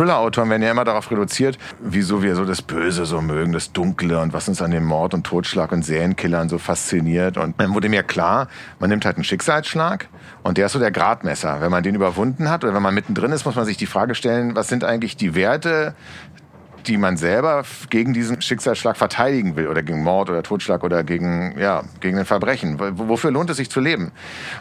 Thriller-Autoren 0.00 0.48
werden 0.48 0.62
ja 0.62 0.70
immer 0.70 0.86
darauf 0.86 1.10
reduziert, 1.10 1.58
wieso 1.78 2.22
wir 2.22 2.34
so 2.34 2.46
das 2.46 2.62
Böse 2.62 3.04
so 3.04 3.20
mögen, 3.20 3.52
das 3.52 3.72
Dunkle 3.72 4.18
und 4.18 4.32
was 4.32 4.48
uns 4.48 4.62
an 4.62 4.70
dem 4.70 4.86
Mord 4.86 5.12
und 5.12 5.26
Totschlag 5.26 5.72
und 5.72 5.84
Serienkillern 5.84 6.48
so 6.48 6.56
fasziniert. 6.56 7.36
Und 7.36 7.60
dann 7.60 7.74
wurde 7.74 7.90
mir 7.90 8.02
klar, 8.02 8.48
man 8.78 8.88
nimmt 8.88 9.04
halt 9.04 9.16
einen 9.16 9.24
Schicksalsschlag 9.24 10.08
und 10.42 10.56
der 10.56 10.66
ist 10.66 10.72
so 10.72 10.78
der 10.78 10.90
Gradmesser. 10.90 11.60
Wenn 11.60 11.70
man 11.70 11.82
den 11.82 11.94
überwunden 11.94 12.48
hat 12.48 12.64
oder 12.64 12.72
wenn 12.72 12.82
man 12.82 12.94
mittendrin 12.94 13.30
ist, 13.32 13.44
muss 13.44 13.56
man 13.56 13.66
sich 13.66 13.76
die 13.76 13.84
Frage 13.84 14.14
stellen, 14.14 14.56
was 14.56 14.68
sind 14.68 14.84
eigentlich 14.84 15.18
die 15.18 15.34
Werte, 15.34 15.94
die 16.86 16.96
man 16.96 17.16
selber 17.16 17.64
gegen 17.90 18.12
diesen 18.12 18.40
Schicksalsschlag 18.40 18.96
verteidigen 18.96 19.56
will 19.56 19.68
oder 19.68 19.82
gegen 19.82 20.02
Mord 20.02 20.30
oder 20.30 20.42
Totschlag 20.42 20.82
oder 20.84 21.04
gegen, 21.04 21.58
ja, 21.58 21.82
gegen 22.00 22.18
ein 22.18 22.24
Verbrechen. 22.24 22.78
Wofür 22.78 23.30
lohnt 23.30 23.50
es 23.50 23.56
sich 23.56 23.70
zu 23.70 23.80
leben? 23.80 24.12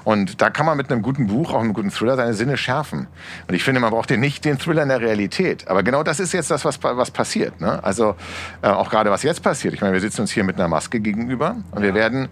Und 0.04 0.42
da 0.42 0.50
kann 0.50 0.66
man 0.66 0.78
mit 0.78 0.92
einem 0.92 1.02
guten 1.02 1.28
Buch, 1.28 1.54
auch 1.54 1.62
einem 1.62 1.74
guten 1.74 1.92
Thriller, 1.92 2.16
seine 2.16 2.34
Sinne 2.34 2.58
schärfen. 2.58 3.08
Und 3.48 3.56
ich 3.56 3.64
finde, 3.64 3.82
man 3.82 3.92
braucht 3.92 4.10
den 4.10 4.20
nicht 4.20 4.46
den 4.46 4.58
Thriller 4.58 4.84
in 4.84 4.90
der 4.90 5.02
Realität. 5.02 5.68
Aber 5.68 5.84
genau 5.84 6.04
das 6.04 6.20
ist 6.20 6.34
jetzt 6.34 6.52
das, 6.52 6.66
was, 6.66 6.82
was 6.84 7.12
passiert. 7.12 7.60
Ne? 7.62 7.84
Also 7.84 8.16
äh, 8.62 8.68
auch 8.68 8.90
gerade 8.90 9.12
was 9.12 9.24
jetzt 9.24 9.42
passiert. 9.42 9.74
Ich 9.74 9.82
meine, 9.82 9.94
wir 9.94 10.02
sitzen 10.02 10.22
uns 10.22 10.32
hier 10.32 10.44
mit 10.44 10.56
einer 10.56 10.68
Maske 10.68 11.00
gegenüber 11.00 11.56
und 11.72 11.82
wir 11.82 11.94
werden 11.94 12.30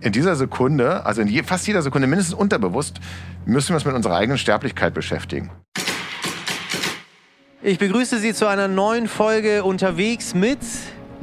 in 0.00 0.12
dieser 0.12 0.36
Sekunde, 0.36 1.04
also 1.04 1.22
in 1.22 1.28
je, 1.28 1.42
fast 1.42 1.66
jeder 1.66 1.82
Sekunde, 1.82 2.06
mindestens 2.06 2.34
unterbewusst, 2.34 3.00
müssen 3.46 3.70
wir 3.70 3.76
uns 3.76 3.84
mit 3.84 3.94
unserer 3.94 4.16
eigenen 4.16 4.38
Sterblichkeit 4.38 4.94
beschäftigen. 4.94 5.50
Ich 7.60 7.80
begrüße 7.80 8.20
Sie 8.20 8.34
zu 8.34 8.46
einer 8.46 8.68
neuen 8.68 9.08
Folge 9.08 9.64
unterwegs 9.64 10.32
mit 10.32 10.60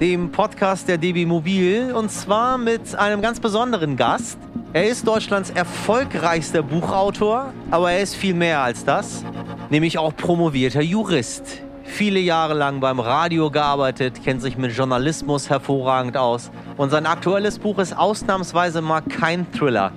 dem 0.02 0.34
Podcast 0.34 0.86
der 0.90 0.98
DB 0.98 1.26
Mobil 1.26 1.94
und 1.94 2.12
zwar 2.12 2.58
mit 2.58 2.94
einem 2.94 3.22
ganz 3.22 3.40
besonderen 3.40 3.96
Gast. 3.96 4.38
Er 4.74 4.86
ist 4.86 5.08
Deutschlands 5.08 5.50
erfolgreichster 5.50 6.62
Buchautor, 6.62 7.54
aber 7.72 7.94
er 7.94 8.02
ist 8.02 8.16
viel 8.16 8.34
mehr 8.34 8.60
als 8.60 8.84
das, 8.84 9.24
nämlich 9.70 9.98
auch 9.98 10.14
promovierter 10.14 10.82
Jurist. 10.82 11.62
Viele 11.86 12.20
Jahre 12.20 12.54
lang 12.54 12.82
beim 12.82 13.00
Radio 13.00 13.50
gearbeitet, 13.50 14.22
kennt 14.22 14.42
sich 14.42 14.58
mit 14.58 14.76
Journalismus 14.76 15.50
hervorragend 15.50 16.18
aus 16.18 16.52
und 16.76 16.90
sein 16.90 17.06
aktuelles 17.06 17.60
Buch 17.60 17.80
ist 17.80 17.98
ausnahmsweise 17.98 18.82
mal 18.82 19.00
kein 19.00 19.50
Thriller, 19.54 19.94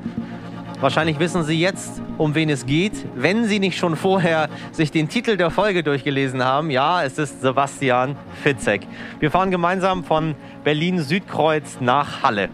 Wahrscheinlich 0.80 1.18
wissen 1.18 1.42
Sie 1.42 1.58
jetzt, 1.58 2.00
um 2.18 2.36
wen 2.36 2.48
es 2.48 2.64
geht, 2.64 2.92
wenn 3.16 3.46
Sie 3.46 3.58
nicht 3.58 3.76
schon 3.76 3.96
vorher 3.96 4.48
sich 4.70 4.92
den 4.92 5.08
Titel 5.08 5.36
der 5.36 5.50
Folge 5.50 5.82
durchgelesen 5.82 6.44
haben. 6.44 6.70
Ja, 6.70 7.02
es 7.02 7.18
ist 7.18 7.40
Sebastian 7.40 8.16
Fitzek. 8.44 8.86
Wir 9.18 9.32
fahren 9.32 9.50
gemeinsam 9.50 10.04
von 10.04 10.36
Berlin 10.62 11.00
Südkreuz 11.02 11.78
nach 11.80 12.22
Halle. 12.22 12.48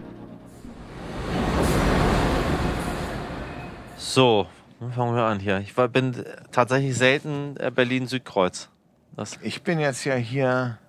So, 3.95 4.47
fangen 4.95 5.15
wir 5.15 5.25
an 5.25 5.39
hier. 5.39 5.59
Ich 5.59 5.77
war, 5.77 5.87
bin 5.87 6.15
tatsächlich 6.51 6.97
selten 6.97 7.55
äh, 7.59 7.69
Berlin 7.69 8.07
Südkreuz. 8.07 8.69
Ich 9.43 9.61
bin 9.61 9.79
jetzt 9.79 10.03
ja 10.03 10.15
hier 10.15 10.79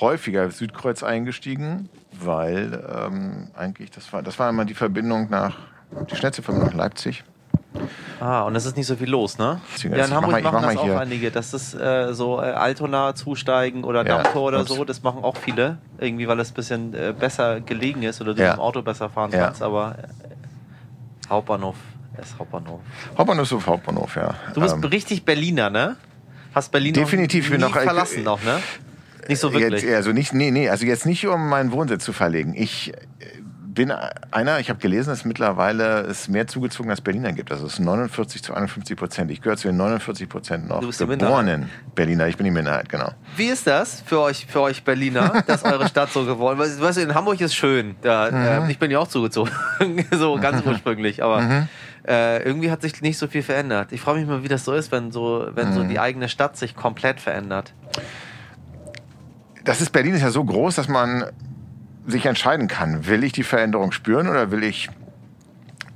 häufiger 0.00 0.50
Südkreuz 0.50 1.02
eingestiegen, 1.02 1.90
weil 2.10 2.82
ähm, 2.90 3.50
eigentlich 3.54 3.90
das 3.90 4.10
war 4.14 4.22
das 4.22 4.38
war 4.38 4.48
immer 4.48 4.64
die 4.64 4.72
Verbindung 4.72 5.28
nach 5.28 5.73
die 6.10 6.16
schnellste 6.16 6.42
Verbindung 6.42 6.70
nach 6.70 6.76
Leipzig. 6.76 7.24
Ah, 8.20 8.42
und 8.42 8.54
es 8.56 8.64
ist 8.64 8.76
nicht 8.76 8.86
so 8.86 8.96
viel 8.96 9.10
los, 9.10 9.36
ne? 9.38 9.60
Ja, 9.82 10.04
in 10.04 10.14
Hamburg 10.14 10.32
mal, 10.32 10.42
machen 10.42 10.62
das 10.62 10.76
auch 10.76 10.96
einige. 10.96 11.30
Das 11.30 11.52
ist 11.52 11.74
äh, 11.74 12.14
so 12.14 12.40
äh, 12.40 12.44
Altona 12.44 13.14
zusteigen 13.14 13.84
oder 13.84 14.06
ja, 14.06 14.22
Dammtor 14.22 14.42
oder 14.42 14.64
so. 14.64 14.84
Das 14.84 15.02
machen 15.02 15.24
auch 15.24 15.36
viele. 15.36 15.78
Irgendwie, 15.98 16.28
weil 16.28 16.38
es 16.40 16.52
ein 16.52 16.54
bisschen 16.54 16.94
äh, 16.94 17.12
besser 17.18 17.60
gelegen 17.60 18.02
ist 18.02 18.20
oder 18.20 18.34
du 18.34 18.42
ja. 18.42 18.54
im 18.54 18.60
Auto 18.60 18.82
besser 18.82 19.10
fahren 19.10 19.32
ja. 19.32 19.46
kannst. 19.46 19.62
Aber 19.62 19.96
äh, 19.98 21.28
Hauptbahnhof 21.28 21.76
ist 22.22 22.38
Hauptbahnhof. 22.38 22.80
Hauptbahnhof 23.18 23.52
ist 23.52 23.66
Hauptbahnhof, 23.66 24.16
ja. 24.16 24.34
Du 24.54 24.60
bist 24.60 24.74
ähm, 24.74 24.84
richtig 24.84 25.24
Berliner, 25.24 25.68
ne? 25.68 25.96
Hast 26.54 26.70
Berlin 26.70 26.94
definitiv 26.94 27.50
noch, 27.50 27.56
nie 27.56 27.64
noch 27.64 27.72
verlassen 27.72 28.22
noch, 28.22 28.42
ne? 28.44 28.60
Nicht 29.28 29.40
so 29.40 29.52
wirklich. 29.52 29.82
Jetzt, 29.82 29.94
also 29.94 30.12
nicht, 30.12 30.32
nee, 30.32 30.50
nee, 30.50 30.68
also 30.68 30.86
jetzt 30.86 31.06
nicht 31.06 31.26
um 31.26 31.48
meinen 31.48 31.72
Wohnsitz 31.72 32.04
zu 32.04 32.12
verlegen. 32.12 32.54
Ich 32.54 32.92
bin 33.74 33.90
einer, 33.90 34.60
ich 34.60 34.70
habe 34.70 34.78
gelesen, 34.78 35.10
dass 35.10 35.24
mittlerweile 35.24 36.02
es 36.02 36.28
mehr 36.28 36.46
zugezogen 36.46 36.90
als 36.90 37.00
Berliner 37.00 37.32
gibt. 37.32 37.50
Also 37.50 37.66
es 37.66 37.74
ist 37.74 37.78
49 37.80 38.42
zu 38.42 38.54
51 38.54 38.96
Prozent. 38.96 39.30
Ich 39.30 39.42
gehöre 39.42 39.56
zu 39.56 39.68
den 39.68 39.76
49 39.76 40.28
Prozent 40.28 40.68
noch 40.68 40.80
geborenen 40.80 41.68
Berliner. 41.94 42.28
Ich 42.28 42.36
bin 42.36 42.44
die 42.44 42.50
Minderheit, 42.50 42.88
genau. 42.88 43.10
Wie 43.36 43.46
ist 43.46 43.66
das 43.66 44.00
für 44.00 44.20
euch, 44.20 44.46
für 44.46 44.60
euch 44.60 44.84
Berliner, 44.84 45.42
dass 45.46 45.64
eure 45.64 45.88
Stadt 45.88 46.10
so 46.10 46.24
geworden 46.24 46.60
ist? 46.60 46.80
Weißt 46.80 46.98
du, 46.98 47.02
in 47.02 47.14
Hamburg 47.14 47.40
ist 47.40 47.54
schön. 47.54 47.96
Da, 48.02 48.30
mhm. 48.30 48.68
äh, 48.68 48.70
ich 48.70 48.78
bin 48.78 48.90
ja 48.90 49.00
auch 49.00 49.08
zugezogen, 49.08 49.52
so 50.12 50.36
ganz 50.36 50.64
ursprünglich. 50.64 51.22
Aber 51.22 51.40
mhm. 51.40 51.68
äh, 52.06 52.42
irgendwie 52.42 52.70
hat 52.70 52.82
sich 52.82 53.02
nicht 53.02 53.18
so 53.18 53.26
viel 53.26 53.42
verändert. 53.42 53.92
Ich 53.92 54.00
frage 54.00 54.20
mich 54.20 54.28
mal, 54.28 54.42
wie 54.42 54.48
das 54.48 54.64
so 54.64 54.72
ist, 54.72 54.92
wenn 54.92 55.10
so, 55.10 55.48
wenn 55.54 55.70
mhm. 55.70 55.74
so 55.74 55.82
die 55.82 55.98
eigene 55.98 56.28
Stadt 56.28 56.56
sich 56.56 56.76
komplett 56.76 57.20
verändert. 57.20 57.74
Das 59.64 59.80
ist 59.80 59.90
Berlin 59.90 60.14
ist 60.14 60.22
ja 60.22 60.30
so 60.30 60.44
groß, 60.44 60.76
dass 60.76 60.88
man 60.88 61.24
sich 62.06 62.26
entscheiden 62.26 62.68
kann, 62.68 63.06
will 63.06 63.24
ich 63.24 63.32
die 63.32 63.44
Veränderung 63.44 63.92
spüren 63.92 64.28
oder 64.28 64.50
will 64.50 64.62
ich 64.62 64.90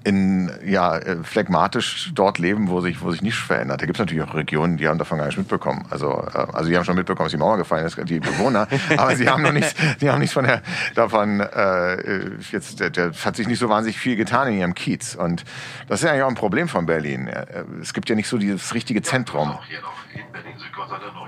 in, 0.04 0.50
ja, 0.64 0.96
äh, 0.96 1.22
phlegmatisch 1.22 2.12
dort 2.14 2.38
leben, 2.38 2.68
wo 2.68 2.80
sich, 2.80 3.02
wo 3.02 3.10
sich 3.10 3.20
nichts 3.20 3.40
verändert. 3.40 3.82
Da 3.82 3.86
gibt 3.86 3.98
es 3.98 4.00
natürlich 4.00 4.22
auch 4.22 4.34
Regionen, 4.34 4.78
die 4.78 4.88
haben 4.88 4.96
davon 4.96 5.18
gar 5.18 5.26
nicht 5.26 5.36
mitbekommen. 5.36 5.84
Also, 5.90 6.12
äh, 6.12 6.46
also 6.52 6.70
die 6.70 6.76
haben 6.76 6.84
schon 6.84 6.94
mitbekommen, 6.94 7.26
dass 7.26 7.32
die 7.32 7.38
Mauer 7.38 7.58
gefallen 7.58 7.84
ist, 7.84 7.98
die 8.08 8.20
Bewohner, 8.20 8.68
aber 8.96 9.16
sie 9.16 9.28
haben 9.28 9.42
noch 9.42 9.52
nichts, 9.52 9.74
die 10.00 10.08
haben 10.08 10.20
nichts 10.20 10.32
von 10.32 10.44
der, 10.44 10.62
davon, 10.94 11.40
äh, 11.40 12.30
jetzt, 12.52 12.80
der, 12.80 12.90
der 12.90 13.12
hat 13.12 13.36
sich 13.36 13.46
nicht 13.48 13.58
so 13.58 13.68
wahnsinnig 13.68 13.98
viel 13.98 14.16
getan 14.16 14.48
in 14.48 14.58
ihrem 14.58 14.74
Kiez. 14.74 15.14
Und 15.14 15.44
das 15.88 16.00
ist 16.00 16.04
ja 16.04 16.12
eigentlich 16.12 16.22
auch 16.22 16.28
ein 16.28 16.36
Problem 16.36 16.68
von 16.68 16.86
Berlin. 16.86 17.26
Äh, 17.26 17.64
es 17.82 17.92
gibt 17.92 18.08
ja 18.08 18.14
nicht 18.14 18.28
so 18.28 18.38
dieses 18.38 18.72
richtige 18.72 19.02
Zentrum. 19.02 19.58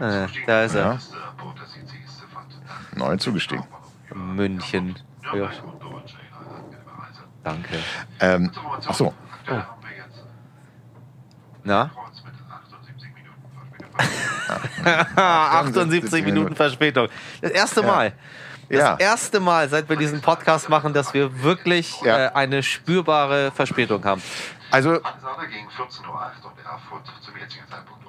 Äh, 0.01 0.27
da 0.47 0.65
ist 0.65 0.75
er. 0.75 0.81
Ja. 0.81 0.99
Neu 2.97 3.17
zugestiegen. 3.17 3.65
München. 4.21 4.97
Ja. 5.35 5.51
Danke. 7.43 7.79
Ähm, 8.21 8.51
ach 8.87 8.95
so. 8.95 9.15
Oh. 9.51 9.61
Na? 11.65 11.91
78 15.17 16.25
Minuten 16.25 16.55
Verspätung. 16.55 17.09
Das 17.41 17.51
erste 17.51 17.83
Mal. 17.83 18.13
Das 18.69 18.79
ja. 18.79 18.97
erste 18.99 19.41
Mal, 19.41 19.69
seit 19.69 19.89
wir 19.89 19.97
diesen 19.97 20.21
Podcast 20.21 20.69
machen, 20.69 20.93
dass 20.93 21.13
wir 21.13 21.43
wirklich 21.43 22.01
ja. 22.03 22.27
äh, 22.27 22.31
eine 22.35 22.63
spürbare 22.63 23.51
Verspätung 23.51 24.05
haben. 24.05 24.23
Also 24.71 25.01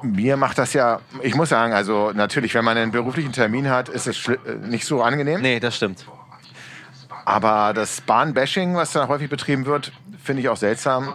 mir 0.04 0.38
macht 0.38 0.58
das 0.58 0.74
ja, 0.74 1.00
ich 1.22 1.36
muss 1.36 1.50
sagen, 1.50 1.74
also 1.74 2.12
natürlich, 2.14 2.54
wenn 2.54 2.66
man 2.66 2.78
einen 2.78 2.92
beruflichen 2.92 3.32
Termin 3.32 3.70
hat, 3.70 3.90
ist 3.90 4.08
es 4.08 4.28
äh, 4.28 4.38
nicht 4.62 4.86
so 4.86 5.02
angenehm. 5.04 5.42
Nee, 5.42 5.60
das 5.60 5.76
stimmt. 5.76 6.06
Aber 7.26 7.74
das 7.74 8.02
Bahnbashing, 8.02 8.76
was 8.76 8.94
da 8.94 9.08
häufig 9.08 9.30
betrieben 9.30 9.66
wird, 9.66 9.92
finde 10.24 10.42
ich 10.42 10.50
auch 10.50 10.58
seltsam. 10.58 11.14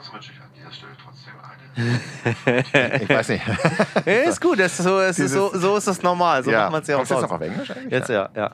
Ich 1.77 3.09
weiß 3.09 3.29
nicht. 3.29 3.45
ist 4.07 4.41
gut, 4.41 4.59
ist 4.59 4.79
so, 4.79 5.01
ist 5.01 5.17
so, 5.17 5.51
so 5.55 5.77
ist 5.77 5.87
das 5.87 6.03
normal. 6.03 6.43
So 6.43 6.51
ja. 6.51 6.63
macht 6.63 6.73
man 6.73 6.83
es 6.83 6.89
ja 6.89 6.97
auch. 6.97 6.99
Kommt 7.01 7.11
jetzt 7.11 7.23
noch 7.23 7.31
auf 7.31 7.41
Englisch 7.41 7.71
eigentlich? 7.71 7.93
Jetzt 7.93 8.09
ja, 8.09 8.29
ja. 8.35 8.51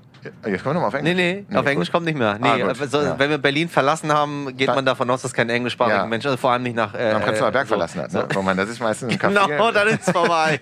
Jetzt 0.46 0.62
kommen 0.62 0.74
wir 0.74 0.74
nochmal 0.74 0.88
auf 0.88 0.94
Englisch? 0.94 1.14
Nee, 1.16 1.34
nee, 1.34 1.46
nee 1.48 1.56
auf 1.56 1.66
Englisch 1.66 1.90
kommt 1.90 2.06
nicht 2.06 2.18
mehr. 2.18 2.38
Nee, 2.40 2.62
ah, 2.62 2.68
also, 2.68 3.02
ja. 3.02 3.18
Wenn 3.18 3.30
wir 3.30 3.38
Berlin 3.38 3.68
verlassen 3.68 4.12
haben, 4.12 4.56
geht 4.56 4.68
man 4.68 4.86
davon 4.86 5.10
aus, 5.10 5.22
dass 5.22 5.32
kein 5.32 5.50
englischsprachiger 5.50 5.98
ja. 5.98 6.06
Mensch, 6.06 6.24
also 6.24 6.36
vor 6.36 6.52
allem 6.52 6.62
nicht 6.62 6.76
nach... 6.76 6.94
Äh, 6.94 7.10
Am 7.10 7.22
Prenzlauer 7.22 7.50
Berg 7.50 7.66
so. 7.66 7.74
verlassen 7.74 8.00
hat, 8.02 8.12
ne? 8.12 8.28
So. 8.32 8.42
das 8.42 8.68
ist 8.68 8.80
meistens 8.80 9.12
ein 9.12 9.18
Café. 9.20 9.48
Genau, 9.48 9.72
dann 9.72 9.88
ist 9.88 10.06
es 10.06 10.12
vorbei. 10.12 10.60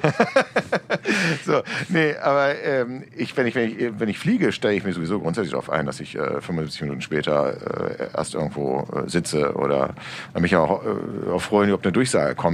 so, 1.44 1.62
nee, 1.88 2.15
aber 2.16 2.59
ähm, 2.62 3.04
ich, 3.16 3.37
wenn, 3.37 3.47
ich, 3.47 3.54
wenn, 3.54 3.70
ich, 3.70 3.93
wenn 3.99 4.09
ich 4.09 4.19
fliege, 4.19 4.53
stelle 4.53 4.75
ich 4.75 4.84
mir 4.84 4.94
sowieso 4.94 5.20
grundsätzlich 5.20 5.53
darauf 5.53 5.69
ein, 5.69 5.84
dass 5.84 6.00
ich 6.00 6.16
äh, 6.16 6.41
75 6.41 6.82
Minuten 6.82 7.03
später 7.03 7.91
äh, 8.00 8.09
erst 8.16 8.34
irgendwo 8.34 8.88
äh, 8.94 9.09
sitze 9.10 9.54
oder 9.54 9.94
mich 10.38 10.56
auch, 10.56 10.82
äh, 10.84 11.31
auch 11.31 11.43
freuen, 11.43 11.72
ob 11.72 11.82
eine 11.82 11.93
Durchsage 11.93 12.34
kommt. 12.34 12.50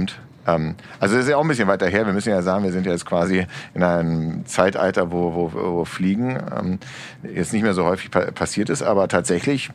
Ähm, 0.47 0.75
also 0.99 1.15
das 1.15 1.25
ist 1.25 1.29
ja 1.29 1.37
auch 1.37 1.41
ein 1.41 1.47
bisschen 1.47 1.67
weiter 1.67 1.87
her. 1.87 2.05
Wir 2.05 2.13
müssen 2.13 2.29
ja 2.29 2.41
sagen, 2.41 2.63
wir 2.63 2.71
sind 2.71 2.85
ja 2.85 2.91
jetzt 2.91 3.05
quasi 3.05 3.45
in 3.73 3.83
einem 3.83 4.45
Zeitalter, 4.45 5.11
wo, 5.11 5.33
wo, 5.33 5.51
wo 5.53 5.85
Fliegen 5.85 6.39
ähm, 6.57 6.79
jetzt 7.23 7.53
nicht 7.53 7.63
mehr 7.63 7.73
so 7.73 7.85
häufig 7.85 8.11
pa 8.11 8.31
passiert 8.31 8.69
ist, 8.69 8.81
aber 8.81 9.07
tatsächlich 9.07 9.71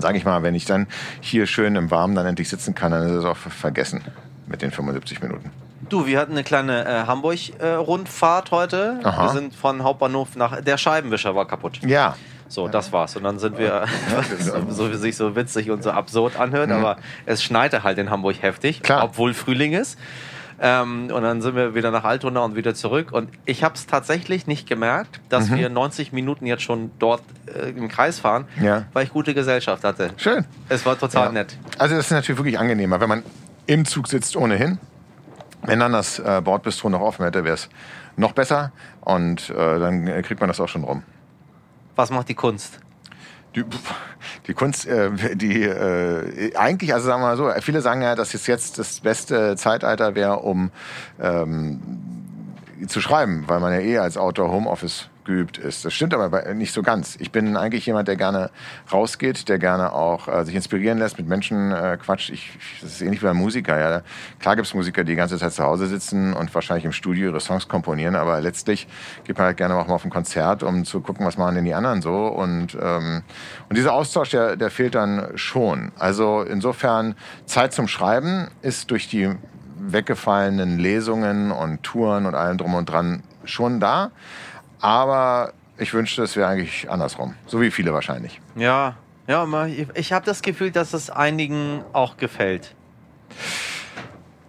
sage 0.00 0.16
ich 0.16 0.24
mal, 0.24 0.42
wenn 0.42 0.54
ich 0.54 0.64
dann 0.64 0.86
hier 1.20 1.46
schön 1.46 1.76
im 1.76 1.90
Warmen 1.90 2.14
dann 2.14 2.26
endlich 2.26 2.48
sitzen 2.48 2.74
kann, 2.74 2.92
dann 2.92 3.02
ist 3.04 3.12
es 3.12 3.24
auch 3.24 3.36
vergessen 3.36 4.02
mit 4.46 4.62
den 4.62 4.70
75 4.70 5.20
Minuten. 5.22 5.50
Du, 5.88 6.06
wir 6.06 6.18
hatten 6.18 6.32
eine 6.32 6.44
kleine 6.44 6.84
äh, 6.84 7.06
Hamburg-Rundfahrt 7.06 8.48
äh, 8.48 8.50
heute. 8.50 9.00
Aha. 9.04 9.24
Wir 9.24 9.28
sind 9.30 9.54
von 9.54 9.82
Hauptbahnhof 9.82 10.36
nach. 10.36 10.60
Der 10.60 10.76
Scheibenwischer 10.76 11.34
war 11.34 11.46
kaputt. 11.46 11.80
Ja. 11.84 12.16
So, 12.48 12.66
das 12.66 12.92
war's. 12.92 13.14
Und 13.16 13.24
dann 13.24 13.38
sind 13.38 13.58
wir, 13.58 13.66
ja, 13.66 13.86
so 14.68 14.90
wie 14.90 14.96
sich 14.96 15.16
so 15.16 15.36
witzig 15.36 15.70
und 15.70 15.82
so 15.82 15.90
absurd 15.90 16.38
anhört, 16.38 16.70
aber 16.70 16.96
es 17.26 17.42
schneite 17.42 17.82
halt 17.82 17.98
in 17.98 18.10
Hamburg 18.10 18.36
heftig, 18.40 18.82
Klar. 18.82 19.04
obwohl 19.04 19.34
Frühling 19.34 19.74
ist. 19.74 19.98
Ähm, 20.60 21.10
und 21.12 21.22
dann 21.22 21.40
sind 21.40 21.54
wir 21.54 21.74
wieder 21.74 21.90
nach 21.90 22.04
Altona 22.04 22.40
und 22.40 22.56
wieder 22.56 22.74
zurück. 22.74 23.12
Und 23.12 23.30
ich 23.44 23.62
habe 23.62 23.74
es 23.74 23.86
tatsächlich 23.86 24.46
nicht 24.46 24.68
gemerkt, 24.68 25.20
dass 25.28 25.50
mhm. 25.50 25.56
wir 25.56 25.68
90 25.68 26.12
Minuten 26.12 26.46
jetzt 26.46 26.62
schon 26.62 26.90
dort 26.98 27.22
äh, 27.46 27.70
im 27.70 27.88
Kreis 27.88 28.18
fahren, 28.18 28.46
ja. 28.60 28.84
weil 28.92 29.04
ich 29.04 29.12
gute 29.12 29.34
Gesellschaft 29.34 29.84
hatte. 29.84 30.10
Schön. 30.16 30.44
Es 30.68 30.84
war 30.84 30.98
total 30.98 31.26
ja. 31.26 31.32
nett. 31.32 31.56
Also 31.78 31.94
das 31.94 32.06
ist 32.06 32.10
natürlich 32.10 32.38
wirklich 32.38 32.58
angenehmer, 32.58 33.00
wenn 33.00 33.08
man 33.08 33.22
im 33.66 33.84
Zug 33.84 34.08
sitzt 34.08 34.36
ohnehin 34.36 34.78
Wenn 35.62 35.78
dann 35.78 35.92
das 35.92 36.18
äh, 36.18 36.40
Bordbistro 36.42 36.88
noch 36.88 37.00
offen 37.00 37.24
hätte, 37.24 37.44
wäre 37.44 37.54
es 37.54 37.68
noch 38.16 38.32
besser 38.32 38.72
und 39.02 39.50
äh, 39.50 39.54
dann 39.78 40.06
kriegt 40.22 40.40
man 40.40 40.48
das 40.48 40.58
auch 40.58 40.68
schon 40.68 40.82
rum. 40.82 41.02
Was 41.98 42.10
macht 42.10 42.28
die 42.28 42.36
Kunst? 42.36 42.78
Die, 43.56 43.64
die 44.46 44.54
Kunst, 44.54 44.86
äh, 44.86 45.34
die 45.34 45.64
äh, 45.64 46.54
eigentlich, 46.54 46.94
also 46.94 47.08
sagen 47.08 47.22
wir 47.22 47.26
mal 47.26 47.36
so, 47.36 47.50
viele 47.60 47.80
sagen 47.80 48.02
ja, 48.02 48.14
dass 48.14 48.34
es 48.34 48.46
jetzt 48.46 48.78
das 48.78 49.00
beste 49.00 49.56
Zeitalter 49.56 50.14
wäre, 50.14 50.38
um 50.38 50.70
ähm, 51.20 51.80
zu 52.86 53.00
schreiben, 53.00 53.48
weil 53.48 53.58
man 53.58 53.72
ja 53.72 53.80
eh 53.80 53.98
als 53.98 54.16
Autor 54.16 54.52
Homeoffice 54.52 55.08
geübt 55.28 55.58
ist. 55.58 55.84
Das 55.84 55.92
stimmt 55.92 56.14
aber 56.14 56.54
nicht 56.54 56.72
so 56.72 56.82
ganz. 56.82 57.16
Ich 57.20 57.30
bin 57.30 57.56
eigentlich 57.56 57.86
jemand, 57.86 58.08
der 58.08 58.16
gerne 58.16 58.50
rausgeht, 58.90 59.48
der 59.48 59.58
gerne 59.58 59.92
auch 59.92 60.26
äh, 60.26 60.44
sich 60.44 60.54
inspirieren 60.54 60.98
lässt, 60.98 61.18
mit 61.18 61.28
Menschen 61.28 61.70
äh, 61.70 61.98
quatscht. 62.02 62.30
Ich, 62.30 62.58
das 62.80 62.92
ist 62.92 63.02
ähnlich 63.02 63.20
wie 63.20 63.26
bei 63.26 63.34
Musiker. 63.34 63.78
Ja. 63.78 64.02
Klar 64.40 64.56
gibt 64.56 64.66
es 64.66 64.74
Musiker, 64.74 65.04
die 65.04 65.12
die 65.12 65.16
ganze 65.16 65.38
Zeit 65.38 65.52
zu 65.52 65.62
Hause 65.62 65.86
sitzen 65.86 66.32
und 66.32 66.52
wahrscheinlich 66.54 66.86
im 66.86 66.92
Studio 66.92 67.28
ihre 67.28 67.40
Songs 67.40 67.68
komponieren, 67.68 68.16
aber 68.16 68.40
letztlich 68.40 68.88
geht 69.24 69.36
man 69.36 69.48
halt 69.48 69.58
gerne 69.58 69.76
auch 69.76 69.86
mal 69.86 69.94
auf 69.94 70.04
ein 70.04 70.10
Konzert, 70.10 70.62
um 70.62 70.84
zu 70.84 71.00
gucken, 71.00 71.26
was 71.26 71.36
machen 71.36 71.56
denn 71.56 71.64
die 71.66 71.74
anderen 71.74 72.00
so. 72.00 72.28
Und, 72.28 72.76
ähm, 72.80 73.22
und 73.68 73.76
dieser 73.76 73.92
Austausch, 73.92 74.30
der, 74.30 74.56
der 74.56 74.70
fehlt 74.70 74.94
dann 74.94 75.28
schon. 75.34 75.92
Also 75.98 76.42
insofern, 76.42 77.14
Zeit 77.44 77.74
zum 77.74 77.86
Schreiben 77.86 78.48
ist 78.62 78.90
durch 78.90 79.08
die 79.08 79.30
weggefallenen 79.78 80.78
Lesungen 80.78 81.50
und 81.50 81.82
Touren 81.82 82.24
und 82.24 82.34
allem 82.34 82.56
drum 82.56 82.74
und 82.74 82.86
dran 82.86 83.22
schon 83.44 83.80
da. 83.80 84.10
Aber 84.80 85.52
ich 85.76 85.92
wünschte, 85.94 86.22
es 86.22 86.36
wäre 86.36 86.48
eigentlich 86.48 86.90
andersrum. 86.90 87.34
So 87.46 87.60
wie 87.60 87.70
viele 87.70 87.92
wahrscheinlich. 87.92 88.40
Ja, 88.56 88.96
ja, 89.26 89.46
ich 89.94 90.12
habe 90.12 90.24
das 90.24 90.40
Gefühl, 90.40 90.70
dass 90.70 90.94
es 90.94 91.10
einigen 91.10 91.84
auch 91.92 92.16
gefällt. 92.16 92.74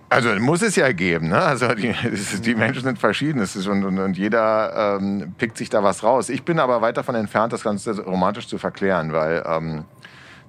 Also 0.09 0.29
muss 0.39 0.63
es 0.63 0.75
ja 0.75 0.91
geben, 0.91 1.27
ne? 1.27 1.39
Also 1.39 1.67
die, 1.75 1.93
die 2.41 2.55
Menschen 2.55 2.81
sind 2.81 2.97
verschieden 2.97 3.41
und, 3.41 3.83
und, 3.83 3.99
und 3.99 4.17
jeder 4.17 4.97
ähm, 4.99 5.35
pickt 5.37 5.57
sich 5.57 5.69
da 5.69 5.83
was 5.83 6.03
raus. 6.03 6.29
Ich 6.29 6.43
bin 6.43 6.59
aber 6.59 6.81
weit 6.81 6.97
davon 6.97 7.13
entfernt, 7.13 7.53
das 7.53 7.63
Ganze 7.63 8.01
romantisch 8.03 8.47
zu 8.47 8.57
verklären, 8.57 9.13
weil 9.13 9.43
ähm, 9.45 9.85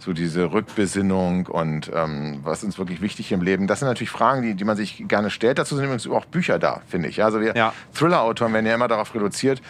so 0.00 0.14
diese 0.14 0.52
Rückbesinnung 0.52 1.46
und 1.46 1.90
ähm, 1.94 2.40
was 2.42 2.64
uns 2.64 2.78
wirklich 2.78 3.02
wichtig 3.02 3.32
im 3.32 3.42
Leben, 3.42 3.66
das 3.66 3.80
sind 3.80 3.88
natürlich 3.88 4.10
Fragen, 4.10 4.40
die, 4.42 4.54
die 4.54 4.64
man 4.64 4.76
sich 4.76 5.04
gerne 5.06 5.28
stellt. 5.28 5.58
Dazu 5.58 5.76
sind 5.76 5.84
übrigens 5.84 6.08
auch 6.08 6.24
Bücher 6.24 6.58
da, 6.58 6.80
finde 6.88 7.08
ich. 7.08 7.22
Also 7.22 7.40
wir 7.40 7.54
ja. 7.54 7.74
Thriller-Autoren 7.94 8.54
werden 8.54 8.64
ja 8.64 8.74
immer 8.74 8.88
darauf 8.88 9.14
reduziert, 9.14 9.60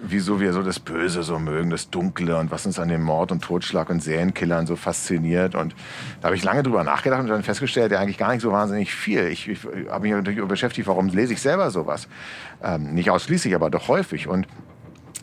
wieso 0.00 0.40
wir 0.40 0.52
so 0.52 0.62
das 0.62 0.78
Böse 0.78 1.24
so 1.24 1.40
mögen, 1.40 1.68
das 1.68 1.90
Dunkle 1.90 2.36
und 2.36 2.52
was 2.52 2.64
uns 2.64 2.78
an 2.78 2.88
dem 2.88 3.02
Mord 3.02 3.32
und 3.32 3.42
Totschlag 3.42 3.90
und 3.90 4.00
Serienkillern 4.00 4.68
so 4.68 4.76
fasziniert. 4.76 5.56
Und 5.56 5.74
da 6.20 6.26
habe 6.26 6.36
ich 6.36 6.44
lange 6.44 6.62
drüber 6.62 6.84
nachgedacht 6.84 7.20
und 7.20 7.26
dann 7.26 7.42
festgestellt, 7.42 7.90
ja 7.90 7.98
eigentlich 7.98 8.18
gar 8.18 8.32
nicht 8.32 8.42
so 8.42 8.52
wahnsinnig 8.52 8.94
viel. 8.94 9.26
Ich, 9.26 9.48
ich 9.48 9.58
habe 9.90 10.02
mich 10.02 10.12
natürlich 10.12 10.46
beschäftigt, 10.46 10.86
warum 10.86 11.08
lese 11.08 11.32
ich 11.32 11.42
selber 11.42 11.72
sowas? 11.72 12.06
Ähm, 12.62 12.94
nicht 12.94 13.10
ausschließlich, 13.10 13.52
aber 13.54 13.68
doch 13.68 13.88
häufig. 13.88 14.28
Und 14.28 14.46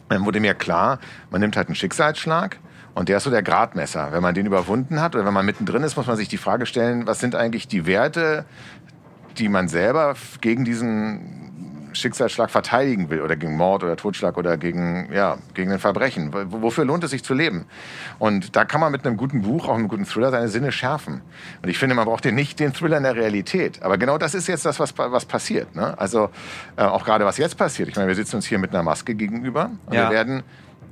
dann 0.09 0.25
wurde 0.25 0.41
mir 0.41 0.53
klar, 0.53 0.99
man 1.31 1.39
nimmt 1.39 1.55
halt 1.55 1.69
einen 1.69 1.75
Schicksalsschlag 1.75 2.57
und 2.97 3.09
der 3.09 3.17
ist 3.17 3.25
so 3.25 3.29
der 3.29 3.43
Gradmesser. 3.43 4.11
Wenn 4.11 4.23
man 4.23 4.33
den 4.33 4.47
überwunden 4.47 5.01
hat 5.01 5.13
oder 5.13 5.23
wenn 5.23 5.33
man 5.33 5.45
mittendrin 5.45 5.83
ist, 5.83 5.97
muss 5.97 6.07
man 6.07 6.17
sich 6.17 6.29
die 6.29 6.37
Frage 6.37 6.65
stellen, 6.65 7.05
was 7.05 7.19
sind 7.19 7.35
eigentlich 7.35 7.67
die 7.67 7.85
Werte, 7.85 8.43
die 9.37 9.49
man 9.49 9.67
selber 9.67 10.15
gegen 10.41 10.65
diesen 10.65 11.91
Schicksalsschlag 11.93 12.49
verteidigen 12.49 13.11
will 13.11 13.21
oder 13.21 13.35
gegen 13.35 13.55
Mord 13.55 13.83
oder 13.83 13.97
Totschlag 13.97 14.35
oder 14.35 14.57
gegen, 14.57 15.13
ja, 15.13 15.37
gegen 15.53 15.71
ein 15.71 15.77
Verbrechen. 15.77 16.31
Wofür 16.33 16.85
lohnt 16.85 17.03
es 17.03 17.11
sich 17.11 17.23
zu 17.23 17.35
leben? 17.35 17.65
Und 18.17 18.55
da 18.55 18.65
kann 18.65 18.81
man 18.81 18.91
mit 18.91 19.05
einem 19.05 19.15
guten 19.15 19.43
Buch, 19.43 19.67
auch 19.67 19.75
einem 19.75 19.89
guten 19.89 20.05
Thriller, 20.05 20.31
seine 20.31 20.47
Sinne 20.47 20.71
schärfen. 20.71 21.21
Und 21.61 21.69
ich 21.69 21.77
finde, 21.77 21.93
man 21.93 22.05
braucht 22.05 22.25
den 22.25 22.33
nicht 22.33 22.59
den 22.59 22.73
Thriller 22.73 22.97
in 22.97 23.03
der 23.03 23.15
Realität. 23.15 23.83
Aber 23.83 23.99
genau 23.99 24.17
das 24.17 24.33
ist 24.33 24.47
jetzt 24.47 24.65
das, 24.65 24.79
was, 24.79 24.97
was 24.97 25.25
passiert. 25.25 25.75
Ne? 25.75 25.93
Also 25.99 26.31
äh, 26.77 26.81
auch 26.81 27.05
gerade 27.05 27.25
was 27.25 27.37
jetzt 27.37 27.59
passiert. 27.59 27.89
Ich 27.89 27.95
meine, 27.95 28.07
wir 28.07 28.15
sitzen 28.15 28.37
uns 28.37 28.47
hier 28.47 28.57
mit 28.57 28.71
einer 28.71 28.81
Maske 28.81 29.13
gegenüber 29.13 29.69
und 29.85 29.93
ja. 29.93 30.09
wir 30.09 30.15
werden 30.15 30.41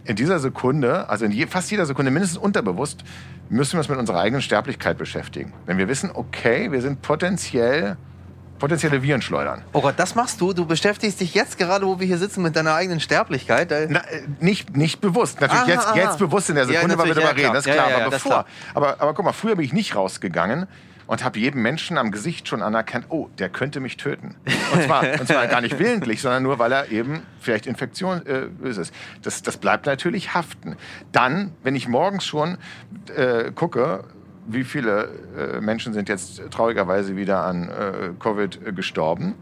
in 0.06 0.16
dieser 0.16 0.40
Sekunde, 0.40 1.10
also 1.10 1.25
in 1.25 1.31
je, 1.31 1.48
fast 1.48 1.69
jeder 1.72 1.86
Sekunde, 1.86 2.12
mindestens 2.12 2.38
unterbewusst, 2.38 3.04
müssen 3.50 3.74
wir 3.74 3.80
uns 3.80 3.90
mit 3.90 3.98
unserer 3.98 4.19
eigenen 4.19 4.42
Sterblichkeit 4.42 4.98
beschäftigen. 4.98 5.54
Wenn 5.66 5.78
wir 5.78 5.88
wissen, 5.88 6.12
okay, 6.13 6.72
wir 6.72 6.81
sind 6.81 7.02
potenziell 7.02 7.98
potenzielle 8.60 9.04
Viren 9.04 9.22
schleudern. 9.22 9.63
Oh 9.74 9.81
Gott, 9.81 9.96
das 9.98 10.16
machst 10.16 10.40
du? 10.40 10.54
Du 10.54 10.66
beschäftigst 10.66 11.19
dich 11.19 11.34
jetzt 11.34 11.57
gerade, 11.57 11.86
wo 11.86 12.00
wir 12.00 12.07
hier 12.07 12.18
sitzen, 12.18 12.42
mit 12.42 12.56
deiner 12.56 12.74
eigenen 12.74 13.02
Sterblichkeit? 13.02 13.69
Na, 13.90 14.00
äh, 14.00 14.24
nicht, 14.40 14.78
nicht 14.78 15.02
bewusst. 15.02 15.42
Natürlich 15.42 15.63
aha, 15.63 15.72
jetzt, 15.72 15.88
aha. 15.88 15.96
jetzt 15.98 16.18
bewusst 16.19 16.50
in 16.50 16.56
der 16.56 16.66
Sekunde, 16.66 16.96
ja, 16.96 16.98
weil 16.98 17.08
wir 17.08 17.16
darüber 17.16 17.38
ja, 17.38 17.48
reden, 17.48 17.54
das 17.54 17.66
ist 17.66 17.74
klar. 17.74 17.90
Ja, 17.90 17.98
aber 17.98 18.12
bevor. 18.12 18.46
Aber, 18.74 19.01
aber 19.01 19.13
guck 19.13 19.25
mal, 19.25 19.34
früher 19.34 19.56
bin 19.56 19.66
ich 19.66 19.74
nicht 19.74 19.96
rausgegangen 19.96 20.68
und 21.07 21.24
habe 21.24 21.40
jedem 21.40 21.62
Menschen 21.62 21.98
am 21.98 22.12
Gesicht 22.12 22.48
schon 22.48 22.62
anerkannt, 22.62 23.06
oh, 23.10 23.30
der 23.38 23.50
könnte 23.50 23.80
mich 23.80 23.98
töten. 23.98 24.36
Und 24.74 24.84
zwar, 24.84 25.04
und 25.19 25.28
zwar 25.28 25.48
gar 25.48 25.62
nicht 25.62 25.80
willentlich, 25.80 26.22
sondern 26.22 26.44
nur, 26.44 26.60
weil 26.60 26.72
er 26.72 26.92
eben 26.92 27.22
vielleicht 27.40 27.68
Infektion 27.68 28.25
äh, 28.25 28.48
ist. 28.68 28.92
Das, 29.22 29.42
das 29.42 29.57
bleibt 29.57 29.86
natürlich 29.86 30.34
haften. 30.34 30.75
Dann, 31.12 31.52
wenn 31.63 31.75
ich 31.75 31.88
morgens 31.88 32.25
schon 32.25 32.57
äh, 33.16 33.52
gucke, 33.52 34.04
wie 34.48 34.63
viele 34.63 35.10
äh, 35.38 35.62
Menschen 35.62 35.94
sind 35.94 36.10
jetzt 36.10 36.42
traurigerweise 36.52 37.16
wieder 37.16 37.44
an 37.44 37.69
äh, 37.69 38.10
Covid 38.19 38.75
gestorben, 38.75 39.36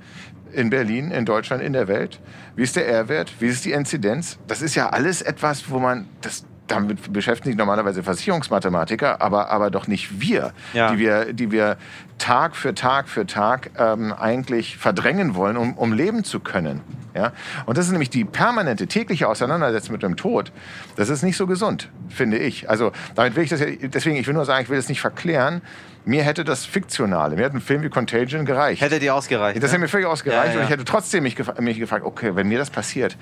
in 0.54 0.69
Berlin, 0.69 1.12
in 1.12 1.25
Deutschland, 1.25 1.63
in 1.63 1.74
der 1.74 1.88
Welt. 1.88 2.19
Wie 2.56 2.63
ist 2.63 2.75
der 2.75 2.88
R-Wert? 2.88 3.33
Wie 3.39 3.48
ist 3.48 3.66
die 3.66 3.71
Inzidenz? 3.71 4.38
Das 4.48 4.62
ist 4.62 4.75
ja 4.75 4.89
alles 4.89 5.21
etwas, 5.21 5.69
wo 5.69 5.80
man, 5.80 6.07
das, 6.21 6.45
damit 6.75 7.13
beschäftigen 7.13 7.51
sich 7.51 7.57
normalerweise 7.57 8.03
Versicherungsmathematiker, 8.03 9.21
aber, 9.21 9.49
aber 9.49 9.71
doch 9.71 9.87
nicht 9.87 10.21
wir, 10.21 10.53
ja. 10.73 10.91
die 10.91 10.99
wir, 10.99 11.33
die 11.33 11.51
wir 11.51 11.77
Tag 12.17 12.55
für 12.55 12.73
Tag 12.73 13.09
für 13.09 13.25
Tag 13.25 13.71
ähm, 13.77 14.13
eigentlich 14.13 14.77
verdrängen 14.77 15.35
wollen, 15.35 15.57
um, 15.57 15.73
um 15.73 15.93
leben 15.93 16.23
zu 16.23 16.39
können. 16.39 16.81
Ja? 17.15 17.31
Und 17.65 17.77
das 17.77 17.85
ist 17.85 17.91
nämlich 17.91 18.09
die 18.09 18.25
permanente 18.25 18.87
tägliche 18.87 19.27
Auseinandersetzung 19.27 19.93
mit 19.93 20.03
dem 20.03 20.15
Tod. 20.15 20.51
Das 20.95 21.09
ist 21.09 21.23
nicht 21.23 21.37
so 21.37 21.47
gesund, 21.47 21.89
finde 22.09 22.37
ich. 22.37 22.69
Also 22.69 22.91
damit 23.15 23.35
will 23.35 23.43
ich 23.43 23.49
das 23.49 23.59
ja, 23.59 23.67
deswegen, 23.81 24.15
ich 24.15 24.27
will 24.27 24.33
nur 24.33 24.45
sagen, 24.45 24.63
ich 24.63 24.69
will 24.69 24.77
das 24.77 24.89
nicht 24.89 25.01
verklären. 25.01 25.61
Mir 26.05 26.23
hätte 26.23 26.43
das 26.43 26.65
Fiktionale, 26.65 27.35
mir 27.35 27.45
hätte 27.45 27.57
ein 27.57 27.61
Film 27.61 27.81
wie 27.81 27.89
Contagion 27.89 28.45
gereicht. 28.45 28.81
Hätte 28.81 28.99
dir 28.99 29.15
ausgereicht. 29.15 29.57
Das 29.57 29.63
ne? 29.63 29.73
hätte 29.73 29.81
mir 29.81 29.87
völlig 29.87 30.07
ausgereicht 30.07 30.47
ja, 30.47 30.53
ja. 30.53 30.59
und 30.59 30.63
ich 30.65 30.69
hätte 30.69 30.83
trotzdem 30.83 31.23
mich, 31.23 31.35
gef 31.35 31.57
mich 31.59 31.79
gefragt, 31.79 32.05
okay, 32.05 32.35
wenn 32.35 32.47
mir 32.47 32.57
das 32.57 32.69
passiert, 32.69 33.15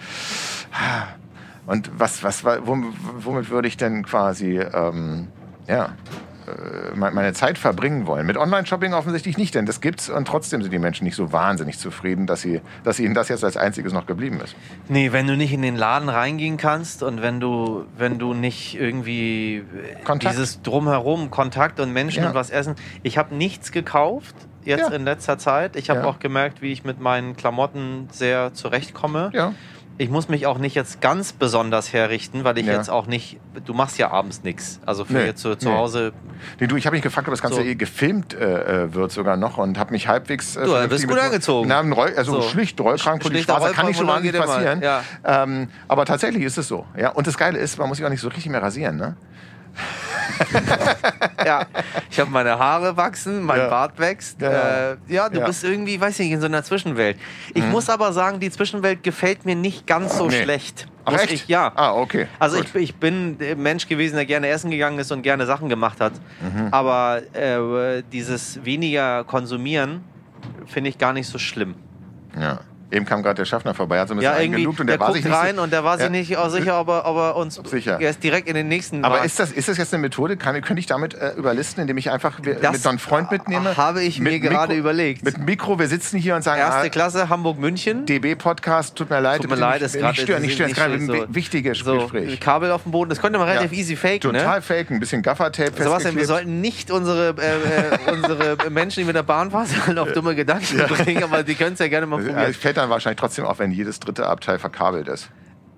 und 1.72 1.90
was, 1.98 2.22
was, 2.22 2.44
womit 2.44 3.50
würde 3.50 3.68
ich 3.70 3.78
denn 3.78 4.04
quasi, 4.04 4.60
ähm, 4.60 5.30
ja, 5.70 5.94
äh, 6.46 6.96
meine 6.96 7.32
Zeit 7.32 7.58
verbringen 7.58 8.08
wollen. 8.08 8.26
Mit 8.26 8.36
Online-Shopping 8.36 8.94
offensichtlich 8.94 9.38
nicht, 9.38 9.56
denn 9.56 9.66
das 9.66 9.80
gibt's 9.80 10.10
und 10.10 10.28
trotzdem 10.28 10.62
sind 10.62 10.74
die 10.74 10.80
Menschen 10.80 11.06
nicht 11.06 11.16
so 11.16 11.32
wahnsinnig 11.32 11.80
zufrieden, 11.80 12.28
dass, 12.28 12.42
sie, 12.42 12.60
dass 12.84 13.00
ihnen 13.00 13.14
das 13.14 13.30
jetzt 13.30 13.46
als 13.46 13.56
einziges 13.56 13.94
noch 13.94 14.06
geblieben 14.06 14.42
ist. 14.44 14.54
Nee, 14.90 15.13
wenn 15.13 15.28
du 15.28 15.38
nicht 15.38 15.54
in 15.54 15.62
den 15.62 15.78
Laden 15.78 16.10
reingehen 16.10 16.58
kannst 16.58 17.04
und 17.04 17.22
wenn 17.22 17.40
du, 17.40 17.86
wenn 17.98 18.20
du 18.20 18.34
nicht 18.34 18.78
irgendwie 18.78 19.63
Kontakt. 20.04 20.34
dieses 20.34 20.62
Drumherum, 20.63 21.32
Kontakt 21.32 21.80
und 21.80 21.94
Menschen 21.94 22.24
ja. 22.24 22.30
und 22.30 22.36
was 22.36 22.50
essen. 22.50 22.75
Ich 23.01 23.18
habe 23.18 23.34
nichts 23.34 23.72
gekauft 23.72 24.36
jetzt 24.66 24.90
ja. 24.90 24.96
in 24.96 25.06
letzter 25.06 25.38
Zeit. 25.38 25.78
Ich 25.78 25.90
habe 25.90 26.01
ja. 26.01 26.06
auch 26.06 26.20
gemerkt, 26.20 26.62
wie 26.62 26.74
ich 26.74 26.84
mit 26.84 27.00
meinen 27.00 27.38
Klamotten 27.38 28.10
sehr 28.12 28.54
zurechtkomme. 28.54 29.32
Ja 29.34 29.54
ich 29.98 30.10
muss 30.10 30.29
mich 30.29 30.48
auch 30.48 30.57
nicht 30.57 30.75
jetzt 30.75 31.01
ganz 31.01 31.33
besonders 31.33 31.93
herrichten, 31.93 32.43
weil 32.43 32.57
ich 32.57 32.65
ja. 32.65 32.74
jetzt 32.74 32.89
auch 32.89 33.05
nicht, 33.05 33.38
du 33.65 33.74
machst 33.74 33.98
ja 33.98 34.12
abends 34.12 34.43
nichts. 34.43 34.79
Also 34.86 35.05
für 35.05 35.13
nee, 35.13 35.25
jetzt 35.25 35.41
zu, 35.41 35.55
zu 35.55 35.69
nee. 35.69 35.75
Hause. 35.75 36.13
Nee, 36.60 36.67
du, 36.67 36.75
ich 36.75 36.86
habe 36.86 36.95
mich 36.95 37.03
gefragt, 37.03 37.27
ob 37.27 37.33
das 37.33 37.41
Ganze 37.41 37.57
so. 37.57 37.63
eh 37.63 37.75
gefilmt 37.75 38.33
äh, 38.33 38.86
äh, 38.86 38.93
wird 38.93 39.12
sogar 39.12 39.38
noch 39.38 39.57
und 39.57 39.77
habe 39.77 39.91
mich 39.91 40.07
halbwegs. 40.07 40.55
Äh, 40.55 40.65
du 40.65 40.88
bist 40.88 41.07
gut 41.07 41.19
angezogen. 41.19 41.67
Na, 41.67 41.81
Roll, 41.81 42.13
also 42.15 42.41
so. 42.41 42.50
schlicht 42.50 42.79
Rollkragen, 42.79 43.21
schlicht 43.21 43.43
Straße, 43.43 43.74
kann 43.74 43.86
nicht 43.86 43.98
so 43.98 44.07
wahnsinnig 44.07 44.41
passieren. 44.41 44.81
Ja. 44.81 45.03
Ähm, 45.24 45.67
aber 45.88 46.05
tatsächlich 46.05 46.43
ist 46.43 46.57
es 46.57 46.67
so. 46.67 46.86
Ja? 46.98 47.10
Und 47.10 47.27
das 47.27 47.38
Geile 47.38 47.60
ist, 47.60 47.77
man 47.77 47.88
muss 47.88 47.98
sich 47.98 48.05
auch 48.05 48.10
nicht 48.10 48.21
so 48.21 48.29
richtig 48.29 48.50
mehr 48.50 48.63
rasieren. 48.63 48.98
Ne? 48.98 49.15
ja, 51.46 51.66
ich 52.10 52.20
habe 52.20 52.30
meine 52.30 52.58
Haare 52.58 52.96
wachsen, 52.98 53.42
mein 53.42 53.60
ja. 53.60 53.68
Bart 53.68 54.00
wächst. 54.00 54.42
Ja, 54.42 54.92
äh, 54.92 54.98
ja 55.08 55.30
du 55.30 55.40
ja. 55.40 55.46
bist 55.46 55.63
irgendwie, 55.63 56.00
weiß 56.00 56.20
ich 56.20 56.25
nicht, 56.25 56.34
in 56.34 56.42
so 56.42 56.48
einer 56.48 56.63
Zwischenwelt. 56.63 57.18
Ich 57.54 57.63
mhm. 57.63 57.72
muss 57.72 57.90
aber 57.90 58.13
sagen, 58.13 58.40
die 58.40 58.50
Zwischenwelt 58.50 59.04
gefällt 59.04 59.46
mir 59.46 59.56
nicht 59.56 59.88
ganz 59.88 60.18
so 60.18 60.28
nee. 60.28 60.44
schlecht. 60.44 60.88
Ach, 61.06 61.13
echt? 61.13 61.32
Ich, 61.32 61.48
ja. 61.48 61.72
Ah, 61.75 61.94
okay. 61.94 62.28
Also 62.40 62.60
ich, 62.60 62.74
ich, 62.75 62.96
bin 62.96 63.38
Mensch 63.58 63.88
gewesen, 63.88 64.16
der 64.16 64.25
gerne 64.25 64.48
essen 64.50 64.72
gegangen 64.72 65.00
ist 65.00 65.12
und 65.12 65.24
gerne 65.24 65.46
Sachen 65.46 65.70
gemacht 65.70 66.00
hat. 66.00 66.13
Mhm. 66.42 66.68
Aber 66.72 67.22
äh, 67.34 68.04
dieses 68.12 68.63
weniger 68.63 69.24
konsumieren 69.24 70.04
finde 70.68 70.90
ich 70.90 70.98
gar 70.98 71.13
nicht 71.13 71.28
so 71.28 71.38
schlimm. 71.38 71.75
Ja. 72.40 72.60
Eben 72.91 73.05
kam 73.05 73.24
gerade 73.24 73.36
der 73.36 73.45
Schaffner 73.45 73.74
vorbei, 73.74 74.00
hat 74.00 74.10
so 74.10 74.13
ein 74.13 74.17
bisschen 74.17 74.33
Ja, 74.33 74.38
eingelugt 74.38 74.79
und 74.81 74.88
der, 74.88 74.98
der, 74.98 75.07
war 75.07 75.13
sich 75.13 75.24
nicht 75.24 75.33
rein 75.33 75.60
und 75.60 75.71
der 75.71 75.83
war 75.83 75.98
sich 75.98 76.10
nicht 76.10 76.36
auch 76.38 76.50
sicher, 76.50 76.79
ob 76.79 76.89
er, 76.89 77.05
ob 77.05 77.15
er 77.17 77.36
uns 77.38 77.60
Sicher. 77.63 78.00
erst 78.01 78.21
direkt 78.24 78.48
in 78.50 78.55
den 78.55 78.67
nächsten 78.67 79.05
Aber 79.05 79.24
ist 79.24 79.39
das, 79.39 79.51
ist 79.51 79.69
das 79.69 79.77
jetzt 79.77 79.93
eine 79.93 80.01
Methode? 80.01 80.36
Kann, 80.38 80.60
könnte 80.62 80.79
ich 80.79 80.88
damit 80.88 81.13
äh, 81.13 81.31
überlisten, 81.38 81.81
indem 81.81 81.98
ich 81.98 82.10
einfach 82.12 82.39
Das 82.62 82.74
mit 82.74 82.81
so 82.81 82.89
einem 82.89 83.00
Freund 83.00 83.31
mitnehme? 83.31 83.77
habe 83.77 84.01
ich 84.03 84.19
mir 84.19 84.39
gerade 84.39 84.74
überlegt. 84.75 85.24
Mit 85.24 85.38
Mikro, 85.38 85.79
wir 85.79 85.88
sitzen 85.88 86.17
hier 86.17 86.36
und 86.36 86.41
sagen, 86.43 86.60
Erste 86.60 86.88
ah, 86.88 86.89
Klasse, 86.89 87.29
Hamburg-München. 87.29 88.05
DB-Podcast, 88.05 88.95
tut 88.95 89.10
mir 89.10 89.19
leid. 89.21 89.41
Tut 89.41 89.50
mir 89.50 89.55
leid, 89.55 89.81
nicht, 89.81 89.93
ist 89.93 89.93
gerade 90.00 90.12
nicht 90.13 90.21
stören, 90.24 90.41
nicht 90.41 90.53
stören, 90.55 90.74
gerade 90.74 90.93
ein 90.95 91.07
so- 91.07 91.13
wi- 91.13 91.25
wichtiges 91.29 91.79
so, 91.79 91.98
Gespräch. 91.98 92.39
Kabel 92.39 92.71
auf 92.71 92.83
dem 92.83 92.91
Boden, 92.91 93.10
das 93.10 93.21
könnte 93.21 93.39
man 93.39 93.48
relativ 93.48 93.71
Ja. 93.71 93.77
easy 93.77 93.95
faken, 93.95 94.19
Total 94.19 94.55
ne? 94.57 94.62
fake, 94.62 94.91
ein 94.91 95.00
bisschen 95.00 95.21
Gaffertape 95.21 95.71
Sebastian, 95.81 96.15
wir 96.15 96.25
sollten 96.25 96.60
nicht 96.62 96.91
unsere, 96.91 97.36
äh, 97.38 98.10
äh, 98.10 98.12
unsere 98.13 98.69
Menschen, 98.69 99.00
die 99.01 99.05
mit 99.05 99.15
der 99.15 99.24
Bahn 99.24 99.51
fahren, 99.51 99.67
auf 99.98 100.12
dumme 100.12 100.36
Gedanken 100.36 100.77
bringen, 100.88 101.24
aber 101.24 101.43
die 101.43 101.55
können 101.55 101.74
es 101.74 101.79
ja 101.79 101.88
gerne 101.88 102.05
mal 102.05 102.19
Ja, 102.21 102.27
probieren. 102.27 102.53
Dann 102.82 102.90
wahrscheinlich 102.90 103.20
trotzdem 103.20 103.46
auf, 103.46 103.60
wenn 103.60 103.72
jedes 103.72 104.00
dritte 104.00 104.28
Abteil 104.28 104.60
verkabelt 104.60 105.08
ist. 105.08 105.30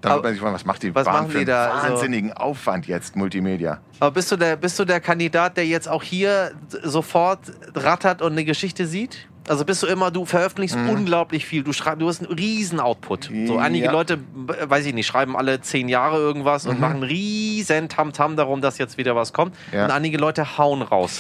Dann 0.02 0.16
wird 0.16 0.24
man 0.24 0.34
sich 0.34 0.42
fragen, 0.42 0.54
was 0.56 0.66
macht 0.66 0.84
die 0.84 0.94
was 0.94 1.06
Bahn 1.06 1.14
machen 1.14 1.30
die 1.32 1.38
einen 1.38 1.46
da? 1.48 1.72
Also- 1.72 1.94
wahnsinnigen 1.94 2.34
Aufwand 2.34 2.88
jetzt, 2.88 3.16
Multimedia? 3.16 3.80
Aber 4.02 4.12
bist 4.12 4.32
du, 4.32 4.36
der, 4.36 4.58
bist 4.58 4.78
du 4.78 4.84
der 4.86 5.00
Kandidat, 5.00 5.56
der 5.56 5.66
jetzt 5.66 5.88
auch 5.88 6.04
hier 6.04 6.52
sofort 6.84 7.40
rattert 7.74 8.22
und 8.22 8.34
eine 8.34 8.44
Geschichte 8.44 8.86
sieht? 8.86 9.30
Also 9.48 9.66
bist 9.66 9.84
du 9.84 9.88
immer, 9.88 10.10
du 10.10 10.26
veröffentlichst 10.26 10.76
unglaublich 10.78 11.46
viel, 11.46 11.64
du 11.64 11.74
schreibst, 11.74 12.02
du 12.02 12.08
hast 12.08 12.22
einen 12.22 12.32
riesen 12.34 12.80
Output. 12.80 13.30
So 13.46 13.58
einige 13.58 13.86
Ja. 13.88 13.92
Leute, 13.92 14.20
weiß 14.36 14.86
ich 14.86 14.94
nicht, 14.94 15.06
schreiben 15.06 15.36
alle 15.36 15.60
zehn 15.60 15.90
Jahre 15.90 16.18
irgendwas 16.18 16.66
und 16.66 16.80
machen 16.80 17.04
riesen 17.04 17.90
Tamtam 17.90 18.38
darum, 18.38 18.62
dass 18.62 18.78
jetzt 18.78 18.98
wieder 18.98 19.18
was 19.18 19.34
kommt. 19.34 19.56
Ja. 19.74 19.86
Und 19.86 19.92
einige 19.92 20.18
Leute 20.18 20.58
hauen 20.58 20.82
raus. 20.82 21.20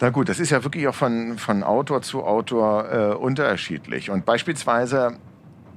Na 0.00 0.08
gut, 0.08 0.30
das 0.30 0.40
ist 0.40 0.48
ja 0.50 0.64
wirklich 0.64 0.88
auch 0.88 0.94
von, 0.94 1.36
von 1.36 1.62
Autor 1.62 2.00
zu 2.00 2.24
Autor 2.24 2.90
äh, 2.90 3.14
unterschiedlich. 3.14 4.10
Und 4.10 4.24
beispielsweise 4.24 5.18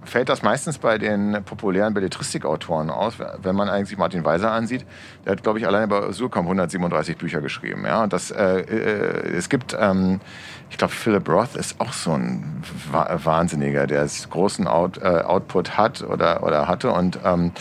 fällt 0.05 0.29
das 0.29 0.43
meistens 0.43 0.77
bei 0.77 0.97
den 0.97 1.43
populären 1.43 1.93
Belletristikautoren 1.93 2.89
aus, 2.89 3.15
wenn 3.41 3.55
man 3.55 3.69
eigentlich 3.69 3.97
Martin 3.97 4.23
Weiser 4.23 4.51
ansieht. 4.51 4.85
Der 5.25 5.33
hat, 5.33 5.43
glaube 5.43 5.59
ich, 5.59 5.67
alleine 5.67 5.87
bei 5.87 6.11
Surkamp 6.11 6.45
137 6.45 7.17
Bücher 7.17 7.41
geschrieben. 7.41 7.85
Ja? 7.85 8.03
Und 8.03 8.13
das, 8.13 8.31
äh, 8.31 8.59
äh, 8.61 9.35
es 9.35 9.49
gibt, 9.49 9.75
ähm, 9.77 10.21
ich 10.69 10.77
glaube, 10.77 10.93
Philip 10.93 11.27
Roth 11.27 11.55
ist 11.55 11.79
auch 11.81 11.93
so 11.93 12.13
ein 12.13 12.63
Wa- 12.91 13.19
Wahnsinniger, 13.23 13.87
der 13.87 14.07
großen 14.29 14.67
Out, 14.67 14.99
äh, 15.01 15.05
Output 15.21 15.77
hat 15.77 16.01
oder, 16.01 16.43
oder 16.43 16.67
hatte. 16.67 16.91
Und 16.91 17.19
ähm, 17.25 17.51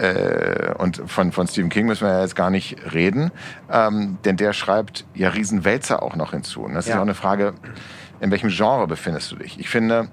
äh, 0.00 0.72
und 0.78 1.02
von, 1.06 1.30
von 1.32 1.46
Stephen 1.46 1.68
King 1.68 1.86
müssen 1.86 2.06
wir 2.06 2.12
ja 2.14 2.20
jetzt 2.22 2.36
gar 2.36 2.50
nicht 2.50 2.76
reden, 2.94 3.30
ähm, 3.70 4.18
denn 4.24 4.36
der 4.36 4.52
schreibt 4.52 5.04
ja 5.14 5.28
Riesenwälzer 5.28 6.02
auch 6.02 6.16
noch 6.16 6.30
hinzu. 6.32 6.62
Und 6.62 6.74
das 6.74 6.86
ist 6.86 6.90
Ja. 6.90 6.98
auch 6.98 7.02
eine 7.02 7.14
Frage, 7.14 7.54
in 8.20 8.30
welchem 8.30 8.48
Genre 8.50 8.86
befindest 8.86 9.30
du 9.32 9.36
dich? 9.36 9.58
Ich 9.60 9.68
finde, 9.68 10.08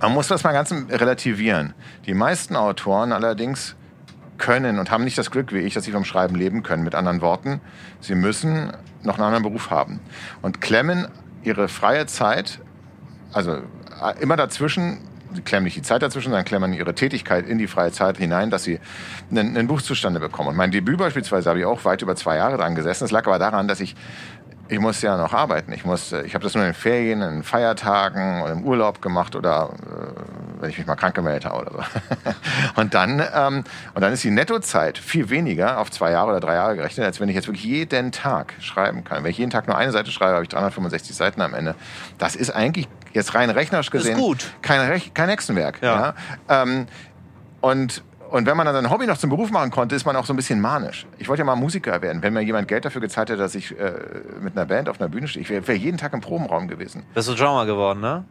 man 0.00 0.12
muss 0.12 0.28
das 0.28 0.44
mal 0.44 0.52
ganz 0.52 0.72
relativieren. 0.90 1.74
Die 2.06 2.14
meisten 2.14 2.56
Autoren 2.56 3.12
allerdings 3.12 3.74
können 4.38 4.78
und 4.78 4.90
haben 4.90 5.04
nicht 5.04 5.16
das 5.16 5.30
Glück 5.30 5.52
wie 5.52 5.58
ich, 5.60 5.74
dass 5.74 5.84
sie 5.84 5.92
vom 5.92 6.04
Schreiben 6.04 6.34
leben 6.34 6.62
können. 6.62 6.82
Mit 6.82 6.94
anderen 6.94 7.20
Worten, 7.20 7.60
sie 8.00 8.14
müssen 8.14 8.72
noch 9.02 9.14
einen 9.14 9.24
anderen 9.24 9.42
Beruf 9.44 9.70
haben 9.70 10.00
und 10.42 10.60
klemmen 10.60 11.06
ihre 11.42 11.68
freie 11.68 12.06
Zeit, 12.06 12.60
also 13.32 13.52
äh, 13.52 14.20
immer 14.20 14.36
dazwischen, 14.36 14.98
klemmen 15.44 15.64
nicht 15.64 15.76
die 15.76 15.82
Zeit 15.82 16.02
dazwischen, 16.02 16.30
sondern 16.30 16.44
klemmen 16.44 16.72
ihre 16.72 16.94
Tätigkeit 16.94 17.46
in 17.46 17.58
die 17.58 17.66
freie 17.66 17.92
Zeit 17.92 18.18
hinein, 18.18 18.50
dass 18.50 18.64
sie 18.64 18.80
einen, 19.30 19.56
einen 19.56 19.66
Buch 19.66 19.82
zustande 19.82 20.20
bekommen. 20.20 20.50
Und 20.50 20.56
mein 20.56 20.70
Debüt 20.70 20.98
beispielsweise 20.98 21.50
habe 21.50 21.60
ich 21.60 21.64
auch 21.64 21.84
weit 21.84 22.02
über 22.02 22.16
zwei 22.16 22.36
Jahre 22.36 22.56
dran 22.56 22.74
gesessen. 22.74 23.04
Es 23.04 23.10
lag 23.10 23.26
aber 23.26 23.38
daran, 23.38 23.68
dass 23.68 23.80
ich 23.80 23.94
ich 24.68 24.78
musste 24.78 25.06
ja 25.06 25.16
noch 25.16 25.32
arbeiten. 25.32 25.72
Ich 25.72 25.84
musste, 25.84 26.22
ich 26.22 26.34
habe 26.34 26.42
das 26.42 26.54
nur 26.54 26.64
in 26.64 26.74
Ferien, 26.74 27.20
in 27.20 27.42
Feiertagen 27.42 28.42
oder 28.42 28.52
im 28.52 28.64
Urlaub 28.64 29.02
gemacht 29.02 29.36
oder 29.36 29.70
äh, 29.82 30.60
wenn 30.60 30.70
ich 30.70 30.78
mich 30.78 30.86
mal 30.86 30.96
krank 30.96 31.14
gemeldet 31.14 31.44
habe 31.44 31.60
oder 31.60 31.72
so. 31.72 32.30
und 32.80 32.94
dann 32.94 33.22
ähm, 33.34 33.64
und 33.94 34.00
dann 34.00 34.12
ist 34.12 34.24
die 34.24 34.30
Nettozeit 34.30 34.96
viel 34.96 35.28
weniger 35.28 35.78
auf 35.78 35.90
zwei 35.90 36.12
Jahre 36.12 36.30
oder 36.30 36.40
drei 36.40 36.54
Jahre 36.54 36.76
gerechnet, 36.76 37.06
als 37.06 37.20
wenn 37.20 37.28
ich 37.28 37.34
jetzt 37.34 37.46
wirklich 37.46 37.64
jeden 37.64 38.12
Tag 38.12 38.54
schreiben 38.60 39.04
kann. 39.04 39.22
Wenn 39.22 39.30
ich 39.30 39.38
jeden 39.38 39.50
Tag 39.50 39.66
nur 39.66 39.76
eine 39.76 39.92
Seite 39.92 40.10
schreibe, 40.10 40.34
habe 40.34 40.44
ich 40.44 40.48
365 40.48 41.14
Seiten 41.14 41.42
am 41.42 41.52
Ende. 41.52 41.74
Das 42.16 42.34
ist 42.34 42.50
eigentlich 42.50 42.88
jetzt 43.12 43.34
rein 43.34 43.50
rechnerisch 43.50 43.90
gesehen 43.90 44.16
gut. 44.16 44.54
kein 44.62 44.80
Rech 44.80 45.12
kein 45.12 45.28
Hexenwerk. 45.28 45.82
Ja. 45.82 46.14
Ja? 46.48 46.62
Ähm, 46.62 46.86
und 47.60 48.02
und 48.34 48.46
wenn 48.46 48.56
man 48.56 48.66
dann 48.66 48.74
sein 48.74 48.90
Hobby 48.90 49.06
noch 49.06 49.16
zum 49.16 49.30
Beruf 49.30 49.52
machen 49.52 49.70
konnte, 49.70 49.94
ist 49.94 50.04
man 50.04 50.16
auch 50.16 50.26
so 50.26 50.32
ein 50.32 50.36
bisschen 50.36 50.60
manisch. 50.60 51.06
Ich 51.18 51.28
wollte 51.28 51.42
ja 51.42 51.44
mal 51.44 51.54
Musiker 51.54 52.02
werden. 52.02 52.20
Wenn 52.20 52.32
mir 52.32 52.40
jemand 52.40 52.66
Geld 52.66 52.84
dafür 52.84 53.00
gezahlt 53.00 53.30
hätte, 53.30 53.38
dass 53.38 53.54
ich 53.54 53.78
äh, 53.78 53.92
mit 54.40 54.56
einer 54.56 54.66
Band 54.66 54.88
auf 54.88 55.00
einer 55.00 55.08
Bühne 55.08 55.28
stehe, 55.28 55.40
ich 55.40 55.50
wäre 55.50 55.68
wär 55.68 55.76
jeden 55.76 55.98
Tag 55.98 56.12
im 56.14 56.20
Probenraum 56.20 56.66
gewesen. 56.66 57.04
Bist 57.14 57.28
du 57.28 57.34
Drummer 57.34 57.64
geworden, 57.64 58.00
ne? 58.00 58.24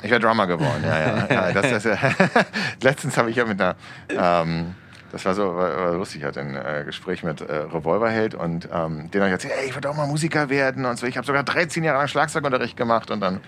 Ich 0.00 0.12
wäre 0.12 0.20
Drummer 0.20 0.46
geworden, 0.46 0.84
ja, 0.84 1.00
ja. 1.00 1.26
ja 1.28 1.52
das, 1.60 1.82
das, 1.82 1.98
letztens 2.84 3.16
habe 3.16 3.30
ich 3.30 3.36
ja 3.36 3.46
mit 3.46 3.60
einer, 3.60 3.74
ähm, 4.10 4.76
das 5.12 5.24
war 5.24 5.34
so 5.34 5.56
war, 5.56 5.76
war 5.76 5.92
lustig, 5.94 6.20
ich 6.20 6.26
hatte 6.26 6.40
ein 6.40 6.54
äh, 6.54 6.84
Gespräch 6.84 7.22
mit 7.22 7.40
äh, 7.40 7.54
Revolverheld 7.54 8.34
und 8.34 8.68
ähm, 8.72 9.10
den 9.10 9.20
habe 9.20 9.28
ich 9.28 9.32
erzählt, 9.32 9.54
ey, 9.60 9.68
ich 9.68 9.74
würde 9.74 9.90
auch 9.90 9.96
mal 9.96 10.06
Musiker 10.06 10.48
werden 10.48 10.84
und 10.84 10.98
so. 10.98 11.06
Ich 11.06 11.16
habe 11.16 11.26
sogar 11.26 11.42
13 11.42 11.82
Jahre 11.84 11.98
lang 11.98 12.08
Schlagzeugunterricht 12.08 12.76
gemacht 12.76 13.10
und 13.10 13.20
dann 13.20 13.40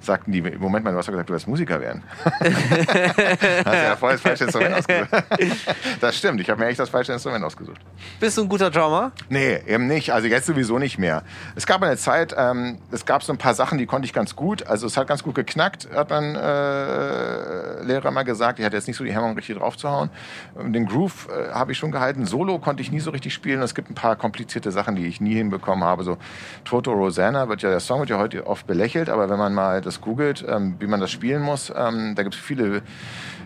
sagten 0.00 0.32
die, 0.32 0.42
Moment 0.42 0.84
mal, 0.84 0.92
du 0.92 0.98
hast 0.98 1.06
doch 1.06 1.12
gesagt, 1.12 1.28
du 1.28 1.34
wirst 1.34 1.48
Musiker 1.48 1.80
werden. 1.80 2.02
hast 2.24 3.66
ja 3.66 3.96
voll 3.96 4.12
das 4.12 4.20
falsche 4.20 4.44
Instrument 4.44 4.74
ausgesucht. 4.74 5.10
das 6.00 6.16
stimmt, 6.16 6.40
ich 6.40 6.50
habe 6.50 6.60
mir 6.60 6.68
echt 6.68 6.78
das 6.78 6.90
falsche 6.90 7.12
Instrument 7.12 7.44
ausgesucht. 7.44 7.80
Bist 8.20 8.36
du 8.36 8.42
ein 8.42 8.48
guter 8.48 8.70
Drummer? 8.70 9.12
Nee, 9.28 9.60
eben 9.66 9.86
nicht. 9.86 10.12
Also 10.12 10.28
jetzt 10.28 10.46
sowieso 10.46 10.78
nicht 10.78 10.98
mehr. 10.98 11.22
Es 11.54 11.66
gab 11.66 11.82
eine 11.82 11.96
Zeit, 11.96 12.34
ähm, 12.36 12.78
es 12.90 13.06
gab 13.06 13.22
so 13.22 13.32
ein 13.32 13.38
paar 13.38 13.54
Sachen, 13.54 13.78
die 13.78 13.86
konnte 13.86 14.06
ich 14.06 14.12
ganz 14.12 14.36
gut. 14.36 14.66
Also 14.66 14.86
es 14.86 14.96
hat 14.96 15.06
ganz 15.06 15.22
gut 15.22 15.34
geknackt, 15.34 15.88
hat 15.94 16.10
mein 16.10 16.36
äh, 16.36 17.82
Lehrer 17.82 18.10
mal 18.10 18.24
gesagt. 18.24 18.58
Ich 18.58 18.64
hatte 18.64 18.76
jetzt 18.76 18.86
nicht 18.86 18.96
so 18.96 19.04
die 19.04 19.12
Hemmung, 19.12 19.34
richtig 19.34 19.56
draufzuhauen. 19.56 20.10
Den 20.56 20.86
Groove 20.86 21.05
äh, 21.28 21.52
habe 21.52 21.72
ich 21.72 21.78
schon 21.78 21.90
gehalten. 21.90 22.26
Solo 22.26 22.58
konnte 22.58 22.82
ich 22.82 22.90
nie 22.90 23.00
so 23.00 23.10
richtig 23.10 23.34
spielen. 23.34 23.62
Es 23.62 23.74
gibt 23.74 23.90
ein 23.90 23.94
paar 23.94 24.16
komplizierte 24.16 24.70
Sachen, 24.70 24.96
die 24.96 25.06
ich 25.06 25.20
nie 25.20 25.34
hinbekommen 25.34 25.84
habe. 25.84 26.04
So 26.04 26.18
Toto 26.64 26.92
Rosanna 26.92 27.48
wird 27.48 27.62
ja, 27.62 27.70
der 27.70 27.80
Song 27.80 28.00
wird 28.00 28.10
ja 28.10 28.18
heute 28.18 28.46
oft 28.46 28.66
belächelt, 28.66 29.08
aber 29.08 29.28
wenn 29.30 29.38
man 29.38 29.54
mal 29.54 29.80
das 29.80 30.00
googelt, 30.00 30.44
ähm, 30.48 30.76
wie 30.78 30.86
man 30.86 31.00
das 31.00 31.10
spielen 31.10 31.42
muss, 31.42 31.72
ähm, 31.74 32.14
da 32.14 32.22
gibt 32.22 32.34
es 32.34 32.40
viele 32.40 32.82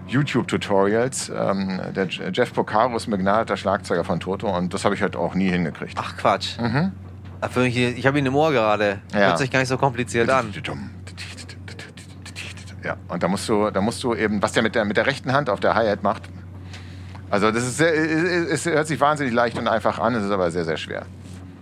YouTube-Tutorials. 0.06 1.30
Ähm, 1.34 1.80
der 1.94 2.06
Jeff 2.06 2.52
Porcaro 2.52 2.96
ist 2.96 3.06
ein 3.06 3.12
begnadeter 3.12 3.56
Schlagzeuger 3.56 4.04
von 4.04 4.20
Toto 4.20 4.54
und 4.54 4.74
das 4.74 4.84
habe 4.84 4.94
ich 4.94 5.02
halt 5.02 5.16
auch 5.16 5.34
nie 5.34 5.50
hingekriegt. 5.50 5.94
Ach 5.96 6.16
Quatsch. 6.16 6.58
Mich, 7.56 7.76
ich 7.76 8.06
habe 8.06 8.18
ihn 8.18 8.26
im 8.26 8.36
Ohr 8.36 8.52
gerade. 8.52 9.00
Mhm. 9.12 9.18
Ja. 9.18 9.26
Hört 9.28 9.38
sich 9.38 9.50
gar 9.50 9.60
nicht 9.60 9.68
so 9.68 9.78
kompliziert 9.78 10.28
an. 10.28 10.52
Ja, 12.82 12.96
und 13.08 13.22
da 13.22 13.28
musst 13.28 13.48
du, 13.48 13.70
da 13.70 13.80
musst 13.80 14.02
du 14.02 14.14
eben, 14.14 14.42
was 14.42 14.52
der 14.52 14.62
mit 14.62 14.74
der, 14.74 14.84
mit 14.84 14.96
der 14.96 15.06
rechten 15.06 15.32
Hand 15.32 15.50
auf 15.50 15.60
der 15.60 15.74
Hi-Hat 15.74 16.02
macht. 16.02 16.28
Also 17.30 17.50
das 17.52 17.62
ist 17.64 17.76
sehr, 17.78 17.94
es 17.94 18.66
hört 18.66 18.86
sich 18.86 19.00
wahnsinnig 19.00 19.32
leicht 19.32 19.56
und 19.58 19.68
einfach 19.68 19.98
an, 19.98 20.14
es 20.14 20.24
ist 20.24 20.30
aber 20.30 20.50
sehr, 20.50 20.64
sehr 20.64 20.76
schwer. 20.76 21.06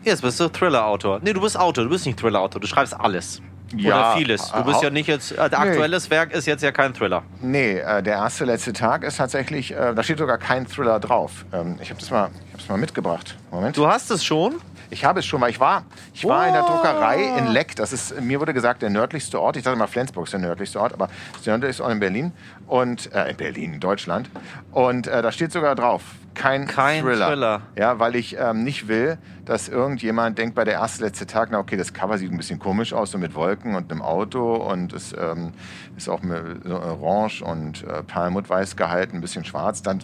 Jetzt 0.03 0.23
bist 0.23 0.41
du 0.41 0.49
Thriller-Autor. 0.49 1.21
Nee, 1.23 1.33
du 1.35 1.41
bist 1.41 1.59
Autor, 1.59 1.85
du 1.85 1.91
bist 1.91 2.07
nicht 2.07 2.19
Thriller-Autor, 2.19 2.61
du 2.61 2.67
schreibst 2.67 2.99
alles. 2.99 3.43
Ja, 3.77 4.13
Oder 4.13 4.17
vieles. 4.17 4.51
Du 4.51 4.65
bist 4.65 4.83
ja 4.83 4.89
nicht 4.89 5.09
jetzt, 5.09 5.33
äh, 5.33 5.47
Nee. 5.51 5.57
aktuelles 5.57 6.09
Werk 6.11 6.33
ist 6.33 6.47
jetzt 6.47 6.63
ja 6.63 6.73
kein 6.73 6.95
Thriller. 6.95 7.23
Nee, 7.43 7.79
äh, 7.81 8.03
der 8.03 8.15
erste 8.15 8.47
letzte 8.47 8.73
Tag 8.73 9.05
ist 9.05 9.19
tatsächlich, 9.19 9.73
äh, 9.73 9.95
da 9.95 10.03
steht 10.03 10.17
sogar 10.19 10.39
kein 10.39 10.67
Thriller 10.67 10.99
drauf. 11.01 11.45
Ähm, 11.53 11.77
ich 11.83 11.91
habe 11.91 12.01
das 12.01 12.11
mal, 12.11 12.31
ich 12.57 12.63
habe 12.65 12.73
mal 12.73 12.79
mitgebracht. 12.79 13.37
Moment. 13.51 13.77
Du 13.77 13.87
hast 13.87 14.11
es 14.11 14.25
schon? 14.25 14.55
Ich 14.91 15.05
habe 15.05 15.21
es 15.21 15.27
schon, 15.27 15.41
weil 15.41 15.51
ich 15.51 15.61
war, 15.61 15.85
ich 16.15 16.25
war 16.25 16.47
in 16.47 16.53
der 16.55 16.65
Oh. 16.65 16.69
Druckerei 16.69 17.37
in 17.39 17.47
Leck. 17.49 17.77
Das 17.77 17.93
ist, 17.93 18.21
mir 18.21 18.41
wurde 18.41 18.55
gesagt, 18.55 18.83
der 18.83 18.91
nördlichste 18.91 19.41
Ort. 19.41 19.57
Ich 19.57 19.63
dachte 19.63 19.79
mal, 19.79 19.87
Flensburg 19.87 20.25
ist 20.27 20.33
der 20.33 20.41
nördlichste 20.41 20.81
Ort, 20.81 20.93
aber 20.95 21.09
es 21.33 21.39
ist 21.39 21.47
der 21.47 21.55
nördlichste 21.59 21.83
Ort 21.85 21.93
in 21.93 22.01
Berlin. 22.01 22.33
Und, 22.67 23.13
äh, 23.13 23.31
in 23.31 23.37
Berlin, 23.37 23.75
in 23.75 23.81
Deutschland. 23.81 24.31
Und 24.73 25.07
äh, 25.07 25.21
da 25.23 25.31
steht 25.33 25.53
sogar 25.53 25.75
drauf, 25.75 26.03
kein, 26.35 26.67
Kein 26.67 27.03
Thriller. 27.03 27.27
Thriller. 27.29 27.63
Ja, 27.77 27.99
weil 27.99 28.15
ich 28.15 28.37
ähm, 28.39 28.63
nicht 28.65 28.87
will, 28.89 29.19
dass 29.45 29.69
irgendjemand 29.69 30.39
denkt 30.39 30.55
bei 30.55 30.65
der 30.65 30.75
erste, 30.75 31.05
letzte 31.05 31.27
Tag, 31.27 31.49
na 31.51 31.59
okay, 31.59 31.77
das 31.77 31.93
Cover 31.93 32.17
sieht 32.17 32.31
ein 32.31 32.37
bisschen 32.37 32.59
komisch 32.59 32.93
aus, 32.93 33.11
so 33.11 33.19
mit 33.19 33.35
Wolken 33.35 33.75
und 33.75 33.91
einem 33.91 34.03
Auto 34.03 34.55
und 34.55 34.93
es 34.93 35.13
ähm, 35.13 35.53
ist 35.97 36.09
auch 36.09 36.21
orange 36.23 37.43
und 37.43 37.83
äh, 37.85 38.03
perlmuttweiß 38.05 38.77
gehalten, 38.77 39.17
ein 39.17 39.21
bisschen 39.21 39.45
schwarz. 39.45 39.83
Dann 39.83 40.01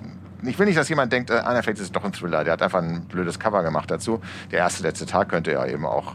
ich 0.46 0.58
will 0.58 0.66
nicht, 0.66 0.78
dass 0.78 0.88
jemand 0.88 1.12
denkt, 1.12 1.30
äh, 1.30 1.40
na, 1.44 1.62
vielleicht 1.62 1.80
ist 1.80 1.94
doch 1.94 2.04
ein 2.04 2.12
Thriller. 2.12 2.44
Der 2.44 2.52
hat 2.54 2.62
einfach 2.62 2.82
ein 2.82 3.04
blödes 3.06 3.38
Cover 3.38 3.62
gemacht 3.62 3.90
dazu. 3.90 4.20
Der 4.50 4.60
erste, 4.60 4.82
letzte 4.82 5.06
Tag 5.06 5.28
könnte 5.28 5.52
ja 5.52 5.66
eben 5.66 5.86
auch, 5.86 6.14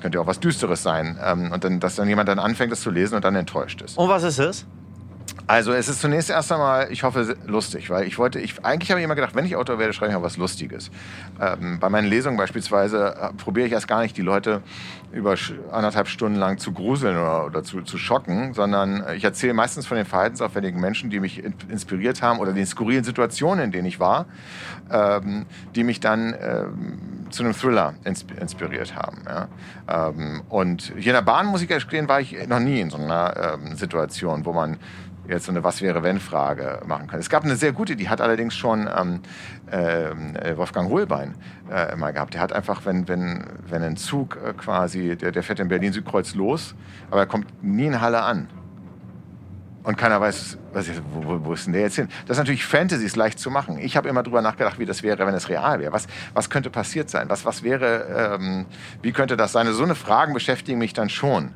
könnte 0.00 0.20
auch 0.20 0.26
was 0.26 0.40
Düsteres 0.40 0.82
sein. 0.82 1.18
Ähm, 1.24 1.52
und 1.52 1.64
dann, 1.64 1.80
dass 1.80 1.96
dann 1.96 2.08
jemand 2.08 2.28
dann 2.28 2.38
anfängt, 2.38 2.72
das 2.72 2.80
zu 2.80 2.90
lesen 2.90 3.14
und 3.16 3.24
dann 3.24 3.36
enttäuscht 3.36 3.82
ist. 3.82 3.98
Und 3.98 4.08
was 4.08 4.22
ist 4.22 4.38
es? 4.38 4.66
Also 5.50 5.72
es 5.72 5.88
ist 5.88 6.00
zunächst 6.00 6.30
erst 6.30 6.52
einmal, 6.52 6.92
ich 6.92 7.02
hoffe, 7.02 7.36
lustig, 7.44 7.90
weil 7.90 8.06
ich 8.06 8.18
wollte, 8.18 8.38
ich, 8.38 8.64
eigentlich 8.64 8.92
habe 8.92 9.00
ich 9.00 9.04
immer 9.04 9.16
gedacht, 9.16 9.34
wenn 9.34 9.44
ich 9.44 9.56
Autor 9.56 9.80
werde, 9.80 9.92
schreibe 9.92 10.12
ich 10.12 10.16
auch 10.16 10.22
was 10.22 10.36
Lustiges. 10.36 10.92
Ähm, 11.40 11.80
bei 11.80 11.88
meinen 11.88 12.06
Lesungen 12.06 12.36
beispielsweise 12.36 13.16
äh, 13.20 13.32
probiere 13.32 13.66
ich 13.66 13.72
erst 13.72 13.88
gar 13.88 14.00
nicht, 14.00 14.16
die 14.16 14.22
Leute 14.22 14.62
über 15.10 15.34
anderthalb 15.72 16.06
Stunden 16.06 16.38
lang 16.38 16.58
zu 16.58 16.72
gruseln 16.72 17.16
oder, 17.16 17.46
oder 17.46 17.64
zu, 17.64 17.82
zu 17.82 17.98
schocken, 17.98 18.54
sondern 18.54 19.02
äh, 19.02 19.16
ich 19.16 19.24
erzähle 19.24 19.52
meistens 19.52 19.88
von 19.88 19.96
den 19.96 20.06
verhaltensauffälligen 20.06 20.80
Menschen, 20.80 21.10
die 21.10 21.18
mich 21.18 21.42
in, 21.42 21.52
inspiriert 21.68 22.22
haben 22.22 22.38
oder 22.38 22.52
den 22.52 22.64
skurrilen 22.64 23.02
Situationen, 23.02 23.64
in 23.64 23.72
denen 23.72 23.86
ich 23.86 23.98
war, 23.98 24.26
ähm, 24.88 25.46
die 25.74 25.82
mich 25.82 25.98
dann 25.98 26.32
ähm, 26.40 26.98
zu 27.30 27.42
einem 27.42 27.54
Thriller 27.54 27.94
inspiriert 28.04 28.94
haben. 28.94 29.18
Ja. 29.26 29.48
Ähm, 30.10 30.42
und 30.48 30.92
hier 30.96 31.10
in 31.10 31.14
der 31.16 31.22
Bahn, 31.22 31.46
muss 31.46 31.60
ich 31.60 31.66
gestehen, 31.66 32.08
war 32.08 32.20
ich 32.20 32.36
noch 32.46 32.60
nie 32.60 32.80
in 32.80 32.90
so 32.90 32.98
einer 32.98 33.54
ähm, 33.54 33.74
Situation, 33.74 34.44
wo 34.44 34.52
man 34.52 34.78
jetzt 35.30 35.46
so 35.46 35.52
eine 35.52 35.64
Was 35.64 35.80
wäre 35.82 36.02
wenn 36.02 36.20
Frage 36.20 36.80
machen 36.86 37.06
kann. 37.06 37.20
Es 37.20 37.30
gab 37.30 37.44
eine 37.44 37.56
sehr 37.56 37.72
gute, 37.72 37.96
die 37.96 38.08
hat 38.08 38.20
allerdings 38.20 38.56
schon 38.56 38.88
ähm, 38.88 39.20
äh, 39.70 40.56
Wolfgang 40.56 40.90
Hohlbein 40.90 41.34
äh, 41.70 41.96
mal 41.96 42.12
gehabt. 42.12 42.34
Der 42.34 42.40
hat 42.40 42.52
einfach, 42.52 42.84
wenn, 42.84 43.08
wenn, 43.08 43.44
wenn 43.68 43.82
ein 43.82 43.96
Zug 43.96 44.36
äh, 44.36 44.52
quasi, 44.52 45.16
der, 45.16 45.32
der 45.32 45.42
fährt 45.42 45.60
in 45.60 45.68
Berlin-Südkreuz 45.68 46.34
los, 46.34 46.74
aber 47.10 47.20
er 47.20 47.26
kommt 47.26 47.46
nie 47.62 47.86
in 47.86 48.00
Halle 48.00 48.22
an 48.22 48.48
und 49.82 49.96
keiner 49.96 50.20
weiß, 50.20 50.58
was 50.72 50.88
ich, 50.88 51.00
wo, 51.12 51.44
wo 51.44 51.52
ist 51.54 51.66
denn 51.66 51.72
der 51.72 51.82
jetzt 51.82 51.96
hin? 51.96 52.08
Das 52.26 52.36
ist 52.36 52.38
natürlich 52.38 52.64
Fantasy, 52.64 53.04
ist 53.04 53.16
leicht 53.16 53.38
zu 53.38 53.50
machen. 53.50 53.78
Ich 53.78 53.96
habe 53.96 54.08
immer 54.08 54.22
drüber 54.22 54.42
nachgedacht, 54.42 54.78
wie 54.78 54.84
das 54.84 55.02
wäre, 55.02 55.26
wenn 55.26 55.34
es 55.34 55.48
real 55.48 55.80
wäre. 55.80 55.92
Was, 55.92 56.06
was 56.34 56.50
könnte 56.50 56.68
passiert 56.68 57.08
sein? 57.08 57.28
Was, 57.30 57.44
was 57.44 57.62
wäre, 57.62 58.36
ähm, 58.38 58.66
wie 59.00 59.12
könnte 59.12 59.36
das 59.36 59.52
sein? 59.52 59.66
So 59.72 59.82
eine 59.82 59.94
Fragen 59.94 60.34
beschäftigen 60.34 60.78
mich 60.78 60.92
dann 60.92 61.08
schon. 61.08 61.52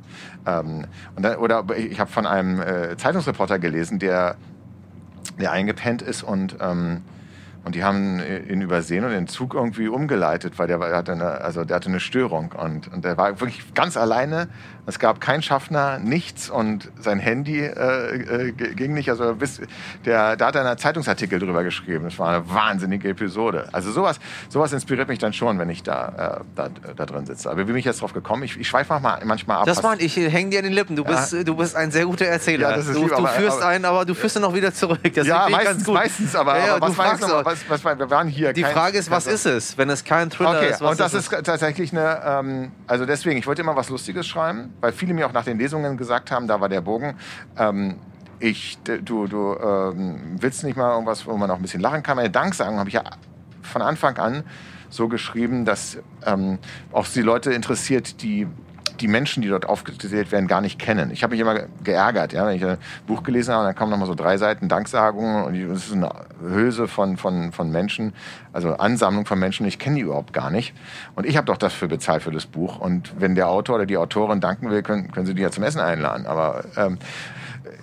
Ähm, 0.47 0.87
und 1.17 1.23
dann, 1.23 1.37
oder 1.37 1.65
ich 1.77 2.01
habe 2.01 2.11
von 2.11 2.27
einem 2.27 2.61
äh, 2.61 2.97
Zeitungsreporter 2.97 3.59
gelesen, 3.59 3.99
der, 3.99 4.37
der 5.39 5.53
eingepennt 5.53 6.01
ist 6.01 6.23
und 6.23 6.57
ähm, 6.61 7.03
und 7.65 7.75
die 7.75 7.83
haben 7.83 8.21
ihn 8.21 8.61
übersehen 8.61 9.05
und 9.05 9.11
den 9.11 9.27
Zug 9.27 9.55
irgendwie 9.55 9.89
umgeleitet, 9.89 10.59
weil 10.59 10.67
der, 10.67 10.79
der, 10.79 10.97
hatte, 10.97 11.13
eine, 11.13 11.41
also 11.41 11.65
der 11.65 11.77
hatte 11.77 11.89
eine 11.89 12.01
Störung. 12.01 12.53
Und, 12.53 12.93
und 12.93 13.05
der 13.07 13.17
war 13.17 13.41
wirklich 13.41 13.73
ganz 13.73 13.97
alleine. 13.97 14.49
Es 14.87 14.99
gab 14.99 15.21
keinen 15.21 15.43
Schaffner, 15.43 15.99
nichts. 15.99 16.51
Und 16.51 16.91
sein 17.01 17.19
Handy 17.19 17.61
äh, 17.61 18.49
äh, 18.49 18.53
ging 18.53 18.95
nicht. 18.95 19.09
Also 19.09 19.35
bis, 19.35 19.61
der, 20.05 20.37
da 20.37 20.47
hat 20.47 20.55
er 20.55 20.67
einen 20.67 20.79
Zeitungsartikel 20.79 21.39
drüber 21.39 21.65
geschrieben. 21.65 22.05
Das 22.05 22.19
war 22.19 22.29
eine 22.29 22.51
wahnsinnige 22.51 23.09
Episode. 23.09 23.69
Also 23.73 23.91
sowas, 23.93 24.19
sowas 24.49 24.73
inspiriert 24.73 25.09
mich 25.09 25.19
dann 25.19 25.33
schon, 25.33 25.59
wenn 25.59 25.71
ich 25.71 25.83
da, 25.83 26.41
äh, 26.41 26.45
da, 26.55 26.69
da 26.97 27.07
drin 27.07 27.25
sitze. 27.27 27.51
Aber 27.51 27.61
wie 27.61 27.65
bin 27.65 27.77
ich 27.77 27.85
jetzt 27.85 28.03
drauf 28.03 28.13
gekommen? 28.13 28.43
Ich, 28.43 28.59
ich 28.59 28.69
schweife 28.69 28.93
manchmal, 28.93 29.25
manchmal 29.25 29.59
ab. 29.59 29.67
Das 29.67 29.83
meine 29.83 30.03
ich, 30.03 30.17
hänge 30.17 30.51
dir 30.51 30.59
an 30.59 30.65
den 30.65 30.75
Lippen. 30.75 30.97
Du 30.97 31.05
bist, 31.05 31.33
ja. 31.33 31.43
du 31.43 31.57
bist 31.57 31.77
ein 31.77 31.91
sehr 31.91 32.05
guter 32.05 32.27
Erzähler. 32.27 32.71
Ja, 32.71 32.77
das 32.77 32.87
ist 32.87 32.97
du, 32.97 33.03
lieb, 33.03 33.09
du 33.09 33.17
aber, 33.17 33.29
führst 33.29 33.59
aber, 33.59 33.69
einen, 33.69 33.85
aber 33.85 34.05
du 34.05 34.15
führst 34.15 34.37
ihn 34.37 34.43
noch 34.43 34.55
wieder 34.55 34.73
zurück. 34.75 35.01
Das 35.15 35.27
ja, 35.27 35.49
meistens, 35.49 35.87
meistens. 35.87 36.37
Aber, 36.37 36.59
ja, 36.59 36.77
aber 36.77 36.89
was, 36.89 36.99
war 36.99 37.19
noch, 37.19 37.45
was, 37.45 37.59
was, 37.69 37.85
wir 37.85 38.11
waren 38.11 38.29
hier. 38.29 38.53
Die 38.53 38.65
Frage 38.65 38.99
ist, 38.99 39.11
was 39.11 39.27
ist 39.27 39.47
es, 39.47 39.79
wenn 39.79 39.89
es 39.89 40.05
kein 40.05 40.29
Thriller 40.31 40.51
okay, 40.51 40.71
ist? 40.71 40.83
Okay, 40.83 40.91
und 40.91 41.01
das 41.01 41.15
ist, 41.15 41.33
ist 41.33 41.45
tatsächlich 41.45 41.93
eine, 41.93 42.21
ähm, 42.25 42.73
also 42.87 43.07
deswegen, 43.07 43.39
ich 43.39 43.47
wollte 43.47 43.63
immer 43.63 43.77
was 43.77 43.89
Lustiges 43.89 44.27
schreiben, 44.27 44.74
weil 44.81 44.93
viele 44.93 45.15
mir 45.15 45.27
auch 45.27 45.33
nach 45.33 45.45
den 45.45 45.59
Lesungen 45.59 45.97
gesagt 45.97 46.31
haben, 46.31 46.47
da 46.47 46.61
war 46.61 46.69
der 46.69 46.81
Bogen. 46.81 47.15
Ähm, 47.59 47.97
ich, 48.41 48.79
du, 48.83 49.27
du 49.27 49.57
ähm, 49.57 50.37
willst 50.41 50.65
nicht 50.65 50.77
mal 50.77 50.93
irgendwas, 50.93 51.27
wo 51.27 51.37
man 51.37 51.51
auch 51.51 51.57
ein 51.57 51.63
bisschen 51.63 51.81
lachen 51.81 52.03
kann. 52.03 52.17
Meine 52.17 52.31
Danksagen 52.31 52.79
habe 52.79 52.89
ich 52.89 52.95
ja 52.95 53.05
von 53.63 53.83
Anfang 53.83 54.17
an 54.19 54.45
so 54.91 55.09
geschrieben, 55.09 55.65
dass 55.65 55.99
ähm, 56.25 56.59
auch 56.93 57.07
die 57.09 57.23
Leute 57.23 57.53
interessiert, 57.53 58.23
die 58.23 58.47
die 59.01 59.09
Menschen, 59.09 59.43
die 59.43 59.49
dort 59.49 59.67
aufgezählt 59.67 60.33
werden, 60.33 60.47
gar 60.47 60.61
nicht 60.61 60.79
kennen. 60.79 61.11
Ich 61.11 61.23
habe 61.23 61.33
mich 61.33 61.41
immer 61.41 61.67
geärgert, 61.83 62.33
ja, 62.33 62.47
wenn 62.47 62.57
ich 62.57 62.65
ein 62.65 62.79
Buch 63.07 63.23
gelesen 63.23 63.55
habe, 63.55 63.65
dann 63.65 63.75
kamen 63.75 63.91
noch 63.91 63.99
mal 63.99 64.07
so 64.07 64.15
drei 64.15 64.37
Seiten 64.37 64.69
Danksagungen 64.69 65.45
und 65.45 65.55
es 65.55 65.87
ist 65.87 65.93
eine 65.93 66.11
Hülse 66.41 66.89
von, 66.89 67.17
von, 67.17 67.53
von 67.53 67.71
Menschen, 67.71 68.13
also 68.53 68.75
Ansammlung 68.75 69.27
von 69.27 69.39
Menschen, 69.39 69.67
ich 69.67 69.79
kenne 69.79 69.97
die 69.97 70.03
überhaupt 70.03 70.33
gar 70.33 70.51
nicht. 70.51 70.75
Und 71.15 71.27
ich 71.27 71.37
habe 71.37 71.47
doch 71.47 71.57
dafür 71.57 71.89
bezahlt 71.89 72.23
für 72.23 72.31
das 72.31 72.47
Buch. 72.47 72.79
Und 72.79 73.13
wenn 73.19 73.35
der 73.35 73.49
Autor 73.49 73.77
oder 73.77 73.87
die 73.87 73.97
Autorin 73.97 74.41
danken 74.41 74.71
will, 74.71 74.83
können, 74.83 75.11
können 75.11 75.27
sie 75.27 75.35
die 75.35 75.43
ja 75.43 75.51
zum 75.51 75.65
Essen 75.65 75.81
einladen. 75.81 76.27
Aber 76.27 76.65
ähm, 76.77 76.99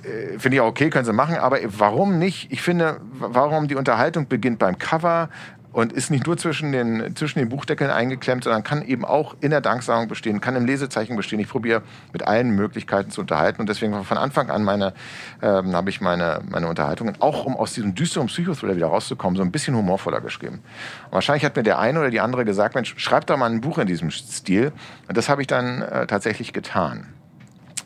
äh, 0.04 0.40
finde 0.40 0.56
ich 0.56 0.62
auch 0.62 0.68
okay, 0.68 0.90
können 0.90 1.06
sie 1.06 1.14
machen, 1.14 1.38
aber 1.38 1.58
warum 1.66 2.18
nicht? 2.18 2.52
Ich 2.52 2.62
finde, 2.62 3.02
warum 3.20 3.68
die 3.68 3.76
Unterhaltung 3.76 4.28
beginnt 4.28 4.60
beim 4.60 4.78
Cover, 4.78 5.30
und 5.74 5.94
ist 5.94 6.12
nicht 6.12 6.26
nur 6.28 6.38
zwischen 6.38 6.72
den, 6.72 7.16
zwischen 7.16 7.40
den 7.40 7.50
Buchdeckeln 7.50 7.90
eingeklemmt, 7.90 8.44
sondern 8.44 8.64
kann 8.64 8.82
eben 8.82 9.06
auch 9.06 9.36
in 9.42 9.52
der 9.52 9.62
Danksagung 9.62 10.08
bestehen, 10.08 10.42
kann 10.42 10.56
im 10.56 10.66
Lesezeichen 10.66 11.16
bestehen. 11.16 11.40
Ich 11.40 11.50
probiere 11.50 11.82
mit 12.12 12.28
allen 12.28 12.52
Möglichkeiten 12.52 13.12
zu 13.12 13.22
unterhalten 13.22 13.62
und 13.62 13.70
deswegen 13.70 14.04
von 14.04 14.18
Anfang 14.18 14.50
an 14.50 14.64
meine, 14.64 14.94
ähm, 15.42 15.76
habe 15.76 15.90
ich 15.90 16.02
meine, 16.02 16.42
meine 16.50 16.68
Unterhaltungen, 16.68 17.16
auch 17.20 17.46
um 17.46 17.56
aus 17.56 17.74
diesem 17.74 17.96
düsteren 17.96 18.28
Psychothriller 18.28 18.76
wieder 18.76 18.88
rauszukommen, 18.88 19.38
so 19.38 19.44
ein 19.44 19.52
bisschen 19.52 19.76
humorvoller 19.76 20.22
geschrieben. 20.22 20.62
Und 21.06 21.14
wahrscheinlich 21.14 21.46
hat 21.46 21.56
mir 21.56 21.64
der 21.64 21.80
eine 21.80 22.00
oder 22.00 22.10
die 22.10 22.20
andere 22.20 22.46
gesagt, 22.46 22.76
Mensch, 22.76 22.94
schreib 22.98 23.26
doch 23.28 23.38
mal 23.38 23.50
ein 23.50 23.62
Buch 23.62 23.78
in 23.78 23.88
diesem 23.88 24.12
Stil. 24.12 24.72
Und 25.08 25.18
das 25.18 25.30
habe 25.30 25.42
ich 25.42 25.48
dann 25.48 25.82
äh, 25.82 26.08
tatsächlich 26.08 26.54
getan. 26.54 27.08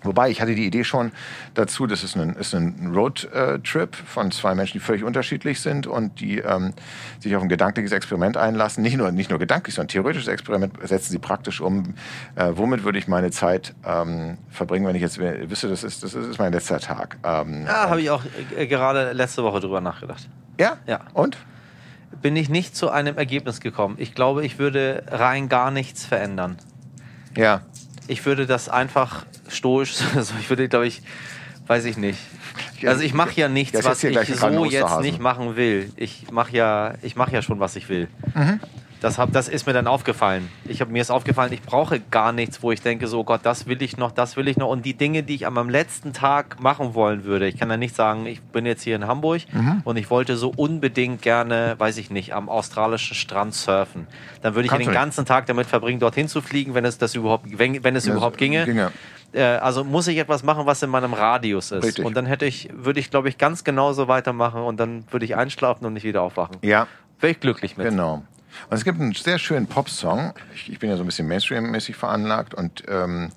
Wobei, 0.05 0.29
ich 0.29 0.41
hatte 0.41 0.55
die 0.55 0.65
Idee 0.65 0.83
schon 0.83 1.11
dazu, 1.53 1.87
das 1.87 2.03
ist 2.03 2.15
ein, 2.15 2.35
ist 2.35 2.53
ein 2.53 2.91
Roadtrip 2.93 3.95
von 3.95 4.31
zwei 4.31 4.55
Menschen, 4.55 4.73
die 4.73 4.79
völlig 4.79 5.03
unterschiedlich 5.03 5.59
sind 5.59 5.87
und 5.87 6.19
die 6.19 6.39
ähm, 6.39 6.73
sich 7.19 7.35
auf 7.35 7.41
ein 7.41 7.49
gedankliches 7.49 7.91
Experiment 7.91 8.37
einlassen. 8.37 8.83
Nicht 8.83 8.97
nur, 8.97 9.11
nicht 9.11 9.29
nur 9.29 9.39
gedanklich, 9.39 9.75
sondern 9.75 9.89
theoretisches 9.89 10.27
Experiment 10.27 10.73
setzen 10.83 11.11
sie 11.11 11.19
praktisch 11.19 11.61
um. 11.61 11.95
Äh, 12.35 12.51
womit 12.55 12.83
würde 12.83 12.97
ich 12.97 13.07
meine 13.07 13.31
Zeit 13.31 13.73
ähm, 13.85 14.37
verbringen, 14.49 14.85
wenn 14.87 14.95
ich 14.95 15.01
jetzt 15.01 15.19
wüsste, 15.19 15.69
das 15.69 15.83
ist, 15.83 16.03
das 16.03 16.13
ist 16.13 16.39
mein 16.39 16.53
letzter 16.53 16.79
Tag. 16.79 17.17
Ähm, 17.23 17.65
ja, 17.65 17.89
habe 17.89 18.01
ich 18.01 18.09
auch 18.09 18.23
äh, 18.55 18.67
gerade 18.67 19.11
letzte 19.13 19.43
Woche 19.43 19.59
drüber 19.59 19.81
nachgedacht. 19.81 20.29
Ja? 20.59 20.77
Ja. 20.87 21.01
Und? 21.13 21.37
Bin 22.21 22.35
ich 22.35 22.49
nicht 22.49 22.75
zu 22.75 22.89
einem 22.89 23.17
Ergebnis 23.17 23.59
gekommen. 23.59 23.95
Ich 23.99 24.15
glaube, 24.15 24.45
ich 24.45 24.57
würde 24.57 25.03
rein 25.07 25.49
gar 25.49 25.71
nichts 25.71 26.05
verändern. 26.05 26.57
Ja. 27.35 27.61
Ich 28.07 28.25
würde 28.25 28.45
das 28.45 28.69
einfach 28.69 29.25
stoisch. 29.49 29.95
Also 30.15 30.33
ich 30.39 30.49
würde, 30.49 30.67
glaube 30.69 30.87
ich, 30.87 31.01
weiß 31.67 31.85
ich 31.85 31.97
nicht. 31.97 32.19
Also 32.85 33.01
ich 33.01 33.13
mache 33.13 33.33
ja 33.35 33.47
nichts, 33.47 33.83
was 33.83 34.03
ich 34.03 34.17
so 34.37 34.65
jetzt 34.65 34.99
nicht 35.01 35.19
machen 35.19 35.55
will. 35.55 35.91
Ich 35.95 36.31
mache 36.31 36.55
ja, 36.55 36.93
ich 37.01 37.15
mache 37.15 37.31
ja 37.33 37.41
schon, 37.41 37.59
was 37.59 37.75
ich 37.75 37.89
will. 37.89 38.07
Mhm. 38.33 38.59
Das, 39.01 39.17
hab, 39.17 39.31
das 39.33 39.47
ist 39.47 39.67
mir 39.67 39.73
dann 39.73 39.87
aufgefallen. 39.87 40.49
Ich 40.65 40.81
hab, 40.81 40.89
mir 40.89 41.01
ist 41.01 41.11
aufgefallen, 41.11 41.53
ich 41.53 41.61
brauche 41.61 41.99
gar 41.99 42.31
nichts, 42.31 42.63
wo 42.63 42.71
ich 42.71 42.81
denke, 42.81 43.07
so 43.07 43.19
oh 43.19 43.23
Gott, 43.23 43.41
das 43.43 43.67
will 43.67 43.81
ich 43.81 43.97
noch, 43.97 44.11
das 44.11 44.37
will 44.37 44.47
ich 44.47 44.57
noch. 44.57 44.69
Und 44.69 44.85
die 44.85 44.93
Dinge, 44.93 45.23
die 45.23 45.35
ich 45.35 45.45
an 45.45 45.53
meinem 45.53 45.69
letzten 45.69 46.13
Tag 46.13 46.59
machen 46.59 46.93
wollen 46.93 47.23
würde, 47.23 47.47
ich 47.47 47.57
kann 47.57 47.69
ja 47.69 47.77
nicht 47.77 47.95
sagen, 47.95 48.25
ich 48.25 48.41
bin 48.41 48.65
jetzt 48.65 48.83
hier 48.83 48.95
in 48.95 49.07
Hamburg 49.07 49.41
mhm. 49.51 49.81
und 49.83 49.97
ich 49.97 50.09
wollte 50.09 50.37
so 50.37 50.51
unbedingt 50.55 51.21
gerne, 51.21 51.75
weiß 51.77 51.97
ich 51.97 52.09
nicht, 52.09 52.33
am 52.33 52.49
australischen 52.49 53.15
Strand 53.15 53.53
surfen. 53.53 54.07
Dann 54.41 54.55
würde 54.55 54.65
ich 54.65 54.71
Kannst 54.71 54.87
den 54.87 54.93
ganzen 54.93 55.25
Tag 55.25 55.45
damit 55.45 55.67
verbringen, 55.67 55.99
dorthin 55.99 56.27
zu 56.27 56.41
fliegen, 56.41 56.73
wenn 56.73 56.85
es 56.85 56.97
das 56.97 57.15
überhaupt, 57.15 57.45
wenn, 57.57 57.83
wenn 57.83 57.95
es 57.95 58.07
überhaupt 58.07 58.37
ginge. 58.37 58.65
ginge. 58.65 58.91
Äh, 59.33 59.43
also 59.43 59.83
muss 59.83 60.07
ich 60.07 60.17
etwas 60.17 60.43
machen, 60.43 60.65
was 60.65 60.81
in 60.81 60.89
meinem 60.89 61.13
Radius 61.13 61.71
ist. 61.71 61.83
Richtig. 61.83 62.05
Und 62.05 62.15
dann 62.15 62.25
hätte 62.25 62.45
ich, 62.45 62.69
würde 62.73 62.99
ich, 62.99 63.09
glaube 63.09 63.29
ich, 63.29 63.37
ganz 63.37 63.63
genauso 63.63 64.07
weitermachen 64.07 64.61
und 64.61 64.79
dann 64.79 65.03
würde 65.11 65.25
ich 65.25 65.35
einschlafen 65.35 65.85
und 65.85 65.93
nicht 65.93 66.03
wieder 66.03 66.21
aufwachen. 66.21 66.57
Ja. 66.61 66.87
Wäre 67.19 67.31
ich 67.31 67.39
glücklich 67.39 67.77
mit. 67.77 67.89
Genau. 67.89 68.23
Und 68.69 68.77
es 68.77 68.83
gibt 68.83 68.99
einen 68.99 69.13
sehr 69.13 69.39
schönen 69.39 69.67
Pop-Song. 69.67 70.33
Ich, 70.53 70.71
ich, 70.71 70.79
bin 70.79 70.89
ja 70.89 70.97
so 70.97 71.03
ein 71.03 71.05
bisschen 71.05 71.27
Mainstream-mäßig 71.27 71.95
veranlagt 71.95 72.53
und 72.53 72.83
ähm, 72.87 73.29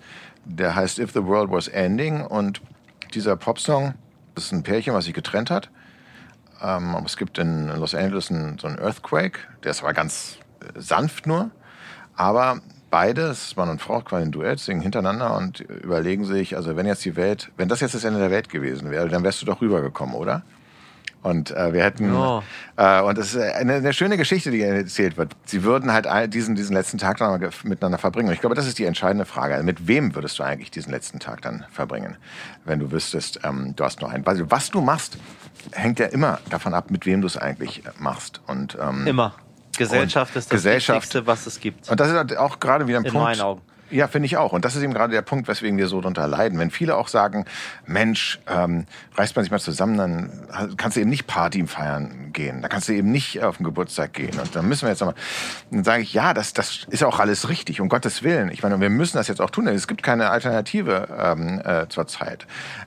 der 0.45 0.75
heißt 0.75 0.99
If 0.99 1.13
the 1.13 1.25
World 1.25 1.51
Was 1.51 1.69
Ending. 1.69 2.23
Und 2.23 2.61
dieser 3.15 3.37
Pop-Song 3.37 3.95
ist 4.37 4.53
ein 4.53 4.63
Pärchen, 4.63 4.95
was 4.95 5.05
sich 5.05 5.15
getrennt 5.15 5.51
hat. 5.51 5.71
Ähm, 6.63 6.95
aber 6.95 7.07
es 7.07 7.17
gibt 7.17 7.39
in 7.39 7.69
Los 7.69 7.95
Angeles 7.95 8.31
einen, 8.31 8.59
so 8.59 8.67
einen 8.67 8.79
Earthquake. 8.79 9.41
Der 9.65 9.71
ist 9.73 9.83
aber 9.83 9.93
ganz 9.93 10.39
äh, 10.61 10.81
sanft 10.81 11.27
nur. 11.27 11.51
Aber 12.17 12.61
beide, 12.91 13.29
das 13.29 13.49
ist 13.49 13.57
Mann 13.57 13.69
und 13.69 13.81
Frau, 13.81 14.01
quasi 14.01 14.25
ein 14.25 14.33
Duett, 14.33 14.59
singen 14.59 14.81
hintereinander 14.81 15.37
und 15.37 15.61
überlegen 15.61 16.25
sich, 16.25 16.57
also 16.57 16.77
wenn 16.77 16.87
jetzt 16.87 17.05
die 17.05 17.17
Welt, 17.17 17.51
wenn 17.57 17.69
das 17.69 17.81
jetzt 17.81 17.95
das 17.95 18.05
Ende 18.05 18.19
der 18.19 18.31
Welt 18.31 18.49
gewesen 18.49 18.91
wäre, 18.91 19.09
dann 19.09 19.23
wärst 19.23 19.43
du 19.43 19.47
doch 19.47 19.61
rübergekommen, 19.61 20.15
oder? 20.15 20.43
Und 21.29 21.51
äh, 21.51 21.73
wir 21.73 21.83
hätten, 21.83 22.15
oh. 22.15 22.43
äh, 22.77 23.01
und 23.03 23.19
das 23.19 23.35
ist 23.35 23.41
eine, 23.41 23.75
eine, 23.75 23.93
schöne 23.93 24.17
Geschichte, 24.17 24.51
die 24.51 24.63
erzählt 24.63 25.17
wird. 25.17 25.33
Sie 25.45 25.63
würden 25.63 25.93
halt 25.93 26.07
diesen, 26.33 26.55
diesen 26.55 26.75
letzten 26.75 26.99
Tag 26.99 27.19
dann 27.19 27.39
miteinander 27.65 27.99
verbringen. 27.99 28.29
Und 28.29 28.35
ich 28.35 28.41
glaube, 28.41 28.57
das 28.57 28.67
ist 28.67 28.79
die 28.79 28.85
entscheidende 28.85 29.25
Frage. 29.25 29.55
Also 29.55 29.65
mit 29.65 29.87
wem 29.87 30.15
würdest 30.15 30.39
du 30.39 30.43
eigentlich 30.43 30.71
diesen 30.71 30.91
letzten 30.91 31.19
Tag 31.19 31.43
dann 31.43 31.65
verbringen, 31.71 32.17
wenn 32.65 32.79
du 32.79 32.91
wüsstest, 32.91 33.41
ähm, 33.45 33.75
du 33.77 33.85
hast 33.85 34.01
nur 34.01 34.11
einen? 34.11 34.25
Weil 34.27 34.51
was 34.51 34.71
du 34.71 34.81
machst, 34.81 35.19
hängt 35.73 35.99
ja 35.99 36.07
immer 36.07 36.41
davon 36.51 36.75
ab, 36.75 36.91
mit 36.91 37.07
wem 37.07 37.21
du 37.21 37.27
es 37.27 37.37
eigentlich 37.37 37.83
machst. 37.99 38.41
Und, 38.47 38.77
ähm, 38.81 39.07
immer. 39.07 39.35
Gesellschaft 39.77 40.35
ist 40.35 40.51
das 40.51 40.57
Gesellschaft, 40.57 40.97
Wichtigste, 40.97 41.27
was 41.27 41.47
es 41.47 41.61
gibt. 41.61 41.89
Und 41.89 42.01
das 42.01 42.09
ist 42.09 42.15
halt 42.15 42.37
auch 42.37 42.59
gerade 42.59 42.89
wieder 42.89 42.99
ein 42.99 43.05
In 43.05 43.13
Punkt. 43.13 43.39
Ja, 43.91 44.09
finde 44.09 44.27
ich 44.27 44.37
auch. 44.37 44.53
Und 44.53 44.65
das 44.65 44.77
ist 44.77 44.83
eben 44.83 44.95
gerade 44.95 45.13
der 45.13 45.23
Punkt, 45.23 45.49
weswegen 45.49 45.79
wir 45.79 45.89
so 45.89 46.01
darunter 46.01 46.27
leiden. 46.27 46.59
Wenn 46.59 46.71
viele 46.71 46.97
auch 46.97 47.09
sagen, 47.09 47.45
Mensch, 47.87 48.39
ähm, 48.47 48.87
reißt 49.15 49.37
man 49.37 49.45
sich 49.45 49.51
mal 49.51 49.59
zusammen, 49.59 49.97
dann 49.97 50.77
kannst 50.77 50.97
du 50.97 51.01
eben 51.01 51.11
nicht 51.11 51.27
Party 51.27 51.67
feiern 51.67 52.33
gehen. 52.33 52.63
Da 52.63 52.69
kannst 52.69 52.89
du 52.89 52.93
eben 52.93 53.11
nicht 53.11 53.43
auf 53.43 53.57
den 53.57 53.65
Geburtstag 53.65 54.13
gehen. 54.13 54.39
Und 54.39 54.55
dann 54.55 54.69
müssen 54.69 54.83
wir 54.83 54.91
jetzt 54.91 55.01
nochmal, 55.01 55.17
dann 55.71 55.85
sage 55.85 56.03
ich, 56.03 56.13
ja, 56.13 56.35
das, 56.35 56.53
das 56.53 56.87
ist 56.91 57.03
auch 57.05 57.19
alles 57.19 57.49
richtig, 57.49 57.81
um 57.81 57.89
Gottes 57.89 58.23
Willen. 58.23 58.51
Ich 58.51 58.63
meine, 58.63 58.81
wir 58.81 58.91
müssen 58.91 59.17
das 59.17 59.29
jetzt 59.29 59.41
auch 59.41 59.51
tun. 59.51 59.67
Es 59.67 59.89
gibt 59.89 60.03
keine 60.03 60.31
Alternative 60.31 61.09
ähm, 61.19 61.61
äh, 61.65 61.89
zur 61.89 62.07
Zeit. 62.07 62.47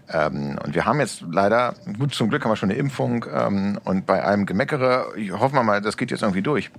Ähm, 0.10 0.60
und 0.64 0.76
wir 0.76 0.86
haben 0.86 1.00
jetzt 1.00 1.24
leider, 1.30 1.76
gut, 1.98 2.14
zum 2.14 2.30
Glück 2.30 2.44
haben 2.44 2.52
wir 2.52 2.56
schon 2.56 2.70
eine 2.70 2.80
Impfung 2.80 3.26
ähm, 3.34 3.80
und 3.84 4.06
bei 4.06 4.24
einem 4.24 4.46
Gemeckere, 4.46 5.14
ich 5.16 5.32
hoffe 5.32 5.62
mal, 5.62 5.82
das 5.82 5.98
geht 5.98 6.12
jetzt 6.12 6.22
irgendwie 6.22 6.42
durch. 6.42 6.72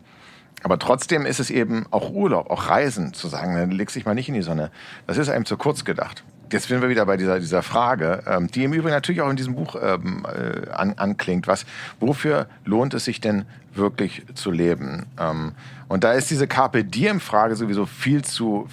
Aber 0.62 0.78
trotzdem 0.78 1.26
ist 1.26 1.40
es 1.40 1.50
eben 1.50 1.86
auch 1.90 2.10
Urlaub, 2.10 2.50
auch 2.50 2.68
Reisen, 2.68 3.14
zu 3.14 3.28
sagen, 3.28 3.54
dann 3.54 3.70
legst 3.70 3.96
dich 3.96 4.04
mal 4.04 4.14
nicht 4.14 4.28
in 4.28 4.34
die 4.34 4.42
Sonne. 4.42 4.70
Das 5.06 5.18
ist 5.18 5.28
einem 5.28 5.44
zu 5.44 5.56
kurz 5.56 5.84
gedacht. 5.84 6.22
jetzt 6.50 6.68
sind 6.68 6.82
wir 6.82 6.88
wieder 6.88 7.06
bei 7.06 7.16
dieser, 7.16 7.40
dieser 7.40 7.62
Frage, 7.62 8.22
ähm, 8.26 8.48
die 8.48 8.64
im 8.64 8.72
Übrigen 8.72 8.94
natürlich 8.94 9.22
auch 9.22 9.30
in 9.30 9.36
diesem 9.36 9.54
Buch 9.54 9.76
ähm, 9.80 10.26
äh, 10.26 10.70
an, 10.70 10.94
anklingt. 10.96 11.46
Was, 11.46 11.64
wofür 11.98 12.46
lohnt 12.64 12.94
es 12.94 13.04
sich 13.04 13.20
denn 13.20 13.44
wirklich 13.74 14.24
zu 14.34 14.50
leben? 14.50 15.06
Ähm, 15.18 15.52
und 15.88 16.04
da 16.04 16.12
ist 16.12 16.30
diese 16.30 16.46
Carpe 16.46 16.84
Diem-Frage 16.84 17.56
sowieso 17.56 17.86
viel 17.86 18.22
zu 18.22 18.68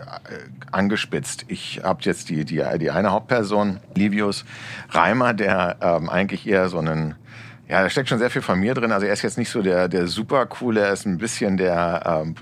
äh, 0.00 0.38
angespitzt. 0.70 1.46
Ich 1.48 1.80
habe 1.82 2.00
jetzt 2.02 2.28
die, 2.28 2.44
die, 2.44 2.62
die 2.78 2.90
eine 2.90 3.10
Hauptperson, 3.10 3.80
Livius 3.94 4.44
Reimer, 4.90 5.34
der 5.34 5.76
ähm, 5.80 6.10
eigentlich 6.10 6.46
eher 6.46 6.68
so 6.68 6.78
einen 6.78 7.14
ja, 7.74 7.82
da 7.82 7.90
steckt 7.90 8.08
schon 8.08 8.20
sehr 8.20 8.30
viel 8.30 8.40
von 8.40 8.60
mir 8.60 8.72
drin. 8.72 8.92
Also 8.92 9.04
er 9.04 9.12
ist 9.12 9.22
jetzt 9.22 9.36
nicht 9.36 9.50
so 9.50 9.60
der, 9.60 9.88
der 9.88 10.06
super 10.06 10.46
coole, 10.46 10.82
er 10.82 10.92
ist 10.92 11.06
ein 11.06 11.18
bisschen 11.18 11.56
der, 11.56 12.22
ähm, 12.22 12.36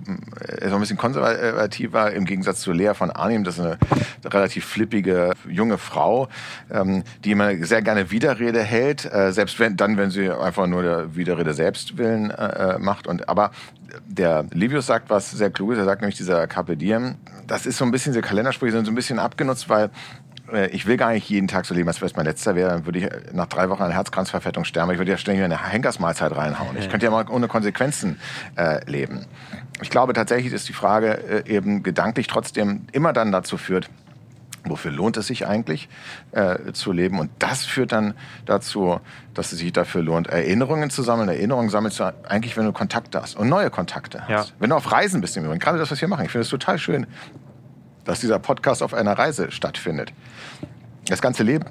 er 0.46 0.60
ist 0.60 0.74
ein 0.74 0.80
bisschen 0.80 0.98
konservativer 0.98 2.12
im 2.12 2.26
Gegensatz 2.26 2.60
zu 2.60 2.70
Lea 2.70 2.92
von 2.92 3.10
Arnim. 3.10 3.42
Das 3.42 3.56
ist 3.56 3.64
eine 3.64 3.78
relativ 4.26 4.66
flippige 4.66 5.32
junge 5.48 5.78
Frau, 5.78 6.28
ähm, 6.70 7.02
die 7.24 7.30
immer 7.30 7.56
sehr 7.64 7.80
gerne 7.80 8.10
Widerrede 8.10 8.62
hält, 8.62 9.10
äh, 9.10 9.32
selbst 9.32 9.58
wenn 9.58 9.78
dann, 9.78 9.96
wenn 9.96 10.10
sie 10.10 10.28
einfach 10.28 10.66
nur 10.66 10.82
der 10.82 11.16
Widerrede 11.16 11.54
selbst 11.54 11.96
willen 11.96 12.30
äh, 12.30 12.74
äh 12.74 12.78
macht. 12.78 13.06
Und 13.06 13.30
aber 13.30 13.52
der 14.06 14.44
Livius 14.50 14.86
sagt 14.86 15.08
was 15.08 15.30
sehr 15.30 15.50
Kluges. 15.50 15.78
Er 15.78 15.86
sagt 15.86 16.02
nämlich 16.02 16.18
dieser 16.18 16.46
Carpe 16.46 16.76
Diem. 16.76 17.14
Das 17.46 17.64
ist 17.64 17.78
so 17.78 17.86
ein 17.86 17.90
bisschen, 17.90 18.12
diese 18.12 18.22
Kalendersprüche 18.22 18.72
sind 18.72 18.84
so 18.84 18.92
ein 18.92 18.94
bisschen 18.94 19.18
abgenutzt, 19.18 19.70
weil 19.70 19.90
ich 20.70 20.86
will 20.86 20.96
gar 20.96 21.12
nicht 21.12 21.28
jeden 21.28 21.48
Tag 21.48 21.66
so 21.66 21.74
leben, 21.74 21.88
als 21.88 22.00
wenn 22.00 22.06
es 22.06 22.16
mein 22.16 22.26
letzter 22.26 22.54
wäre. 22.54 22.70
Dann 22.70 22.86
würde 22.86 22.98
ich 22.98 23.08
nach 23.32 23.46
drei 23.46 23.68
Wochen 23.68 23.82
an 23.82 23.90
Herzkranzverfettung 23.90 24.64
sterben. 24.64 24.92
Ich 24.92 24.98
würde 24.98 25.10
ja 25.10 25.16
ständig 25.16 25.44
eine 25.44 25.70
Henkersmahlzeit 25.70 26.34
reinhauen. 26.34 26.76
Ich 26.78 26.88
könnte 26.88 27.06
ja 27.06 27.10
mal 27.10 27.26
ohne 27.28 27.48
Konsequenzen 27.48 28.18
äh, 28.56 28.84
leben. 28.90 29.26
Ich 29.82 29.90
glaube 29.90 30.12
tatsächlich, 30.12 30.52
dass 30.52 30.64
die 30.64 30.72
Frage 30.72 31.44
äh, 31.46 31.48
eben 31.50 31.82
gedanklich 31.82 32.26
trotzdem 32.26 32.86
immer 32.92 33.12
dann 33.12 33.32
dazu 33.32 33.56
führt, 33.56 33.88
Wofür 34.64 34.92
lohnt 34.92 35.16
es 35.16 35.26
sich 35.26 35.46
eigentlich 35.46 35.88
äh, 36.30 36.72
zu 36.72 36.92
leben? 36.92 37.18
Und 37.18 37.30
das 37.40 37.64
führt 37.64 37.90
dann 37.90 38.14
dazu, 38.46 39.00
dass 39.34 39.52
es 39.52 39.58
sich 39.58 39.72
dafür 39.72 40.02
lohnt, 40.02 40.28
Erinnerungen 40.28 40.88
zu 40.88 41.02
sammeln. 41.02 41.28
Erinnerungen 41.28 41.68
sammelst 41.68 41.98
du 41.98 42.14
eigentlich, 42.28 42.56
wenn 42.56 42.64
du 42.64 42.72
Kontakte 42.72 43.20
hast 43.20 43.36
und 43.36 43.48
neue 43.48 43.70
Kontakte 43.70 44.20
hast. 44.22 44.30
Ja. 44.30 44.44
Wenn 44.60 44.70
du 44.70 44.76
auf 44.76 44.92
Reisen 44.92 45.20
bist 45.20 45.36
im 45.36 45.44
Übrigen. 45.44 45.58
Gerade 45.58 45.78
das, 45.78 45.90
was 45.90 46.00
wir 46.00 46.06
machen. 46.06 46.24
Ich 46.24 46.30
finde 46.30 46.42
es 46.42 46.48
total 46.48 46.78
schön, 46.78 47.06
dass 48.04 48.20
dieser 48.20 48.38
Podcast 48.38 48.82
auf 48.82 48.94
einer 48.94 49.12
Reise 49.12 49.50
stattfindet. 49.50 50.12
Das 51.06 51.20
ganze 51.20 51.42
Leben 51.42 51.66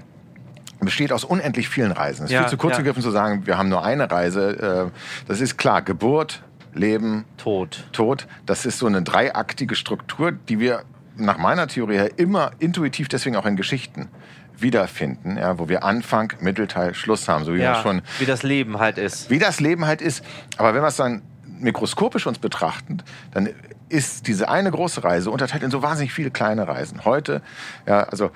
besteht 0.80 1.12
aus 1.12 1.24
unendlich 1.24 1.70
vielen 1.70 1.91
Reisen. 1.91 2.26
Es 2.26 2.32
ist 2.32 2.34
ja, 2.34 2.41
viel 2.41 2.50
zu 2.50 2.58
kurz 2.58 2.74
ja. 2.74 2.80
gegriffen 2.80 3.02
zu 3.02 3.12
sagen, 3.12 3.46
wir 3.46 3.58
haben 3.58 3.70
nur 3.70 3.84
eine 3.84 4.10
Reise. 4.10 4.91
Äh, 4.91 5.28
das 5.28 5.41
ist 5.41 5.58
klar, 5.58 5.82
Geburt, 5.82 6.41
Leben, 6.74 7.26
Tod. 7.38 7.86
Tod. 7.91 8.28
Das 8.46 8.65
ist 8.65 8.80
so 8.80 8.88
eine 8.88 9.02
dreiaktige 9.02 9.76
Struktur, 9.76 10.32
die 10.32 10.60
wir 10.60 10.84
nach 11.17 11.38
meiner 11.38 11.67
Theorie 11.67 11.96
her 11.96 12.17
immer 12.17 12.52
intuitiv 12.60 13.08
deswegen 13.10 13.36
auch 13.36 13.46
in 13.46 13.56
Geschichten 13.56 14.10
wiederfinden, 14.58 15.38
ja, 15.38 15.58
wo 15.60 15.70
wir 15.70 15.84
Anfang, 15.84 16.34
Mittelteil, 16.39 16.94
Schluss 16.94 17.28
haben, 17.28 17.46
so 17.46 17.54
wie 17.54 17.60
ja, 17.60 17.82
schon 17.82 18.02
wie 18.20 18.26
das 18.26 18.44
Leben 18.44 18.80
halt 18.80 18.98
ist. 18.98 19.30
Wie 19.30 19.39
das 19.39 19.60
Leben 19.60 19.86
halt 19.86 20.02
ist. 20.02 20.24
Aber 20.58 20.74
wenn 20.74 20.82
wir 20.82 20.88
es 20.88 20.98
dann 20.98 21.22
mikroskopisch 21.60 22.28
uns 22.28 22.39
betrachten, 22.39 23.00
dann 23.32 23.50
ist 23.91 24.27
diese 24.27 24.49
eine 24.49 24.71
große 24.71 25.04
Reise 25.04 25.30
unterteilt 25.32 25.63
in 25.63 25.71
so 25.71 25.82
wahnsinnig 25.82 26.13
viele 26.13 26.32
kleine 26.32 26.67
Reisen. 26.67 27.06
Heute, 27.06 27.41
ja, 27.86 28.04
also 28.04 28.32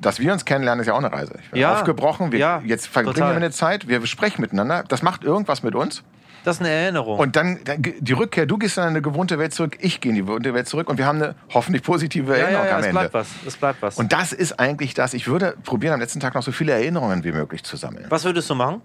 dass 0.00 0.18
wir 0.18 0.32
uns 0.32 0.44
kennenlernen, 0.44 0.80
ist 0.82 0.86
ja 0.86 0.94
auch 0.94 0.98
eine 0.98 1.12
Reise. 1.12 1.34
Ich 1.42 1.50
bin 1.50 1.60
ja, 1.60 1.74
aufgebrochen, 1.74 2.32
wir, 2.32 2.38
ja, 2.38 2.62
jetzt 2.64 2.88
verbringen 2.88 3.14
total. 3.14 3.32
wir 3.32 3.36
eine 3.36 3.50
Zeit, 3.50 3.88
wir 3.88 4.04
sprechen 4.06 4.40
miteinander, 4.40 4.84
das 4.86 5.02
macht 5.02 5.24
irgendwas 5.24 5.62
mit 5.62 5.74
uns. 5.74 6.02
Das 6.44 6.56
ist 6.56 6.60
eine 6.60 6.70
Erinnerung. 6.70 7.18
Und 7.18 7.36
dann, 7.36 7.60
dann 7.64 7.82
die 7.82 8.12
Rückkehr, 8.12 8.44
du 8.44 8.58
gehst 8.58 8.76
in 8.76 8.82
eine 8.82 9.00
gewohnte 9.00 9.38
Welt 9.38 9.54
zurück, 9.54 9.78
ich 9.80 10.02
gehe 10.02 10.10
in 10.10 10.16
die 10.16 10.22
gewohnte 10.22 10.52
Welt 10.52 10.68
zurück 10.68 10.90
und 10.90 10.98
wir 10.98 11.06
haben 11.06 11.22
eine 11.22 11.34
hoffentlich 11.54 11.82
positive 11.82 12.36
Erinnerung 12.36 12.52
ja, 12.52 12.64
ja, 12.64 12.68
ja, 12.68 12.74
am 12.74 12.80
es 12.80 12.86
Ende. 12.86 13.00
Bleibt 13.00 13.14
was. 13.14 13.28
Es 13.46 13.56
bleibt 13.56 13.82
was. 13.82 13.96
Und 13.96 14.12
das 14.12 14.34
ist 14.34 14.60
eigentlich 14.60 14.92
das. 14.92 15.14
Ich 15.14 15.26
würde 15.26 15.56
probieren, 15.64 15.94
am 15.94 16.00
letzten 16.00 16.20
Tag 16.20 16.34
noch 16.34 16.42
so 16.42 16.52
viele 16.52 16.72
Erinnerungen 16.72 17.24
wie 17.24 17.32
möglich 17.32 17.64
zu 17.64 17.76
sammeln. 17.76 18.04
Was 18.10 18.24
würdest 18.24 18.50
du 18.50 18.54
machen? 18.54 18.82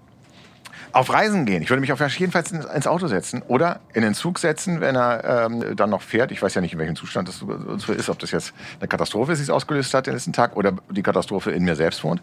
Auf 0.92 1.12
Reisen 1.12 1.46
gehen. 1.46 1.62
Ich 1.62 1.70
würde 1.70 1.82
mich 1.82 1.92
auf 1.92 2.00
jeden 2.18 2.32
Fall 2.32 2.44
ins 2.74 2.88
Auto 2.88 3.08
setzen 3.08 3.42
oder 3.48 3.80
in 3.94 4.02
den 4.02 4.14
Zug 4.14 4.40
setzen, 4.40 4.82
wenn 4.82 4.96
er 4.96 5.46
ähm, 5.46 5.76
dann 5.76 5.90
noch 5.90 6.02
fährt. 6.02 6.32
Ich 6.32 6.42
weiß 6.42 6.56
ja 6.56 6.62
nicht, 6.62 6.74
in 6.74 6.80
welchem 6.80 6.96
Zustand 6.96 7.28
das 7.28 7.40
so 7.40 7.94
ist, 7.94 8.10
ob 8.10 8.20
das 8.20 8.32
jetzt 8.32 8.54
eine 8.80 8.88
Katastrophe 8.88 9.32
ist, 9.32 9.40
die 9.40 9.44
es 9.44 9.50
ausgelöst 9.50 9.94
hat 9.94 10.08
den 10.08 10.14
letzten 10.14 10.34
Tag 10.34 10.56
oder 10.56 10.74
die 10.90 11.04
Katastrophe 11.04 11.52
in 11.52 11.64
mir 11.64 11.76
selbst 11.76 12.04
wohnt. 12.04 12.22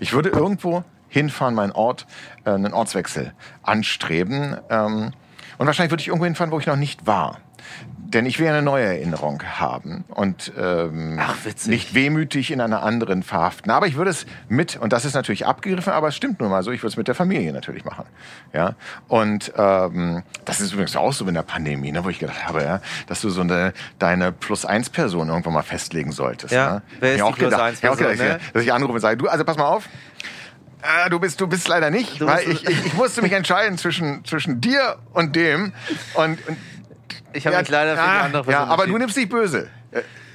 Ich 0.00 0.12
würde 0.12 0.30
irgendwo 0.30 0.84
hinfahren, 1.08 1.54
meinen 1.54 1.72
Ort, 1.72 2.06
äh, 2.44 2.50
einen 2.50 2.72
Ortswechsel 2.72 3.32
anstreben. 3.62 4.56
Ähm, 4.70 5.12
und 5.58 5.66
wahrscheinlich 5.66 5.90
würde 5.90 6.02
ich 6.02 6.08
irgendwo 6.08 6.24
hinfahren, 6.24 6.52
wo 6.52 6.58
ich 6.58 6.66
noch 6.66 6.76
nicht 6.76 7.06
war. 7.06 7.40
Denn 8.08 8.24
ich 8.24 8.38
will 8.38 8.46
eine 8.46 8.62
neue 8.62 8.84
Erinnerung 8.84 9.42
haben 9.42 10.04
und 10.08 10.52
ähm, 10.56 11.18
Ach, 11.20 11.34
nicht 11.66 11.92
wehmütig 11.92 12.52
in 12.52 12.60
einer 12.60 12.84
anderen 12.84 13.24
verhaften. 13.24 13.70
Aber 13.70 13.88
ich 13.88 13.96
würde 13.96 14.12
es 14.12 14.26
mit, 14.48 14.76
und 14.76 14.92
das 14.92 15.04
ist 15.04 15.14
natürlich 15.14 15.44
abgegriffen, 15.44 15.92
aber 15.92 16.08
es 16.08 16.16
stimmt 16.16 16.38
nun 16.40 16.50
mal 16.50 16.62
so, 16.62 16.70
ich 16.70 16.82
würde 16.82 16.92
es 16.92 16.96
mit 16.96 17.08
der 17.08 17.16
Familie 17.16 17.52
natürlich 17.52 17.84
machen. 17.84 18.04
Ja? 18.52 18.76
Und 19.08 19.52
ähm, 19.56 20.22
das 20.44 20.60
ist 20.60 20.72
übrigens 20.72 20.94
auch 20.94 21.12
so 21.12 21.26
in 21.26 21.34
der 21.34 21.42
Pandemie, 21.42 21.90
ne, 21.90 22.04
wo 22.04 22.08
ich 22.08 22.20
gedacht 22.20 22.46
habe, 22.46 22.62
ja, 22.62 22.80
dass 23.08 23.22
du 23.22 23.28
so 23.28 23.40
eine, 23.40 23.72
deine 23.98 24.30
Plus-Eins-Person 24.30 25.28
irgendwann 25.28 25.54
mal 25.54 25.62
festlegen 25.62 26.12
solltest. 26.12 26.54
Ja, 26.54 26.74
ne? 26.74 26.82
wer 27.00 27.10
ist 27.10 27.16
die 27.16 27.22
auch 27.22 27.36
gedacht, 27.36 27.84
auch 27.84 27.96
gedacht, 27.96 28.18
ne? 28.18 28.38
dass 28.52 28.62
ich 28.62 28.72
anrufe 28.72 28.92
und 28.92 29.00
sage, 29.00 29.16
du, 29.16 29.26
also 29.26 29.44
pass 29.44 29.56
mal 29.56 29.66
auf, 29.66 29.88
Ah, 30.86 31.08
du 31.08 31.18
bist, 31.18 31.40
du 31.40 31.46
bist 31.46 31.68
leider 31.68 31.90
nicht, 31.90 32.20
du 32.20 32.26
weil 32.26 32.48
ich, 32.48 32.68
ich, 32.68 32.86
ich, 32.86 32.94
musste 32.94 33.22
mich 33.22 33.32
entscheiden 33.32 33.78
zwischen, 33.78 34.24
zwischen 34.24 34.60
dir 34.60 34.96
und 35.12 35.34
dem. 35.34 35.72
Und, 36.14 36.38
und 36.46 36.56
ich 37.32 37.46
habe 37.46 37.58
mich 37.58 37.68
leider 37.68 37.96
für 37.96 38.02
die 38.02 38.08
andere 38.08 38.50
Ja, 38.50 38.64
aber 38.64 38.86
du 38.86 38.96
nimmst 38.96 39.16
dich 39.16 39.28
böse. 39.28 39.68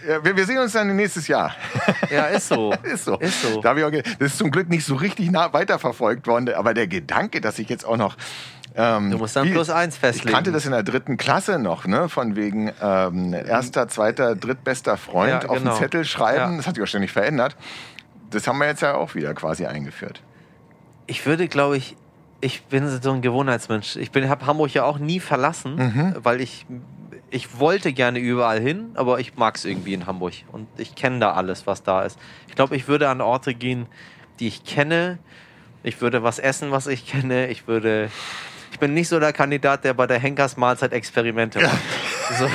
Ja, 0.08 0.24
wir, 0.24 0.36
wir, 0.36 0.46
sehen 0.46 0.58
uns 0.58 0.74
dann 0.74 0.96
nächstes 0.96 1.28
Jahr. 1.28 1.56
Ja, 2.10 2.26
ist 2.26 2.48
so. 2.48 2.74
ist 2.84 3.06
so. 3.06 3.18
Ist 3.20 3.42
so. 3.42 3.62
Da 3.62 3.72
auch, 3.72 3.92
das 3.92 4.04
ist 4.20 4.38
zum 4.38 4.52
Glück 4.52 4.68
nicht 4.68 4.86
so 4.86 4.96
richtig 4.96 5.32
nah 5.32 5.54
weiterverfolgt 5.54 6.28
worden, 6.28 6.54
aber 6.54 6.74
der 6.74 6.88
Gedanke, 6.88 7.40
dass 7.40 7.60
ich 7.60 7.70
jetzt 7.70 7.86
auch 7.86 7.98
noch 7.98 8.18
ähm, 8.76 9.12
du 9.12 9.18
musst 9.18 9.36
dann 9.36 9.52
plus 9.52 9.70
eins 9.70 9.98
festlegen. 9.98 10.30
Ich 10.30 10.34
kannte 10.34 10.52
das 10.52 10.66
in 10.66 10.72
der 10.72 10.84
dritten 10.84 11.18
Klasse 11.18 11.60
noch, 11.60 11.86
ne? 11.86 12.08
Von 12.08 12.36
wegen 12.36 12.72
ähm, 12.82 13.34
erster, 13.34 13.88
zweiter, 13.90 14.36
drittbester 14.36 14.96
Freund 14.98 15.32
ja, 15.32 15.40
genau. 15.40 15.52
auf 15.52 15.58
den 15.58 15.64
genau. 15.66 15.78
Zettel 15.78 16.06
schreiben. 16.06 16.52
Ja. 16.52 16.58
Das 16.58 16.68
hat 16.68 16.76
sich 16.76 16.84
auch 16.84 16.88
ständig 16.88 17.12
verändert. 17.12 17.58
Das 18.30 18.48
haben 18.48 18.58
wir 18.60 18.68
jetzt 18.68 18.82
ja 18.82 18.96
auch 18.96 19.14
wieder 19.14 19.34
quasi 19.34 19.66
eingeführt. 19.66 20.22
Ich 21.08 21.26
würde, 21.26 21.48
glaube 21.48 21.78
ich, 21.78 21.96
ich 22.42 22.64
bin 22.64 22.88
so 22.88 23.12
ein 23.12 23.22
Gewohnheitsmensch. 23.22 23.96
Ich 23.98 24.12
habe 24.14 24.46
Hamburg 24.46 24.74
ja 24.74 24.84
auch 24.84 24.98
nie 24.98 25.20
verlassen, 25.20 25.76
mhm. 25.76 26.16
weil 26.24 26.42
ich 26.42 26.66
ich 27.32 27.60
wollte 27.60 27.94
gerne 27.94 28.20
überall 28.20 28.60
hin, 28.60 28.92
aber 28.96 29.20
ich 29.20 29.36
mag 29.36 29.56
es 29.56 29.66
irgendwie 29.66 29.94
in 29.94 30.06
Hamburg 30.06 30.34
und 30.52 30.68
ich 30.78 30.96
kenne 30.96 31.20
da 31.20 31.32
alles, 31.32 31.66
was 31.66 31.82
da 31.82 32.04
ist. 32.04 32.20
Ich 32.50 32.56
glaube, 32.56 32.76
ich 32.76 32.88
würde 32.88 33.10
an 33.10 33.22
Orte 33.22 33.54
gehen, 33.54 33.88
die 34.40 34.48
ich 34.48 34.66
kenne. 34.66 35.18
Ich 35.82 36.02
würde 36.02 36.24
was 36.24 36.40
essen, 36.40 36.72
was 36.72 36.88
ich 36.88 37.08
kenne. 37.08 37.48
Ich 37.48 37.68
würde. 37.68 38.12
Ich 38.72 38.80
bin 38.80 38.94
nicht 38.94 39.08
so 39.08 39.20
der 39.20 39.34
Kandidat, 39.34 39.84
der 39.84 39.94
bei 39.94 40.08
der 40.08 40.20
Henkers 40.20 40.58
Mahlzeit 40.58 40.94
Experimente 40.94 41.62
macht. 41.62 41.80
So. 42.40 42.48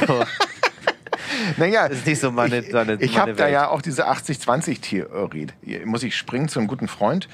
Naja, 1.57 1.89
das 1.89 1.99
ist 1.99 2.07
nicht 2.07 2.21
so 2.21 2.31
meine, 2.31 2.59
ich, 2.59 2.73
meine, 2.73 2.95
ich 2.95 3.19
habe 3.19 3.35
da 3.35 3.49
ja 3.49 3.69
auch 3.69 3.83
diese 3.83 4.09
80-20-Theorie. 4.09 5.49
Muss 5.85 6.03
ich 6.03 6.17
springen 6.17 6.49
zu 6.49 6.59
einem 6.59 6.69
guten 6.69 6.89
Freund, 6.89 7.29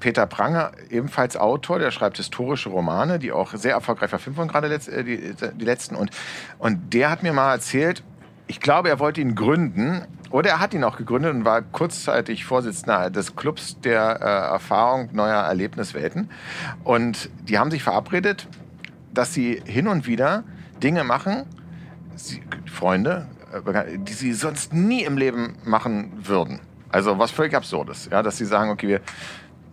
Peter 0.00 0.26
Pranger, 0.26 0.72
ebenfalls 0.90 1.36
Autor, 1.36 1.78
der 1.78 1.90
schreibt 1.90 2.16
historische 2.16 2.68
Romane, 2.68 3.18
die 3.18 3.32
auch 3.32 3.54
sehr 3.54 3.72
erfolgreich 3.72 4.10
verfilmt 4.10 4.38
wurden, 4.38 4.48
gerade 4.48 4.72
äh, 4.72 5.04
die, 5.04 5.34
die 5.54 5.64
letzten. 5.64 5.96
Und, 5.96 6.10
und 6.58 6.94
der 6.94 7.10
hat 7.10 7.22
mir 7.22 7.32
mal 7.32 7.52
erzählt, 7.52 8.02
ich 8.46 8.60
glaube, 8.60 8.88
er 8.88 8.98
wollte 8.98 9.20
ihn 9.20 9.34
gründen. 9.34 10.06
Oder 10.30 10.50
er 10.50 10.60
hat 10.60 10.74
ihn 10.74 10.82
auch 10.82 10.96
gegründet 10.96 11.32
und 11.32 11.44
war 11.44 11.62
kurzzeitig 11.62 12.44
Vorsitzender 12.44 13.08
des 13.08 13.36
Clubs 13.36 13.80
der 13.80 14.18
äh, 14.20 14.52
Erfahrung 14.52 15.10
neuer 15.12 15.42
Erlebniswelten. 15.42 16.28
Und 16.82 17.30
die 17.48 17.58
haben 17.58 17.70
sich 17.70 17.84
verabredet, 17.84 18.48
dass 19.12 19.32
sie 19.32 19.62
hin 19.64 19.86
und 19.86 20.06
wieder 20.06 20.42
Dinge 20.82 21.04
machen, 21.04 21.44
sie, 22.16 22.42
Freunde, 22.66 23.28
die 23.96 24.12
sie 24.12 24.32
sonst 24.32 24.72
nie 24.72 25.04
im 25.04 25.16
Leben 25.16 25.56
machen 25.64 26.12
würden. 26.22 26.60
Also 26.90 27.18
was 27.18 27.30
völlig 27.30 27.54
absurdes, 27.54 28.08
ja, 28.10 28.22
dass 28.22 28.38
sie 28.38 28.44
sagen, 28.44 28.70
okay, 28.70 28.86
wir, 28.86 29.00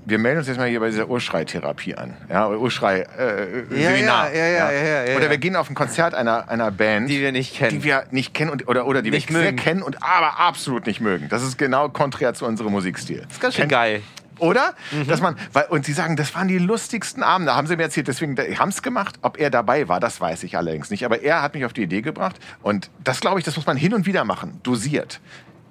wir 0.05 0.17
melden 0.17 0.39
uns 0.39 0.47
jetzt 0.47 0.57
mal 0.57 0.67
hier 0.67 0.79
bei 0.79 0.89
dieser 0.89 1.07
Urschrei-Therapie 1.07 1.95
an. 1.95 2.15
Ja, 2.29 2.49
Urschrei-Seminar. 2.49 4.31
Äh, 4.31 4.37
ja, 4.39 4.47
ja, 4.47 4.71
ja, 4.71 5.03
ja, 5.05 5.15
Oder 5.17 5.29
wir 5.29 5.37
gehen 5.37 5.55
auf 5.55 5.69
ein 5.69 5.75
Konzert 5.75 6.15
einer, 6.15 6.49
einer 6.49 6.71
Band, 6.71 7.09
die 7.09 7.21
wir 7.21 7.31
nicht 7.31 7.55
kennen. 7.55 7.69
Die 7.69 7.83
wir 7.83 8.05
nicht 8.09 8.33
kennen 8.33 8.49
und, 8.49 8.67
oder, 8.67 8.87
oder 8.87 9.01
die 9.01 9.11
nicht 9.11 9.29
wir 9.29 9.37
mögen. 9.37 9.57
sehr 9.57 9.65
kennen 9.65 9.83
und 9.83 10.01
aber 10.01 10.39
absolut 10.39 10.87
nicht 10.87 11.01
mögen. 11.01 11.29
Das 11.29 11.43
ist 11.43 11.57
genau 11.57 11.89
konträr 11.89 12.33
zu 12.33 12.45
unserem 12.45 12.71
Musikstil. 12.71 13.21
Das 13.21 13.33
ist 13.33 13.41
ganz 13.41 13.55
schön 13.55 13.67
geil. 13.67 14.01
Oder? 14.41 14.73
Mhm. 14.91 15.07
Dass 15.07 15.21
man, 15.21 15.35
weil, 15.53 15.65
und 15.65 15.85
sie 15.85 15.93
sagen, 15.93 16.15
das 16.15 16.33
waren 16.33 16.47
die 16.47 16.57
lustigsten 16.57 17.21
Abende, 17.21 17.55
haben 17.55 17.67
sie 17.67 17.77
mir 17.77 17.83
erzählt. 17.83 18.07
Deswegen, 18.07 18.35
haben 18.37 18.69
es 18.69 18.81
gemacht. 18.81 19.19
Ob 19.21 19.39
er 19.39 19.51
dabei 19.51 19.87
war, 19.87 19.99
das 19.99 20.19
weiß 20.19 20.43
ich 20.43 20.57
allerdings 20.57 20.89
nicht. 20.89 21.05
Aber 21.05 21.21
er 21.21 21.43
hat 21.43 21.53
mich 21.53 21.63
auf 21.63 21.73
die 21.73 21.83
Idee 21.83 22.01
gebracht. 22.01 22.37
Und 22.63 22.89
das 23.03 23.21
glaube 23.21 23.37
ich, 23.37 23.45
das 23.45 23.55
muss 23.55 23.67
man 23.67 23.77
hin 23.77 23.93
und 23.93 24.07
wieder 24.07 24.25
machen, 24.25 24.59
dosiert. 24.63 25.21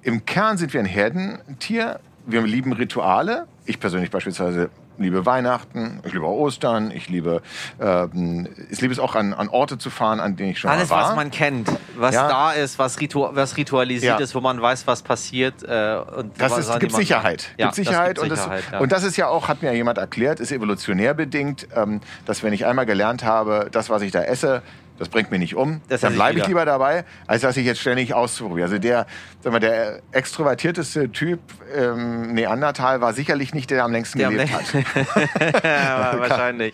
Im 0.03 0.25
Kern 0.25 0.57
sind 0.57 0.73
wir 0.73 0.79
ein 0.79 0.85
Herdentier. 0.85 1.99
Wir 2.25 2.41
lieben 2.43 2.71
Rituale. 2.71 3.45
ich 3.65 3.79
persönlich 3.79 4.09
beispielsweise 4.09 4.69
liebe 4.97 5.25
Weihnachten, 5.25 5.99
ich 6.05 6.13
liebe 6.13 6.25
Ostern, 6.25 6.91
ich 6.91 7.09
liebe, 7.09 7.41
ähm, 7.79 8.47
ich 8.69 8.81
liebe 8.81 8.93
es 8.93 8.99
auch 8.99 9.15
an, 9.15 9.33
an 9.33 9.49
Orte 9.49 9.77
zu 9.77 9.89
fahren, 9.89 10.19
an 10.19 10.35
denen 10.35 10.51
ich 10.51 10.59
schon 10.59 10.69
Alles, 10.69 10.89
mal 10.89 10.97
war. 10.97 11.09
was 11.09 11.15
man 11.15 11.31
kennt, 11.31 11.69
was 11.97 12.13
Ja. 12.15 12.27
da 12.27 12.51
ist, 12.51 12.77
was, 12.77 12.99
ritu 12.99 13.27
was 13.31 13.57
ritualisiert 13.57 14.19
Ja. 14.19 14.23
ist, 14.23 14.35
wo 14.35 14.41
man 14.41 14.61
weiß, 14.61 14.85
was 14.87 15.01
passiert. 15.01 15.63
Äh, 15.63 15.97
und 16.17 16.39
Das 16.39 16.51
was 16.51 16.67
ist, 16.69 16.79
gibt 16.79 16.93
Sicherheit. 16.93 17.49
Ja, 17.57 17.67
gibt 17.67 17.75
Sicherheit, 17.75 18.17
das 18.17 18.23
gibt 18.23 18.31
und, 18.31 18.37
Sicherheit, 18.37 18.63
das, 18.71 18.81
und 18.81 18.91
das 18.91 19.03
ist 19.03 19.17
ja 19.17 19.27
auch, 19.27 19.47
hat 19.47 19.61
mir 19.61 19.73
jemand 19.73 19.97
erklärt, 19.97 20.39
ist 20.39 20.51
evolutionär 20.51 21.13
bedingt, 21.13 21.67
ähm, 21.75 22.01
dass 22.25 22.43
wenn 22.43 22.53
ich 22.53 22.65
einmal 22.65 22.85
gelernt 22.85 23.23
habe, 23.23 23.69
das, 23.71 23.89
was 23.89 24.01
ich 24.03 24.11
da 24.11 24.21
esse, 24.23 24.61
das 24.97 25.09
bringt 25.09 25.31
mich 25.31 25.39
nicht 25.39 25.55
um, 25.55 25.81
Das 25.89 26.01
dann 26.01 26.13
bleibe 26.13 26.39
ich 26.39 26.47
lieber 26.47 26.63
dabei, 26.63 27.05
als 27.25 27.41
dass 27.41 27.57
ich 27.57 27.65
jetzt 27.65 27.81
ständig 27.81 28.13
ausprobiere. 28.13 28.65
Also 28.65 28.77
der, 28.77 29.07
sag 29.41 29.51
mal, 29.51 29.59
der 29.59 30.01
extrovertierteste 30.11 31.11
Typ 31.11 31.39
ähm, 31.75 32.33
Neandertal 32.33 33.01
war 33.01 33.13
sicherlich 33.13 33.53
nicht 33.53 33.69
der, 33.69 33.77
der 33.77 33.85
am 33.85 33.91
längsten 33.91 34.19
Der 34.19 34.27
am 34.27 34.33
gelebt 34.33 34.53
hat. 34.53 35.63
ja, 35.63 36.19
wahrscheinlich. 36.19 36.73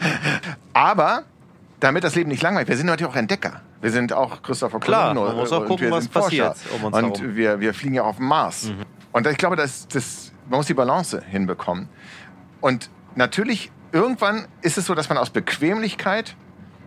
Aber 0.73 1.23
damit 1.79 2.03
das 2.03 2.15
Leben 2.15 2.29
nicht 2.29 2.41
langweilig, 2.41 2.67
wir 2.67 2.77
sind 2.77 2.87
natürlich 2.87 3.13
auch 3.13 3.15
Entdecker. 3.15 3.61
Wir 3.81 3.91
sind 3.91 4.11
auch 4.11 4.41
Christopher 4.41 4.79
Klar, 4.79 5.13
Columbo. 5.13 5.29
man 5.29 5.35
muss 5.37 5.51
auch 5.51 5.65
gucken, 5.65 5.91
was 5.91 6.07
Forscher. 6.07 6.49
passiert 6.49 6.75
um 6.75 6.85
uns 6.85 6.97
Und 6.97 7.17
herum. 7.17 7.31
Mhm. 7.31 7.35
wir, 7.35 7.59
wir 7.59 7.73
fliegen 7.73 7.93
ja 7.93 8.03
auf 8.03 8.17
dem 8.17 8.25
Mars. 8.25 8.71
Und 9.11 9.27
ich 9.27 9.37
glaube, 9.37 9.55
das, 9.55 9.87
das, 9.87 10.31
man 10.49 10.57
muss 10.57 10.67
die 10.67 10.73
Balance 10.73 11.21
hinbekommen. 11.29 11.87
Und 12.59 12.89
natürlich, 13.15 13.71
irgendwann 13.91 14.47
ist 14.61 14.77
es 14.77 14.85
so, 14.85 14.95
dass 14.95 15.09
man 15.09 15.17
aus 15.17 15.29
Bequemlichkeit 15.29 16.35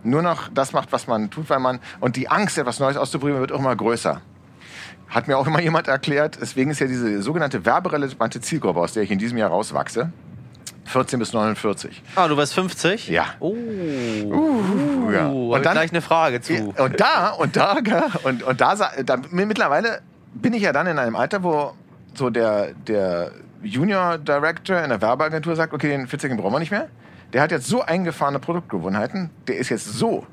nur 0.03 0.21
noch 0.21 0.49
das 0.53 0.73
macht, 0.73 0.91
was 0.91 1.07
man 1.07 1.29
tut, 1.29 1.49
weil 1.49 1.59
man, 1.59 1.79
und 1.99 2.15
die 2.15 2.29
Angst, 2.29 2.57
etwas 2.57 2.79
Neues 2.79 2.97
auszuprobieren, 2.97 3.39
wird 3.39 3.51
auch 3.51 3.59
immer 3.59 3.75
größer. 3.75 4.21
Hat 5.09 5.27
mir 5.27 5.37
auch 5.37 5.47
immer 5.47 5.61
jemand 5.61 5.87
erklärt, 5.87 6.37
deswegen 6.41 6.71
ist 6.71 6.79
ja 6.79 6.87
diese 6.87 7.21
sogenannte 7.21 7.65
werberelevante 7.65 8.39
Zielgruppe, 8.41 8.79
aus 8.79 8.93
der 8.93 9.03
ich 9.03 9.11
in 9.11 9.19
diesem 9.19 9.37
Jahr 9.37 9.49
rauswachse, 9.49 10.11
14 10.85 11.19
bis 11.19 11.33
49. 11.33 12.01
Ah, 12.15 12.27
du 12.27 12.37
warst 12.37 12.53
50? 12.53 13.09
Ja. 13.09 13.25
Oh. 13.39 13.49
Uh, 13.53 15.11
ja. 15.11 15.29
Uh, 15.29 15.53
Und 15.55 15.65
dann- 15.65 15.73
gleich 15.73 15.91
eine 15.91 16.01
Frage 16.01 16.41
zu. 16.41 16.73
Und 16.77 16.99
da, 16.99 17.29
und 17.31 17.55
da, 17.55 17.77
und, 18.23 18.43
und 18.43 18.61
da, 18.61 18.75
da, 18.75 19.17
mittlerweile 19.31 20.01
bin 20.33 20.53
ich 20.53 20.63
ja 20.63 20.71
dann 20.71 20.87
in 20.87 20.97
einem 20.97 21.15
Alter, 21.15 21.43
wo 21.43 21.73
so 22.13 22.29
der, 22.29 22.73
der 22.87 23.31
Junior 23.63 24.17
Director 24.17 24.81
in 24.81 24.89
der 24.89 25.01
Werbeagentur 25.01 25.55
sagt, 25.55 25.73
okay, 25.73 25.89
den 25.89 26.07
40 26.07 26.35
brauchen 26.37 26.53
wir 26.53 26.59
nicht 26.59 26.71
mehr. 26.71 26.87
Der 27.33 27.41
hat 27.41 27.51
jetzt 27.51 27.67
so 27.67 27.81
eingefahrene 27.81 28.39
Produktgewohnheiten, 28.39 29.29
der 29.47 29.57
ist 29.57 29.69
jetzt 29.69 29.85
so 29.85 30.25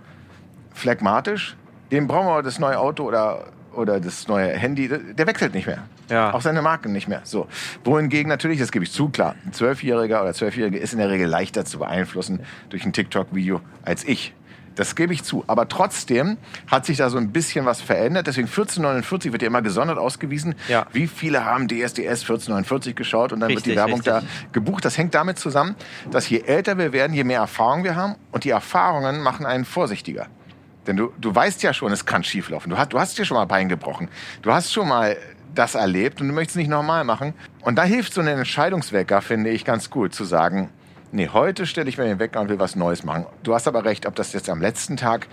phlegmatisch, 0.75 1.57
dem 1.91 2.07
brauchen 2.07 2.27
wir 2.27 2.43
das 2.43 2.59
neue 2.59 2.79
Auto 2.79 3.05
oder, 3.05 3.47
oder 3.73 4.01
das 4.01 4.27
neue 4.29 4.49
Handy, 4.49 4.89
der 4.89 5.27
wechselt 5.27 5.55
nicht 5.55 5.67
mehr. 5.67 5.85
Ja. 6.11 6.33
Auch 6.33 6.41
seine 6.41 6.63
Marken 6.63 6.93
nicht 6.93 7.09
mehr. 7.09 7.21
So. 7.25 7.47
Wohingegen 7.85 8.29
natürlich, 8.29 8.59
das 8.59 8.73
gebe 8.73 8.85
ich 8.85 8.93
zu, 8.93 9.11
klar, 9.11 9.35
ein 9.45 9.53
Zwölfjähriger 9.53 10.23
oder 10.23 10.33
Zwölfjährige 10.33 10.79
ist 10.79 10.93
in 10.93 10.99
der 10.99 11.11
Regel 11.11 11.29
leichter 11.29 11.65
zu 11.65 11.79
beeinflussen 11.79 12.41
durch 12.71 12.85
ein 12.85 12.93
TikTok-Video 12.93 13.61
als 13.83 14.05
ich. 14.05 14.35
Das 14.79 14.95
gebe 14.95 15.13
ich 15.13 15.25
zu. 15.25 15.43
Aber 15.49 15.69
trotzdem 15.69 16.37
hat 16.69 16.87
sich 16.87 16.99
da 16.99 17.11
so 17.11 17.19
ein 17.19 17.33
bisschen 17.33 17.67
was 17.67 17.81
verändert. 17.81 18.29
Deswegen 18.29 18.47
1449 18.47 19.33
wird 19.33 19.43
ja 19.43 19.49
immer 19.49 19.61
gesondert 19.61 19.99
ausgewiesen. 19.99 20.55
Ja. 20.69 20.87
Wie 20.93 21.09
viele 21.09 21.45
haben 21.45 21.67
DSDS 21.67 22.23
1449 22.23 22.95
geschaut 22.95 23.33
und 23.33 23.41
dann 23.41 23.49
wird 23.49 23.59
Richtig, 23.59 23.73
die 23.73 23.77
Werbung 23.77 24.01
richtig. 24.01 24.13
da 24.13 24.23
gebucht. 24.53 24.85
Das 24.85 24.97
hängt 24.97 25.17
damit 25.17 25.37
zusammen, 25.37 25.75
dass 26.13 26.29
je 26.29 26.43
älter 26.43 26.79
wir 26.79 26.93
werden, 26.93 27.13
je 27.13 27.25
mehr 27.25 27.41
Erfahrung 27.41 27.83
wir 27.83 27.97
haben. 27.97 28.15
Und 28.31 28.45
die 28.45 28.51
Erfahrungen 28.51 29.21
machen 29.21 29.47
einen 29.47 29.65
vorsichtiger. 29.65 30.29
Denn 30.87 30.97
du, 30.97 31.13
du 31.19 31.35
weißt 31.35 31.61
ja 31.65 31.75
schon, 31.75 31.91
es 31.91 32.07
kann 32.07 32.23
schieflaufen. 32.23 32.71
Du 32.71 32.79
hast, 32.79 32.93
du 32.93 33.01
hast 33.01 33.19
dir 33.19 33.25
schon 33.25 33.37
mal 33.37 33.47
Bein 33.47 33.69
gebrochen. 33.69 34.09
Du 34.43 34.53
hast 34.53 34.73
schon 34.73 34.87
mal 34.87 35.17
das 35.57 35.75
erlebt 35.75 36.21
und 36.21 36.29
du 36.29 36.35
möchtest 36.35 36.55
es 36.55 36.61
nicht 36.61 36.71
nochmal 36.71 37.03
machen. 37.03 37.35
Und 37.63 37.75
da 37.75 37.83
hilft 37.83 38.15
so 38.15 38.21
ein 38.21 38.29
Entscheidungswecker, 38.29 39.23
finde 39.23 39.51
ich, 39.51 39.65
ganz 39.65 39.91
gut 39.91 40.15
zu 40.15 40.23
sagen, 40.23 40.71
nee, 41.13 41.29
heute 41.33 41.67
stelle 41.67 41.89
ich 41.89 41.99
mir 41.99 42.05
den 42.05 42.19
Wecker 42.19 42.41
und 42.41 42.49
will 42.49 42.59
was 42.59 42.77
Neues 42.77 43.05
machen. 43.05 43.27
Du 43.43 43.55
hast 43.55 43.69
aber 43.69 43.85
recht, 43.85 44.07
ob 44.07 44.15
das 44.15 44.33
jetzt 44.33 44.49
am 44.49 44.61
letzten 44.61 44.97
Tag, 44.97 45.29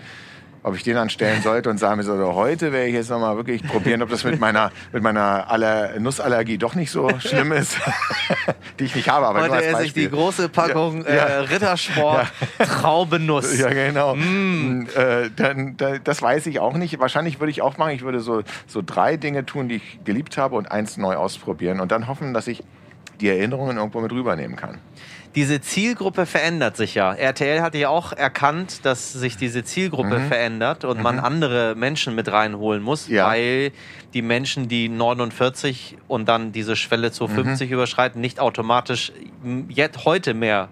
ob 0.62 0.74
ich 0.74 0.82
den 0.82 0.96
anstellen 0.96 1.42
sollte 1.42 1.70
und 1.70 1.78
sagen 1.78 2.02
so, 2.02 2.34
heute 2.34 2.72
werde 2.72 2.88
ich 2.88 2.94
jetzt 2.94 3.08
nochmal 3.08 3.36
wirklich 3.36 3.62
probieren, 3.62 4.02
ob 4.02 4.08
das 4.08 4.24
mit 4.24 4.40
meiner, 4.40 4.72
mit 4.92 5.00
meiner 5.00 5.48
Aller 5.48 6.00
Nussallergie 6.00 6.58
doch 6.58 6.74
nicht 6.74 6.90
so 6.90 7.08
schlimm 7.20 7.52
ist, 7.52 7.78
die 8.80 8.84
ich 8.84 8.96
nicht 8.96 9.08
habe. 9.08 9.26
Aber 9.26 9.42
Heute 9.42 9.64
esse 9.64 9.84
ich 9.84 9.92
die 9.92 10.10
große 10.10 10.48
Packung 10.48 11.04
Ja, 11.04 11.14
ja. 11.14 11.24
Äh, 11.24 11.38
Rittersport 11.42 12.26
Traubenuss. 12.58 13.56
Ja, 13.56 13.68
genau. 13.68 14.16
Mm. 14.16 14.88
Äh, 14.96 15.30
dann, 15.36 15.76
da, 15.76 15.98
das 15.98 16.20
weiß 16.20 16.46
ich 16.48 16.58
auch 16.58 16.74
nicht. 16.74 16.98
Wahrscheinlich 16.98 17.38
würde 17.38 17.52
ich 17.52 17.62
auch 17.62 17.78
machen, 17.78 17.92
ich 17.92 18.02
würde 18.02 18.18
so, 18.18 18.42
so 18.66 18.82
drei 18.84 19.16
Dinge 19.16 19.46
tun, 19.46 19.68
die 19.68 19.76
ich 19.76 20.00
geliebt 20.04 20.36
habe 20.36 20.56
und 20.56 20.72
eins 20.72 20.96
neu 20.96 21.14
ausprobieren 21.14 21.78
und 21.78 21.92
dann 21.92 22.08
hoffen, 22.08 22.34
dass 22.34 22.48
ich 22.48 22.64
die 23.20 23.28
Erinnerungen 23.28 23.76
irgendwo 23.76 24.00
mit 24.00 24.12
rübernehmen 24.12 24.56
kann. 24.56 24.78
Diese 25.36 25.60
Zielgruppe 25.60 26.24
verändert 26.24 26.76
sich 26.78 26.94
ja. 26.94 27.12
RTL 27.12 27.60
hat 27.60 27.74
ja 27.74 27.90
auch 27.90 28.12
erkannt, 28.12 28.84
dass 28.86 29.12
sich 29.12 29.36
diese 29.36 29.62
Zielgruppe 29.64 30.18
verändert 30.20 30.84
und 30.84 31.02
man 31.02 31.18
andere 31.18 31.74
Menschen 31.76 32.14
mit 32.14 32.32
reinholen 32.32 32.82
muss, 32.82 33.08
Mhm. 33.08 33.14
Ja. 33.14 33.26
weil 33.28 33.70
die 34.14 34.22
Menschen, 34.22 34.66
die 34.68 34.88
49 34.88 35.98
und 36.08 36.26
dann 36.28 36.52
diese 36.52 36.74
Schwelle 36.74 37.12
zu 37.12 37.24
Mhm. 37.28 37.34
50 37.34 37.70
überschreiten, 37.70 38.20
nicht 38.20 38.40
automatisch 38.40 39.12
jetzt 39.68 40.06
heute 40.06 40.32
mehr 40.32 40.68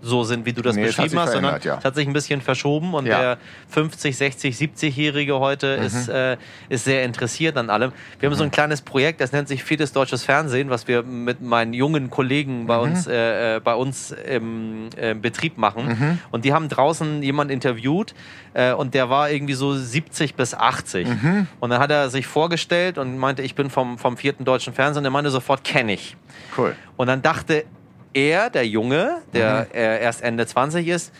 so 0.00 0.22
sind, 0.24 0.46
wie 0.46 0.52
du 0.52 0.62
das 0.62 0.76
Nee, 0.76 0.86
beschrieben 0.86 1.18
hast, 1.18 1.32
sondern 1.32 1.60
ja. 1.62 1.78
es 1.78 1.84
hat 1.84 1.94
sich 1.94 2.06
ein 2.06 2.12
bisschen 2.12 2.40
verschoben 2.40 2.94
und 2.94 3.06
Ja. 3.06 3.18
der 3.20 3.38
50, 3.68 4.16
60, 4.16 4.56
70-Jährige 4.56 5.38
heute 5.40 5.78
Mhm. 5.78 5.84
ist, 5.86 6.08
äh, 6.08 6.36
ist 6.68 6.84
sehr 6.84 7.04
interessiert 7.04 7.56
an 7.56 7.68
allem. 7.70 7.92
Wir 8.20 8.28
haben 8.28 8.36
so 8.36 8.44
ein 8.44 8.50
kleines 8.50 8.80
Projekt, 8.82 9.20
das 9.20 9.32
nennt 9.32 9.48
sich 9.48 9.64
Vieles 9.64 9.92
Deutsches 9.92 10.22
Fernsehen, 10.24 10.70
was 10.70 10.86
wir 10.88 11.02
mit 11.02 11.40
meinen 11.42 11.72
jungen 11.74 12.10
Kollegen 12.10 12.62
Mhm. 12.62 12.66
bei 12.66 12.78
uns, 12.78 13.06
äh, 13.06 13.56
äh, 13.56 13.60
bei 13.60 13.74
uns 13.74 14.12
im 14.12 14.88
äh, 14.96 15.14
Betrieb 15.14 15.58
machen. 15.58 15.88
Mhm. 15.88 16.18
Und 16.30 16.44
die 16.44 16.52
haben 16.52 16.68
draußen 16.68 17.22
jemanden 17.22 17.52
interviewt 17.52 18.14
äh, 18.54 18.72
und 18.72 18.94
der 18.94 19.10
war 19.10 19.30
irgendwie 19.30 19.54
so 19.54 19.74
70 19.74 20.34
bis 20.34 20.54
80. 20.54 21.08
Mhm. 21.08 21.46
Und 21.60 21.70
dann 21.70 21.80
hat 21.80 21.90
er 21.90 22.08
sich 22.10 22.26
vorgestellt 22.26 22.98
und 22.98 23.18
meinte, 23.18 23.42
ich 23.42 23.54
bin 23.54 23.68
vom, 23.70 23.98
vom 23.98 24.16
vierten 24.16 24.44
deutschen 24.44 24.72
Fernsehen. 24.74 25.00
Und 25.00 25.04
er 25.06 25.10
meinte 25.10 25.30
sofort, 25.30 25.64
kenne 25.64 25.92
ich. 25.94 26.16
Cool. 26.56 26.74
Und 26.96 27.06
dann 27.08 27.22
dachte 27.22 27.64
er, 28.14 28.50
der 28.50 28.66
Junge, 28.66 29.18
der 29.32 29.66
Mhm. 29.70 29.74
äh, 29.74 30.02
erst 30.02 30.22
Ende 30.22 30.46
20 30.46 30.86
ist, 30.88 31.12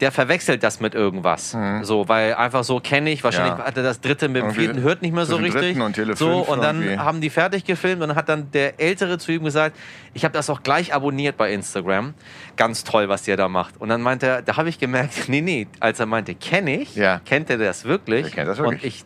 der 0.00 0.10
verwechselt 0.10 0.64
das 0.64 0.80
mit 0.80 0.92
irgendwas. 0.94 1.56
So, 1.82 2.08
weil 2.08 2.34
einfach 2.34 2.64
so 2.64 2.80
kenne 2.80 3.10
ich, 3.10 3.22
wahrscheinlich 3.22 3.54
Mhm. 3.54 3.60
Ja. 3.60 3.66
hat 3.66 3.76
er 3.76 3.84
das 3.84 4.00
dritte 4.00 4.26
mit 4.28 4.42
dem 4.42 4.46
Irgendwie 4.46 4.60
vierten 4.64 4.82
hört 4.82 5.02
nicht 5.02 5.14
mehr 5.14 5.24
so 5.24 5.36
richtig. 5.36 5.80
und 5.80 5.96
so, 6.18 6.40
und 6.40 6.60
dann 6.62 6.82
irgendwie. 6.82 6.98
haben 6.98 7.20
die 7.20 7.30
fertig 7.30 7.64
gefilmt 7.64 8.02
und 8.02 8.08
dann 8.08 8.16
hat 8.16 8.28
dann 8.28 8.50
der 8.50 8.80
Ältere 8.80 9.18
zu 9.18 9.30
ihm 9.30 9.44
gesagt, 9.44 9.76
ich 10.12 10.24
habe 10.24 10.32
das 10.32 10.50
auch 10.50 10.64
gleich 10.64 10.92
abonniert 10.92 11.36
bei 11.36 11.52
Instagram. 11.52 12.14
Ganz 12.56 12.82
toll, 12.82 13.08
was 13.08 13.26
ihr 13.28 13.36
da 13.36 13.48
macht. 13.48 13.80
Und 13.80 13.88
dann 13.88 14.02
meinte 14.02 14.26
er, 14.26 14.42
da 14.42 14.56
habe 14.56 14.68
ich 14.68 14.80
gemerkt, 14.80 15.12
nee, 15.28 15.40
nee, 15.40 15.68
als 15.78 16.00
er 16.00 16.06
meinte, 16.06 16.34
kenne 16.34 16.80
ich, 16.80 16.96
Ja. 16.96 17.20
kennt 17.24 17.48
er 17.48 17.58
das 17.58 17.84
wirklich? 17.84 18.26
Er 18.26 18.30
kennt 18.32 18.48
das 18.48 18.58
wirklich. 18.58 18.82
Und 18.82 18.84
ich 18.88 19.04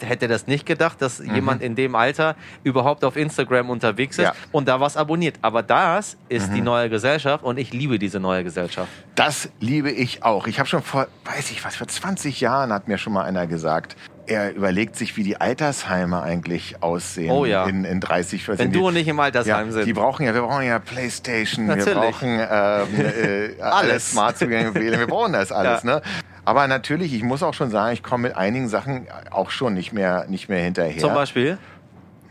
hätte 0.00 0.28
das 0.28 0.46
nicht 0.46 0.66
gedacht, 0.66 1.00
dass 1.02 1.18
Mhm. 1.20 1.34
jemand 1.34 1.62
in 1.62 1.74
dem 1.74 1.94
Alter 1.94 2.36
überhaupt 2.64 3.04
auf 3.04 3.16
Instagram 3.16 3.70
unterwegs 3.70 4.18
ist 4.18 4.24
Ja. 4.24 4.32
und 4.52 4.68
da 4.68 4.80
was 4.80 4.96
abonniert. 4.96 5.36
Aber 5.42 5.62
das 5.62 6.16
ist 6.28 6.50
Mhm. 6.50 6.54
die 6.54 6.60
neue 6.62 6.88
Gesellschaft 6.90 7.44
und 7.44 7.58
ich 7.58 7.72
liebe 7.72 7.98
diese 7.98 8.20
neue 8.20 8.44
Gesellschaft. 8.44 8.88
Das 9.14 9.48
liebe 9.60 9.90
ich 9.90 10.22
auch. 10.22 10.46
Ich 10.46 10.58
habe 10.58 10.68
schon 10.68 10.82
vor, 10.82 11.08
weiß 11.24 11.50
ich 11.50 11.64
was, 11.64 11.76
vor 11.76 11.88
20 11.88 12.40
Jahren 12.40 12.72
hat 12.72 12.88
mir 12.88 12.98
schon 12.98 13.12
mal 13.12 13.24
einer 13.24 13.46
gesagt, 13.46 13.96
er 14.28 14.54
überlegt 14.54 14.96
sich, 14.96 15.16
wie 15.16 15.22
die 15.22 15.40
Altersheime 15.40 16.22
eigentlich 16.22 16.82
aussehen 16.82 17.30
Oh 17.30 17.44
ja. 17.44 17.66
in, 17.66 17.84
in 17.84 18.00
30, 18.00 18.44
40 18.44 18.64
Wenn 18.64 18.72
du 18.72 18.86
und 18.88 18.96
ich 18.96 19.08
im 19.08 19.18
Altersheim 19.18 19.66
ja, 19.66 19.72
sind. 19.72 19.86
Die 19.86 19.92
brauchen 19.92 20.26
ja, 20.26 20.34
wir 20.34 20.42
brauchen 20.42 20.64
ja 20.64 20.78
Playstation, 20.78 21.66
Natürlich. 21.66 21.86
wir 21.86 21.94
brauchen 21.94 22.28
ähm, 22.28 23.56
äh, 23.58 23.62
alles 23.62 23.90
Alles. 23.90 24.10
smart 24.12 24.38
zugängliche 24.38 24.74
WLAN, 24.74 25.00
wir 25.00 25.06
brauchen 25.06 25.32
das 25.32 25.50
alles. 25.52 25.82
Ja. 25.82 25.96
Ne? 25.96 26.02
Aber 26.44 26.66
natürlich, 26.68 27.12
ich 27.14 27.22
muss 27.22 27.42
auch 27.42 27.54
schon 27.54 27.70
sagen, 27.70 27.92
ich 27.92 28.02
komme 28.02 28.28
mit 28.28 28.36
einigen 28.36 28.68
Sachen 28.68 29.06
auch 29.30 29.50
schon 29.50 29.74
nicht 29.74 29.92
mehr, 29.92 30.26
nicht 30.28 30.48
mehr 30.48 30.62
hinterher. 30.62 30.98
Zum 30.98 31.14
Beispiel? 31.14 31.58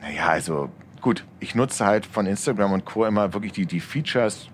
Naja, 0.01 0.27
also 0.27 0.69
gut, 1.01 1.23
ich 1.39 1.55
nutze 1.55 1.86
halt 1.86 2.05
von 2.05 2.25
Instagram 2.25 2.71
und 2.73 2.86
Co. 2.86 3.05
immer 3.05 3.33
wirklich 3.33 3.51
die, 3.53 3.65
die 3.65 3.79
Features, 3.79 4.47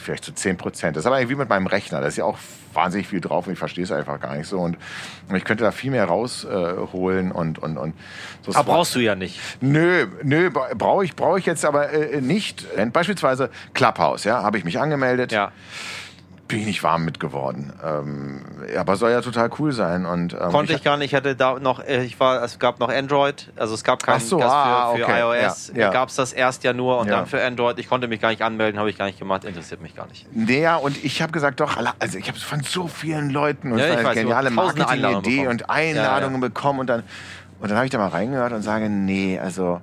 vielleicht 0.00 0.24
zu 0.24 0.34
10 0.34 0.56
Prozent. 0.56 0.96
Das 0.96 1.02
ist 1.02 1.06
aber 1.06 1.18
irgendwie 1.18 1.36
mit 1.36 1.48
meinem 1.48 1.66
Rechner. 1.66 2.00
Da 2.00 2.06
ist 2.06 2.16
ja 2.16 2.24
auch 2.24 2.38
wahnsinnig 2.72 3.08
viel 3.08 3.20
drauf 3.20 3.46
und 3.46 3.52
ich 3.52 3.58
verstehe 3.58 3.84
es 3.84 3.92
einfach 3.92 4.20
gar 4.20 4.36
nicht 4.36 4.48
so. 4.48 4.58
Und 4.58 4.76
ich 5.34 5.44
könnte 5.44 5.64
da 5.64 5.70
viel 5.70 5.90
mehr 5.90 6.04
rausholen 6.04 7.32
und, 7.32 7.58
und, 7.58 7.78
und 7.78 7.94
so. 8.42 8.54
Aber 8.54 8.74
brauchst 8.74 8.94
du 8.94 9.00
ja 9.00 9.14
nicht. 9.14 9.38
Nö, 9.60 10.06
nö, 10.22 10.50
brauche 10.50 11.04
ich, 11.04 11.14
brauche 11.14 11.38
ich 11.38 11.46
jetzt 11.46 11.64
aber 11.64 11.90
äh, 11.90 12.20
nicht. 12.20 12.66
Beispielsweise 12.92 13.50
Clubhouse, 13.72 14.24
ja, 14.24 14.42
habe 14.42 14.58
ich 14.58 14.64
mich 14.64 14.78
angemeldet. 14.78 15.32
Ja. 15.32 15.52
Bin 16.46 16.60
ich 16.60 16.66
nicht 16.66 16.82
warm 16.82 17.06
mit 17.06 17.20
geworden. 17.20 17.72
Ähm, 17.82 18.42
aber 18.78 18.96
soll 18.96 19.10
ja 19.10 19.22
total 19.22 19.48
cool 19.58 19.72
sein. 19.72 20.04
Und, 20.04 20.34
ähm, 20.34 20.50
Konnte 20.50 20.74
ich 20.74 20.82
gar 20.84 20.98
nicht. 20.98 21.12
Ich 21.12 21.14
hatte 21.14 21.34
da 21.34 21.58
noch, 21.58 21.80
äh, 21.82 22.04
ich 22.04 22.20
war, 22.20 22.42
es 22.42 22.58
gab 22.58 22.80
noch 22.80 22.90
Android, 22.90 23.50
also 23.56 23.72
es 23.72 23.82
gab 23.82 24.02
keinen 24.02 24.16
Ach 24.16 24.20
so, 24.20 24.38
für, 24.38 24.44
ah, 24.44 24.92
für 24.94 25.04
okay. 25.04 25.20
iOS. 25.46 25.72
Ja, 25.74 25.80
ja. 25.80 25.90
Gab 25.90 26.10
es 26.10 26.16
das 26.16 26.34
erst 26.34 26.62
ja 26.62 26.74
nur 26.74 26.98
und 26.98 27.06
Ja. 27.08 27.16
dann 27.16 27.26
für 27.26 27.42
Android. 27.42 27.78
Ich 27.78 27.88
konnte 27.88 28.08
mich 28.08 28.20
gar 28.20 28.28
nicht 28.28 28.42
anmelden, 28.42 28.78
habe 28.78 28.90
ich 28.90 28.98
gar 28.98 29.06
nicht 29.06 29.18
gemacht, 29.18 29.44
interessiert 29.44 29.80
mich 29.80 29.96
gar 29.96 30.06
nicht. 30.06 30.26
Ja, 30.34 30.76
und 30.76 31.02
ich 31.02 31.22
habe 31.22 31.32
gesagt, 31.32 31.60
doch, 31.60 31.78
also 31.98 32.18
ich 32.18 32.28
habe 32.28 32.38
von 32.38 32.62
so 32.62 32.88
vielen 32.88 33.30
Leuten 33.30 33.72
und 33.72 33.78
Ja, 33.78 33.86
ich 33.86 33.92
eine 33.96 34.04
weiß, 34.04 34.14
geniale 34.14 34.50
Marketing-Idee 34.50 35.46
und 35.46 35.70
Einladungen 35.70 36.42
bekommen 36.42 36.80
und 36.80 36.88
dann, 36.88 37.04
und 37.60 37.70
dann 37.70 37.76
habe 37.78 37.86
ich 37.86 37.90
da 37.92 37.96
mal 37.98 38.08
reingehört 38.08 38.52
und 38.52 38.60
sage, 38.60 38.90
nee, 38.90 39.38
also 39.38 39.80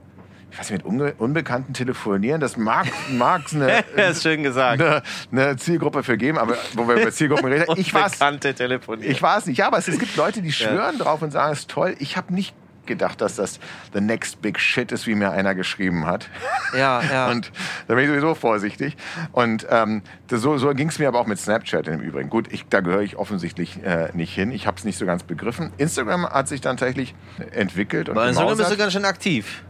ich 0.51 0.59
weiß 0.59 0.71
nicht, 0.71 0.85
mit 0.85 1.19
Unbekannten 1.19 1.73
telefonieren, 1.73 2.41
das 2.41 2.57
mag, 2.57 2.87
mag 3.11 3.41
eine, 3.53 3.83
eine, 3.95 5.03
eine 5.31 5.57
Zielgruppe 5.57 6.03
für 6.03 6.17
geben, 6.17 6.37
aber 6.37 6.55
wo 6.73 6.87
wir 6.87 6.95
über 6.95 7.11
Zielgruppen 7.11 7.51
reden, 7.51 7.65
ich 7.77 7.93
weiß, 7.93 8.13
Unbekannte 8.13 8.53
telefonieren. 8.53 9.11
ich 9.11 9.21
weiß 9.21 9.45
nicht, 9.45 9.57
ja, 9.57 9.67
aber 9.67 9.77
es, 9.77 9.87
es 9.87 9.97
gibt 9.97 10.15
Leute, 10.15 10.41
die 10.41 10.51
schwören 10.51 10.97
drauf 10.97 11.21
und 11.21 11.31
sagen, 11.31 11.53
es 11.53 11.59
ist 11.59 11.71
toll. 11.71 11.95
Ich 11.99 12.17
habe 12.17 12.33
nicht 12.33 12.53
gedacht, 12.85 13.21
dass 13.21 13.35
das 13.35 13.59
the 13.93 14.01
next 14.01 14.41
big 14.41 14.59
shit 14.59 14.91
ist, 14.91 15.07
wie 15.07 15.15
mir 15.15 15.31
einer 15.31 15.55
geschrieben 15.55 16.05
hat. 16.05 16.29
ja, 16.75 17.01
ja. 17.01 17.27
Und 17.31 17.51
da 17.87 17.95
bin 17.95 18.03
ich 18.03 18.09
sowieso 18.09 18.35
vorsichtig. 18.35 18.97
Und 19.31 19.65
ähm, 19.69 20.01
das, 20.27 20.41
so, 20.41 20.57
so 20.57 20.69
ging 20.73 20.89
es 20.89 20.99
mir 20.99 21.07
aber 21.07 21.19
auch 21.19 21.27
mit 21.27 21.39
Snapchat 21.39 21.87
im 21.87 22.01
Übrigen. 22.01 22.29
Gut, 22.29 22.51
ich, 22.51 22.65
da 22.67 22.81
gehöre 22.81 23.01
ich 23.01 23.17
offensichtlich 23.17 23.83
äh, 23.83 24.09
nicht 24.13 24.33
hin. 24.33 24.51
Ich 24.51 24.67
habe 24.67 24.77
es 24.77 24.83
nicht 24.83 24.97
so 24.97 25.05
ganz 25.05 25.23
begriffen. 25.23 25.71
Instagram 25.77 26.27
hat 26.27 26.47
sich 26.47 26.61
dann 26.61 26.77
tatsächlich 26.77 27.15
entwickelt 27.51 28.09
und 28.09 28.15
Bei 28.15 28.27
Instagram 28.29 28.57
bist 28.57 28.71
du 28.71 28.77
ganz 28.77 28.93
schön 28.93 29.05
aktiv. 29.05 29.63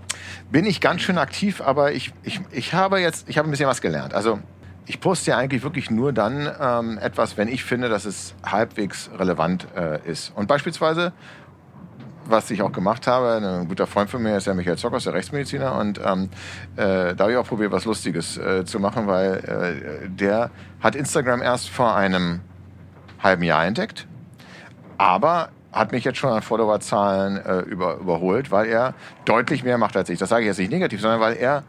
Bin 0.52 0.66
ich 0.66 0.82
ganz 0.82 1.02
schön 1.02 1.18
aktiv, 1.18 1.62
aber 1.62 1.92
ich, 1.92 2.14
ich, 2.24 2.42
ich 2.52 2.74
habe 2.74 3.00
jetzt, 3.00 3.30
ich 3.30 3.38
habe 3.38 3.48
ein 3.48 3.52
bisschen 3.52 3.68
was 3.68 3.82
gelernt. 3.82 4.14
Also 4.14 4.40
ich 4.88 5.00
poste 5.00 5.32
ja 5.32 5.38
eigentlich 5.38 5.64
wirklich 5.64 5.92
nur 5.92 6.14
dann 6.14 6.50
ähm, 6.60 6.98
etwas, 6.98 7.38
wenn 7.38 7.48
ich 7.48 7.64
finde, 7.64 7.90
dass 7.90 8.06
es 8.06 8.34
halbwegs 8.44 9.10
relevant 9.18 9.68
äh, 9.76 10.00
ist. 10.10 10.32
Und 10.36 10.48
beispielsweise 10.48 11.14
was 12.26 12.50
ich 12.52 12.62
auch 12.62 12.72
gemacht 12.72 13.08
habe, 13.08 13.46
ein 13.46 13.68
guter 13.68 13.88
Freund 13.88 14.10
von 14.10 14.22
mir 14.22 14.38
ist 14.38 14.48
ja 14.48 14.54
Michael 14.54 14.78
Zockers, 14.78 15.04
der 15.04 15.14
Rechtsmediziner, 15.14 15.76
und 15.76 16.00
ähm, 16.04 16.30
äh, 16.76 17.16
da 17.16 17.16
habe 17.20 17.32
ich 17.32 17.38
auch 17.38 17.48
probiert, 17.48 17.72
was 17.72 17.86
Lustiges 17.86 18.38
äh, 18.38 18.66
zu 18.66 18.80
machen, 18.80 19.08
weil 19.08 20.04
äh, 20.06 20.10
der 20.10 20.52
hat 20.80 20.96
Instagram 20.96 21.42
erst 21.42 21.70
vor 21.70 21.96
einem 21.96 22.42
halben 23.22 23.44
Jahr 23.44 23.66
entdeckt, 23.66 24.08
aber 24.98 25.50
hat 25.72 25.92
mich 25.92 26.04
jetzt 26.04 26.18
schon 26.18 26.32
an 26.32 26.42
Followerzahlen 26.42 27.38
äh, 27.46 27.60
über, 27.62 27.96
überholt, 27.96 28.52
weil 28.52 28.68
er 28.68 28.94
deutlich 29.26 29.64
mehr 29.64 29.78
macht 29.78 29.96
als 29.96 30.10
ich. 30.10 30.20
Das 30.20 30.30
sage 30.30 30.42
ich 30.42 30.48
jetzt 30.48 30.58
nicht 30.60 30.72
negativ, 30.72 31.00
sondern 31.02 31.20
weil 31.22 31.34
er, 31.38 31.64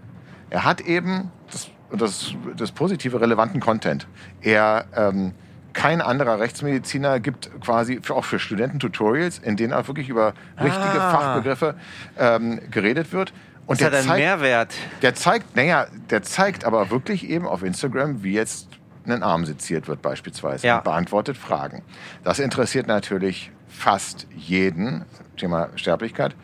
er 0.51 0.65
hat 0.65 0.81
eben 0.81 1.31
das, 1.51 1.69
das, 1.93 2.35
das 2.57 2.73
positive, 2.73 3.21
relevanten 3.21 3.61
Content. 3.61 4.07
Er 4.41 4.85
ähm, 4.97 5.33
kein 5.73 6.01
anderer 6.01 6.38
Rechtsmediziner 6.41 7.21
gibt 7.21 7.51
quasi 7.62 8.01
für, 8.03 8.15
auch 8.15 8.25
für 8.25 8.38
Studenten 8.38 8.79
Tutorials, 8.81 9.38
in 9.38 9.57
denen 9.57 9.73
auch 9.73 9.87
wirklich 9.88 10.09
über 10.09 10.35
richtige 10.61 11.01
Ah. 11.01 11.11
Fachbegriffe 11.12 11.75
ähm, 12.19 12.61
geredet 12.71 13.12
wird. 13.12 13.33
Und 13.67 13.81
Das 13.81 13.87
hat 13.87 13.93
der 13.93 14.01
einen 14.01 14.09
zeigt, 14.09 14.21
Mehrwert. 14.21 14.75
der 15.03 15.15
zeigt, 15.15 15.57
naja, 15.57 15.87
der 16.11 16.23
zeigt 16.23 16.65
aber 16.65 16.91
wirklich 16.91 17.29
eben 17.31 17.47
auf 17.47 17.62
Instagram, 17.62 18.23
wie 18.25 18.33
jetzt 18.35 18.69
ein 19.07 19.23
Arm 19.23 19.47
seziert 19.47 19.88
wird 19.88 20.03
beispielsweise 20.03 20.67
Ja. 20.67 20.79
und 20.79 20.85
beantwortet 20.85 21.37
Fragen. 21.37 21.83
Das 22.25 22.38
interessiert 22.38 22.87
natürlich 22.87 23.51
fast 23.73 24.27
jeden, 24.37 25.05
Thema 25.37 25.71
Sterblichkeit. 25.77 26.35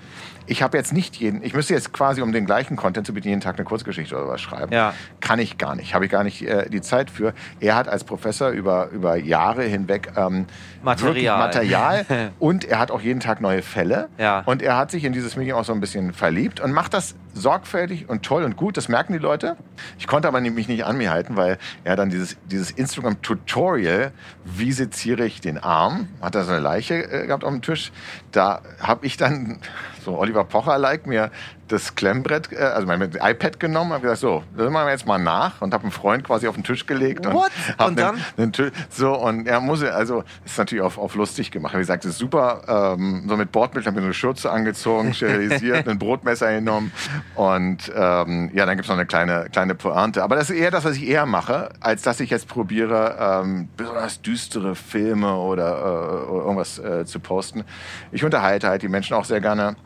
Ich 0.48 0.62
habe 0.62 0.76
jetzt 0.76 0.92
nicht 0.92 1.16
jeden, 1.16 1.42
ich 1.42 1.54
müsste 1.54 1.74
jetzt 1.74 1.92
quasi, 1.92 2.22
um 2.22 2.32
den 2.32 2.46
gleichen 2.46 2.76
Content 2.76 3.06
zu 3.06 3.12
bieten, 3.12 3.28
jeden 3.28 3.40
Tag 3.40 3.56
eine 3.56 3.64
Kurzgeschichte 3.64 4.16
oder 4.16 4.28
was 4.28 4.40
schreiben. 4.40 4.72
Ja. 4.72 4.94
Kann 5.20 5.38
ich 5.38 5.58
gar 5.58 5.76
nicht, 5.76 5.94
habe 5.94 6.06
ich 6.06 6.10
gar 6.10 6.24
nicht 6.24 6.42
äh, 6.42 6.68
die 6.68 6.80
Zeit 6.80 7.10
für. 7.10 7.34
Er 7.60 7.76
hat 7.76 7.88
als 7.88 8.04
Professor 8.04 8.50
über, 8.50 8.88
über 8.90 9.16
Jahre 9.16 9.62
hinweg 9.64 10.12
ähm, 10.16 10.46
Material. 10.82 11.38
Material 11.38 12.06
und 12.38 12.64
er 12.64 12.78
hat 12.78 12.90
auch 12.90 13.00
jeden 13.00 13.20
Tag 13.20 13.40
neue 13.40 13.62
Fälle. 13.62 14.08
Ja. 14.18 14.42
Und 14.46 14.62
er 14.62 14.76
hat 14.76 14.90
sich 14.90 15.04
in 15.04 15.12
dieses 15.12 15.36
Medium 15.36 15.58
auch 15.58 15.64
so 15.64 15.72
ein 15.72 15.80
bisschen 15.80 16.12
verliebt 16.12 16.60
und 16.60 16.72
macht 16.72 16.94
das 16.94 17.14
sorgfältig 17.34 18.08
und 18.08 18.22
toll 18.22 18.44
und 18.44 18.56
gut. 18.56 18.76
Das 18.76 18.88
merken 18.88 19.12
die 19.12 19.18
Leute. 19.18 19.56
Ich 19.98 20.06
konnte 20.06 20.28
aber 20.28 20.40
mich 20.40 20.68
nicht 20.68 20.84
an 20.84 20.96
mir 20.96 21.10
halten, 21.10 21.36
weil 21.36 21.58
er 21.84 21.96
dann 21.96 22.10
dieses, 22.10 22.36
dieses 22.46 22.70
Instagram-Tutorial, 22.70 24.12
wie 24.44 24.72
seziere 24.72 25.24
ich 25.24 25.40
den 25.40 25.58
Arm, 25.58 26.08
hat 26.20 26.34
er 26.34 26.44
so 26.44 26.52
eine 26.52 26.60
Leiche 26.60 26.94
äh, 26.94 27.26
gehabt 27.26 27.44
auf 27.44 27.52
dem 27.52 27.62
Tisch. 27.62 27.92
Da 28.32 28.62
habe 28.80 29.06
ich 29.06 29.16
dann 29.16 29.60
so 30.04 30.18
Oliver 30.18 30.44
Pocher-like 30.44 31.06
mir 31.06 31.30
das 31.68 31.94
Klemmbrett, 31.94 32.52
äh, 32.52 32.56
also 32.56 32.86
mein 32.86 33.00
iPad 33.02 33.60
genommen, 33.60 33.92
habe 33.92 34.02
gesagt, 34.02 34.20
so, 34.20 34.42
das 34.56 34.70
machen 34.70 34.86
wir 34.86 34.92
jetzt 34.92 35.06
mal 35.06 35.18
nach 35.18 35.60
und 35.60 35.72
habe 35.74 35.84
einen 35.84 35.92
Freund 35.92 36.24
quasi 36.24 36.48
auf 36.48 36.54
den 36.54 36.64
Tisch 36.64 36.86
gelegt. 36.86 37.26
Und, 37.26 37.34
What? 37.34 37.50
Und 37.86 37.98
dann? 37.98 38.18
einen 38.36 38.52
Tü- 38.52 38.72
So, 38.90 39.14
und 39.14 39.46
er 39.46 39.60
muss, 39.60 39.82
also, 39.82 40.24
ist 40.44 40.58
natürlich 40.58 40.82
auf, 40.82 40.98
auf 40.98 41.14
lustig 41.14 41.50
gemacht. 41.50 41.74
Wie 41.74 41.78
gesagt, 41.78 42.04
es 42.04 42.12
ist 42.12 42.18
super, 42.18 42.94
ähm, 42.96 43.24
so 43.28 43.36
mit 43.36 43.52
Bordmittel, 43.52 43.86
habe 43.86 43.96
mir 43.96 44.02
so 44.02 44.06
eine 44.06 44.14
Schürze 44.14 44.50
angezogen, 44.50 45.14
sterilisiert, 45.14 45.86
ein 45.88 45.98
Brotmesser 45.98 46.52
genommen 46.52 46.92
und 47.34 47.92
ähm, 47.94 48.50
ja, 48.54 48.66
dann 48.66 48.76
gibt's 48.76 48.88
noch 48.88 48.96
eine 48.96 49.06
kleine, 49.06 49.46
kleine 49.52 49.74
Pointe. 49.74 50.22
Aber 50.22 50.36
das 50.36 50.50
ist 50.50 50.56
eher 50.56 50.70
das, 50.70 50.84
was 50.84 50.96
ich 50.96 51.06
eher 51.06 51.26
mache, 51.26 51.70
als 51.80 52.02
dass 52.02 52.20
ich 52.20 52.30
jetzt 52.30 52.48
probiere, 52.48 53.16
ähm, 53.44 53.68
besonders 53.76 54.22
düstere 54.22 54.74
Filme 54.74 55.34
oder 55.34 55.76
äh, 55.78 56.32
irgendwas 56.38 56.78
äh, 56.78 57.04
zu 57.04 57.20
posten. 57.20 57.64
Ich 58.12 58.24
unterhalte 58.24 58.68
halt 58.68 58.82
die 58.82 58.88
Menschen 58.88 59.14
auch 59.14 59.24
sehr 59.24 59.40
gerne 59.40 59.76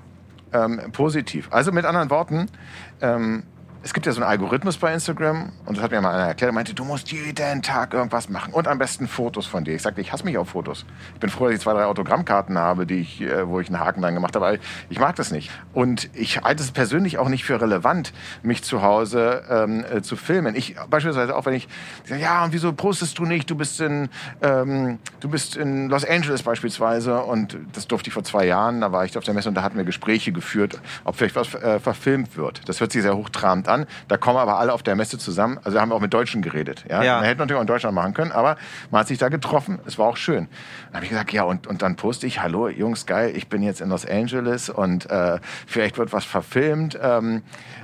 ähm, 0.52 0.80
positiv. 0.92 1.48
Also 1.50 1.72
mit 1.72 1.84
anderen 1.84 2.10
Worten, 2.10 2.46
ähm, 3.00 3.44
es 3.84 3.92
gibt 3.92 4.06
ja 4.06 4.12
so 4.12 4.20
einen 4.20 4.30
Algorithmus 4.30 4.76
bei 4.76 4.92
Instagram 4.92 5.50
und 5.66 5.76
das 5.76 5.82
hat 5.82 5.90
mir 5.90 6.00
mal 6.00 6.14
einer 6.14 6.28
erklärt, 6.28 6.50
er 6.50 6.54
meinte, 6.54 6.72
du 6.72 6.84
musst 6.84 7.10
jeden 7.10 7.62
Tag 7.62 7.94
irgendwas 7.94 8.28
machen 8.28 8.52
und 8.54 8.68
am 8.68 8.78
besten 8.78 9.08
Fotos 9.08 9.46
von 9.46 9.64
dir. 9.64 9.74
Ich 9.74 9.82
sagte, 9.82 10.00
ich 10.00 10.12
hasse 10.12 10.24
mich 10.24 10.38
auf 10.38 10.50
Fotos. 10.50 10.84
Ich 11.14 11.20
bin 11.20 11.30
froh, 11.30 11.46
dass 11.46 11.54
ich 11.54 11.60
zwei, 11.60 11.72
drei 11.72 11.86
Autogrammkarten 11.86 12.56
habe, 12.56 12.86
die 12.86 13.00
ich, 13.00 13.20
äh, 13.22 13.48
wo 13.48 13.58
ich 13.58 13.68
einen 13.68 13.80
Haken 13.80 14.02
dran 14.02 14.14
gemacht 14.14 14.36
habe, 14.36 14.46
aber 14.46 14.58
ich 14.88 15.00
mag 15.00 15.16
das 15.16 15.32
nicht. 15.32 15.50
Und 15.72 16.10
ich 16.14 16.42
halte 16.42 16.62
es 16.62 16.70
persönlich 16.70 17.18
auch 17.18 17.28
nicht 17.28 17.44
für 17.44 17.60
relevant, 17.60 18.12
mich 18.42 18.62
zu 18.62 18.82
Hause 18.82 19.42
ähm, 19.50 19.84
äh, 19.84 20.02
zu 20.02 20.14
filmen. 20.14 20.54
Ich 20.54 20.76
beispielsweise 20.88 21.34
auch, 21.34 21.44
wenn 21.46 21.54
ich 21.54 21.66
sage, 22.04 22.20
ja, 22.20 22.44
und 22.44 22.52
wieso 22.52 22.72
postest 22.72 23.18
du 23.18 23.24
nicht? 23.24 23.50
Du 23.50 23.56
bist 23.56 23.80
in, 23.80 24.08
ähm, 24.42 24.98
du 25.18 25.28
bist 25.28 25.56
in 25.56 25.88
Los 25.88 26.04
Angeles 26.04 26.44
beispielsweise 26.44 27.20
und 27.22 27.56
das 27.72 27.88
durfte 27.88 28.08
ich 28.08 28.14
vor 28.14 28.22
zwei 28.22 28.46
Jahren, 28.46 28.80
da 28.80 28.92
war 28.92 29.04
ich 29.04 29.18
auf 29.18 29.24
der 29.24 29.34
Messe 29.34 29.48
und 29.48 29.56
da 29.56 29.62
hatten 29.62 29.76
wir 29.76 29.84
Gespräche 29.84 30.30
geführt, 30.30 30.80
ob 31.02 31.16
vielleicht 31.16 31.34
was 31.34 31.54
äh, 31.54 31.80
verfilmt 31.80 32.36
wird. 32.36 32.68
Das 32.68 32.80
hört 32.80 32.92
sich 32.92 33.02
sehr 33.02 33.16
hochtrabend 33.16 33.68
an. 33.68 33.71
Da 34.08 34.16
kommen 34.16 34.38
aber 34.38 34.58
alle 34.58 34.72
auf 34.72 34.82
der 34.82 34.96
Messe 34.96 35.18
zusammen. 35.18 35.58
Also 35.64 35.80
haben 35.80 35.90
wir 35.90 35.94
auch 35.94 36.00
mit 36.00 36.14
Deutschen 36.14 36.42
geredet. 36.42 36.84
Ja? 36.88 37.02
Ja. 37.02 37.16
Man 37.16 37.24
hätte 37.24 37.40
natürlich 37.40 37.58
auch 37.58 37.62
in 37.62 37.66
Deutschland 37.66 37.94
machen 37.94 38.14
können, 38.14 38.32
aber 38.32 38.56
man 38.90 39.00
hat 39.00 39.08
sich 39.08 39.18
da 39.18 39.28
getroffen. 39.28 39.78
Es 39.86 39.98
war 39.98 40.06
auch 40.06 40.16
schön. 40.16 40.48
Dann 40.86 40.96
habe 40.96 41.04
ich 41.04 41.10
gesagt, 41.10 41.32
ja, 41.32 41.44
und, 41.44 41.66
und 41.66 41.82
dann 41.82 41.96
poste 41.96 42.26
ich, 42.26 42.40
hallo 42.40 42.68
Jungs, 42.68 43.06
geil, 43.06 43.32
ich 43.34 43.48
bin 43.48 43.62
jetzt 43.62 43.80
in 43.80 43.88
Los 43.88 44.06
Angeles 44.06 44.68
und 44.68 45.10
äh, 45.10 45.38
vielleicht 45.66 45.98
wird 45.98 46.12
was 46.12 46.24
verfilmt. 46.24 46.98
Ähm, 47.02 47.42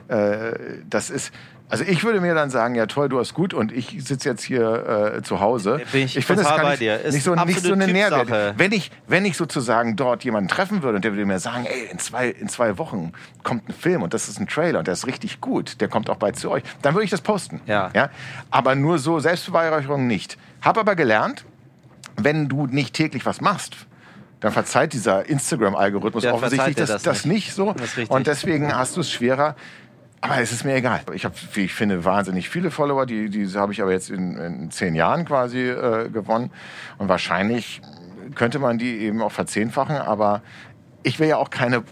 äh, 0.08 0.52
das 0.88 1.10
ist... 1.10 1.32
Also 1.70 1.84
ich 1.84 2.02
würde 2.02 2.20
mir 2.20 2.34
dann 2.34 2.50
sagen, 2.50 2.74
ja 2.74 2.86
toll, 2.86 3.08
du 3.08 3.18
hast 3.18 3.34
gut 3.34 3.52
und 3.52 3.72
ich 3.72 3.96
sitze 4.02 4.28
jetzt 4.28 4.42
hier 4.42 5.16
äh, 5.16 5.22
zu 5.22 5.40
Hause. 5.40 5.80
Bin 5.92 6.04
ich 6.04 6.14
finde, 6.24 6.42
das 6.42 6.50
total 6.50 6.56
kann 6.56 6.64
bei 6.64 6.70
nicht, 6.70 6.80
dir. 6.80 7.00
Ist 7.00 7.14
nicht 7.14 7.24
so, 7.24 7.34
nicht 7.34 7.60
so 7.60 7.72
eine. 7.72 7.88
Nährwert. 7.88 8.58
Wenn 8.58 8.72
ich, 8.72 8.90
wenn 9.06 9.24
ich 9.24 9.36
sozusagen 9.36 9.96
dort 9.96 10.24
jemanden 10.24 10.48
treffen 10.48 10.82
würde 10.82 10.96
und 10.96 11.04
der 11.04 11.12
würde 11.12 11.26
mir 11.26 11.38
sagen, 11.38 11.66
ey, 11.66 11.88
in 11.90 11.98
zwei, 11.98 12.28
in 12.28 12.48
zwei 12.48 12.78
Wochen 12.78 13.12
kommt 13.42 13.68
ein 13.68 13.74
Film 13.74 14.02
und 14.02 14.14
das 14.14 14.28
ist 14.28 14.40
ein 14.40 14.46
Trailer 14.46 14.78
und 14.78 14.86
der 14.86 14.94
ist 14.94 15.06
richtig 15.06 15.40
gut, 15.40 15.80
der 15.80 15.88
kommt 15.88 16.08
auch 16.10 16.16
bald 16.16 16.36
zu 16.36 16.50
euch, 16.50 16.62
dann 16.82 16.94
würde 16.94 17.04
ich 17.04 17.10
das 17.10 17.20
posten. 17.20 17.60
Ja. 17.66 17.90
Ja? 17.94 18.10
Aber 18.50 18.74
nur 18.74 18.98
so 18.98 19.18
Selbstbeweihräucherung 19.20 20.06
nicht. 20.06 20.38
Hab 20.62 20.78
aber 20.78 20.96
gelernt, 20.96 21.44
wenn 22.16 22.48
du 22.48 22.66
nicht 22.66 22.94
täglich 22.94 23.26
was 23.26 23.40
machst, 23.40 23.76
dann 24.40 24.52
verzeiht 24.52 24.92
dieser 24.92 25.28
Instagram-Algorithmus 25.28 26.24
offensichtlich 26.26 26.76
das, 26.76 26.90
das 26.90 27.02
das 27.02 27.24
nicht 27.24 27.54
so. 27.54 27.74
Das. 27.74 28.08
Und 28.08 28.26
deswegen 28.26 28.74
hast 28.74 28.96
du 28.96 29.00
es 29.00 29.10
schwerer. 29.10 29.56
Aber 30.20 30.40
es 30.40 30.52
ist 30.52 30.64
mir 30.64 30.74
egal. 30.74 31.00
Ich 31.14 31.24
habe, 31.24 31.34
wie 31.54 31.62
ich 31.64 31.74
finde, 31.74 32.04
wahnsinnig 32.04 32.48
viele 32.48 32.70
Follower. 32.70 33.06
Die, 33.06 33.30
die 33.30 33.46
habe 33.54 33.72
ich 33.72 33.82
aber 33.82 33.92
jetzt 33.92 34.10
in, 34.10 34.36
in 34.36 34.70
zehn 34.70 34.94
Jahren 34.94 35.24
quasi 35.24 35.60
äh, 35.68 36.08
gewonnen. 36.08 36.50
Und 36.98 37.08
wahrscheinlich 37.08 37.80
könnte 38.34 38.58
man 38.58 38.78
die 38.78 38.98
eben 38.98 39.22
auch 39.22 39.32
verzehnfachen. 39.32 39.96
Aber 39.96 40.42
ich 41.02 41.20
will 41.20 41.28
ja 41.28 41.36
auch 41.36 41.50
keine 41.50 41.82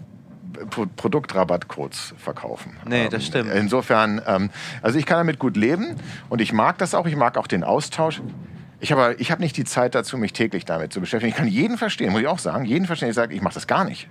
Pro 0.69 0.87
Produktrabattcodes 0.95 2.15
verkaufen. 2.17 2.75
Nee, 2.85 3.09
das 3.09 3.21
Ähm, 3.23 3.27
stimmt. 3.27 3.51
Insofern, 3.53 4.21
ähm, 4.25 4.49
also 4.81 4.97
ich 4.97 5.05
kann 5.05 5.19
damit 5.19 5.39
gut 5.39 5.55
leben 5.55 5.95
und 6.29 6.41
ich 6.41 6.51
mag 6.51 6.77
das 6.79 6.95
auch. 6.95 7.05
Ich 7.05 7.15
mag 7.15 7.37
auch 7.37 7.47
den 7.47 7.63
Austausch. 7.63 8.21
Ich 8.79 8.91
habe 8.91 9.15
ich 9.19 9.31
hab 9.31 9.39
nicht 9.39 9.55
die 9.57 9.65
Zeit 9.65 9.95
dazu, 9.95 10.17
mich 10.17 10.33
täglich 10.33 10.65
damit 10.65 10.93
zu 10.93 10.99
beschäftigen. 10.99 11.31
Ich 11.31 11.37
kann 11.37 11.47
jeden 11.47 11.77
verstehen, 11.77 12.11
muss 12.11 12.21
ich 12.21 12.27
auch 12.27 12.39
sagen. 12.39 12.65
Jeden 12.65 12.85
verstehen, 12.85 13.07
der 13.07 13.13
sagt, 13.13 13.33
ich 13.33 13.41
mache 13.41 13.53
das 13.53 13.67
gar 13.67 13.85
nicht. 13.85 14.09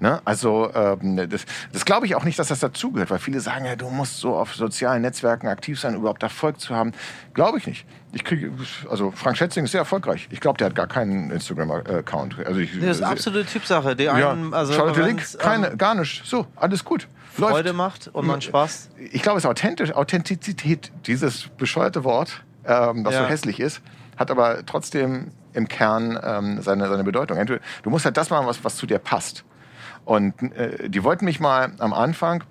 Ne? 0.00 0.20
Also 0.24 0.70
ähm, 0.74 1.16
das, 1.30 1.44
das 1.72 1.84
glaube 1.84 2.06
ich 2.06 2.14
auch 2.14 2.24
nicht, 2.24 2.38
dass 2.38 2.48
das 2.48 2.60
dazugehört, 2.60 3.10
weil 3.10 3.18
viele 3.18 3.40
sagen, 3.40 3.64
ja, 3.64 3.76
du 3.76 3.88
musst 3.88 4.18
so 4.18 4.34
auf 4.36 4.54
sozialen 4.54 5.02
Netzwerken 5.02 5.46
aktiv 5.46 5.78
sein, 5.80 5.94
um 5.94 6.00
überhaupt 6.00 6.22
Erfolg 6.22 6.60
zu 6.60 6.74
haben. 6.74 6.92
Glaube 7.32 7.58
ich 7.58 7.66
nicht. 7.66 7.86
Ich 8.12 8.24
kriege, 8.24 8.50
also 8.90 9.12
Frank 9.12 9.36
Schätzing 9.36 9.64
ist 9.64 9.70
sehr 9.70 9.80
erfolgreich. 9.80 10.28
Ich 10.30 10.40
glaube, 10.40 10.58
der 10.58 10.66
hat 10.66 10.74
gar 10.74 10.88
keinen 10.88 11.30
Instagram-Account. 11.30 12.44
Also 12.44 12.60
ich, 12.60 12.78
Das 12.80 12.96
ist 12.98 13.02
absolute 13.02 13.46
Typsache. 13.46 13.96
Die 13.96 14.04
ja, 14.04 14.30
einen, 14.32 14.52
also 14.52 14.72
Charlotte 14.72 15.02
Link, 15.02 15.20
wenn's, 15.20 15.34
ähm, 15.34 15.40
keine, 15.40 15.76
gar 15.76 15.94
nicht. 15.94 16.24
So, 16.26 16.46
alles 16.56 16.84
gut. 16.84 17.08
Freude 17.32 17.70
Läuft. 17.70 17.76
macht 17.76 18.08
und 18.08 18.26
man 18.26 18.40
Spaß. 18.40 18.90
Ich 19.12 19.22
glaube, 19.22 19.38
es 19.38 19.44
ist 19.44 19.50
authentisch. 19.50 19.92
Authentizität, 19.92 20.92
dieses 21.06 21.48
bescheuerte 21.56 22.04
Wort, 22.04 22.42
ähm, 22.66 23.04
das 23.04 23.14
Ja. 23.14 23.22
so 23.22 23.28
hässlich 23.28 23.58
ist, 23.58 23.80
hat 24.16 24.30
aber 24.30 24.64
trotzdem 24.66 25.32
im 25.52 25.66
Kern 25.68 26.18
ähm, 26.22 26.62
seine, 26.62 26.88
seine 26.88 27.04
Bedeutung. 27.04 27.36
Entweder, 27.38 27.60
du 27.82 27.90
musst 27.90 28.04
halt 28.04 28.16
das 28.16 28.30
machen, 28.30 28.46
was, 28.46 28.62
was 28.64 28.76
zu 28.76 28.86
dir 28.86 28.98
passt. 28.98 29.44
Und 30.04 30.40
äh, 30.54 30.88
die 30.88 31.02
wollten 31.04 31.24
mich 31.24 31.40
mal 31.40 31.72
am 31.78 31.92
Anfang 31.92 32.44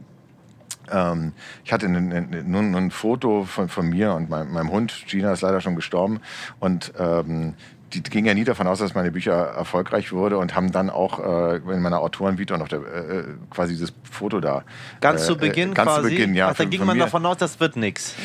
Ähm, 0.92 1.32
ich 1.64 1.72
hatte 1.72 1.88
nur 1.88 2.02
ein, 2.02 2.76
ein, 2.76 2.92
Foto 2.92 3.46
von, 3.46 3.70
von 3.70 3.90
mir 3.90 4.14
und 4.14 4.30
mein, 4.30 4.52
meinem 4.52 4.70
Hund. 4.70 5.06
Gina 5.08 5.32
ist 5.32 5.42
leider 5.42 5.62
schon 5.62 5.76
gestorben. 5.76 6.20
Und 6.60 6.94
ähm, 7.00 7.54
die 7.94 8.04
ging 8.04 8.26
ja 8.26 8.34
nie 8.34 8.44
davon 8.44 8.68
aus, 8.68 8.80
dass 8.80 8.96
meine 8.96 9.12
Bücher 9.12 9.34
erfolgreich 9.34 10.12
wurde 10.12 10.38
und 10.38 10.56
haben 10.56 10.72
dann 10.72 10.90
auch 10.90 11.20
äh, 11.20 11.58
in 11.58 11.82
meiner 11.82 12.02
Autorenvita 12.02 12.58
noch 12.58 12.68
der, 12.68 12.80
äh, 12.80 13.24
quasi 13.50 13.74
dieses 13.74 13.94
Foto 14.10 14.40
da. 14.40 14.64
Ganz 15.00 15.26
zu 15.26 15.34
äh, 15.34 15.38
Beginn 15.38 15.74
ganz 15.74 15.90
quasi? 15.90 16.02
Zu 16.02 16.10
Beginn, 16.10 16.34
ja. 16.34 16.50
Ach, 16.50 16.56
dann 16.56 16.70
ging 16.70 16.86
man 16.86 16.98
davon 16.98 17.26
aus, 17.26 17.38
das 17.38 17.60
wird 17.60 17.76
nichts. 17.76 18.16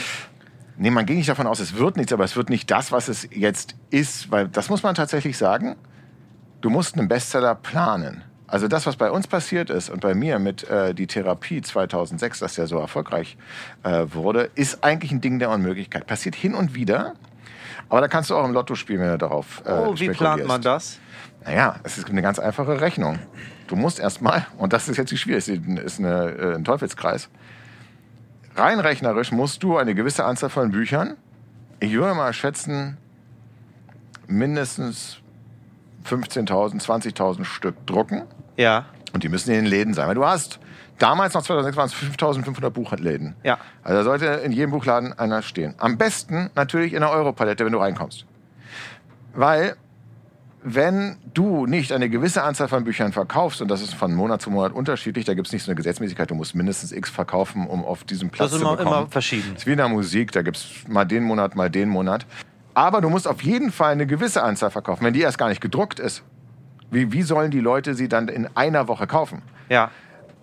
Nee, 0.76 0.90
man 0.90 1.06
ging 1.06 1.16
nicht 1.16 1.28
davon 1.28 1.46
aus, 1.46 1.60
es 1.60 1.76
wird 1.76 1.96
nichts, 1.96 2.12
aber 2.12 2.24
es 2.24 2.36
wird 2.36 2.50
nicht 2.50 2.70
das, 2.70 2.92
was 2.92 3.08
es 3.08 3.28
jetzt 3.32 3.74
ist, 3.90 4.30
weil 4.30 4.48
das 4.48 4.70
muss 4.70 4.82
man 4.82 4.94
tatsächlich 4.94 5.36
sagen. 5.36 5.76
Du 6.60 6.70
musst 6.70 6.96
einen 6.96 7.08
Bestseller 7.08 7.54
planen. 7.54 8.22
Also 8.48 8.66
das, 8.66 8.86
was 8.86 8.96
bei 8.96 9.10
uns 9.10 9.26
passiert 9.26 9.68
ist 9.68 9.90
und 9.90 10.00
bei 10.00 10.14
mir 10.14 10.38
mit 10.38 10.68
äh, 10.68 10.94
die 10.94 11.06
Therapie 11.06 11.60
2006, 11.60 12.38
das 12.38 12.56
ja 12.56 12.66
so 12.66 12.78
erfolgreich 12.78 13.36
äh, 13.82 14.06
wurde, 14.08 14.50
ist 14.54 14.82
eigentlich 14.82 15.12
ein 15.12 15.20
Ding 15.20 15.38
der 15.38 15.50
Unmöglichkeit. 15.50 16.06
Passiert 16.06 16.34
hin 16.34 16.54
und 16.54 16.74
wieder, 16.74 17.14
aber 17.90 18.00
da 18.00 18.08
kannst 18.08 18.30
du 18.30 18.36
auch 18.36 18.44
im 18.44 18.52
Lotto 18.52 18.74
spielen, 18.74 19.00
wenn 19.00 19.10
du 19.10 19.18
darauf 19.18 19.62
äh, 19.66 19.70
Oh, 19.70 19.94
wie 19.98 20.08
plant 20.08 20.46
man 20.46 20.62
das? 20.62 20.98
Naja, 21.44 21.76
es 21.84 21.98
ist 21.98 22.08
eine 22.08 22.22
ganz 22.22 22.38
einfache 22.38 22.80
Rechnung. 22.80 23.18
Du 23.66 23.76
musst 23.76 24.00
erstmal, 24.00 24.46
und 24.56 24.72
das 24.72 24.88
ist 24.88 24.96
jetzt 24.96 25.10
die 25.10 25.18
Schwierigste, 25.18 25.52
ist 25.84 25.98
eine, 25.98 26.30
äh, 26.30 26.54
ein 26.54 26.64
Teufelskreis, 26.64 27.28
rein 28.56 28.80
rechnerisch 28.80 29.30
musst 29.30 29.62
du 29.62 29.76
eine 29.76 29.94
gewisse 29.94 30.24
Anzahl 30.24 30.48
von 30.48 30.70
Büchern, 30.70 31.16
ich 31.80 31.92
würde 31.92 32.14
mal 32.14 32.32
schätzen, 32.32 32.96
mindestens 34.26 35.18
15.000, 36.08 36.82
20.000 36.82 37.44
Stück 37.44 37.86
drucken. 37.86 38.22
Ja. 38.58 38.86
Und 39.14 39.24
die 39.24 39.30
müssen 39.30 39.50
in 39.50 39.56
den 39.56 39.66
Läden 39.66 39.94
sein. 39.94 40.06
Weil 40.08 40.14
du 40.14 40.26
hast, 40.26 40.58
damals 40.98 41.32
noch 41.32 41.42
2006 41.42 41.76
waren 41.76 41.86
es 41.86 41.94
5500 41.94 42.74
Buchläden. 42.74 43.34
Ja. 43.42 43.58
Also 43.82 43.98
da 43.98 44.04
sollte 44.04 44.26
in 44.44 44.52
jedem 44.52 44.70
Buchladen 44.70 45.18
einer 45.18 45.40
stehen. 45.40 45.74
Am 45.78 45.96
besten 45.96 46.50
natürlich 46.54 46.92
in 46.92 47.00
der 47.00 47.10
Europalette, 47.10 47.64
wenn 47.64 47.72
du 47.72 47.78
reinkommst. 47.78 48.26
Weil, 49.32 49.76
wenn 50.62 51.16
du 51.32 51.66
nicht 51.66 51.92
eine 51.92 52.10
gewisse 52.10 52.42
Anzahl 52.42 52.68
von 52.68 52.84
Büchern 52.84 53.12
verkaufst, 53.12 53.62
und 53.62 53.68
das 53.68 53.80
ist 53.80 53.94
von 53.94 54.12
Monat 54.12 54.42
zu 54.42 54.50
Monat 54.50 54.72
unterschiedlich, 54.72 55.24
da 55.24 55.34
gibt 55.34 55.46
es 55.46 55.52
nicht 55.52 55.62
so 55.62 55.70
eine 55.70 55.76
Gesetzmäßigkeit, 55.76 56.30
du 56.30 56.34
musst 56.34 56.54
mindestens 56.54 56.92
X 56.92 57.08
verkaufen, 57.08 57.66
um 57.66 57.84
auf 57.84 58.04
diesem 58.04 58.30
Platz 58.30 58.50
das 58.50 58.56
ist 58.56 58.58
zu 58.60 58.66
immer, 58.66 58.76
bekommen. 58.76 58.96
immer 58.96 59.10
verschieden. 59.10 59.50
Das 59.52 59.62
ist 59.62 59.66
wie 59.66 59.72
in 59.72 59.78
der 59.78 59.88
Musik, 59.88 60.32
da 60.32 60.42
gibt 60.42 60.56
es 60.56 60.88
mal 60.88 61.04
den 61.04 61.22
Monat, 61.22 61.54
mal 61.54 61.70
den 61.70 61.88
Monat. 61.88 62.26
Aber 62.74 63.00
du 63.00 63.08
musst 63.08 63.28
auf 63.28 63.42
jeden 63.42 63.70
Fall 63.70 63.92
eine 63.92 64.06
gewisse 64.06 64.42
Anzahl 64.42 64.70
verkaufen. 64.70 65.04
Wenn 65.04 65.14
die 65.14 65.20
erst 65.20 65.38
gar 65.38 65.48
nicht 65.48 65.60
gedruckt 65.60 66.00
ist, 66.00 66.24
wie, 66.90 67.12
wie 67.12 67.22
sollen 67.22 67.50
die 67.50 67.60
Leute 67.60 67.94
sie 67.94 68.08
dann 68.08 68.28
in 68.28 68.48
einer 68.54 68.88
Woche 68.88 69.06
kaufen? 69.06 69.42
Ja. 69.68 69.90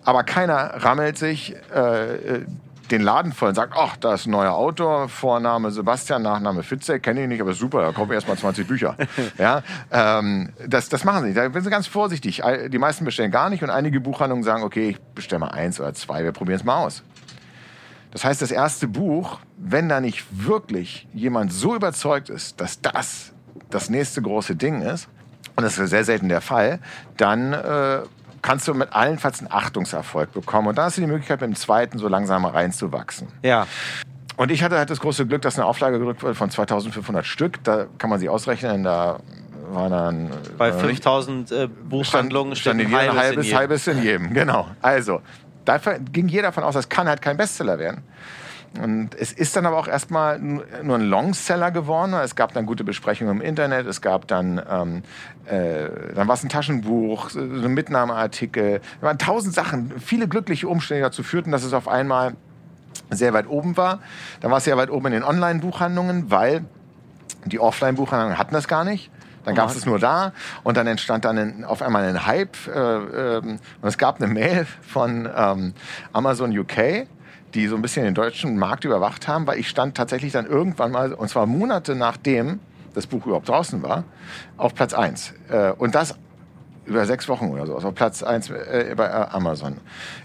Aber 0.04 0.22
keiner 0.22 0.84
rammelt 0.84 1.18
sich 1.18 1.56
äh, 1.74 2.44
den 2.90 3.02
Laden 3.02 3.32
voll 3.32 3.48
und 3.48 3.54
sagt, 3.54 3.74
ach, 3.76 3.96
da 3.96 4.14
ist 4.14 4.26
ein 4.26 4.30
neuer 4.30 4.52
Autor, 4.52 5.08
Vorname 5.08 5.70
Sebastian, 5.70 6.22
Nachname 6.22 6.62
Fitzek, 6.62 7.02
kenne 7.02 7.22
ich 7.22 7.28
nicht, 7.28 7.40
aber 7.40 7.54
super, 7.54 7.82
da 7.82 7.92
kaufen 7.92 8.10
wir 8.10 8.14
erst 8.14 8.28
mal 8.28 8.36
20 8.36 8.66
Bücher. 8.66 8.96
ja, 9.38 9.62
ähm, 9.90 10.50
das, 10.66 10.88
das 10.88 11.04
machen 11.04 11.22
sie 11.22 11.28
nicht. 11.28 11.38
Da 11.38 11.50
sind 11.50 11.64
sie 11.64 11.70
ganz 11.70 11.86
vorsichtig. 11.86 12.42
Die 12.68 12.78
meisten 12.78 13.04
bestellen 13.04 13.30
gar 13.30 13.50
nicht 13.50 13.62
und 13.62 13.70
einige 13.70 14.00
Buchhandlungen 14.00 14.44
sagen, 14.44 14.62
okay, 14.62 14.90
ich 14.90 15.00
bestelle 15.00 15.40
mal 15.40 15.48
eins 15.48 15.80
oder 15.80 15.92
zwei, 15.94 16.22
wir 16.22 16.32
probieren 16.32 16.60
es 16.60 16.64
mal 16.64 16.84
aus. 16.84 17.02
Das 18.12 18.24
heißt, 18.24 18.40
das 18.40 18.50
erste 18.50 18.88
Buch, 18.88 19.40
wenn 19.58 19.88
da 19.88 20.00
nicht 20.00 20.24
wirklich 20.30 21.08
jemand 21.12 21.52
so 21.52 21.74
überzeugt 21.74 22.30
ist, 22.30 22.60
dass 22.60 22.80
das 22.80 23.32
das 23.70 23.90
nächste 23.90 24.22
große 24.22 24.54
Ding 24.54 24.82
ist, 24.82 25.08
und 25.56 25.64
das 25.64 25.78
ist 25.78 25.90
sehr 25.90 26.04
selten 26.04 26.28
der 26.28 26.40
Fall, 26.40 26.78
dann 27.16 27.52
äh, 27.52 28.00
kannst 28.42 28.68
du 28.68 28.74
mit 28.74 28.92
allenfalls 28.92 29.40
einen 29.40 29.50
Achtungserfolg 29.50 30.32
bekommen. 30.32 30.68
Und 30.68 30.78
dann 30.78 30.86
hast 30.86 30.98
du 30.98 31.00
die 31.00 31.06
Möglichkeit, 31.06 31.40
mit 31.40 31.50
dem 31.50 31.56
zweiten 31.56 31.98
so 31.98 32.08
langsam 32.08 32.44
reinzuwachsen. 32.44 33.28
Ja. 33.42 33.66
Und 34.36 34.50
ich 34.50 34.62
hatte 34.62 34.76
halt 34.76 34.90
das 34.90 35.00
große 35.00 35.26
Glück, 35.26 35.42
dass 35.42 35.58
eine 35.58 35.66
Auflage 35.66 35.98
gedrückt 35.98 36.22
wurde 36.22 36.34
von 36.34 36.50
2500 36.50 37.24
Stück. 37.24 37.64
Da 37.64 37.86
kann 37.98 38.10
man 38.10 38.20
sie 38.20 38.28
ausrechnen. 38.28 38.84
Da 38.84 39.18
war 39.70 39.88
dann. 39.88 40.30
Bei 40.58 40.72
5000 40.72 41.50
äh, 41.50 41.68
Buchhandlungen 41.68 42.54
stand, 42.54 42.82
stand, 42.82 42.92
stand 42.92 43.10
ein 43.10 43.18
halbes, 43.18 43.48
in 43.48 43.56
halbes 43.56 43.86
in 43.86 44.02
jedem. 44.02 44.34
Genau. 44.34 44.68
Also, 44.82 45.22
da 45.64 45.78
ging 46.12 46.28
jeder 46.28 46.48
davon 46.48 46.64
aus, 46.64 46.74
das 46.74 46.88
kann 46.88 47.08
halt 47.08 47.22
kein 47.22 47.36
Bestseller 47.36 47.78
werden. 47.78 48.04
Und 48.82 49.14
es 49.14 49.32
ist 49.32 49.56
dann 49.56 49.66
aber 49.66 49.78
auch 49.78 49.88
erstmal 49.88 50.38
nur 50.38 50.96
ein 50.96 51.02
Longseller 51.02 51.70
geworden. 51.70 52.14
Es 52.14 52.36
gab 52.36 52.52
dann 52.52 52.66
gute 52.66 52.84
Besprechungen 52.84 53.36
im 53.36 53.42
Internet. 53.42 53.86
Es 53.86 54.00
gab 54.00 54.28
dann, 54.28 54.60
ähm, 54.70 55.02
äh, 55.46 55.88
dann 56.14 56.28
war 56.28 56.34
es 56.34 56.42
ein 56.42 56.48
Taschenbuch, 56.48 57.30
so 57.30 57.40
ein 57.40 57.74
Mitnahmeartikel. 57.74 58.80
Da 59.00 59.06
waren 59.06 59.18
tausend 59.18 59.54
Sachen, 59.54 59.92
viele 59.98 60.28
glückliche 60.28 60.68
Umstände 60.68 61.02
dazu 61.02 61.22
führten, 61.22 61.52
dass 61.52 61.64
es 61.64 61.72
auf 61.72 61.88
einmal 61.88 62.34
sehr 63.10 63.32
weit 63.32 63.48
oben 63.48 63.76
war. 63.76 64.00
Dann 64.40 64.50
war 64.50 64.58
es 64.58 64.64
sehr 64.64 64.76
weit 64.76 64.90
oben 64.90 65.06
in 65.06 65.12
den 65.12 65.22
Online-Buchhandlungen, 65.22 66.30
weil 66.30 66.64
die 67.44 67.60
Offline-Buchhandlungen 67.60 68.38
hatten 68.38 68.54
das 68.54 68.68
gar 68.68 68.84
nicht. 68.84 69.10
Dann 69.44 69.54
gab 69.54 69.70
es 69.70 69.76
es 69.76 69.86
nur 69.86 70.00
da 70.00 70.32
und 70.64 70.76
dann 70.76 70.88
entstand 70.88 71.24
dann 71.24 71.38
ein, 71.38 71.64
auf 71.64 71.80
einmal 71.80 72.02
ein 72.02 72.26
Hype. 72.26 72.56
Äh, 72.66 73.36
äh, 73.36 73.38
und 73.38 73.60
es 73.82 73.96
gab 73.96 74.20
eine 74.20 74.26
Mail 74.26 74.66
von 74.82 75.28
ähm, 75.34 75.72
Amazon 76.12 76.56
UK, 76.56 77.06
die 77.56 77.66
so 77.68 77.74
ein 77.74 77.82
bisschen 77.82 78.04
den 78.04 78.14
deutschen 78.14 78.56
Markt 78.58 78.84
überwacht 78.84 79.26
haben, 79.26 79.46
weil 79.46 79.58
ich 79.58 79.68
stand 79.68 79.96
tatsächlich 79.96 80.32
dann 80.32 80.46
irgendwann 80.46 80.92
mal, 80.92 81.14
und 81.14 81.28
zwar 81.28 81.46
Monate 81.46 81.94
nachdem 81.94 82.60
das 82.94 83.06
Buch 83.06 83.26
überhaupt 83.26 83.48
draußen 83.48 83.82
war, 83.82 84.04
auf 84.56 84.74
Platz 84.74 84.94
1. 84.94 85.34
Äh, 85.48 85.72
und 85.72 85.94
das 85.94 86.14
über 86.84 87.04
sechs 87.04 87.28
Wochen 87.28 87.48
oder 87.48 87.66
so, 87.66 87.74
also 87.74 87.90
Platz 87.92 88.22
1 88.22 88.50
äh, 88.50 88.94
bei 88.96 89.10
Amazon. 89.10 89.78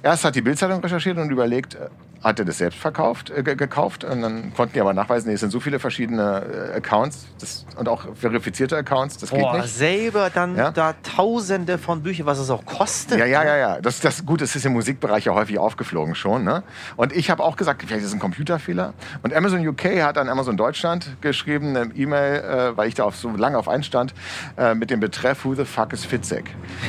Erst 0.03 0.25
hat 0.25 0.35
die 0.35 0.41
Bildzeitung 0.41 0.79
recherchiert 0.81 1.17
und 1.17 1.31
überlegt, 1.31 1.77
hat 2.23 2.39
er 2.39 2.45
das 2.45 2.57
selbst 2.59 2.79
verkauft, 2.79 3.29
äh, 3.29 3.43
gekauft 3.43 4.03
und 4.03 4.21
dann 4.21 4.53
konnten 4.53 4.73
die 4.73 4.81
aber 4.81 4.93
nachweisen, 4.93 5.27
nee, 5.27 5.33
es 5.33 5.39
sind 5.39 5.51
so 5.51 5.59
viele 5.59 5.79
verschiedene 5.79 6.71
äh, 6.73 6.77
Accounts 6.77 7.25
das, 7.39 7.65
und 7.77 7.89
auch 7.89 8.05
verifizierte 8.15 8.77
Accounts, 8.77 9.17
das 9.17 9.31
Boah, 9.31 9.53
geht 9.53 9.61
nicht. 9.63 9.75
selber 9.75 10.29
dann 10.29 10.55
ja? 10.55 10.71
da 10.71 10.93
tausende 11.03 11.77
von 11.77 12.03
Büchern, 12.03 12.25
was 12.25 12.39
es 12.39 12.49
auch 12.49 12.65
kostet. 12.65 13.17
Ja, 13.19 13.25
ja, 13.25 13.43
ja, 13.43 13.57
ja. 13.57 13.81
Das, 13.81 13.99
das, 13.99 14.25
gut, 14.25 14.41
das 14.41 14.55
ist 14.55 14.65
im 14.65 14.73
Musikbereich 14.73 15.25
ja 15.25 15.33
häufig 15.33 15.57
aufgeflogen 15.57 16.15
schon. 16.15 16.43
Ne? 16.43 16.63
Und 16.95 17.15
ich 17.15 17.29
habe 17.29 17.43
auch 17.43 17.55
gesagt, 17.55 17.83
vielleicht 17.85 18.01
ist 18.01 18.09
es 18.09 18.13
ein 18.13 18.19
Computerfehler. 18.19 18.93
Und 19.23 19.33
Amazon 19.33 19.67
UK 19.67 20.01
hat 20.01 20.17
an 20.17 20.29
Amazon 20.29 20.57
Deutschland 20.57 21.17
geschrieben, 21.21 21.75
eine 21.75 21.93
E-Mail, 21.95 22.41
äh, 22.41 22.77
weil 22.77 22.87
ich 22.87 22.95
da 22.95 23.03
auf, 23.03 23.15
so 23.15 23.29
lange 23.29 23.57
auf 23.57 23.67
einstand, 23.67 24.13
äh, 24.57 24.75
mit 24.75 24.89
dem 24.89 24.99
Betreff 24.99 25.43
Who 25.45 25.55
the 25.55 25.65
fuck 25.65 25.93
is 25.93 26.05
Fitzek? 26.05 26.45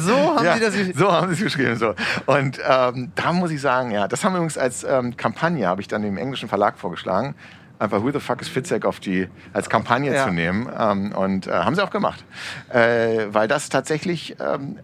So 0.00 0.36
haben 0.36 0.44
ja, 0.44 0.54
sie 0.54 0.60
das 0.60 0.74
So 0.96 1.12
haben 1.12 1.34
sie 1.34 1.44
es 1.44 1.52
geschrieben. 1.52 1.76
So. 1.76 1.94
Und 2.26 2.58
ähm, 2.68 3.12
da 3.14 3.43
muss 3.44 3.50
ich 3.52 3.60
sagen, 3.60 3.90
ja, 3.90 4.08
das 4.08 4.24
haben 4.24 4.32
wir 4.32 4.38
übrigens 4.38 4.56
als 4.56 4.84
ähm, 4.84 5.18
Kampagne, 5.18 5.66
habe 5.66 5.82
ich 5.82 5.86
dann 5.86 6.00
dem 6.00 6.16
englischen 6.16 6.48
Verlag 6.48 6.78
vorgeschlagen, 6.78 7.34
einfach 7.78 8.02
Who 8.02 8.10
the 8.10 8.18
fuck 8.18 8.40
is 8.40 8.48
Fitzek 8.48 8.86
auf 8.86 9.00
die, 9.00 9.28
als 9.52 9.68
Kampagne 9.68 10.14
Ja. 10.14 10.24
zu 10.24 10.32
nehmen. 10.32 10.66
Ähm, 10.78 11.12
und 11.12 11.46
äh, 11.46 11.50
haben 11.50 11.74
sie 11.74 11.84
auch 11.84 11.90
gemacht. 11.90 12.24
Äh, 12.70 13.26
weil 13.32 13.46
das 13.46 13.68
tatsächlich, 13.68 14.36
ähm, 14.40 14.78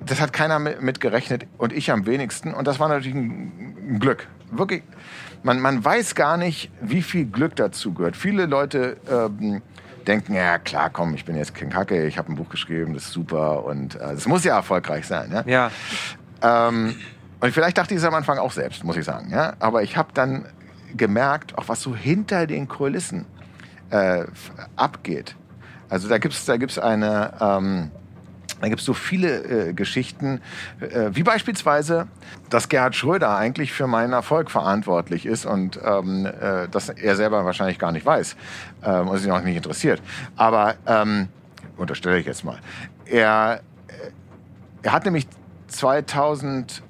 das 0.00 0.22
hat 0.22 0.32
keiner 0.32 0.58
mit, 0.58 0.80
mit 0.80 1.00
gerechnet 1.00 1.46
und 1.58 1.70
ich 1.74 1.92
am 1.92 2.06
wenigsten. 2.06 2.54
Und 2.54 2.66
das 2.66 2.80
war 2.80 2.88
natürlich 2.88 3.14
ein, 3.14 3.98
Glück. 4.00 4.26
Wirklich, 4.52 4.82
man, 5.42 5.60
man 5.60 5.84
weiß 5.84 6.14
gar 6.14 6.38
nicht, 6.38 6.70
wie 6.80 7.02
viel 7.02 7.26
Glück 7.26 7.56
dazu 7.56 7.92
gehört. 7.92 8.16
Viele 8.16 8.46
Leute 8.46 8.96
ähm, 9.10 9.60
denken, 10.06 10.32
ja 10.32 10.56
klar, 10.56 10.88
komm, 10.88 11.12
ich 11.12 11.26
bin 11.26 11.36
jetzt 11.36 11.54
King 11.54 11.74
Hacke, 11.74 12.06
ich 12.06 12.16
habe 12.16 12.32
ein 12.32 12.36
Buch 12.36 12.48
geschrieben, 12.48 12.94
das 12.94 13.04
ist 13.04 13.12
super 13.12 13.66
und 13.66 13.96
äh, 13.96 14.14
das 14.14 14.26
muss 14.26 14.44
ja 14.44 14.56
erfolgreich 14.56 15.06
sein. 15.06 15.30
Ja? 15.30 15.42
Ja. 15.46 15.70
Ähm, 16.68 16.94
und 17.40 17.52
vielleicht 17.52 17.78
dachte 17.78 17.94
ich 17.94 17.98
es 17.98 18.04
am 18.04 18.14
Anfang 18.14 18.38
auch 18.38 18.52
selbst, 18.52 18.84
muss 18.84 18.96
ich 18.96 19.04
sagen. 19.04 19.30
Ja? 19.30 19.54
Aber 19.60 19.82
ich 19.82 19.96
habe 19.96 20.10
dann 20.12 20.46
gemerkt, 20.96 21.56
auch 21.56 21.68
was 21.68 21.82
so 21.82 21.94
hinter 21.94 22.46
den 22.46 22.68
Kulissen 22.68 23.26
äh, 23.90 24.24
abgeht. 24.76 25.36
Also 25.88 26.08
da 26.08 26.18
gibt's 26.18 26.44
da 26.44 26.56
gibt's 26.56 26.78
eine, 26.78 27.32
ähm, 27.40 27.90
da 28.60 28.68
gibt's 28.68 28.84
so 28.84 28.92
viele 28.92 29.68
äh, 29.68 29.72
Geschichten, 29.72 30.40
äh, 30.80 31.10
wie 31.12 31.22
beispielsweise, 31.22 32.08
dass 32.50 32.68
Gerhard 32.68 32.94
Schröder 32.94 33.36
eigentlich 33.36 33.72
für 33.72 33.86
meinen 33.86 34.12
Erfolg 34.12 34.50
verantwortlich 34.50 35.24
ist 35.24 35.46
und 35.46 35.78
ähm, 35.82 36.26
äh, 36.26 36.68
dass 36.68 36.88
er 36.88 37.16
selber 37.16 37.44
wahrscheinlich 37.44 37.78
gar 37.78 37.92
nicht 37.92 38.04
weiß 38.04 38.36
ähm, 38.84 39.08
und 39.08 39.18
sich 39.18 39.30
auch 39.30 39.40
nicht 39.42 39.56
interessiert. 39.56 40.02
Aber 40.36 40.74
ähm, 40.86 41.28
unterstelle 41.76 42.18
ich 42.18 42.26
jetzt 42.26 42.44
mal. 42.44 42.58
Er, 43.06 43.60
äh, 43.86 43.92
er 44.82 44.92
hat 44.92 45.04
nämlich 45.04 45.26
2000, 45.68 46.82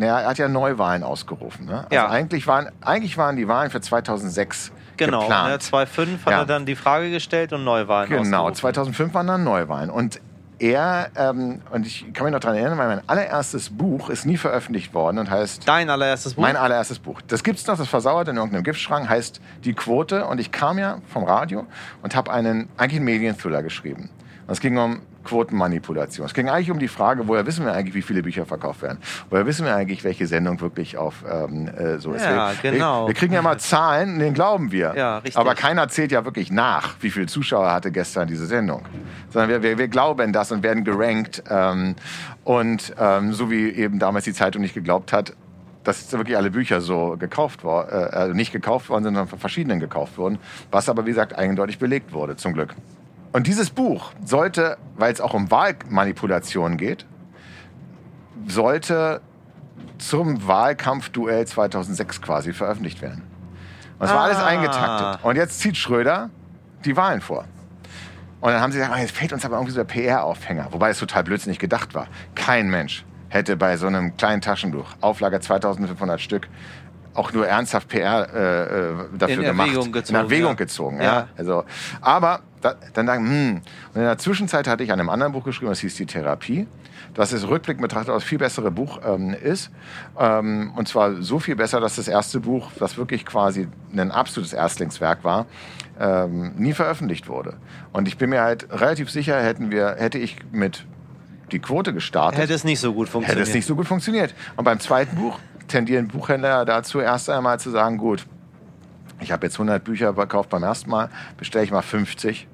naja, 0.00 0.20
er 0.20 0.28
hat 0.30 0.38
ja 0.38 0.48
Neuwahlen 0.48 1.02
ausgerufen. 1.04 1.66
Ne? 1.66 1.78
Also 1.84 1.94
Ja. 1.94 2.08
eigentlich, 2.08 2.46
waren, 2.46 2.70
eigentlich 2.80 3.16
waren 3.18 3.36
die 3.36 3.46
Wahlen 3.48 3.70
für 3.70 3.80
2006 3.80 4.72
Genau. 4.96 5.20
geplant. 5.20 5.48
Ne, 5.50 5.58
2005 5.60 6.24
hat 6.26 6.32
Ja. 6.32 6.38
er 6.40 6.46
dann 6.46 6.66
die 6.66 6.74
Frage 6.76 7.10
gestellt 7.10 7.52
und 7.52 7.64
Neuwahlen 7.64 8.08
Genau, 8.08 8.20
ausgerufen. 8.42 8.54
2005 8.56 9.14
waren 9.14 9.26
dann 9.26 9.44
Neuwahlen. 9.44 9.90
Und 9.90 10.20
er, 10.58 11.08
ähm, 11.16 11.62
und 11.70 11.86
ich 11.86 12.12
kann 12.12 12.24
mich 12.24 12.32
noch 12.34 12.40
daran 12.40 12.56
erinnern, 12.58 12.76
weil 12.76 12.88
mein 12.88 13.08
allererstes 13.08 13.70
Buch 13.70 14.10
ist 14.10 14.26
nie 14.26 14.36
veröffentlicht 14.36 14.92
worden 14.92 15.18
und 15.18 15.30
heißt 15.30 15.66
Dein 15.66 15.88
allererstes 15.88 16.34
Buch? 16.34 16.42
mein 16.42 16.56
allererstes 16.56 16.98
Buch. 16.98 17.22
Das 17.28 17.42
gibt's 17.42 17.66
noch, 17.66 17.78
das 17.78 17.88
versauert 17.88 18.28
in 18.28 18.36
irgendeinem 18.36 18.62
Giftschrank, 18.64 19.08
heißt 19.08 19.40
Die 19.64 19.72
Quote. 19.72 20.26
Und 20.26 20.38
ich 20.38 20.50
kam 20.52 20.78
ja 20.78 20.98
vom 21.08 21.24
Radio 21.24 21.66
und 22.02 22.14
habe 22.14 22.30
einen, 22.30 22.68
eigentlich 22.76 22.96
einen 22.96 23.06
Medienthriller 23.06 23.62
geschrieben. 23.62 24.10
Und 24.46 24.52
es 24.52 24.60
ging 24.60 24.76
um 24.76 25.00
Quotenmanipulation. 25.24 26.26
Es 26.26 26.34
ging 26.34 26.48
eigentlich 26.48 26.70
um 26.70 26.78
die 26.78 26.88
Frage, 26.88 27.28
woher 27.28 27.46
wissen 27.46 27.64
wir 27.64 27.72
eigentlich, 27.72 27.94
wie 27.94 28.02
viele 28.02 28.22
Bücher 28.22 28.46
verkauft 28.46 28.82
werden? 28.82 28.98
Woher 29.28 29.46
wissen 29.46 29.64
wir 29.64 29.74
eigentlich, 29.74 30.04
welche 30.04 30.26
Sendung 30.26 30.60
wirklich 30.60 30.96
auf 30.96 31.24
ähm, 31.30 31.68
äh, 31.68 31.98
so 31.98 32.12
ist? 32.12 32.24
Ja, 32.24 32.52
wir, 32.60 32.72
genau. 32.72 33.06
Wir, 33.06 33.14
kriegen 33.14 33.34
ja 33.34 33.42
mal 33.42 33.58
Zahlen, 33.58 34.18
denen 34.18 34.34
glauben 34.34 34.72
wir. 34.72 34.94
Ja, 34.96 35.18
richtig. 35.18 35.36
Aber 35.36 35.54
keiner 35.54 35.88
zählt 35.88 36.12
ja 36.12 36.24
wirklich 36.24 36.50
nach, 36.50 36.94
wie 37.00 37.10
viele 37.10 37.26
Zuschauer 37.26 37.70
hatte 37.72 37.92
gestern 37.92 38.28
diese 38.28 38.46
Sendung. 38.46 38.82
Sondern 39.30 39.50
wir, 39.50 39.62
wir, 39.62 39.78
wir 39.78 39.88
glauben 39.88 40.32
das 40.32 40.52
und 40.52 40.62
werden 40.62 40.84
gerankt. 40.84 41.42
Ähm, 41.48 41.96
und 42.44 42.94
ähm, 42.98 43.32
so 43.32 43.50
wie 43.50 43.70
eben 43.70 43.98
damals 43.98 44.24
die 44.24 44.32
Zeitung 44.32 44.62
nicht 44.62 44.74
geglaubt 44.74 45.12
hat, 45.12 45.34
dass 45.84 46.12
wirklich 46.12 46.36
alle 46.36 46.50
Bücher 46.50 46.80
so 46.80 47.16
gekauft 47.18 47.64
worden, 47.64 47.88
äh, 47.90 48.16
also 48.16 48.34
nicht 48.34 48.52
gekauft 48.52 48.88
worden 48.88 49.04
sind, 49.04 49.14
sondern 49.14 49.28
von 49.28 49.38
verschiedenen 49.38 49.80
gekauft 49.80 50.18
wurden, 50.18 50.38
was 50.70 50.88
aber 50.88 51.04
wie 51.06 51.10
gesagt 51.10 51.34
eindeutig 51.34 51.78
belegt 51.78 52.12
wurde, 52.12 52.36
zum 52.36 52.54
Glück. 52.54 52.74
Und 53.32 53.46
dieses 53.46 53.70
Buch 53.70 54.12
sollte, 54.24 54.76
weil 54.96 55.12
es 55.12 55.20
auch 55.20 55.34
um 55.34 55.50
Wahlmanipulation 55.50 56.76
geht, 56.76 57.06
sollte 58.46 59.20
zum 59.98 60.46
Wahlkampfduell 60.46 61.46
2006 61.46 62.22
quasi 62.22 62.52
veröffentlicht 62.52 63.02
werden. 63.02 63.22
Und 63.98 64.06
es 64.06 64.12
war 64.12 64.22
alles 64.22 64.38
Ah. 64.38 64.46
eingetaktet. 64.46 65.24
Und 65.24 65.36
jetzt 65.36 65.60
zieht 65.60 65.76
Schröder 65.76 66.30
die 66.84 66.96
Wahlen 66.96 67.20
vor. 67.20 67.44
Und 68.40 68.50
dann 68.52 68.62
haben 68.62 68.72
sie 68.72 68.78
gesagt, 68.78 68.96
ah, 68.96 69.00
jetzt 69.00 69.14
fehlt 69.14 69.32
uns 69.34 69.44
aber 69.44 69.56
irgendwie 69.56 69.72
so 69.72 69.78
der 69.80 69.84
PR-Aufhänger. 69.84 70.68
Wobei 70.70 70.88
es 70.90 70.98
total 70.98 71.22
blödsinnig 71.24 71.58
gedacht 71.58 71.94
war. 71.94 72.06
Kein 72.34 72.70
Mensch 72.70 73.04
hätte 73.28 73.56
bei 73.58 73.76
so 73.76 73.86
einem 73.86 74.16
kleinen 74.16 74.40
Taschentuch, 74.40 74.86
Auflage 75.02 75.38
2500 75.40 76.18
Stück, 76.20 76.48
auch 77.12 77.32
nur 77.34 77.46
ernsthaft 77.46 77.88
PR 77.88 78.26
äh, 78.32 78.62
äh, 78.62 78.94
dafür 79.18 79.34
In 79.36 79.42
gemacht. 79.42 79.68
Erwägung 79.68 79.92
gezogen, 79.92 80.18
In 80.18 80.24
Erwägung 80.24 80.50
ja. 80.52 80.54
gezogen, 80.54 80.96
ja. 80.96 81.04
Ja. 81.04 81.28
Also, 81.36 81.64
aber 82.00 82.40
da, 82.60 82.74
dann 82.92 83.06
dachten, 83.06 83.28
hm. 83.28 83.60
Und 83.94 83.96
in 83.96 84.02
der 84.02 84.18
Zwischenzeit 84.18 84.66
hatte 84.68 84.84
ich 84.84 84.92
an 84.92 85.00
einem 85.00 85.08
anderen 85.08 85.32
Buch 85.32 85.44
geschrieben, 85.44 85.70
das 85.70 85.80
hieß 85.80 85.94
Die 85.96 86.06
Therapie. 86.06 86.66
Das 87.14 87.32
ist 87.32 87.48
rückblickend 87.48 87.82
betrachtet 87.82 88.14
das 88.14 88.22
viel 88.22 88.38
bessere 88.38 88.70
Buch 88.70 89.00
ähm, 89.04 89.34
ist. 89.34 89.70
Ähm, 90.18 90.72
und 90.76 90.86
zwar 90.88 91.22
so 91.22 91.38
viel 91.38 91.56
besser, 91.56 91.80
dass 91.80 91.96
das 91.96 92.08
erste 92.08 92.40
Buch, 92.40 92.70
das 92.78 92.96
wirklich 92.96 93.26
quasi 93.26 93.68
ein 93.92 94.10
absolutes 94.10 94.52
Erstlingswerk 94.52 95.24
war, 95.24 95.46
ähm, 95.98 96.52
nie 96.56 96.72
veröffentlicht 96.72 97.28
wurde. 97.28 97.54
Und 97.92 98.08
ich 98.08 98.16
bin 98.16 98.30
mir 98.30 98.42
halt 98.42 98.68
relativ 98.70 99.10
sicher, 99.10 99.40
hätten 99.42 99.70
wir, 99.70 99.96
hätte 99.98 100.18
ich 100.18 100.36
mit 100.52 100.86
die 101.52 101.58
Quote 101.58 101.92
gestartet, 101.92 102.40
Hätte 102.40 102.54
es 102.54 102.64
nicht 102.64 102.80
so 102.80 102.94
gut 102.94 103.08
funktioniert. 103.08 103.40
hätte 103.40 103.48
es 103.48 103.54
nicht 103.54 103.66
so 103.66 103.74
gut 103.74 103.86
funktioniert. 103.86 104.34
Und 104.56 104.64
beim 104.64 104.78
zweiten 104.78 105.16
Buch 105.16 105.38
tendieren 105.68 106.08
Buchhändler 106.08 106.64
dazu, 106.64 107.00
erst 107.00 107.28
einmal 107.28 107.58
zu 107.58 107.70
sagen, 107.70 107.98
gut, 107.98 108.26
ich 109.20 109.32
habe 109.32 109.46
jetzt 109.46 109.54
100 109.54 109.82
Bücher 109.84 110.14
verkauft 110.14 110.48
beim 110.50 110.62
ersten 110.62 110.90
Mal, 110.90 111.08
bestelle 111.36 111.64
ich 111.64 111.70
mal 111.70 111.82
50. 111.82 112.46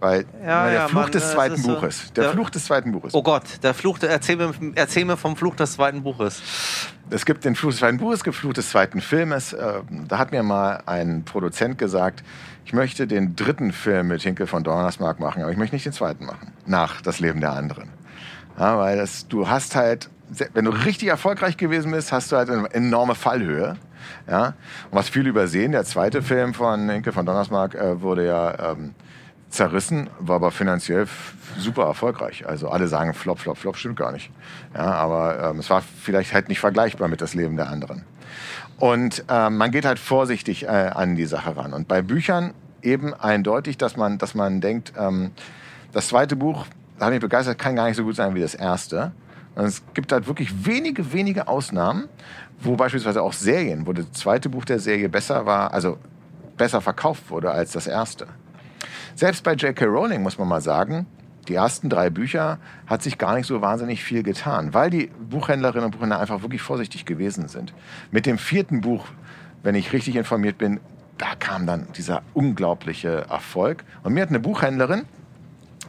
Weil 0.00 0.26
Ja, 0.46 0.66
der 0.66 0.74
ja, 0.74 0.88
Fluch 0.88 1.00
Mann, 1.02 1.10
des 1.10 1.24
es 1.24 1.32
zweiten 1.32 1.54
ist 1.56 1.64
so- 1.64 1.74
Buches. 1.74 2.12
Der 2.12 2.24
Ja. 2.24 2.30
Fluch 2.30 2.50
des 2.50 2.64
zweiten 2.66 2.92
Buches. 2.92 3.14
Oh 3.14 3.22
Gott, 3.22 3.42
der 3.64 3.74
Fluch, 3.74 3.98
der, 3.98 4.10
erzähl, 4.10 4.36
mir, 4.36 4.52
erzähl 4.76 5.04
mir 5.04 5.16
vom 5.16 5.34
Fluch 5.36 5.56
des 5.56 5.72
zweiten 5.72 6.04
Buches. 6.04 6.40
Es 7.10 7.24
gibt 7.26 7.44
den 7.44 7.56
Fluch 7.56 7.70
des 7.70 7.80
zweiten 7.80 7.98
Buches, 7.98 8.18
es 8.18 8.24
gibt 8.24 8.36
Fluch 8.36 8.52
des 8.52 8.70
zweiten 8.70 9.00
Filmes. 9.00 9.54
Ähm, 9.54 10.06
Da 10.06 10.18
hat 10.18 10.30
mir 10.30 10.44
mal 10.44 10.82
ein 10.86 11.24
Produzent 11.24 11.78
gesagt, 11.78 12.22
ich 12.64 12.72
möchte 12.72 13.08
den 13.08 13.34
dritten 13.34 13.72
Film 13.72 14.06
mit 14.08 14.22
Hinkel 14.22 14.46
von 14.46 14.62
Donnersmarck 14.62 15.18
machen, 15.18 15.42
aber 15.42 15.50
ich 15.50 15.58
möchte 15.58 15.74
nicht 15.74 15.86
den 15.86 15.92
zweiten 15.92 16.26
machen. 16.26 16.52
Nach 16.64 17.00
Das 17.00 17.18
Leben 17.18 17.40
der 17.40 17.52
anderen. 17.54 17.88
Ja, 18.56 18.78
weil 18.78 18.98
das, 18.98 19.26
du 19.26 19.48
hast 19.48 19.74
halt, 19.74 20.10
wenn 20.54 20.64
du 20.64 20.70
richtig 20.70 21.08
erfolgreich 21.08 21.56
gewesen 21.56 21.90
bist, 21.90 22.12
hast 22.12 22.30
du 22.30 22.36
halt 22.36 22.50
eine 22.50 22.72
enorme 22.72 23.16
Fallhöhe. 23.16 23.74
Ja? 24.28 24.54
Und 24.90 24.98
was 24.98 25.08
viele 25.08 25.28
übersehen, 25.28 25.72
der 25.72 25.84
zweite 25.84 26.22
Film 26.22 26.54
von 26.54 26.88
Hinkel 26.88 27.12
von 27.12 27.26
Donnersmarck 27.26 27.74
äh, 27.74 28.00
wurde 28.00 28.26
ja 28.26 28.72
ähm, 28.72 28.94
zerrissen, 29.50 30.10
war 30.18 30.36
aber 30.36 30.50
finanziell 30.50 31.06
super 31.56 31.84
erfolgreich. 31.84 32.46
Also 32.46 32.68
alle 32.68 32.88
sagen 32.88 33.14
Flop, 33.14 33.38
Flop, 33.38 33.56
Flop, 33.56 33.76
stimmt 33.76 33.96
gar 33.96 34.12
nicht. 34.12 34.30
Ja, 34.74 34.92
aber 34.92 35.50
ähm, 35.50 35.58
es 35.58 35.70
war 35.70 35.82
vielleicht 35.82 36.34
halt 36.34 36.48
nicht 36.48 36.60
vergleichbar 36.60 37.08
mit 37.08 37.20
das 37.20 37.34
Leben 37.34 37.56
der 37.56 37.68
anderen. 37.68 38.04
Und 38.78 39.24
ähm, 39.28 39.56
man 39.56 39.70
geht 39.70 39.84
halt 39.84 39.98
vorsichtig 39.98 40.64
äh, 40.64 40.68
an 40.68 41.16
die 41.16 41.26
Sache 41.26 41.56
ran. 41.56 41.72
Und 41.72 41.88
bei 41.88 42.02
Büchern 42.02 42.52
eben 42.82 43.14
eindeutig, 43.14 43.78
dass 43.78 43.96
man, 43.96 44.18
dass 44.18 44.34
man 44.34 44.60
denkt, 44.60 44.92
ähm, 44.96 45.32
das 45.92 46.08
zweite 46.08 46.36
Buch, 46.36 46.66
hat 47.00 47.10
mich 47.10 47.20
begeistert, 47.20 47.58
kann 47.58 47.76
gar 47.76 47.86
nicht 47.86 47.96
so 47.96 48.04
gut 48.04 48.16
sein 48.16 48.34
wie 48.34 48.40
das 48.40 48.54
erste. 48.54 49.12
Und 49.54 49.64
es 49.64 49.82
gibt 49.94 50.12
halt 50.12 50.26
wirklich 50.26 50.66
wenige, 50.66 51.12
wenige 51.12 51.48
Ausnahmen, 51.48 52.08
wo 52.60 52.76
beispielsweise 52.76 53.22
auch 53.22 53.32
Serien, 53.32 53.86
wo 53.86 53.92
das 53.92 54.10
zweite 54.12 54.48
Buch 54.48 54.64
der 54.64 54.78
Serie 54.78 55.08
besser 55.08 55.46
war, 55.46 55.72
also 55.72 55.98
besser 56.56 56.80
verkauft 56.80 57.30
wurde 57.30 57.50
als 57.50 57.72
das 57.72 57.86
erste. 57.86 58.26
Selbst 59.14 59.42
bei 59.44 59.54
J.K. 59.54 59.84
Rowling 59.84 60.22
muss 60.22 60.38
man 60.38 60.48
mal 60.48 60.60
sagen, 60.60 61.06
die 61.48 61.54
ersten 61.54 61.88
drei 61.88 62.10
Bücher 62.10 62.58
hat 62.86 63.02
sich 63.02 63.16
gar 63.16 63.34
nicht 63.34 63.46
so 63.46 63.62
wahnsinnig 63.62 64.04
viel 64.04 64.22
getan, 64.22 64.74
weil 64.74 64.90
die 64.90 65.10
Buchhändlerinnen 65.30 65.86
und 65.86 65.90
Buchhändler 65.92 66.20
einfach 66.20 66.42
wirklich 66.42 66.60
vorsichtig 66.60 67.06
gewesen 67.06 67.48
sind. 67.48 67.72
Mit 68.10 68.26
dem 68.26 68.38
vierten 68.38 68.82
Buch, 68.82 69.06
wenn 69.62 69.74
ich 69.74 69.92
richtig 69.92 70.16
informiert 70.16 70.58
bin, 70.58 70.78
da 71.16 71.34
kam 71.38 71.66
dann 71.66 71.88
dieser 71.96 72.22
unglaubliche 72.34 73.26
Erfolg. 73.28 73.84
Und 74.02 74.12
mir 74.12 74.22
hat 74.22 74.28
eine 74.28 74.40
Buchhändlerin 74.40 75.06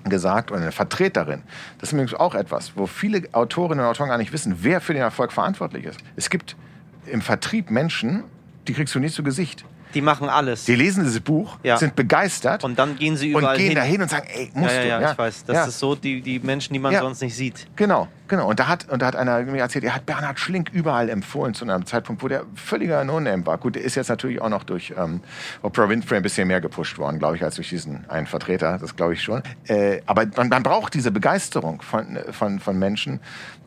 gesagt 0.05 0.51
oder 0.51 0.61
eine 0.61 0.71
Vertreterin, 0.71 1.43
das 1.79 1.89
ist 1.89 1.93
übrigens 1.93 2.13
auch 2.13 2.35
etwas, 2.35 2.73
wo 2.75 2.87
viele 2.87 3.23
Autorinnen 3.33 3.83
und 3.83 3.89
Autoren 3.89 4.09
gar 4.09 4.17
nicht 4.17 4.33
wissen, 4.33 4.57
wer 4.61 4.81
für 4.81 4.93
den 4.93 5.01
Erfolg 5.01 5.31
verantwortlich 5.31 5.85
ist. 5.85 5.99
Es 6.15 6.29
gibt 6.29 6.55
im 7.05 7.21
Vertrieb 7.21 7.71
Menschen, 7.71 8.23
die 8.67 8.73
kriegst 8.73 8.93
du 8.95 8.99
nicht 8.99 9.15
zu 9.15 9.23
Gesicht. 9.23 9.65
Die 9.93 10.01
machen 10.01 10.29
alles. 10.29 10.65
Die 10.65 10.75
lesen 10.75 11.03
dieses 11.03 11.19
Buch, 11.19 11.57
Ja. 11.63 11.77
sind 11.77 11.95
begeistert 11.95 12.63
und 12.63 12.77
dann 12.77 12.95
gehen 12.95 13.17
sie 13.17 13.33
und 13.33 13.41
überall 13.41 13.57
gehen 13.57 13.67
hin. 13.67 13.75
dahin 13.75 14.01
und 14.01 14.09
sagen, 14.09 14.27
ey, 14.31 14.51
musst 14.53 14.75
ja, 14.75 14.83
ja, 14.83 14.97
du. 14.97 15.03
ja, 15.03 15.11
ich 15.13 15.17
weiß. 15.17 15.45
Das 15.45 15.67
ist 15.67 15.79
so 15.79 15.95
die, 15.95 16.21
die 16.21 16.39
Menschen, 16.39 16.73
die 16.73 16.79
man 16.79 16.95
sonst 16.95 17.21
nicht 17.21 17.35
sieht. 17.35 17.67
Genau, 17.75 18.07
genau. 18.27 18.47
Und 18.47 18.59
da 18.59 18.67
hat, 18.67 18.87
und 18.89 19.01
da 19.01 19.07
hat 19.07 19.15
einer 19.15 19.41
mir 19.41 19.61
erzählt, 19.61 19.83
er 19.83 19.95
hat 19.95 20.05
Bernhard 20.05 20.39
Schlink 20.39 20.69
überall 20.71 21.09
empfohlen 21.09 21.53
zu 21.53 21.65
einem 21.65 21.85
Zeitpunkt, 21.85 22.21
wo 22.21 22.27
der 22.27 22.43
völliger 22.55 23.03
No-Name 23.03 23.45
war. 23.45 23.57
Gut, 23.57 23.75
der 23.75 23.83
ist 23.83 23.95
jetzt 23.95 24.09
natürlich 24.09 24.39
auch 24.41 24.49
noch 24.49 24.63
durch 24.63 24.93
ähm, 24.97 25.21
Oprah 25.63 25.89
Winfrey 25.89 26.17
ein 26.17 26.23
bisschen 26.23 26.47
mehr 26.47 26.61
gepusht 26.61 26.97
worden, 26.99 27.17
glaube 27.19 27.35
ich, 27.37 27.43
als 27.43 27.55
durch 27.55 27.69
diesen 27.69 28.07
einen 28.09 28.27
Vertreter. 28.27 28.77
Das 28.79 28.95
glaube 28.95 29.13
ich 29.13 29.23
schon. 29.23 29.41
Äh, 29.67 30.01
aber 30.05 30.25
man, 30.37 30.49
man 30.49 30.63
braucht 30.63 30.93
diese 30.93 31.11
Begeisterung 31.11 31.81
von, 31.81 32.19
von, 32.31 32.59
von 32.59 32.77
Menschen, 32.77 33.19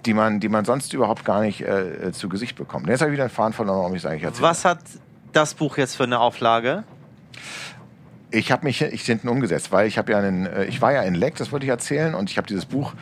die 0.06 0.14
man, 0.14 0.38
die 0.40 0.48
man 0.48 0.64
sonst 0.64 0.92
überhaupt 0.92 1.24
gar 1.24 1.40
nicht 1.40 1.62
äh, 1.62 2.12
zu 2.12 2.28
Gesicht 2.28 2.56
bekommt. 2.56 2.84
Und 2.84 2.90
jetzt 2.90 3.00
habe 3.00 3.10
ich 3.10 3.14
wieder 3.14 3.24
einen 3.24 3.30
Faden 3.30 3.52
verloren, 3.52 3.78
warum 3.78 3.94
ich 3.94 4.02
es 4.02 4.06
eigentlich 4.06 4.22
erzähle. 4.24 4.48
Was 4.48 4.64
hat 4.64 4.78
das 5.32 5.54
Buch 5.54 5.76
jetzt 5.76 5.96
für 5.96 6.04
eine 6.04 6.20
Auflage? 6.20 6.84
Ich 8.30 8.50
habe 8.50 8.64
mich 8.64 8.80
ich 8.80 9.02
hinten 9.02 9.28
umgesetzt, 9.28 9.72
weil 9.72 9.86
ich 9.86 9.96
ja 9.96 10.04
einen, 10.04 10.46
äh, 10.46 10.64
ich 10.64 10.80
war 10.80 10.92
ja 10.92 11.02
in 11.02 11.14
Leck, 11.14 11.36
das 11.36 11.52
wollte 11.52 11.66
ich 11.66 11.70
erzählen, 11.70 12.14
und 12.14 12.30
ich 12.30 12.38
habe 12.38 12.46
dieses 12.46 12.64
Buch 12.64 12.94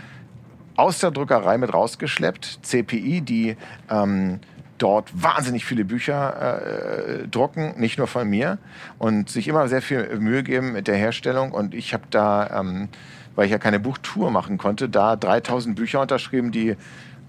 aus 0.77 0.99
der 0.99 1.11
Druckerei 1.11 1.59
mit 1.59 1.73
rausgeschleppt, 1.73 2.61
CPI, 2.63 3.21
die 3.21 3.57
ähm, 3.91 4.41
dort 4.79 5.11
wahnsinnig 5.23 5.65
viele 5.67 5.85
Bücher 5.85 7.23
äh, 7.23 7.29
drucken, 7.29 7.75
nicht 7.79 7.99
nur 7.99 8.07
von 8.07 8.29
mir, 8.29 8.59
und 8.99 9.29
sich 9.29 9.47
immer 9.47 9.69
sehr 9.69 9.83
viel 9.83 10.19
Mühe 10.19 10.43
geben 10.43 10.73
mit 10.73 10.89
der 10.89 10.97
Herstellung. 10.97 11.53
Und 11.53 11.75
ich 11.75 11.93
habe 11.93 12.05
da, 12.11 12.61
ähm, 12.61 12.89
weil 13.35 13.45
ich 13.45 13.53
ja 13.53 13.59
keine 13.59 13.79
Buchtour 13.79 14.31
machen 14.31 14.59
konnte, 14.59 14.89
da 14.89 15.17
3000 15.17 15.77
Bücher 15.77 16.01
unterschrieben, 16.01 16.51
die 16.51 16.77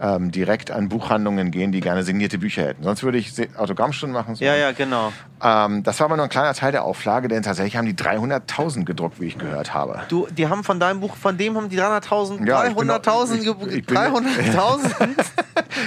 ähm, 0.01 0.31
direkt 0.31 0.71
an 0.71 0.89
Buchhandlungen 0.89 1.51
gehen, 1.51 1.71
die 1.71 1.79
gerne 1.79 2.01
signierte 2.03 2.37
Bücher 2.39 2.63
hätten. 2.63 2.83
Sonst 2.83 3.03
würde 3.03 3.19
ich 3.19 3.31
Autogrammstunden 3.57 4.13
machen. 4.13 4.33
so. 4.35 4.43
Ja, 4.43 4.55
ja, 4.55 4.71
genau. 4.71 5.13
Ähm, 5.43 5.83
das 5.83 5.99
war 5.99 6.05
aber 6.05 6.15
nur 6.17 6.25
ein 6.25 6.29
kleiner 6.29 6.53
Teil 6.55 6.71
der 6.71 6.83
Auflage, 6.83 7.27
denn 7.27 7.43
tatsächlich 7.43 7.77
haben 7.77 7.85
die 7.85 7.93
300.000 7.93 8.83
gedruckt, 8.85 9.19
wie 9.21 9.27
ich 9.27 9.37
gehört 9.37 9.73
habe. 9.75 10.01
Du, 10.09 10.27
die 10.31 10.47
haben 10.47 10.63
von 10.63 10.79
deinem 10.79 10.99
Buch, 11.01 11.15
von 11.15 11.37
dem 11.37 11.55
haben 11.55 11.69
die 11.69 11.79
300.000, 11.79 12.47
Ja, 12.47 12.65
ich 12.65 12.75
bin 12.75 12.89
auch- 12.89 12.97
300.000, 12.99 13.35
ich- 13.35 13.43
ge- 13.43 13.55
ich 13.77 13.85
bin- 13.85 13.95
300.000? 13.97 15.15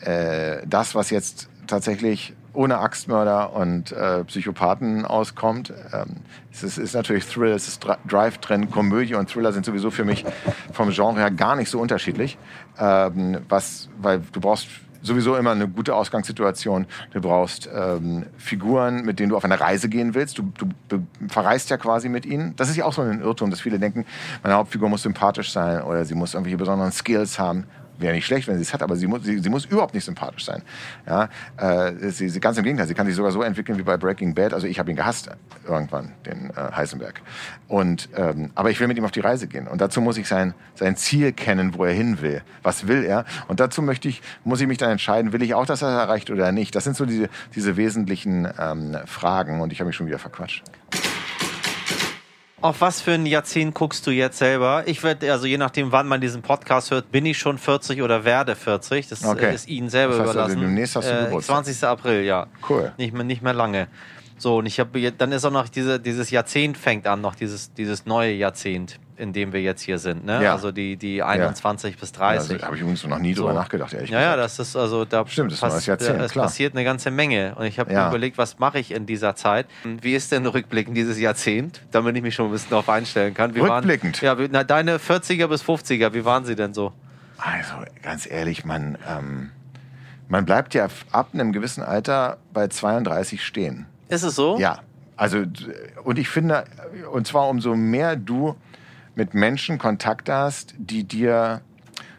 äh, 0.00 0.58
das, 0.66 0.94
was 0.94 1.10
jetzt 1.10 1.48
tatsächlich 1.70 2.34
ohne 2.52 2.78
Axtmörder 2.78 3.52
und 3.54 3.92
äh, 3.92 4.24
Psychopathen 4.24 5.04
auskommt. 5.04 5.72
Ähm, 5.92 6.16
es 6.52 6.62
ist, 6.62 6.78
ist 6.78 6.94
natürlich 6.94 7.26
Thrill, 7.26 7.52
es 7.52 7.68
ist 7.68 7.86
Drive 8.06 8.38
drin, 8.38 8.70
Komödie 8.70 9.14
und 9.14 9.30
Thriller 9.30 9.52
sind 9.52 9.64
sowieso 9.64 9.90
für 9.90 10.04
mich 10.04 10.24
vom 10.72 10.90
Genre 10.90 11.20
her 11.20 11.30
gar 11.30 11.56
nicht 11.56 11.70
so 11.70 11.80
unterschiedlich. 11.80 12.38
Ähm, 12.78 13.38
was, 13.48 13.88
weil 14.00 14.20
du 14.32 14.40
brauchst 14.40 14.68
sowieso 15.02 15.36
immer 15.36 15.52
eine 15.52 15.68
gute 15.68 15.94
Ausgangssituation. 15.94 16.86
Du 17.12 17.20
brauchst 17.20 17.68
ähm, 17.74 18.26
Figuren, 18.36 19.04
mit 19.04 19.18
denen 19.18 19.30
du 19.30 19.36
auf 19.36 19.44
eine 19.44 19.58
Reise 19.58 19.88
gehen 19.88 20.14
willst. 20.14 20.38
Du, 20.38 20.52
du 20.88 21.06
verreist 21.28 21.70
ja 21.70 21.76
quasi 21.76 22.08
mit 22.08 22.26
ihnen. 22.26 22.54
Das 22.56 22.68
ist 22.68 22.76
ja 22.76 22.84
auch 22.84 22.92
so 22.92 23.02
ein 23.02 23.20
Irrtum, 23.20 23.50
dass 23.50 23.60
viele 23.60 23.78
denken, 23.78 24.04
meine 24.42 24.56
Hauptfigur 24.56 24.88
muss 24.88 25.02
sympathisch 25.02 25.52
sein 25.52 25.82
oder 25.82 26.04
sie 26.04 26.14
muss 26.14 26.34
irgendwelche 26.34 26.58
besonderen 26.58 26.92
Skills 26.92 27.38
haben. 27.38 27.64
Wäre 28.00 28.14
nicht 28.14 28.26
schlecht, 28.26 28.48
wenn 28.48 28.56
sie 28.56 28.62
es 28.62 28.72
hat, 28.72 28.82
aber 28.82 28.96
sie 28.96 29.06
muss, 29.06 29.24
sie, 29.24 29.38
sie 29.38 29.50
muss 29.50 29.66
überhaupt 29.66 29.94
nicht 29.94 30.04
sympathisch 30.04 30.44
sein. 30.44 30.62
Ja, 31.06 31.28
äh, 31.58 32.10
sie, 32.10 32.28
sie, 32.28 32.40
ganz 32.40 32.56
im 32.58 32.64
Gegenteil, 32.64 32.86
sie 32.86 32.94
kann 32.94 33.06
sich 33.06 33.14
sogar 33.14 33.30
so 33.30 33.42
entwickeln 33.42 33.78
wie 33.78 33.82
bei 33.82 33.96
Breaking 33.96 34.34
Bad. 34.34 34.54
Also 34.54 34.66
ich 34.66 34.78
habe 34.78 34.90
ihn 34.90 34.96
gehasst 34.96 35.30
irgendwann, 35.68 36.12
den 36.26 36.50
äh, 36.50 36.72
Heisenberg. 36.72 37.20
Und, 37.68 38.08
ähm, 38.16 38.50
aber 38.54 38.70
ich 38.70 38.80
will 38.80 38.88
mit 38.88 38.98
ihm 38.98 39.04
auf 39.04 39.10
die 39.10 39.20
Reise 39.20 39.46
gehen. 39.46 39.68
Und 39.68 39.80
dazu 39.80 40.00
muss 40.00 40.16
ich 40.16 40.26
sein, 40.26 40.54
sein 40.74 40.96
Ziel 40.96 41.32
kennen, 41.32 41.74
wo 41.74 41.84
er 41.84 41.92
hin 41.92 42.20
will. 42.20 42.42
Was 42.62 42.88
will 42.88 43.04
er? 43.04 43.24
Und 43.48 43.60
dazu 43.60 43.82
möchte 43.82 44.08
ich, 44.08 44.22
muss 44.44 44.60
ich 44.60 44.66
mich 44.66 44.78
dann 44.78 44.90
entscheiden, 44.90 45.32
will 45.32 45.42
ich 45.42 45.54
auch, 45.54 45.66
dass 45.66 45.82
er 45.82 45.90
erreicht 45.90 46.30
oder 46.30 46.50
nicht. 46.52 46.74
Das 46.74 46.84
sind 46.84 46.96
so 46.96 47.04
diese, 47.04 47.28
diese 47.54 47.76
wesentlichen 47.76 48.48
ähm, 48.58 48.96
Fragen. 49.04 49.60
Und 49.60 49.72
ich 49.72 49.80
habe 49.80 49.88
mich 49.88 49.96
schon 49.96 50.06
wieder 50.06 50.18
verquatscht. 50.18 50.64
Auf 52.62 52.82
was 52.82 53.00
für 53.00 53.12
ein 53.12 53.24
Jahrzehnt 53.24 53.74
guckst 53.74 54.06
du 54.06 54.10
jetzt 54.10 54.36
selber? 54.36 54.82
Ich 54.86 55.02
werde, 55.02 55.32
also 55.32 55.46
je 55.46 55.56
nachdem, 55.56 55.92
wann 55.92 56.06
man 56.06 56.20
diesen 56.20 56.42
Podcast 56.42 56.90
hört, 56.90 57.10
bin 57.10 57.24
ich 57.24 57.38
schon 57.38 57.56
40 57.56 58.02
oder 58.02 58.24
werde 58.24 58.54
40. 58.54 59.08
Das 59.08 59.24
Okay. 59.24 59.54
ist 59.54 59.66
Ihnen 59.66 59.88
selber 59.88 60.18
Das 60.18 60.20
heißt 60.28 60.28
also, 60.36 60.40
überlassen. 60.52 60.60
demnächst 60.60 60.96
hast 60.96 61.08
du 61.08 61.12
äh, 61.20 61.24
Geburtstag. 61.24 61.64
20. 61.64 61.84
April, 61.84 62.22
ja. 62.24 62.46
Cool. 62.68 62.92
Nicht 62.98 63.14
mehr, 63.14 63.24
nicht 63.24 63.40
mehr 63.40 63.54
lange. 63.54 63.88
So, 64.36 64.58
und 64.58 64.66
ich 64.66 64.78
habe, 64.78 65.12
dann 65.12 65.32
ist 65.32 65.44
auch 65.46 65.50
noch 65.50 65.68
diese, 65.70 65.98
dieses 66.00 66.30
Jahrzehnt 66.30 66.76
fängt 66.76 67.06
an, 67.06 67.22
noch 67.22 67.34
dieses, 67.34 67.72
dieses 67.72 68.04
neue 68.04 68.32
Jahrzehnt, 68.32 68.98
in 69.20 69.32
dem 69.32 69.52
wir 69.52 69.60
jetzt 69.60 69.82
hier 69.82 69.98
sind. 69.98 70.24
Ne? 70.24 70.42
Ja. 70.42 70.52
Also 70.54 70.72
die, 70.72 70.96
die 70.96 71.22
21 71.22 71.98
bis 71.98 72.12
30. 72.12 72.52
Also, 72.54 72.66
habe 72.66 72.74
ich 72.76 72.80
übrigens 72.82 73.06
noch 73.06 73.18
nie 73.18 73.34
drüber 73.34 73.50
So. 73.50 73.54
nachgedacht, 73.54 73.92
ehrlich 73.92 74.10
Ja, 74.10 74.20
ja, 74.20 74.34
gesagt. 74.36 74.44
das 74.58 74.68
ist 74.68 74.76
also 74.76 75.04
da 75.04 75.26
Stimmt, 75.26 75.52
das 75.52 75.60
neues 75.62 75.86
Jahrzehnt, 75.86 76.20
äh, 76.20 76.24
es 76.24 76.32
klar. 76.32 76.46
passiert 76.46 76.74
eine 76.74 76.84
ganze 76.84 77.10
Menge 77.10 77.54
und 77.56 77.66
ich 77.66 77.78
habe 77.78 77.92
Ja. 77.92 78.08
überlegt, 78.08 78.38
was 78.38 78.58
mache 78.58 78.78
ich 78.78 78.90
in 78.92 79.06
dieser 79.06 79.36
Zeit? 79.36 79.66
Wie 79.84 80.14
ist 80.14 80.32
denn 80.32 80.46
rückblickend 80.46 80.96
dieses 80.96 81.18
Jahrzehnt, 81.20 81.82
damit 81.90 82.16
ich 82.16 82.22
mich 82.22 82.34
schon 82.34 82.46
ein 82.46 82.52
bisschen 82.52 82.70
darauf 82.70 82.88
einstellen 82.88 83.34
kann? 83.34 83.54
Wie 83.54 83.60
Rückblickend? 83.60 84.22
Waren, 84.22 84.38
ja, 84.40 84.48
na, 84.50 84.64
deine 84.64 84.98
40er 84.98 85.46
bis 85.48 85.62
50er, 85.62 86.12
wie 86.14 86.24
waren 86.24 86.44
sie 86.44 86.56
denn 86.56 86.72
so? 86.74 86.92
Also 87.38 87.74
ganz 88.02 88.28
ehrlich, 88.30 88.64
man, 88.64 88.98
ähm, 89.08 89.50
man 90.28 90.44
bleibt 90.44 90.74
ja 90.74 90.88
ab 91.12 91.28
einem 91.32 91.52
gewissen 91.52 91.82
Alter 91.82 92.38
bei 92.52 92.68
32 92.68 93.44
stehen. 93.44 93.86
Ist 94.08 94.22
es 94.22 94.34
so? 94.34 94.58
Ja, 94.58 94.80
also 95.16 95.44
und 96.04 96.18
ich 96.18 96.28
finde, 96.28 96.64
und 97.12 97.26
zwar 97.26 97.48
umso 97.48 97.74
mehr 97.76 98.16
du 98.16 98.56
mit 99.20 99.34
Menschen 99.34 99.76
Kontakt 99.76 100.30
hast, 100.30 100.72
die 100.78 101.04
dir 101.04 101.60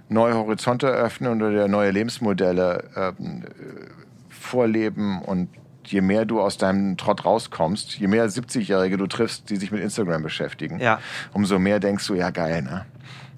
neue 0.08 0.36
Horizonte 0.36 0.86
eröffnen 0.88 1.42
oder 1.42 1.50
dir 1.50 1.68
neue 1.68 1.90
Lebensmodelle 1.90 2.84
ähm, 2.96 3.42
äh, 3.44 4.30
vorleben 4.30 5.20
und 5.24 5.50
je 5.84 6.02
mehr 6.02 6.26
du 6.26 6.40
aus 6.40 6.60
deinem 6.60 6.98
Trott 6.98 7.26
rauskommst, 7.26 7.98
je 7.98 8.06
mehr 8.08 8.30
70-Jährige 8.30 8.98
du 8.98 9.08
triffst, 9.08 9.50
die 9.50 9.56
sich 9.56 9.72
mit 9.72 9.82
Instagram 9.82 10.22
beschäftigen, 10.22 10.80
Ja. 10.80 11.00
umso 11.34 11.58
mehr 11.58 11.80
denkst 11.80 12.06
du, 12.06 12.14
ja 12.14 12.30
geil, 12.30 12.62
ne? 12.62 12.86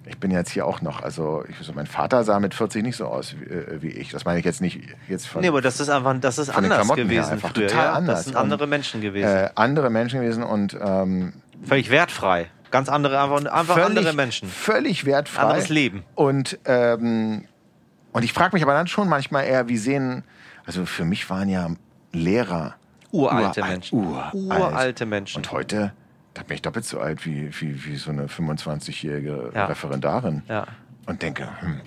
Ich 0.05 0.17
bin 0.17 0.29
jetzt 0.31 0.49
hier 0.51 0.65
auch 0.67 0.81
noch, 0.81 1.01
also 1.01 1.45
ich, 1.47 1.55
so, 1.65 1.71
mein 1.71 1.87
Vater 1.87 2.25
sah 2.25 2.41
mit 2.41 2.53
40 2.53 2.83
nicht 2.83 2.97
so 2.97 3.05
aus 3.05 3.35
wie, 3.39 3.45
äh, 3.45 3.81
wie 3.81 3.87
ich. 3.87 4.09
Das 4.11 4.25
meine 4.25 4.39
ich 4.39 4.43
jetzt 4.45 4.59
nicht 4.59 4.81
jetzt 5.07 5.25
von 5.25 5.41
Nee, 5.41 5.47
aber 5.47 5.61
das 5.61 5.79
ist 5.79 5.87
einfach, 5.87 6.13
das 6.19 6.37
ist 6.37 6.49
anders 6.49 6.85
gewesen 6.93 7.31
einfach 7.31 7.53
früher. 7.53 7.67
total 7.67 7.85
ja? 7.85 7.93
anders. 7.93 8.15
Das 8.17 8.25
sind 8.25 8.35
andere 8.35 8.65
Und, 8.65 8.69
Menschen 8.71 8.99
gewesen. 8.99 9.25
äh, 9.29 9.49
andere 9.55 9.89
Menschen 9.89 10.19
gewesen 10.19 10.43
und 10.43 10.77
ähm, 10.83 11.31
Völlig 11.63 11.89
wertfrei. 11.89 12.47
Ganz 12.73 12.89
andere, 12.89 13.21
einfach, 13.21 13.45
einfach 13.45 13.75
völlig, 13.75 13.99
andere 13.99 14.13
Menschen. 14.13 14.49
Völlig 14.49 15.05
wertfrei. 15.05 15.43
Anderes 15.43 15.69
Leben. 15.69 16.03
Und, 16.15 16.57
ähm, 16.65 17.45
und 18.13 18.23
ich 18.23 18.33
frage 18.33 18.55
mich 18.55 18.63
aber 18.63 18.73
dann 18.73 18.87
schon 18.87 19.07
manchmal 19.07 19.45
eher, 19.45 19.69
wie 19.69 19.77
sehen, 19.77 20.23
also 20.65 20.87
für 20.87 21.05
mich 21.05 21.29
waren 21.29 21.49
ja 21.49 21.69
Lehrer 22.13 22.73
Uralte 23.11 23.59
uralt, 23.61 23.71
Menschen. 23.73 23.99
Uralt. 23.99 24.33
Uralte 24.33 25.05
Menschen. 25.05 25.37
Und 25.37 25.51
heute, 25.51 25.93
da 26.33 26.41
bin 26.41 26.55
ich 26.55 26.63
doppelt 26.63 26.85
so 26.85 26.99
alt 26.99 27.27
wie, 27.27 27.51
wie, 27.61 27.85
wie 27.85 27.95
so 27.95 28.09
eine 28.09 28.25
25-jährige 28.25 29.51
Ja. 29.53 29.65
Referendarin. 29.65 30.41
Ja. 30.49 30.65
Und 31.05 31.21
denke, 31.21 31.47
hm, 31.61 31.79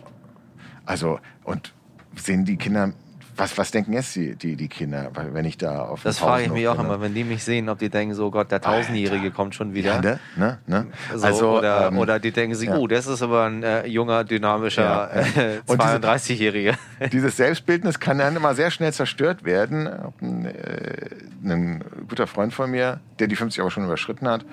also, 0.84 1.18
und 1.42 1.72
sehen 2.14 2.44
die 2.44 2.58
Kinder, 2.58 2.92
was, 3.36 3.56
was 3.58 3.70
denken 3.70 3.92
jetzt 3.92 4.14
die, 4.16 4.34
die, 4.34 4.56
die 4.56 4.68
Kinder, 4.68 5.10
wenn 5.32 5.44
ich 5.44 5.58
da 5.58 5.82
auf 5.82 6.02
Das 6.02 6.18
frage 6.18 6.44
ich 6.44 6.50
mich 6.50 6.66
auch 6.68 6.78
immer, 6.78 7.00
wenn 7.00 7.14
die 7.14 7.24
mich 7.24 7.44
sehen, 7.44 7.68
ob 7.68 7.78
die 7.78 7.88
denken, 7.90 8.14
so 8.14 8.30
Gott, 8.30 8.50
der 8.50 8.60
Tausendjährige 8.60 9.30
kommt 9.30 9.54
schon 9.54 9.74
wieder. 9.74 9.96
Ja, 9.96 10.00
ne? 10.00 10.18
Ne? 10.36 10.58
Ne? 10.66 10.86
So, 11.14 11.26
also, 11.26 11.58
oder, 11.58 11.88
ähm, 11.88 11.98
oder 11.98 12.18
die 12.18 12.32
denken 12.32 12.54
sich, 12.54 12.68
ja. 12.68 12.76
oh, 12.76 12.86
das 12.86 13.06
ist 13.06 13.22
aber 13.22 13.44
ein 13.44 13.62
äh, 13.62 13.86
junger, 13.86 14.24
dynamischer 14.24 14.82
Ja. 14.82 15.06
äh, 15.42 15.60
Und 15.66 15.82
diese- 15.82 15.96
32-Jähriger. 15.98 16.74
Dieses 17.12 17.36
Selbstbildnis 17.36 18.00
kann 18.00 18.18
dann 18.18 18.36
immer 18.36 18.54
sehr 18.54 18.70
schnell 18.70 18.92
zerstört 18.92 19.44
werden. 19.44 19.88
Ein, 20.20 20.46
äh, 20.46 21.10
ein 21.44 21.84
guter 22.08 22.26
Freund 22.26 22.54
von 22.54 22.70
mir, 22.70 23.00
der 23.18 23.26
die 23.28 23.36
50 23.36 23.60
aber 23.60 23.70
schon 23.70 23.84
überschritten 23.84 24.28
hat, 24.28 24.44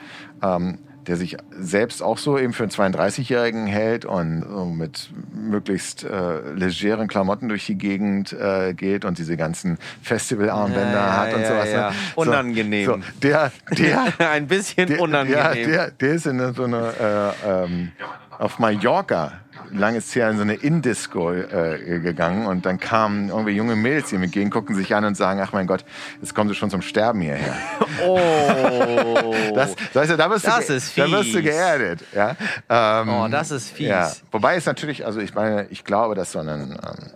ähm, 0.42 0.80
der 1.08 1.18
sich 1.18 1.38
selbst 1.52 2.02
auch 2.02 2.18
so 2.18 2.38
eben 2.38 2.54
für 2.54 2.64
einen 2.64 2.72
32-Jährigen 2.72 3.68
hält 3.68 4.06
und 4.06 4.46
so 4.48 4.66
mit 4.66 5.10
möglichst 5.34 6.04
äh, 6.04 6.54
legeren 6.54 7.08
Klamotten 7.08 7.50
durch 7.50 7.66
die 7.66 7.78
Gegend 7.78 8.34
äh, 8.34 8.74
geht 8.74 9.06
und 9.06 9.18
diese 9.18 9.38
ganzen 9.38 9.78
Festivalarmbänder 10.02 10.92
Ja, 10.92 11.08
ja, 11.08 11.18
hat 11.18 11.34
und 11.34 11.42
ja, 11.42 11.48
sowas. 11.48 11.72
ja. 11.72 11.90
Ne? 11.90 11.96
Unangenehm. 12.16 12.86
So, 12.86 13.00
der, 13.22 13.52
der, 13.78 14.14
ein 14.32 14.48
bisschen 14.48 14.88
der, 14.88 15.02
unangenehm. 15.02 15.38
Ja, 15.40 15.54
der, 15.54 15.92
der 15.92 16.14
ist 16.14 16.26
in 16.26 16.54
so 16.54 16.64
eine, 16.64 17.34
äh, 17.46 17.64
ähm, 17.66 17.92
auf 18.40 18.60
Mallorca, 18.60 19.34
langes 19.74 20.14
her 20.16 20.30
in 20.30 20.38
so 20.38 20.44
eine 20.44 20.54
Indisco 20.56 21.32
äh, 21.34 22.00
gegangen 22.00 22.46
und 22.46 22.66
dann 22.66 22.80
kamen 22.80 23.30
irgendwie 23.30 23.52
junge 23.54 23.76
Mädels 23.76 24.12
ihm 24.14 24.24
entgegen, 24.24 24.50
gucken 24.50 24.76
sich 24.76 24.94
an 24.96 25.06
und 25.06 25.16
sagen, 25.16 25.40
ach 25.42 25.54
mein 25.54 25.68
Gott, 25.68 25.84
jetzt 26.22 26.34
kommen 26.36 26.50
sie 26.50 26.56
schon 26.56 26.70
zum 26.70 26.82
Sterben 26.82 27.22
hierher. 27.22 27.56
oh. 28.08 29.34
Das, 29.54 29.76
weißt 29.94 30.12
du, 30.12 30.18
da 30.18 30.30
wirst, 30.30 30.46
Das 30.48 30.68
du, 30.68 30.74
ist 30.74 30.98
da 30.98 31.10
wirst 31.12 31.30
du 31.34 31.38
fies. 31.38 31.44
geerdet. 31.44 32.04
Ja? 32.14 32.36
Ähm, 32.70 33.10
Oh, 33.10 33.28
das 33.28 33.52
ist 33.52 33.70
fies. 33.72 33.88
Ja. 33.88 34.12
Wobei 34.32 34.56
es 34.56 34.66
natürlich, 34.66 35.06
also 35.06 35.20
ich 35.20 35.34
meine, 35.34 35.68
ich 35.70 35.84
glaube, 35.84 36.16
dass 36.16 36.32
so 36.32 36.40
ein 36.40 36.50
ähm, 36.50 37.12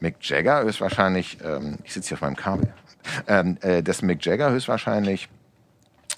Mick 0.00 0.16
Jagger 0.20 0.62
höchstwahrscheinlich, 0.64 1.38
ähm, 1.44 1.78
ich 1.84 1.92
sitze 1.92 2.08
hier 2.08 2.16
auf 2.16 2.22
meinem 2.22 2.36
Kabel, 2.36 2.68
ähm, 3.26 3.58
äh, 3.62 3.82
dass 3.82 4.02
Mick 4.02 4.24
Jagger 4.24 4.50
höchstwahrscheinlich 4.50 5.28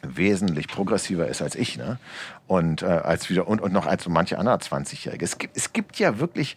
wesentlich 0.03 0.69
progressiver 0.69 1.29
ist 1.29 1.41
als 1.41 1.55
ich, 1.55 1.79
ne? 1.79 1.99
Und 2.47 2.83
äh, 2.83 2.87
als 2.87 3.31
wieder 3.31 3.49
und, 3.49 3.61
und 3.61 3.73
noch 3.73 3.87
als 3.87 4.05
so 4.05 4.11
manche 4.11 4.39
andere 4.39 4.57
20-Jährige. 4.57 5.25
Es 5.25 5.39
gibt, 5.39 5.57
es 5.57 5.73
gibt 5.73 5.99
ja 5.99 6.19
wirklich, 6.19 6.57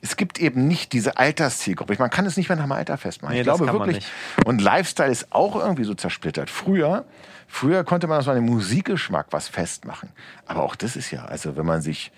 es 0.00 0.16
gibt 0.16 0.38
eben 0.38 0.68
nicht 0.68 0.92
diese 0.92 1.16
Alterszielgruppe. 1.16 1.96
Man 1.98 2.10
kann 2.10 2.24
es 2.26 2.36
nicht 2.36 2.48
mehr 2.48 2.56
nach 2.56 2.66
dem 2.66 2.72
Alter 2.72 2.96
festmachen. 2.98 3.34
Nee, 3.34 3.40
ich 3.40 3.44
glaube 3.44 3.66
wirklich. 3.66 4.06
Und 4.44 4.60
Lifestyle 4.60 5.10
ist 5.10 5.32
auch 5.32 5.56
irgendwie 5.56 5.84
so 5.84 5.94
zersplittert. 5.94 6.50
Früher, 6.50 7.04
früher 7.48 7.82
konnte 7.82 8.06
man 8.06 8.22
so 8.22 8.30
an 8.30 8.36
dem 8.36 8.46
Musikgeschmack 8.46 9.26
was 9.30 9.48
festmachen. 9.48 10.10
Aber 10.46 10.62
auch 10.62 10.76
das 10.76 10.94
ist 10.94 11.10
ja, 11.10 11.24
also 11.24 11.56
wenn 11.56 11.66
man 11.66 11.80
sich 11.80 12.12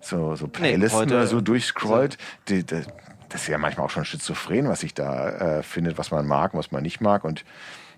so, 0.00 0.36
so 0.36 0.46
Playlisten 0.46 1.00
heute- 1.00 1.14
oder 1.14 1.26
so 1.26 1.40
durchscrollt, 1.40 2.18
die, 2.48 2.64
die, 2.64 2.82
das 3.28 3.42
ist 3.42 3.48
ja 3.48 3.58
manchmal 3.58 3.86
auch 3.86 3.90
schon 3.90 4.04
schizophren, 4.04 4.68
was 4.68 4.80
sich 4.80 4.94
da 4.94 5.58
äh, 5.58 5.62
findet, 5.62 5.98
was 5.98 6.10
man 6.10 6.26
mag 6.26 6.54
und 6.54 6.58
was 6.58 6.72
man 6.72 6.82
nicht 6.82 7.00
mag. 7.00 7.24
Und 7.24 7.44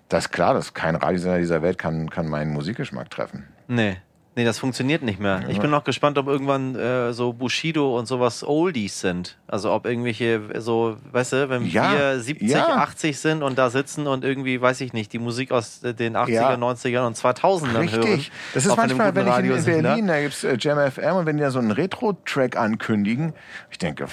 das 0.09 0.25
ist 0.25 0.31
klar, 0.31 0.53
dass 0.53 0.73
kein 0.73 0.95
Radiosender 0.95 1.39
dieser 1.39 1.61
Welt 1.61 1.77
kann, 1.77 2.09
kann 2.09 2.27
meinen 2.27 2.51
Musikgeschmack 2.51 3.09
treffen. 3.09 3.47
Nee. 3.67 3.97
Nee, 4.35 4.45
das 4.45 4.57
funktioniert 4.57 5.03
nicht 5.03 5.19
mehr. 5.19 5.43
Ich 5.49 5.59
bin 5.59 5.69
noch 5.69 5.83
gespannt, 5.83 6.17
ob 6.17 6.27
irgendwann 6.27 6.75
äh, 6.75 7.13
so 7.13 7.33
Bushido 7.33 7.97
und 7.99 8.07
sowas 8.07 8.43
Oldies 8.43 8.99
sind. 8.99 9.37
Also 9.45 9.71
ob 9.71 9.85
irgendwelche 9.85 10.41
so, 10.59 10.97
weißt 11.11 11.33
du, 11.33 11.49
wenn 11.49 11.67
Ja, 11.67 11.93
wir 11.93 12.19
70, 12.19 12.49
ja. 12.49 12.65
80 12.77 13.19
sind 13.19 13.43
und 13.43 13.59
da 13.59 13.69
sitzen 13.69 14.07
und 14.07 14.23
irgendwie, 14.23 14.59
weiß 14.59 14.81
ich 14.81 14.91
nicht, 14.91 15.13
die 15.13 15.19
Musik 15.19 15.51
aus 15.51 15.83
äh, 15.83 15.93
den 15.93 16.17
80er, 16.17 16.29
Ja. 16.29 16.53
90ern 16.55 17.05
und 17.05 17.15
2000ern 17.15 17.67
hören. 17.73 17.77
Richtig. 18.03 18.31
Das 18.55 18.65
ist 18.65 18.75
manchmal, 18.75 19.13
wenn 19.13 19.27
ich 19.27 19.37
in, 19.37 19.73
in. 19.75 19.81
Berlin, 19.83 20.07
da 20.07 20.19
gibt's 20.19 20.43
äh, 20.43 20.57
Jam 20.59 20.79
FM 20.91 21.15
und 21.17 21.25
wenn 21.27 21.37
die 21.37 21.43
da 21.43 21.51
so 21.51 21.59
einen 21.59 21.71
Retro-Track 21.71 22.57
ankündigen, 22.57 23.33
ich 23.69 23.77
denke, 23.77 24.07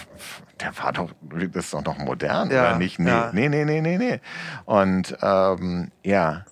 der 0.60 0.76
war 0.84 0.92
doch, 0.92 1.10
das 1.52 1.64
ist 1.64 1.72
doch 1.72 1.82
noch 1.84 1.96
modern, 1.96 2.50
Ja, 2.50 2.68
oder 2.68 2.78
nicht? 2.78 2.98
Nee, 2.98 3.08
ja. 3.08 3.30
nee, 3.32 3.48
nee, 3.48 3.64
nee, 3.64 3.80
nee, 3.80 3.96
nee. 3.96 4.20
Und 4.66 5.16
ähm, 5.22 5.90
ja. 6.04 6.44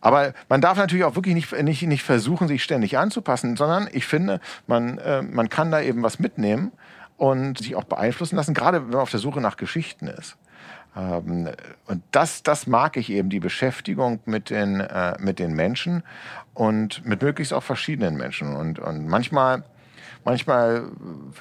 Aber 0.00 0.32
man 0.48 0.60
darf 0.60 0.76
natürlich 0.78 1.04
auch 1.04 1.16
wirklich 1.16 1.34
nicht, 1.34 1.52
nicht, 1.62 1.82
nicht 1.82 2.02
versuchen, 2.02 2.48
sich 2.48 2.62
ständig 2.62 2.98
anzupassen, 2.98 3.56
sondern 3.56 3.88
ich 3.92 4.06
finde, 4.06 4.40
man, 4.66 4.98
äh, 4.98 5.22
man 5.22 5.48
kann 5.48 5.70
da 5.70 5.80
eben 5.80 6.02
was 6.02 6.18
mitnehmen 6.18 6.72
und 7.16 7.58
sich 7.58 7.76
auch 7.76 7.84
beeinflussen 7.84 8.36
lassen, 8.36 8.54
gerade 8.54 8.82
wenn 8.82 8.90
man 8.90 9.00
auf 9.00 9.10
der 9.10 9.20
Suche 9.20 9.40
nach 9.40 9.56
Geschichten 9.56 10.06
ist. 10.06 10.36
Ähm, 10.96 11.48
und 11.86 12.02
das, 12.10 12.42
das 12.42 12.66
mag 12.66 12.96
ich 12.96 13.10
eben, 13.10 13.30
die 13.30 13.40
Beschäftigung 13.40 14.20
mit 14.24 14.50
den, 14.50 14.80
äh, 14.80 15.16
mit 15.18 15.38
den 15.38 15.54
Menschen 15.54 16.02
und 16.54 17.04
mit 17.04 17.22
möglichst 17.22 17.52
auch 17.52 17.62
verschiedenen 17.62 18.16
Menschen. 18.16 18.54
Und, 18.54 18.78
und 18.78 19.06
manchmal 19.06 19.64
manchmal, 20.24 20.90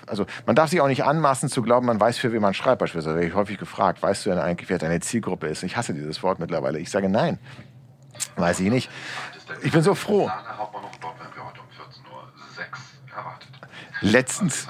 also 0.05 0.25
man 0.45 0.55
darf 0.55 0.69
sich 0.69 0.79
auch 0.79 0.87
nicht 0.87 1.03
anmaßen 1.03 1.49
zu 1.49 1.61
glauben, 1.61 1.87
man 1.87 1.99
weiß, 1.99 2.17
für 2.17 2.31
wen 2.31 2.41
man 2.41 2.53
schreibt. 2.53 2.79
Beispielsweise 2.79 3.15
werde 3.15 3.27
ich 3.27 3.33
häufig 3.33 3.57
gefragt, 3.57 4.01
weißt 4.01 4.25
du 4.25 4.29
denn 4.29 4.39
eigentlich, 4.39 4.69
wer 4.69 4.77
deine 4.77 4.99
Zielgruppe 4.99 5.47
ist? 5.47 5.63
Ich 5.63 5.75
hasse 5.75 5.93
dieses 5.93 6.21
Wort 6.23 6.39
mittlerweile. 6.39 6.79
Ich 6.79 6.91
sage 6.91 7.09
nein. 7.09 7.39
Weiß 8.35 8.59
ich 8.59 8.69
nicht. 8.69 8.89
Ich 9.63 9.71
bin 9.71 9.81
so 9.81 9.95
froh. 9.95 10.27
Lana 10.27 10.57
Hauptbahnhof, 10.57 10.91
dort 11.01 11.19
werden 11.19 11.31
wir 11.35 11.45
heute 11.45 11.59
14.06 11.59 12.11
Uhr 12.11 13.17
erwartet. 13.17 13.47
Letztens. 14.01 14.67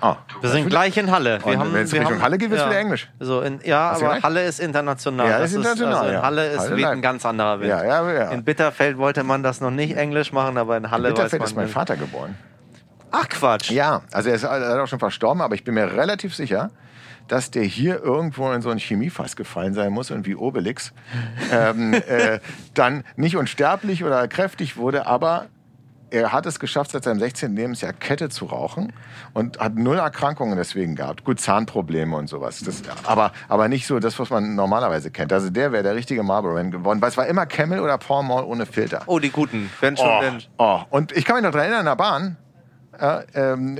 Ah, 0.00 0.16
Wir 0.40 0.50
sind 0.50 0.68
gleich 0.68 0.96
in 0.96 1.10
Halle. 1.10 1.38
Wir 1.42 1.46
Und 1.54 1.58
haben, 1.60 1.72
wenn 1.72 1.84
es 1.84 1.92
Richtung 1.92 2.10
haben, 2.14 2.22
Halle 2.22 2.36
geht, 2.36 2.50
wird's 2.50 2.62
ja. 2.62 2.68
wieder 2.68 2.78
Englisch. 2.80 3.08
So 3.20 3.40
in, 3.40 3.60
ja, 3.64 3.92
Hast 3.92 4.02
aber? 4.02 4.22
Halle 4.22 4.44
ist 4.44 4.60
international. 4.60 5.28
Ja, 5.28 5.38
das 5.38 5.50
ist 5.52 5.56
international, 5.56 5.94
Also 5.94 6.08
in 6.08 6.14
ja. 6.14 6.22
Halle 6.22 6.46
ist 6.48 6.58
Halle 6.58 6.88
ein 6.88 7.02
ganz 7.02 7.24
anderer 7.24 7.60
Wind. 7.60 7.70
Ja, 7.70 7.84
ja, 7.84 8.12
ja. 8.12 8.28
In 8.30 8.44
Bitterfeld 8.44 8.98
wollte 8.98 9.22
man 9.22 9.42
das 9.42 9.60
noch 9.60 9.70
nicht 9.70 9.96
Englisch 9.96 10.32
machen, 10.32 10.58
aber 10.58 10.76
in 10.76 10.90
Halle 10.90 11.04
weiß 11.04 11.14
Bitterfeld 11.14 11.40
man. 11.40 11.48
ist 11.48 11.56
mein 11.56 11.68
Vater 11.68 11.96
geboren. 11.96 12.36
Ach 13.12 13.28
Quatsch. 13.28 13.70
Ja, 13.70 14.02
also 14.10 14.28
er 14.30 14.34
ist 14.34 14.42
leider 14.42 14.82
auch 14.82 14.86
schon 14.88 14.98
verstorben, 14.98 15.42
aber 15.42 15.54
ich 15.54 15.64
bin 15.64 15.74
mir 15.74 15.92
relativ 15.92 16.34
sicher, 16.34 16.70
dass 17.28 17.50
der 17.50 17.62
hier 17.62 18.02
irgendwo 18.02 18.50
in 18.52 18.62
so 18.62 18.70
ein 18.70 18.78
Chemiefass 18.78 19.36
gefallen 19.36 19.74
sein 19.74 19.92
muss 19.92 20.10
und 20.10 20.26
wie 20.26 20.34
Obelix 20.34 20.92
ähm, 21.52 21.92
äh, 22.08 22.40
dann 22.74 23.04
nicht 23.16 23.36
unsterblich 23.36 24.02
oder 24.04 24.26
kräftig 24.28 24.76
wurde, 24.76 25.06
aber 25.06 25.46
er 26.10 26.30
hat 26.30 26.44
es 26.44 26.60
geschafft, 26.60 26.90
seit 26.90 27.04
seinem 27.04 27.20
16. 27.20 27.56
Lebensjahr 27.56 27.94
Kette 27.94 28.28
zu 28.28 28.44
rauchen 28.44 28.92
und 29.32 29.58
hat 29.58 29.76
null 29.76 29.96
Erkrankungen 29.96 30.58
deswegen 30.58 30.94
gehabt. 30.94 31.24
Gut, 31.24 31.40
Zahnprobleme 31.40 32.14
und 32.14 32.26
sowas. 32.28 32.60
Das, 32.60 32.82
aber, 33.06 33.32
aber 33.48 33.68
nicht 33.68 33.86
so 33.86 33.98
das, 33.98 34.18
was 34.18 34.28
man 34.28 34.54
normalerweise 34.54 35.10
kennt. 35.10 35.32
Also 35.32 35.48
der 35.48 35.72
wäre 35.72 35.82
der 35.82 35.94
richtige 35.94 36.22
Marlboro 36.22 36.52
Man 36.52 36.70
geworden, 36.70 37.00
weil 37.00 37.08
es 37.08 37.16
war 37.16 37.26
immer 37.28 37.46
Camel 37.46 37.80
oder 37.80 37.96
Pall 37.96 38.22
Mall 38.24 38.44
ohne 38.44 38.66
Filter. 38.66 39.00
Oh, 39.06 39.18
die 39.20 39.30
guten. 39.30 39.70
Wenn 39.80 39.96
schon, 39.96 40.06
Oh, 40.06 40.20
wenn. 40.20 40.42
oh. 40.58 40.80
Und 40.90 41.12
ich 41.12 41.24
kann 41.24 41.36
mich 41.36 41.44
noch 41.44 41.50
daran 41.52 41.64
erinnern, 41.68 41.80
in 41.80 41.86
der 41.86 41.96
Bahn, 41.96 42.36
äh, 42.98 43.22
ähm, 43.34 43.78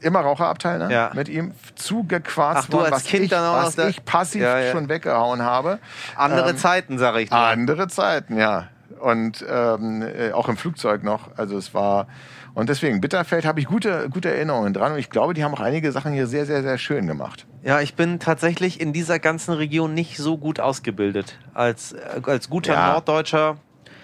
immer 0.00 0.20
Raucherabteil, 0.20 0.78
ne? 0.78 0.92
Ja. 0.92 1.10
mit 1.14 1.28
ihm 1.28 1.52
zugequarzt 1.74 2.64
Ach, 2.64 2.66
du 2.70 2.72
worden, 2.78 2.92
als 2.92 3.04
was, 3.04 3.10
Kind 3.10 3.24
ich, 3.24 3.30
dann 3.30 3.44
auch 3.44 3.62
noch 3.62 3.76
was 3.76 3.78
ich 3.88 4.04
passiv 4.04 4.42
Ja, 4.42 4.58
ja. 4.60 4.72
schon 4.72 4.88
weggehauen 4.88 5.42
habe. 5.42 5.78
Andere 6.16 6.50
Ähm, 6.50 6.56
Zeiten, 6.56 6.98
sag 6.98 7.16
ich 7.16 7.30
dir. 7.30 7.36
Andere 7.36 7.88
Zeiten, 7.88 8.36
ja. 8.36 8.68
Und 9.00 9.44
ähm, 9.48 10.02
äh, 10.02 10.32
auch 10.32 10.48
im 10.48 10.56
Flugzeug 10.56 11.02
noch. 11.04 11.36
Also 11.36 11.56
es 11.56 11.74
war. 11.74 12.06
Und 12.54 12.68
deswegen, 12.68 13.00
Bitterfeld 13.00 13.44
habe 13.44 13.60
ich 13.60 13.66
gute, 13.66 14.08
gute 14.10 14.32
Erinnerungen 14.34 14.72
dran. 14.72 14.92
Und 14.92 14.98
ich 14.98 15.10
glaube, 15.10 15.34
die 15.34 15.44
haben 15.44 15.54
auch 15.54 15.60
einige 15.60 15.92
Sachen 15.92 16.12
hier 16.12 16.26
sehr, 16.26 16.46
sehr, 16.46 16.62
sehr 16.62 16.78
schön 16.78 17.06
gemacht. 17.06 17.46
Ja, 17.62 17.80
ich 17.80 17.94
bin 17.94 18.18
tatsächlich 18.18 18.80
in 18.80 18.92
dieser 18.92 19.18
ganzen 19.20 19.52
Region 19.54 19.94
nicht 19.94 20.16
so 20.16 20.38
gut 20.38 20.58
ausgebildet. 20.58 21.38
Als, 21.54 21.92
äh, 21.92 22.20
als 22.24 22.50
guter 22.50 22.72
Ja. 22.72 22.92
Norddeutscher 22.92 23.58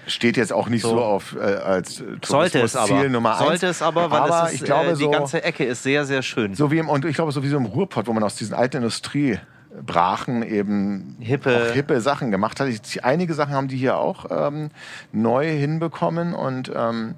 Steht 0.07 0.37
jetzt 0.37 0.53
auch 0.53 0.69
nicht 0.69 0.83
so, 0.83 0.91
So. 0.91 1.03
auf 1.03 1.37
äh, 1.37 1.41
als 1.41 2.01
äh. 2.01 2.05
Tourismusziel 2.21 3.09
Nummer 3.09 3.39
eins. 3.39 3.47
sollte 3.47 3.67
es 3.67 3.83
aber, 3.83 4.11
weil 4.11 4.21
aber 4.21 4.45
es 4.45 4.53
ist, 4.53 4.61
ich 4.61 4.65
glaube, 4.65 4.91
äh, 4.91 4.97
die 4.97 5.05
so, 5.05 5.11
ganze 5.11 5.43
Ecke 5.43 5.65
ist 5.65 5.83
sehr, 5.83 6.05
sehr 6.05 6.23
schön. 6.23 6.55
So 6.55 6.71
wie 6.71 6.79
im, 6.79 6.89
und 6.89 7.05
ich 7.05 7.15
glaube, 7.15 7.33
sowieso 7.33 7.57
im 7.57 7.67
Ruhrpott, 7.67 8.07
wo 8.07 8.13
man 8.13 8.23
aus 8.23 8.37
diesen 8.37 8.55
alten 8.55 8.79
Industriebrachen 8.79 10.43
eben 10.43 11.17
Hippe. 11.21 11.69
auch 11.71 11.75
hippe 11.75 12.01
Sachen 12.01 12.31
gemacht 12.31 12.61
hat. 12.61 12.69
Ich, 12.69 13.05
einige 13.05 13.35
Sachen 13.35 13.55
haben 13.55 13.69
die 13.69 13.77
hier 13.77 13.97
auch 13.97 14.27
ähm, 14.31 14.71
neu 15.13 15.47
hinbekommen 15.51 16.35
und 16.35 16.71
ähm, 16.75 17.15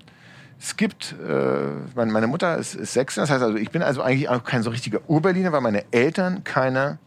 es 0.59 0.77
gibt, 0.77 1.15
äh, 1.27 1.35
meine, 1.95 2.13
meine 2.13 2.27
Mutter 2.27 2.57
ist, 2.57 2.75
ist 2.75 2.95
Sächsin, 2.95 3.23
das 3.23 3.31
heißt 3.31 3.43
also, 3.43 3.57
ich 3.57 3.71
bin 3.71 3.83
also 3.83 4.03
eigentlich 4.03 4.29
auch 4.29 4.43
kein 4.43 4.63
so 4.63 4.71
richtiger 4.71 5.01
Urberliner, 5.07 5.53
weil 5.53 5.61
meine 5.61 5.85
Eltern 5.91 6.45
keine 6.45 6.99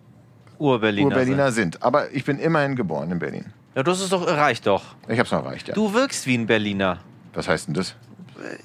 Urberliner. 0.60 1.08
Urberliner 1.08 1.52
sind. 1.52 1.74
sind. 1.74 1.84
Aber 1.84 2.12
ich 2.12 2.26
bin 2.26 2.38
immerhin 2.38 2.76
geboren 2.76 3.12
in 3.12 3.20
Berlin. 3.20 3.46
Ja, 3.80 3.84
das 3.84 4.02
ist 4.02 4.12
doch, 4.12 4.28
reicht 4.28 4.68
doch. 4.68 4.84
Ich 5.08 5.18
noch 5.18 5.32
erreicht, 5.32 5.70
ja. 5.70 5.74
Du 5.74 5.94
wirkst 5.94 6.28
wie 6.28 6.38
ein 6.38 6.46
Berliner. 6.46 7.00
Was 7.34 7.48
heißt 7.48 7.70
denn 7.70 7.76
das? 7.76 7.96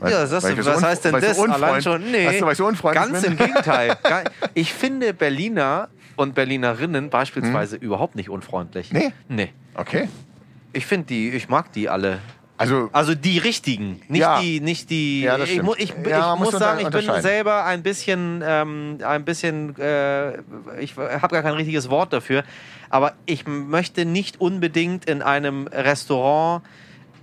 ja, 0.00 0.26
das, 0.26 0.42
weil 0.42 0.58
ich 0.58 0.64
so 0.64 0.72
was 0.72 0.82
heißt 0.82 1.04
denn 1.04 1.12
das? 1.12 1.36
so 1.36 1.44
Allein 1.44 1.80
schon, 1.82 2.10
nee. 2.10 2.26
Weißt 2.26 2.40
du, 2.40 2.46
weil 2.46 2.52
ich 2.52 2.58
so 2.58 2.66
unfreundlich 2.66 3.04
Ganz 3.04 3.22
bin? 3.22 3.30
im 3.30 3.38
Gegenteil. 3.38 3.96
Ich 4.54 4.74
finde 4.74 5.14
Berliner 5.14 5.88
und 6.16 6.34
Berlinerinnen 6.34 7.10
beispielsweise 7.10 7.76
überhaupt 7.76 8.16
nicht 8.16 8.28
unfreundlich. 8.28 8.90
Hm? 8.90 8.98
Nee? 8.98 9.12
Nee. 9.28 9.52
Okay. 9.76 10.08
Ich 10.72 10.84
finde 10.84 11.06
die, 11.06 11.28
ich 11.30 11.48
mag 11.48 11.70
die 11.70 11.88
alle. 11.88 12.18
Also, 12.57 12.88
Also 12.92 13.14
die 13.16 13.38
richtigen, 13.38 14.00
nicht 14.09 14.20
Ja. 14.20 14.40
die, 14.40 14.61
nicht 14.61 14.88
die. 14.88 15.22
Ja, 15.22 15.38
ich 15.38 15.61
mu- 15.61 15.74
ich, 15.76 15.92
Ja, 16.09 16.34
ich 16.34 16.38
muss 16.40 16.52
sagen, 16.52 16.80
ich 16.82 16.88
bin 16.88 17.20
selber 17.20 17.64
ein 17.64 17.82
bisschen, 17.82 18.42
ähm, 18.46 18.98
ein 19.05 19.24
bisschen, 19.24 19.76
äh, 19.76 20.38
ich 20.80 20.96
habe 20.96 21.28
gar 21.34 21.42
kein 21.42 21.55
richtiges 21.55 21.90
Wort 21.90 22.12
dafür, 22.12 22.44
aber 22.90 23.14
ich 23.26 23.44
möchte 23.46 24.05
nicht 24.05 24.40
unbedingt 24.40 25.05
in 25.07 25.20
einem 25.20 25.66
Restaurant 25.66 26.62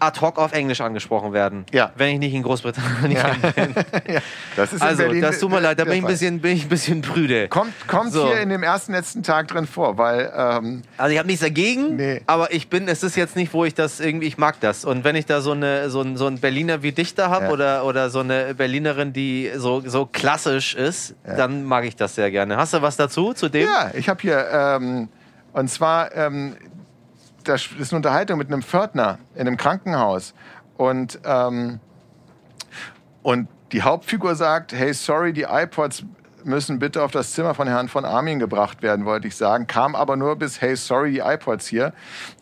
ad 0.02 0.20
hoc 0.20 0.38
auf 0.40 0.52
Englisch 0.54 0.82
angesprochen 0.82 1.32
werden, 1.34 1.66
Ja. 1.72 1.92
wenn 1.96 2.14
ich 2.14 2.20
nicht 2.20 2.34
in 2.34 2.44
Großbritannien 2.44 3.12
ja. 3.12 3.36
bin. 3.56 3.76
ja, 4.14 4.20
das 4.56 4.74
ist 4.74 4.82
Also, 4.82 5.04
Berlin 5.04 5.22
das 5.22 5.40
tut 5.40 5.52
mir 5.52 5.60
leid, 5.60 5.80
da 5.80 5.84
bin 5.84 5.94
ich 5.94 6.02
ein 6.04 6.08
bisschen, 6.08 6.40
bin 6.42 6.54
ich 6.58 6.64
ein 6.64 6.70
bisschen 6.70 7.02
prüde. 7.02 7.48
Kommt, 7.48 7.74
kommt 7.88 8.12
So. 8.12 8.26
hier 8.28 8.42
in 8.42 8.50
dem 8.50 8.64
ersten 8.64 8.94
letzten 8.94 9.22
Tag 9.24 9.48
drin 9.50 9.68
vor, 9.68 9.98
weil 9.98 10.32
ähm, 10.36 10.82
Also 10.98 11.12
ich 11.14 11.18
habe 11.20 11.28
nichts 11.28 11.44
dagegen, 11.44 11.96
Nee. 11.98 12.22
aber 12.26 12.52
ich 12.52 12.68
bin, 12.70 12.88
es 12.88 13.04
ist 13.04 13.16
jetzt 13.16 13.36
nicht, 13.36 13.54
wo 13.54 13.64
ich 13.64 13.76
das 13.76 14.00
irgendwie, 14.00 14.28
ich 14.28 14.38
mag 14.38 14.60
das. 14.60 14.86
Und 14.86 15.04
wenn 15.04 15.16
ich 15.16 15.26
da 15.28 15.42
so 15.42 15.52
eine 15.52 15.90
so 15.90 16.02
ein, 16.02 16.18
so 16.18 16.26
ein 16.28 16.40
Berliner 16.40 16.82
wie 16.84 16.92
Dichter 16.92 17.30
habe 17.30 17.46
Ja. 17.46 17.52
oder, 17.52 17.86
oder 17.86 18.10
so 18.10 18.20
eine 18.22 18.56
Berlinerin, 18.56 19.14
die 19.14 19.52
so, 19.56 19.82
so 19.86 20.06
klassisch 20.08 20.74
ist, 20.76 21.16
dann 21.24 21.64
mag 21.64 21.86
ich 21.86 21.96
das 21.96 22.16
sehr 22.16 22.32
gerne. 22.32 22.58
Hast 22.58 22.74
du 22.74 22.82
was 22.82 22.98
dazu, 22.98 23.34
zu 23.34 23.50
dem? 23.50 23.68
ja, 23.68 23.92
ich 23.94 24.10
habe 24.10 24.20
hier 24.22 24.48
ähm, 24.52 25.10
und 25.54 25.70
zwar 25.70 26.16
ähm, 26.16 26.56
das 27.44 27.70
ist 27.78 27.92
eine 27.92 27.98
Unterhaltung 27.98 28.38
mit 28.38 28.48
einem 28.48 28.62
Pförtner 28.62 29.20
in 29.36 29.42
einem 29.42 29.58
Krankenhaus. 29.58 30.34
Und 30.78 31.20
ähm, 31.26 31.80
und 33.24 33.48
die 33.72 33.84
Hauptfigur 33.84 34.36
sagt, 34.36 34.74
hey, 34.74 34.94
sorry, 34.94 35.34
die 35.34 35.44
iPods 35.44 36.04
müssen 36.46 36.80
bitte 36.80 37.04
auf 37.04 37.12
das 37.12 37.34
Zimmer 37.34 37.54
von 37.54 37.68
Herrn 37.68 37.88
von 37.88 38.06
Armin 38.06 38.40
gebracht 38.40 38.82
werden, 38.82 39.06
wollte 39.06 39.28
ich 39.28 39.36
sagen. 39.36 39.68
Kam 39.68 39.96
aber 39.96 40.16
nur 40.16 40.36
bis, 40.36 40.62
hey, 40.62 40.76
sorry, 40.76 41.12
die 41.12 41.20
iPods 41.20 41.68
hier. 41.68 41.94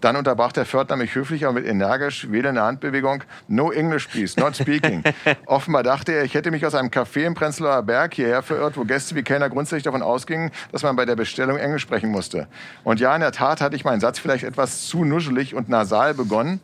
Dann 0.02 0.16
unterbrach 0.16 0.52
der 0.52 0.66
Pförtner 0.66 0.96
mich 0.96 1.16
höflich, 1.16 1.46
aber 1.46 1.54
mit 1.54 1.66
energisch 1.66 2.30
wählender 2.32 2.64
Handbewegung, 2.64 3.24
no 3.48 3.72
English, 3.72 4.08
please, 4.08 4.40
not 4.40 4.56
speaking. 4.56 5.04
Offenbar 5.46 5.84
dachte 5.84 6.14
er, 6.14 6.24
ich 6.24 6.34
hätte 6.34 6.52
mich 6.52 6.66
aus 6.66 6.76
einem 6.76 6.90
Café 6.90 7.26
im 7.26 7.34
Prenzlauer 7.34 7.84
Berg 7.84 8.14
hierher 8.14 8.42
verirrt, 8.42 8.78
wo 8.78 8.86
Gäste 8.86 9.16
wie 9.16 9.24
Kellner 9.24 9.50
grundsätzlich 9.50 9.84
davon 9.84 10.02
ausgingen, 10.02 10.52
dass 10.72 10.84
man 10.84 10.96
bei 10.96 11.06
der 11.06 11.16
Bestellung 11.16 11.58
Englisch 11.58 11.82
sprechen 11.82 12.10
musste. 12.10 12.48
Und 12.84 13.00
ja, 13.00 13.14
in 13.16 13.22
der 13.22 13.32
Tat 13.32 13.62
hatte 13.62 13.76
ich 13.76 13.86
meinen 13.86 14.00
Satz 14.00 14.20
vielleicht 14.20 14.44
etwas 14.44 14.88
zu 14.88 15.06
nuschelig 15.06 15.56
und 15.56 15.70
nasal 15.70 16.14
begonnen, 16.14 16.62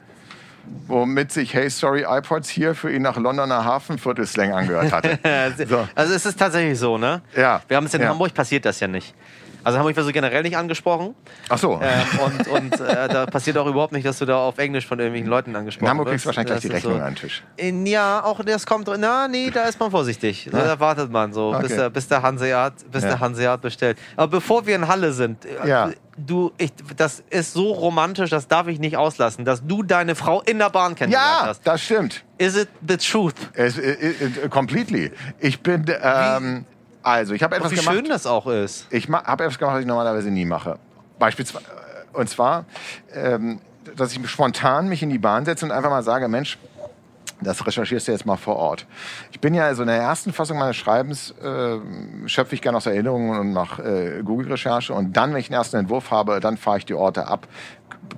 womit 0.87 1.31
sich 1.31 1.53
Hey 1.53 1.69
Sorry 1.69 2.05
iPods 2.07 2.49
hier 2.49 2.75
für 2.75 2.91
ihn 2.91 3.01
nach 3.01 3.17
Londoner 3.17 3.63
Hafenviertel-Slang 3.65 4.53
angehört 4.53 4.91
hatte. 4.91 5.19
So. 5.67 5.87
Also 5.95 6.13
es 6.13 6.25
ist 6.25 6.37
tatsächlich 6.39 6.77
so, 6.79 6.97
ne? 6.97 7.21
Ja. 7.35 7.61
Wir 7.67 7.77
haben 7.77 7.85
es 7.85 7.93
in 7.93 8.01
Ja. 8.01 8.09
Hamburg 8.09 8.33
passiert 8.33 8.65
das 8.65 8.79
ja 8.79 8.87
nicht. 8.87 9.13
Also 9.65 9.77
Hamburg 9.79 9.95
wird 9.97 10.05
so 10.05 10.11
generell 10.13 10.43
nicht 10.43 10.55
angesprochen. 10.55 11.15
Ach 11.49 11.57
so. 11.57 11.81
Ähm, 11.81 12.19
und 12.23 12.47
und 12.47 12.79
äh, 12.79 13.07
da 13.09 13.25
passiert 13.25 13.57
auch 13.57 13.67
überhaupt 13.67 13.91
nicht, 13.91 14.05
dass 14.05 14.19
du 14.19 14.25
da 14.25 14.37
auf 14.37 14.57
Englisch 14.59 14.85
von 14.87 14.99
irgendwelchen 14.99 15.29
Leuten 15.29 15.55
angesprochen 15.55 15.85
In 15.85 15.89
Hamburg 15.89 16.05
wirst. 16.07 16.11
kriegst 16.13 16.25
du 16.25 16.27
wahrscheinlich 16.29 16.51
gleich 16.53 16.61
die 16.61 16.67
Rechnung 16.75 16.93
so. 16.93 16.99
an 17.03 17.11
den 17.13 17.15
Tisch. 17.15 17.43
In, 17.57 17.85
ja, 17.85 18.23
auch 18.23 18.41
das 18.45 18.65
kommt. 18.65 18.87
Na, 18.97 19.27
nee, 19.27 19.49
da 19.51 19.63
ist 19.63 19.79
man 19.79 19.91
vorsichtig. 19.91 20.47
Da 20.51 20.79
wartet 20.79 21.11
man 21.11 21.33
so, 21.33 21.51
bis, 21.51 21.65
Okay. 21.71 21.75
der, 21.77 21.89
bis 21.89 22.07
der 22.07 22.21
Hanseat, 22.21 22.73
bis 22.91 23.03
Ja. 23.03 23.09
der 23.09 23.19
Hanseat 23.19 23.61
bestellt. 23.61 23.97
Aber 24.15 24.27
bevor 24.27 24.65
wir 24.67 24.75
in 24.75 24.87
Halle 24.87 25.11
sind, 25.11 25.43
äh, 25.45 25.67
Ja. 25.67 25.89
du, 26.15 26.51
ich, 26.59 26.71
das 26.95 27.23
ist 27.31 27.53
so 27.53 27.71
romantisch, 27.71 28.29
das 28.29 28.47
darf 28.47 28.67
ich 28.67 28.77
nicht 28.79 28.97
auslassen, 28.97 29.45
dass 29.45 29.65
du 29.65 29.81
deine 29.81 30.13
Frau 30.15 30.41
in 30.43 30.59
der 30.59 30.69
Bahn 30.69 30.93
kennengelernt 30.95 31.39
Ja, 31.41 31.47
hast. 31.47 31.65
das 31.65 31.81
stimmt. 31.81 32.23
Is 32.37 32.55
it 32.55 32.69
the 32.87 32.97
truth? 32.97 33.33
Es, 33.53 33.77
äh, 33.79 33.91
äh, 34.43 34.49
completely. 34.49 35.11
Ich 35.39 35.61
bin, 35.61 35.85
ähm, 36.03 36.65
also 37.05 37.33
ich 37.35 37.43
habe 37.43 37.55
etwas 37.55 37.71
Wie 37.71 37.75
gemacht. 37.75 37.95
schön 37.95 38.05
das 38.05 38.25
auch 38.25 38.47
ist. 38.47 38.87
Ich 38.89 39.07
habe 39.07 39.43
etwas 39.43 39.59
gemacht, 39.59 39.75
was 39.75 39.81
ich 39.81 39.87
normalerweise 39.87 40.31
nie 40.31 40.45
mache. 40.45 40.79
Beispielsweise, 41.19 41.65
äh, 41.65 42.17
und 42.17 42.27
zwar, 42.27 42.65
ähm, 43.13 43.61
dass 43.95 44.11
ich 44.11 44.29
spontan 44.29 44.89
mich 44.89 45.03
in 45.03 45.11
die 45.11 45.19
Bahn 45.19 45.45
setze 45.45 45.65
und 45.65 45.71
einfach 45.71 45.91
mal 45.91 46.01
sage, 46.01 46.27
Mensch, 46.27 46.57
das 47.41 47.65
recherchierst 47.65 48.07
du 48.07 48.11
jetzt 48.11 48.25
mal 48.25 48.37
vor 48.37 48.55
Ort. 48.55 48.87
Ich 49.31 49.39
bin 49.39 49.53
ja 49.53 49.73
so 49.75 49.83
in 49.83 49.87
der 49.87 49.97
ersten 49.97 50.33
Fassung 50.33 50.57
meines 50.57 50.77
Schreibens, 50.77 51.31
äh, 51.43 51.77
schöpfe 52.27 52.55
ich 52.55 52.61
gerne 52.61 52.77
aus 52.77 52.85
Erinnerungen 52.87 53.39
und 53.39 53.51
nach 53.53 53.77
äh, 53.77 54.21
Google-Recherche. 54.23 54.93
Und 54.93 55.15
dann, 55.15 55.31
wenn 55.31 55.39
ich 55.39 55.47
den 55.47 55.55
ersten 55.55 55.77
Entwurf 55.77 56.11
habe, 56.11 56.39
dann 56.39 56.57
fahre 56.57 56.79
ich 56.79 56.85
die 56.85 56.95
Orte 56.95 57.27
ab. 57.27 57.47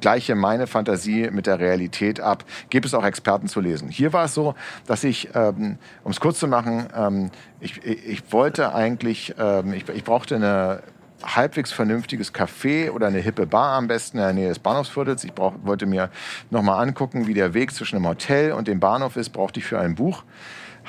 Gleiche 0.01 0.35
meine 0.35 0.67
Fantasie 0.67 1.29
mit 1.31 1.47
der 1.47 1.59
Realität 1.59 2.19
ab. 2.19 2.43
Gibt 2.69 2.85
es 2.85 2.93
auch 2.93 3.05
Experten 3.05 3.47
zu 3.47 3.61
lesen. 3.61 3.89
Hier 3.89 4.13
war 4.13 4.25
es 4.25 4.33
so, 4.33 4.55
dass 4.85 5.03
ich, 5.03 5.29
ähm, 5.35 5.77
um 6.03 6.11
es 6.11 6.19
kurz 6.19 6.39
zu 6.39 6.47
machen, 6.47 6.87
ähm, 6.95 7.31
ich, 7.59 7.83
ich, 7.83 8.31
wollte 8.31 8.73
eigentlich, 8.73 9.35
ähm, 9.39 9.73
ich, 9.73 9.87
ich 9.89 10.03
brauchte 10.03 10.35
eine 10.35 10.83
halbwegs 11.23 11.71
vernünftiges 11.71 12.33
Café 12.33 12.91
oder 12.91 13.07
eine 13.07 13.19
hippe 13.19 13.47
Bar 13.47 13.77
am 13.77 13.87
besten 13.87 14.17
in 14.17 14.23
der 14.23 14.33
Nähe 14.33 14.49
des 14.49 14.59
Bahnhofsviertels. 14.59 15.23
Ich 15.23 15.33
brauch, 15.33 15.53
wollte 15.63 15.85
mir 15.85 16.09
nochmal 16.49 16.85
angucken, 16.85 17.27
wie 17.27 17.33
der 17.33 17.53
Weg 17.53 17.73
zwischen 17.73 17.95
dem 17.95 18.07
Hotel 18.07 18.51
und 18.51 18.67
dem 18.67 18.79
Bahnhof 18.79 19.15
ist, 19.15 19.29
brauchte 19.29 19.59
ich 19.59 19.65
für 19.65 19.79
ein 19.79 19.95
Buch. 19.95 20.23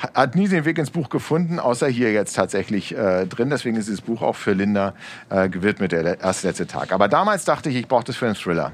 Ha- 0.01 0.11
Hat 0.13 0.35
nie 0.35 0.47
den 0.47 0.65
Weg 0.65 0.77
ins 0.77 0.91
Buch 0.91 1.09
gefunden, 1.09 1.59
außer 1.59 1.87
hier 1.87 2.11
jetzt 2.11 2.33
tatsächlich 2.35 2.95
äh, 2.97 3.25
drin. 3.25 3.49
Deswegen 3.49 3.75
ist 3.77 3.87
dieses 3.87 4.01
Buch 4.01 4.21
auch 4.21 4.35
für 4.35 4.53
Linda 4.53 4.93
äh, 5.29 5.49
gewidmet, 5.49 5.91
der 5.91 6.19
erste 6.19 6.47
letzte 6.47 6.67
Tag. 6.67 6.91
Aber 6.91 7.07
damals 7.07 7.45
dachte 7.45 7.69
ich, 7.69 7.75
ich 7.75 7.87
brauche 7.87 8.03
das 8.05 8.15
für 8.15 8.25
einen 8.25 8.35
Thriller. 8.35 8.71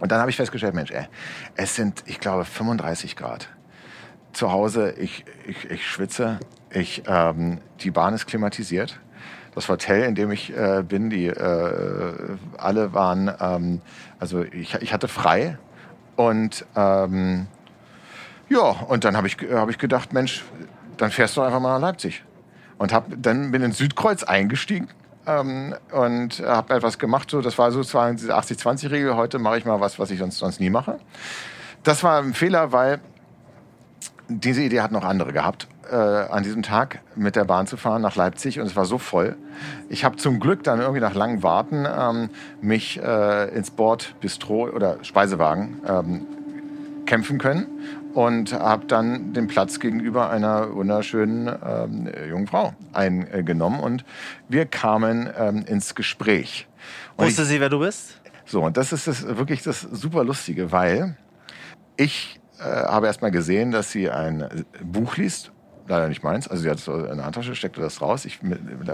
Und 0.00 0.12
dann 0.12 0.20
habe 0.20 0.30
ich 0.30 0.36
festgestellt, 0.36 0.74
Mensch, 0.74 0.90
ey, 0.92 1.06
es 1.56 1.74
sind, 1.74 2.04
ich 2.06 2.20
glaube, 2.20 2.44
35 2.44 3.16
Grad. 3.16 3.48
zu 4.32 4.52
Hause, 4.52 4.92
ich, 4.98 5.24
ich, 5.46 5.70
ich 5.70 5.86
schwitze. 5.90 6.38
Ich, 6.70 7.02
ähm, 7.08 7.58
die 7.80 7.90
Bahn 7.90 8.14
ist 8.14 8.26
klimatisiert. 8.26 9.00
Das 9.54 9.68
Hotel, 9.68 10.02
in 10.04 10.14
dem 10.14 10.30
ich 10.30 10.54
äh, 10.56 10.84
bin, 10.86 11.10
die 11.10 11.26
äh, 11.26 12.36
alle 12.58 12.92
waren, 12.92 13.32
ähm, 13.40 13.80
also 14.20 14.42
ich, 14.42 14.74
ich 14.74 14.92
hatte 14.92 15.08
frei. 15.08 15.58
Und 16.14 16.64
ähm, 16.76 17.46
ja, 18.48 18.60
und 18.60 19.04
dann 19.04 19.16
habe 19.16 19.26
ich, 19.26 19.36
hab 19.52 19.68
ich 19.68 19.78
gedacht, 19.78 20.12
Mensch, 20.12 20.44
dann 20.96 21.10
fährst 21.10 21.36
du 21.36 21.42
einfach 21.42 21.60
mal 21.60 21.74
nach 21.74 21.88
Leipzig. 21.88 22.24
Und 22.78 22.92
hab, 22.92 23.06
dann 23.16 23.50
bin 23.50 23.62
ins 23.62 23.78
Südkreuz 23.78 24.22
eingestiegen 24.22 24.88
ähm, 25.26 25.74
und 25.90 26.40
habe 26.40 26.74
etwas 26.74 26.98
gemacht. 26.98 27.30
So, 27.30 27.40
das 27.40 27.58
war 27.58 27.72
so 27.72 27.82
zwar 27.82 28.12
diese 28.12 28.36
80-20-Regel. 28.36 29.16
Heute 29.16 29.38
mache 29.38 29.58
ich 29.58 29.64
mal 29.64 29.80
was, 29.80 29.98
was 29.98 30.10
ich 30.10 30.18
sonst, 30.18 30.38
sonst 30.38 30.60
nie 30.60 30.70
mache. 30.70 30.98
Das 31.82 32.02
war 32.02 32.20
ein 32.20 32.34
Fehler, 32.34 32.72
weil 32.72 33.00
diese 34.28 34.62
Idee 34.62 34.80
hat 34.80 34.92
noch 34.92 35.04
andere 35.04 35.32
gehabt, 35.32 35.68
äh, 35.90 35.94
an 35.94 36.42
diesem 36.42 36.62
Tag 36.62 37.00
mit 37.14 37.34
der 37.34 37.44
Bahn 37.44 37.66
zu 37.66 37.76
fahren 37.76 38.02
nach 38.02 38.14
Leipzig 38.14 38.60
und 38.60 38.66
es 38.66 38.76
war 38.76 38.84
so 38.84 38.98
voll. 38.98 39.36
Ich 39.88 40.04
habe 40.04 40.16
zum 40.16 40.38
Glück 40.38 40.62
dann 40.62 40.80
irgendwie 40.80 41.00
nach 41.00 41.14
langem 41.14 41.42
Warten 41.42 41.86
ähm, 41.86 42.30
mich 42.60 43.00
äh, 43.02 43.48
ins 43.56 43.70
Bord 43.70 44.14
Bistro 44.20 44.68
oder 44.68 45.02
Speisewagen 45.02 45.80
ähm, 45.86 46.26
kämpfen 47.06 47.38
können 47.38 47.66
und 48.18 48.52
habe 48.52 48.84
dann 48.86 49.32
den 49.32 49.46
Platz 49.46 49.78
gegenüber 49.78 50.28
einer 50.28 50.74
wunderschönen 50.74 51.46
ähm, 51.64 52.10
jungen 52.28 52.48
Frau 52.48 52.74
eingenommen 52.92 53.78
und 53.78 54.04
wir 54.48 54.66
kamen 54.66 55.30
ähm, 55.38 55.64
ins 55.64 55.94
Gespräch. 55.94 56.66
Und 57.16 57.26
Wusste 57.26 57.44
sie, 57.44 57.60
wer 57.60 57.68
du 57.68 57.78
bist? 57.78 58.20
so, 58.44 58.64
und 58.64 58.76
das 58.76 58.92
ist 58.92 59.06
das, 59.06 59.24
wirklich 59.24 59.62
das 59.62 59.82
super 59.82 60.24
Lustige, 60.24 60.72
weil 60.72 61.16
ich 61.96 62.40
äh, 62.58 62.64
habe 62.64 63.06
erst 63.06 63.22
mal 63.22 63.30
gesehen, 63.30 63.70
dass 63.70 63.92
sie 63.92 64.10
ein 64.10 64.64
Buch 64.82 65.16
liest. 65.16 65.52
Leider 65.88 66.08
nicht 66.08 66.22
meins. 66.22 66.46
Also 66.46 66.62
sie 66.62 66.70
hat 66.70 66.78
es 66.78 66.84
so 66.84 66.94
in 66.94 67.16
der 67.16 67.24
Handtasche, 67.24 67.54
steckte 67.54 67.80
das 67.80 68.02
raus. 68.02 68.26
Ich, 68.26 68.40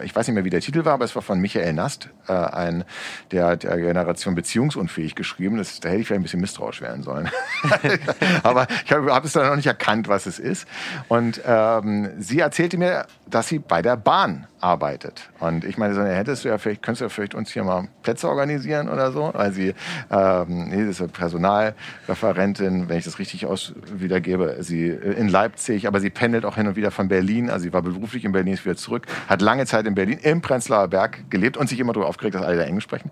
ich 0.03 0.17
weiß 0.17 0.29
nicht 0.29 0.35
mehr, 0.35 0.45
wie 0.45 0.51
der 0.51 0.61
Titel 0.61 0.85
war, 0.85 0.95
aber 0.95 1.05
es 1.05 1.15
war 1.15 1.23
von 1.23 1.41
Michael 1.41 1.73
Nast, 1.73 2.09
äh, 2.29 2.33
ein, 2.33 2.85
der 3.33 3.57
der 3.57 3.77
Generation 3.77 4.35
beziehungsunfähig 4.35 5.15
geschrieben. 5.15 5.57
Das, 5.57 5.81
da 5.81 5.89
hätte 5.89 6.01
ich 6.01 6.07
vielleicht 6.07 6.21
ein 6.21 6.23
bisschen 6.23 6.41
misstrauisch 6.41 6.81
werden 6.81 7.03
sollen. 7.03 7.29
aber 8.43 8.67
ich 8.85 8.93
habe 8.93 9.13
hab 9.13 9.25
es 9.25 9.33
dann 9.33 9.49
noch 9.49 9.57
nicht 9.57 9.67
erkannt, 9.67 10.09
was 10.09 10.27
es 10.27 10.39
ist. 10.39 10.69
Und 11.09 11.41
ähm, 11.45 12.11
sie 12.19 12.41
erzählte 12.41 12.79
mir, 12.79 13.07
dass 13.27 13.49
sie 13.49 13.59
bei 13.59 13.83
der 13.83 13.97
Bahn 13.97 14.47
arbeitet. 14.61 15.29
Und 15.41 15.65
ich 15.65 15.77
meine, 15.77 15.95
so, 15.95 16.03
hättest 16.03 16.45
du 16.45 16.49
ja 16.49 16.59
vielleicht, 16.59 16.83
könntest 16.83 17.03
du 17.03 17.05
ja 17.05 17.09
vielleicht 17.11 17.35
uns 17.35 17.51
hier 17.51 17.65
mal 17.65 17.89
Plätze 18.03 18.29
organisieren 18.29 18.89
oder 18.89 19.13
so, 19.13 19.31
weil 19.35 19.53
sie, 19.53 19.75
ähm, 20.11 20.69
nee, 20.71 20.87
das 20.87 21.01
ist 21.01 21.13
Personalreferentin, 21.13 22.89
wenn 22.89 22.97
ich 22.99 23.05
das 23.05 23.19
richtig 23.19 23.45
aus 23.47 23.75
wiedergebe, 23.93 24.57
sie 24.61 24.89
in 24.89 25.29
Leipzig, 25.29 25.87
aber 25.87 26.01
sie 26.01 26.11
pendelt 26.11 26.47
auch 26.47 26.57
hin 26.57 26.67
und 26.67 26.77
wieder 26.77 26.84
von 26.91 27.09
Berlin, 27.09 27.51
also 27.51 27.65
sie 27.65 27.73
war 27.73 27.83
beruflich 27.83 28.25
in 28.25 28.33
Berlin, 28.33 28.55
ist 28.55 28.65
wieder 28.65 28.77
zurück, 28.77 29.07
hat 29.29 29.41
lange 29.43 29.67
Zeit 29.67 29.87
in 29.87 29.95
Berlin 29.95 30.19
im 30.23 30.41
Prenzlauer 30.41 30.89
Berg 30.89 31.31
gelebt 31.31 31.57
und 31.57 31.69
sich 31.69 31.79
immer 31.81 31.93
darüber 31.93 32.09
aufgeregt, 32.09 32.35
dass 32.35 32.43
alle 32.43 32.57
da 32.57 32.63
Englisch 32.65 32.85
sprechen 32.85 33.11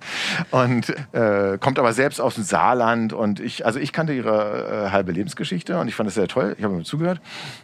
und 0.50 0.90
äh, 1.12 1.58
kommt 1.58 1.78
aber 1.78 1.92
selbst 1.92 2.20
aus 2.20 2.34
dem 2.34 2.44
Saarland 2.44 3.12
und 3.12 3.40
ich, 3.40 3.64
also 3.66 3.78
ich 3.78 3.92
kannte 3.92 4.12
ihre 4.12 4.86
äh, 4.88 4.90
halbe 4.90 5.12
Lebensgeschichte 5.12 5.78
und 5.78 5.88
ich 5.88 5.94
fand 5.94 6.06
das 6.06 6.14
sehr 6.14 6.28
toll, 6.28 6.54
ich 6.58 6.64
habe 6.64 6.74
mir 6.74 6.82
zugehört 6.84 7.20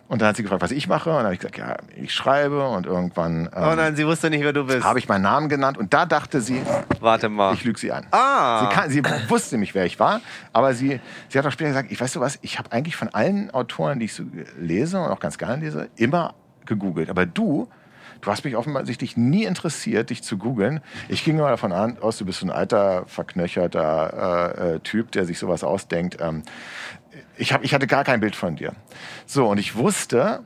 und 0.09 0.21
dann 0.23 0.29
hat 0.29 0.37
sie 0.37 0.43
gefragt, 0.43 0.63
was 0.63 0.71
ich 0.71 0.89
mache 0.89 1.11
und 1.11 1.17
dann 1.17 1.25
habe 1.25 1.35
ich 1.35 1.41
gesagt, 1.41 1.59
ja, 1.59 1.77
ich 1.97 2.13
schreibe 2.15 2.67
und 2.69 2.87
irgendwann 2.87 3.49
Oh 3.55 3.75
nein, 3.75 3.97
sie 3.97 4.07
wusste 4.07 4.31
nicht, 4.31 4.43
wer 4.43 4.53
du 4.53 4.65
bist. 4.65 4.85
habe 4.85 4.99
ich 4.99 5.09
meinen 5.09 5.23
Namen 5.23 5.49
genannt 5.49 5.79
und 5.79 5.93
da 5.95 6.07
dachte 6.07 6.41
sie, 6.41 6.63
Warte 7.01 7.29
mal. 7.29 7.55
ich 7.55 7.65
lüge 7.65 7.79
sie 7.79 7.93
an. 7.93 8.07
Ah. 8.11 8.61
Sie, 8.61 8.75
kann, 8.75 8.91
sie 8.91 9.03
wusste 9.29 9.59
nicht, 9.59 9.75
wer 9.75 9.85
ich 9.85 9.99
war, 10.01 10.21
aber 10.53 10.75
sie, 10.75 11.01
sie 11.29 11.39
hat 11.39 11.47
auch 11.47 11.53
später 11.53 11.71
gesagt, 11.71 11.91
ich 11.93 12.01
weiß 12.01 12.13
du 12.13 12.21
was, 12.21 12.39
ich 12.43 12.59
habe 12.59 12.73
eigentlich 12.73 12.97
von 12.97 13.09
allen 13.09 13.51
Autoren, 13.51 13.99
die 13.99 14.07
ich 14.07 14.15
so 14.15 14.25
lese 14.59 14.99
und 15.01 15.09
auch 15.11 15.21
ganz 15.21 15.39
gerne 15.39 15.63
lese, 15.65 15.89
immer 15.99 16.34
gegoogelt. 16.66 17.11
Aber 17.11 17.26
du, 17.26 17.68
du 18.20 18.30
hast 18.30 18.44
mich 18.44 18.57
offensichtlich 18.57 19.16
nie 19.16 19.44
interessiert, 19.44 20.11
dich 20.11 20.22
zu 20.22 20.38
googeln. 20.38 20.80
Ich 21.09 21.24
ging 21.24 21.36
mal 21.36 21.51
davon 21.51 21.72
aus, 21.72 22.18
du 22.18 22.24
bist 22.24 22.40
so 22.40 22.46
ein 22.46 22.51
alter, 22.51 23.05
verknöcherter 23.07 24.55
äh, 24.59 24.74
äh, 24.74 24.80
Typ, 24.80 25.12
der 25.12 25.24
sich 25.24 25.38
sowas 25.38 25.64
ausdenkt. 25.64 26.18
Ähm, 26.20 26.42
ich, 27.36 27.53
hab, 27.53 27.64
ich 27.64 27.74
hatte 27.74 27.86
gar 27.86 28.05
kein 28.05 28.20
Bild 28.20 28.36
von 28.36 28.57
dir. 28.57 28.72
So, 29.26 29.49
und 29.49 29.59
ich 29.59 29.76
wusste, 29.76 30.40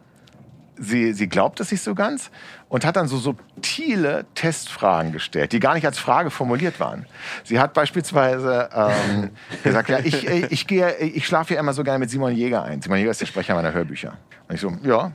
sie, 0.77 1.13
sie 1.13 1.29
glaubt 1.29 1.61
es 1.61 1.71
nicht 1.71 1.83
so 1.83 1.95
ganz 1.95 2.31
und 2.73 2.87
hat 2.87 2.97
dann 2.97 3.07
so 3.07 3.19
subtile 3.19 4.25
Testfragen 4.35 5.13
gestellt, 5.13 5.53
die 5.53 5.61
gar 5.61 5.75
nicht 5.75 5.85
als 5.85 5.99
Frage 5.99 6.31
formuliert 6.31 6.81
waren. 6.81 7.05
Sie 7.45 7.61
hat 7.61 7.75
beispielsweise 7.75 8.71
ähm, 8.75 9.29
gesagt, 9.63 9.91
ja, 9.91 9.99
ich, 9.99 10.27
ich, 10.27 10.67
gehe, 10.67 10.97
ich 10.97 11.27
schlafe 11.27 11.53
ja 11.53 11.61
immer 11.61 11.75
so 11.75 11.85
gerne 11.85 11.99
mit 11.99 12.09
Simon 12.09 12.35
Jäger 12.35 12.63
ein. 12.63 12.81
Simon 12.81 12.97
Jäger 12.97 13.11
ist 13.11 13.21
der 13.21 13.27
Sprecher 13.27 13.55
meiner 13.55 13.75
Hörbücher. 13.75 14.17
Und 14.49 14.55
ich 14.55 14.63
so, 14.63 14.73
ja. 14.85 15.13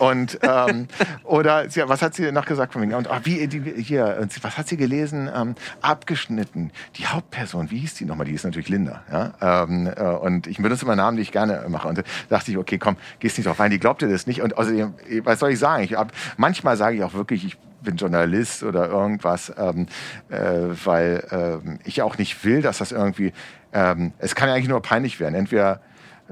Und 0.00 0.38
ähm, 0.42 0.88
oder 1.24 1.68
sie, 1.68 1.82
was 1.86 2.00
hat 2.02 2.14
sie 2.14 2.32
noch 2.32 2.46
gesagt 2.46 2.72
von 2.72 2.86
mir? 2.86 2.96
Und 2.96 3.08
ah, 3.10 3.20
wie 3.24 3.46
die, 3.46 3.60
hier, 3.82 4.18
und 4.20 4.32
sie- 4.32 4.42
was 4.42 4.56
hat 4.56 4.66
sie 4.66 4.76
gelesen? 4.78 5.30
Ähm, 5.34 5.54
abgeschnitten. 5.82 6.72
Die 6.96 7.06
Hauptperson, 7.06 7.70
wie 7.70 7.78
hieß 7.78 7.94
die 7.94 8.06
nochmal? 8.06 8.26
Die 8.26 8.32
ist 8.32 8.44
natürlich 8.44 8.70
Linda. 8.70 9.02
Ja? 9.12 9.64
Ähm, 9.64 9.90
äh, 9.94 10.02
und 10.02 10.46
ich 10.46 10.56
benutze 10.56 10.84
immer 10.86 10.96
Namen, 10.96 11.16
die 11.18 11.22
ich 11.22 11.32
gerne 11.32 11.64
mache. 11.68 11.86
Und 11.86 11.98
da 11.98 12.02
dachte 12.30 12.50
ich, 12.50 12.56
okay, 12.56 12.78
komm, 12.78 12.96
gehst 13.18 13.36
nicht 13.36 13.46
drauf 13.46 13.60
ein. 13.60 13.70
Die 13.70 13.78
glaubte 13.78 14.08
das 14.08 14.26
nicht. 14.26 14.40
Und 14.40 14.56
außerdem, 14.56 14.94
was 15.24 15.38
soll 15.38 15.50
ich 15.50 15.58
sagen? 15.58 15.84
Ich 15.84 15.94
hab, 15.94 16.12
manchmal 16.38 16.76
sage 16.78 16.96
ich 16.96 17.04
auch 17.04 17.12
wirklich, 17.14 17.44
ich 17.44 17.58
bin 17.82 17.96
Journalist 17.96 18.62
oder 18.62 18.88
irgendwas, 18.88 19.52
ähm, 19.58 19.86
äh, 20.30 20.38
weil 20.84 21.24
ähm, 21.30 21.78
ich 21.84 22.00
auch 22.02 22.16
nicht 22.18 22.44
will, 22.44 22.62
dass 22.62 22.78
das 22.78 22.92
irgendwie. 22.92 23.32
Ähm, 23.72 24.12
es 24.18 24.34
kann 24.34 24.48
ja 24.48 24.54
eigentlich 24.54 24.68
nur 24.68 24.82
peinlich 24.82 25.20
werden. 25.20 25.34
Entweder 25.34 25.80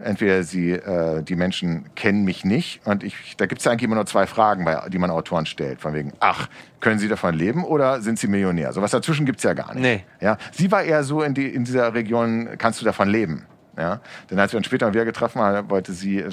entweder 0.03 0.43
sie, 0.43 0.73
äh, 0.73 1.23
die 1.23 1.37
Menschen 1.37 1.87
kennen 1.95 2.25
mich 2.25 2.45
nicht 2.45 2.81
und 2.85 3.03
ich, 3.05 3.37
da 3.37 3.47
gibt 3.47 3.61
es 3.61 3.67
eigentlich 3.67 3.85
immer 3.85 3.97
nur 3.97 4.07
zwei 4.07 4.27
Fragen, 4.27 4.65
bei, 4.65 4.89
die 4.89 4.99
man 4.99 5.11
Autoren 5.11 5.47
stellt. 5.47 5.81
Von 5.81 5.95
wegen, 5.95 6.13
ach, 6.21 6.49
können 6.81 6.99
sie 6.99 7.09
davon 7.09 7.35
leben 7.35 7.65
oder 7.65 8.01
sind 8.01 8.19
sie 8.19 8.29
Millionär? 8.29 8.73
So 8.73 8.83
was 8.83 8.91
dazwischen 8.91 9.27
gibt 9.27 9.39
es 9.39 9.45
ja 9.45 9.55
gar 9.55 9.75
nicht. 9.75 9.83
Nee. 9.83 10.05
Ja, 10.21 10.39
sie 10.53 10.71
war 10.71 10.83
eher 10.83 11.05
so 11.05 11.23
in, 11.23 11.35
die, 11.35 11.49
in 11.49 11.65
dieser 11.65 11.95
Region, 11.95 12.51
kannst 12.59 12.81
du 12.81 12.85
davon 12.85 13.09
leben? 13.09 13.47
Ja, 13.79 14.01
denn 14.29 14.39
als 14.41 14.53
wir 14.53 14.57
uns 14.57 14.67
später 14.67 14.93
wieder 14.93 15.05
getroffen 15.05 15.41
haben, 15.41 15.71
wollte 15.71 15.93
sie, 15.93 16.25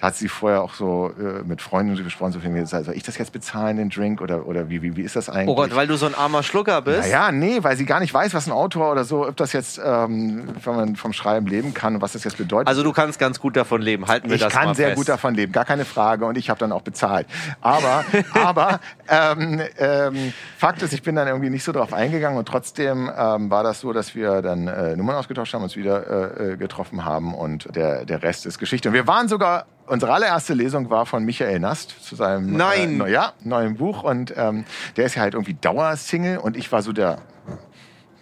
da 0.00 0.08
hat 0.08 0.16
sie 0.16 0.28
vorher 0.28 0.62
auch 0.62 0.74
so 0.74 1.12
äh, 1.18 1.44
mit 1.44 1.62
Freunden 1.62 1.94
gesprochen, 2.02 2.32
so 2.32 2.40
viel, 2.40 2.66
soll 2.66 2.94
ich 2.94 3.04
das 3.04 3.16
jetzt 3.18 3.32
bezahlen, 3.32 3.76
den 3.76 3.88
Drink 3.88 4.20
oder, 4.20 4.46
oder 4.46 4.68
wie, 4.68 4.82
wie, 4.82 4.96
wie 4.96 5.02
ist 5.02 5.14
das 5.14 5.28
eigentlich? 5.28 5.48
Oh 5.48 5.54
Gott, 5.54 5.74
weil 5.76 5.86
du 5.86 5.96
so 5.96 6.06
ein 6.06 6.14
armer 6.14 6.42
Schlucker 6.42 6.82
bist? 6.82 7.02
Naja, 7.02 7.30
nee, 7.30 7.58
weil 7.62 7.76
sie 7.76 7.84
gar 7.84 8.00
nicht 8.00 8.12
weiß, 8.12 8.34
was 8.34 8.46
ein 8.46 8.52
Autor 8.52 8.90
oder 8.90 9.04
so, 9.04 9.26
ob 9.28 9.36
das 9.36 9.52
jetzt, 9.52 9.80
ähm, 9.84 10.48
wenn 10.64 10.74
man 10.74 10.96
vom 10.96 11.12
Schreiben 11.12 11.46
leben 11.46 11.72
kann 11.72 11.94
und 11.94 12.02
was 12.02 12.12
das 12.12 12.24
jetzt 12.24 12.36
bedeutet. 12.36 12.66
Also 12.66 12.82
du 12.82 12.92
kannst 12.92 13.20
ganz 13.20 13.38
gut 13.38 13.56
davon 13.56 13.80
leben. 13.80 14.08
Halten 14.08 14.28
wir 14.28 14.34
ich 14.34 14.42
das 14.42 14.52
kann 14.52 14.66
mal 14.66 14.74
sehr 14.74 14.88
fest. 14.88 14.98
gut 14.98 15.08
davon 15.08 15.34
leben, 15.34 15.52
gar 15.52 15.64
keine 15.64 15.84
Frage. 15.84 16.26
Und 16.26 16.36
ich 16.36 16.50
habe 16.50 16.58
dann 16.58 16.72
auch 16.72 16.82
bezahlt. 16.82 17.26
Aber, 17.60 18.04
aber 18.34 18.80
ähm, 19.08 19.60
ähm, 19.78 20.32
Fakt 20.56 20.82
ist, 20.82 20.92
ich 20.92 21.02
bin 21.02 21.14
dann 21.14 21.28
irgendwie 21.28 21.50
nicht 21.50 21.64
so 21.64 21.70
drauf 21.72 21.92
eingegangen. 21.92 22.38
Und 22.38 22.48
trotzdem 22.48 23.10
ähm, 23.16 23.50
war 23.50 23.62
das 23.62 23.80
so, 23.80 23.92
dass 23.92 24.14
wir 24.14 24.42
dann 24.42 24.66
äh, 24.66 24.96
Nummern 24.96 25.16
ausgetauscht 25.16 25.54
haben, 25.54 25.62
uns 25.62 25.76
wieder 25.76 26.38
äh, 26.40 26.52
äh, 26.52 26.56
getroffen 26.88 27.04
haben. 27.04 27.34
Und 27.34 27.74
der, 27.74 28.04
der 28.04 28.22
Rest 28.22 28.46
ist 28.46 28.58
Geschichte. 28.58 28.88
Und 28.88 28.94
wir 28.94 29.06
waren 29.06 29.28
sogar, 29.28 29.66
unsere 29.86 30.12
allererste 30.12 30.54
Lesung 30.54 30.90
war 30.90 31.06
von 31.06 31.24
Michael 31.24 31.60
Nast 31.60 32.04
zu 32.04 32.16
seinem 32.16 32.56
Nein. 32.56 33.00
Äh, 33.00 33.12
ja, 33.12 33.32
neuen 33.44 33.76
Buch. 33.76 34.02
Und 34.02 34.34
ähm, 34.36 34.64
der 34.96 35.06
ist 35.06 35.14
ja 35.14 35.22
halt 35.22 35.34
irgendwie 35.34 35.54
Dauersingle. 35.54 36.40
Und 36.40 36.56
ich 36.56 36.70
war 36.72 36.82
so 36.82 36.92
der 36.92 37.18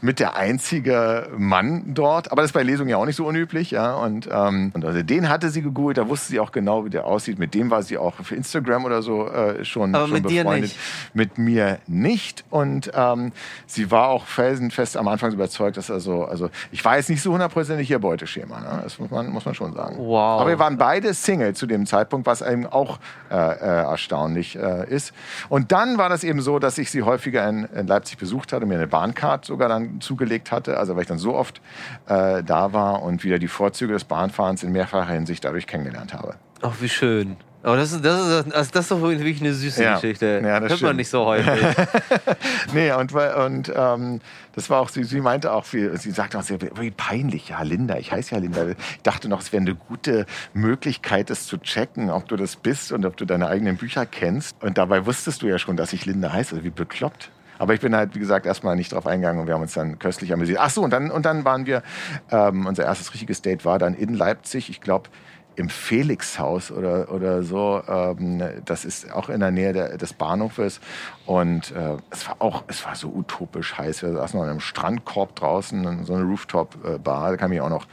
mit 0.01 0.21
der 0.21 0.37
einzige 0.37 1.29
Mann 1.37 1.95
dort. 1.95 2.31
Aber 2.31 2.43
das 2.43 2.51
ist 2.51 2.55
bei 2.55 2.63
Lesungen 2.63 2.91
ja 2.91 2.99
auch 2.99 3.07
nicht 3.07 3.17
so 3.17 3.27
unüblich. 3.27 3.71
Ja? 3.71 3.95
Und, 3.95 4.29
ähm, 4.31 4.71
und 4.75 4.85
also 4.85 5.03
den 5.03 5.29
hatte 5.29 5.49
sie 5.51 5.63
gegoogelt, 5.63 5.99
da 5.99 6.09
wusste 6.09 6.29
sie 6.29 6.41
auch 6.41 6.53
genau, 6.53 6.85
wie 6.85 6.91
der 6.91 7.07
aussieht. 7.07 7.39
Mit 7.39 7.55
dem 7.55 7.71
war 7.71 7.83
sie 7.83 7.97
auch 7.97 8.15
für 8.23 8.35
Instagram 8.35 8.85
oder 8.85 9.03
so 9.03 9.29
äh, 9.29 9.65
schon, 9.65 9.95
Aber 9.95 10.07
schon 10.07 10.15
mit 10.15 10.31
dir 10.31 10.45
befreundet. 10.45 10.71
nicht. 10.71 10.79
Mit 11.15 11.39
mir 11.39 11.79
nicht. 11.87 12.45
Und 12.51 12.91
ähm, 12.95 13.33
sie 13.67 13.91
war 13.91 14.09
auch 14.09 14.27
felsenfest 14.27 14.97
am 14.97 15.09
Anfang 15.09 15.33
überzeugt, 15.33 15.77
dass 15.77 15.91
also, 15.91 16.25
also 16.25 16.51
ich 16.73 16.85
war 16.85 16.97
jetzt 16.97 17.09
nicht 17.09 17.23
so 17.23 17.33
hundertprozentig 17.33 17.91
ihr 17.91 17.99
Beuteschema. 17.99 18.61
Ne? 18.61 18.81
Das 18.83 18.99
muss 18.99 19.11
man, 19.11 19.31
muss 19.31 19.47
man 19.47 19.55
schon 19.55 19.73
sagen. 19.73 19.97
Wow. 19.99 20.41
Aber 20.43 20.51
wir 20.51 20.59
waren 20.59 20.77
beide 20.77 21.15
Single 21.15 21.55
zu 21.55 21.67
dem 21.67 21.87
Zeitpunkt, 21.87 22.27
was 22.27 22.43
eben 22.43 22.67
auch 22.67 22.99
äh, 23.31 23.35
äh, 23.35 23.83
erstaunlich 23.83 24.57
äh, 24.57 24.89
ist. 24.89 25.15
Und 25.49 25.73
dann 25.73 25.97
war 25.97 26.11
das 26.11 26.23
eben 26.23 26.43
so, 26.43 26.59
dass 26.59 26.77
ich 26.77 26.91
sie 26.91 27.03
häufiger 27.03 27.49
in, 27.49 27.65
in 27.75 27.87
Leipzig 27.87 28.19
besucht 28.19 28.53
hatte, 28.53 28.67
mir 28.67 28.75
eine 28.75 28.87
Bahncard 28.87 29.45
sogar 29.45 29.69
dann 29.69 29.86
zugelegt 30.01 30.53
hatte, 30.53 30.79
also 30.79 30.95
weil 30.95 31.03
ich 31.03 31.09
dann 31.09 31.19
so 31.19 31.35
oft 31.35 31.61
äh, 32.09 32.43
da 32.43 32.73
war 32.73 33.03
und 33.03 33.25
wieder 33.25 33.39
die 33.39 33.49
Vorzüge 33.49 33.93
des 33.93 34.05
Bahnfahrens 34.05 34.63
in 34.63 34.73
mehrfacher 34.73 35.13
Hinsicht 35.13 35.45
dadurch 35.45 35.67
kennengelernt 35.67 36.15
habe. 36.15 36.35
Ach, 36.63 36.75
wie 36.81 36.89
schön. 36.89 37.37
Aber 37.63 37.77
das 37.77 37.91
ist, 37.91 38.05
das 38.05 38.21
ist, 38.21 38.55
also 38.55 38.71
das 38.73 38.85
ist 38.85 38.91
doch 38.93 39.01
wirklich 39.01 39.41
eine 39.41 39.53
süße 39.53 39.83
Ja. 39.83 39.95
Geschichte. 39.95 40.41
Ja, 40.45 40.61
das 40.61 40.71
Hört 40.71 40.71
man 40.71 40.77
stimmt. 40.77 40.97
nicht 40.99 41.09
so 41.09 41.25
häufig. 41.25 41.51
Nee, 42.75 42.93
und, 42.93 43.13
und 43.13 43.73
ähm, 43.75 44.21
das 44.55 44.71
war 44.71 44.81
auch, 44.81 44.89
sie, 44.89 45.05
sie 45.05 45.21
meinte 45.21 45.53
auch, 45.53 45.65
wie, 45.73 45.97
sie 45.97 46.11
sagte 46.11 46.39
auch 46.39 46.43
sehr, 46.43 46.59
wie 46.61 46.91
peinlich, 46.91 47.49
ja, 47.51 47.63
Linda, 47.63 47.97
ich 47.97 48.13
heiße 48.13 48.35
ja 48.35 48.41
Linda. 48.41 48.69
Ich 48.69 48.77
dachte 49.03 49.29
noch, 49.29 49.41
es 49.41 49.53
wäre 49.53 49.63
eine 49.63 49.75
gute 49.75 50.27
Möglichkeit, 50.53 51.31
das 51.31 51.47
zu 51.47 51.59
checken, 51.59 52.11
ob 52.11 52.29
du 52.29 52.37
das 52.37 52.57
bist 52.57 52.93
und 52.93 53.05
ob 53.07 53.17
du 53.17 53.25
deine 53.25 53.49
eigenen 53.49 53.77
Bücher 53.77 54.05
kennst. 54.07 54.57
Und 54.63 54.79
dabei 54.79 55.07
wusstest 55.07 55.43
du 55.43 55.47
ja 55.47 55.59
schon, 55.59 55.77
dass 55.77 55.93
ich 55.93 56.07
Linda 56.07 56.33
heiße, 56.33 56.55
also 56.57 56.65
wie 56.65 56.71
bekloppt. 56.71 57.31
Aber 57.59 57.75
ich 57.75 57.81
bin 57.81 57.95
halt, 57.95 58.15
wie 58.15 58.19
gesagt, 58.19 58.47
erstmal 58.47 58.77
nicht 58.77 58.93
drauf 58.93 59.07
eingegangen 59.07 59.41
und 59.41 59.47
wir 59.47 59.55
haben 59.55 59.63
uns 59.63 59.75
dann 59.75 59.99
köstlich 59.99 60.33
amüsiert. 60.33 60.59
Ach 60.61 60.71
so, 60.71 60.83
und 60.83 60.91
dann, 60.91 61.11
und 61.11 61.27
dann 61.27 61.45
waren 61.45 61.67
wir, 61.67 61.83
ähm, 62.31 62.67
unser 62.67 62.85
erstes 62.85 63.13
richtiges 63.13 63.43
Date 63.43 63.65
war 63.65 63.79
dann 63.79 63.95
in 63.95 64.15
Leipzig, 64.15 64.71
ich 64.71 64.81
glaube, 64.81 65.09
im 65.57 65.71
Felixhaus 65.71 66.71
oder, 66.71 67.11
oder 67.11 67.43
so. 67.43 67.83
Ähm, 67.89 68.43
das 68.65 68.85
ist 68.85 69.11
auch 69.11 69.29
in 69.29 69.41
der 69.41 69.51
Nähe 69.51 69.73
der, 69.73 69.97
des 69.97 70.13
Bahnhofes. 70.13 70.81
Und 71.25 71.73
äh, 71.73 71.97
es 72.11 72.29
war 72.29 72.37
auch, 72.39 72.65
es 72.69 72.85
war 72.85 72.95
so 72.95 73.09
utopisch 73.09 73.77
heiß. 73.77 74.03
Wir 74.03 74.13
saßen 74.13 74.39
noch 74.39 74.45
in 74.45 74.51
einem 74.51 74.61
Strandkorb 74.61 75.35
draußen, 75.35 76.05
so 76.05 76.15
eine 76.15 76.25
Rooftop-Bar. 76.25 77.31
Da 77.31 77.37
kann 77.37 77.51
ich 77.51 77.59
mich 77.59 77.61
auch 77.63 77.71
noch 77.71 77.87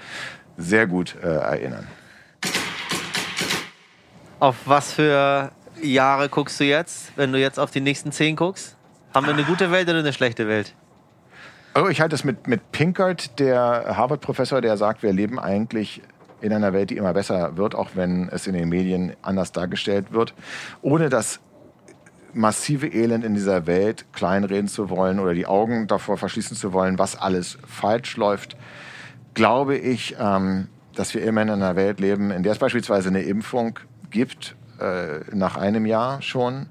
sehr 0.57 0.87
gut 0.87 1.15
äh, 1.23 1.27
erinnern. 1.27 1.87
Auf 4.39 4.57
was 4.65 4.91
für 4.91 5.51
Jahre 5.81 6.27
guckst 6.27 6.59
du 6.59 6.65
jetzt, 6.65 7.13
wenn 7.15 7.31
du 7.31 7.39
jetzt 7.39 7.59
auf 7.59 7.71
die 7.71 7.81
nächsten 7.81 8.11
zehn 8.11 8.35
guckst? 8.35 8.75
Haben 9.13 9.27
wir 9.27 9.33
eine 9.33 9.43
gute 9.43 9.71
Welt 9.71 9.87
oder 9.89 9.99
eine 9.99 10.11
schlechte 10.11 10.47
Welt? 10.47 10.73
Also 11.75 11.89
ich 11.89 12.01
halte 12.01 12.15
es 12.15 12.23
mit, 12.23 12.47
mit 12.47 12.71
Pinkert, 12.71 13.39
der 13.39 13.95
Harvard-Professor, 13.95 14.61
der 14.61 14.77
sagt, 14.77 15.03
wir 15.03 15.13
leben 15.13 15.39
eigentlich 15.39 16.01
in 16.41 16.51
einer 16.51 16.73
Welt, 16.73 16.89
die 16.89 16.97
immer 16.97 17.13
besser 17.13 17.55
wird, 17.57 17.75
auch 17.75 17.91
wenn 17.93 18.27
es 18.29 18.47
in 18.47 18.53
den 18.53 18.69
Medien 18.69 19.13
anders 19.21 19.51
dargestellt 19.51 20.11
wird, 20.11 20.33
ohne 20.81 21.09
das 21.09 21.39
massive 22.33 22.87
Elend 22.87 23.23
in 23.23 23.35
dieser 23.35 23.67
Welt 23.67 24.05
kleinreden 24.13 24.67
zu 24.67 24.89
wollen 24.89 25.19
oder 25.19 25.33
die 25.33 25.45
Augen 25.45 25.87
davor 25.87 26.17
verschließen 26.17 26.57
zu 26.57 26.73
wollen, 26.73 26.97
was 26.97 27.15
alles 27.15 27.57
falsch 27.67 28.17
läuft, 28.17 28.57
glaube 29.35 29.77
ich, 29.77 30.15
ähm, 30.19 30.67
dass 30.95 31.13
wir 31.13 31.23
immer 31.23 31.43
in 31.43 31.49
einer 31.51 31.75
Welt 31.75 31.99
leben, 31.99 32.31
in 32.31 32.43
der 32.43 32.51
es 32.51 32.59
beispielsweise 32.59 33.09
eine 33.09 33.21
Impfung 33.21 33.79
gibt, 34.09 34.55
äh, 34.79 35.19
nach 35.33 35.55
einem 35.55 35.85
Jahr 35.85 36.21
schon 36.21 36.67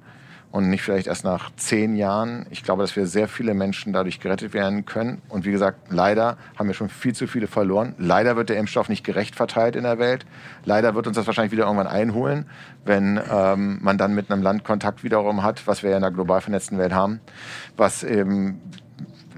und 0.52 0.68
nicht 0.68 0.82
vielleicht 0.82 1.06
erst 1.06 1.24
nach 1.24 1.50
zehn 1.56 1.96
Jahren. 1.96 2.46
Ich 2.50 2.62
glaube, 2.62 2.82
dass 2.82 2.94
wir 2.94 3.06
sehr 3.06 3.26
viele 3.26 3.54
Menschen 3.54 3.94
dadurch 3.94 4.20
gerettet 4.20 4.52
werden 4.52 4.84
können. 4.84 5.22
Und 5.30 5.46
wie 5.46 5.50
gesagt, 5.50 5.90
leider 5.90 6.36
haben 6.58 6.68
wir 6.68 6.74
schon 6.74 6.90
viel 6.90 7.14
zu 7.14 7.26
viele 7.26 7.46
verloren. 7.46 7.94
Leider 7.98 8.36
wird 8.36 8.50
der 8.50 8.58
Impfstoff 8.58 8.90
nicht 8.90 9.02
gerecht 9.02 9.34
verteilt 9.34 9.76
in 9.76 9.84
der 9.84 9.98
Welt. 9.98 10.26
Leider 10.66 10.94
wird 10.94 11.06
uns 11.06 11.16
das 11.16 11.26
wahrscheinlich 11.26 11.52
wieder 11.52 11.64
irgendwann 11.64 11.86
einholen, 11.86 12.44
wenn 12.84 13.18
ähm, 13.32 13.78
man 13.80 13.96
dann 13.96 14.14
mit 14.14 14.30
einem 14.30 14.42
Land 14.42 14.62
Kontakt 14.62 15.02
wiederum 15.02 15.42
hat, 15.42 15.66
was 15.66 15.82
wir 15.82 15.88
ja 15.88 15.96
in 15.96 16.02
der 16.02 16.10
global 16.10 16.42
vernetzten 16.42 16.76
Welt 16.76 16.92
haben, 16.92 17.20
was 17.78 18.04
eben 18.04 18.60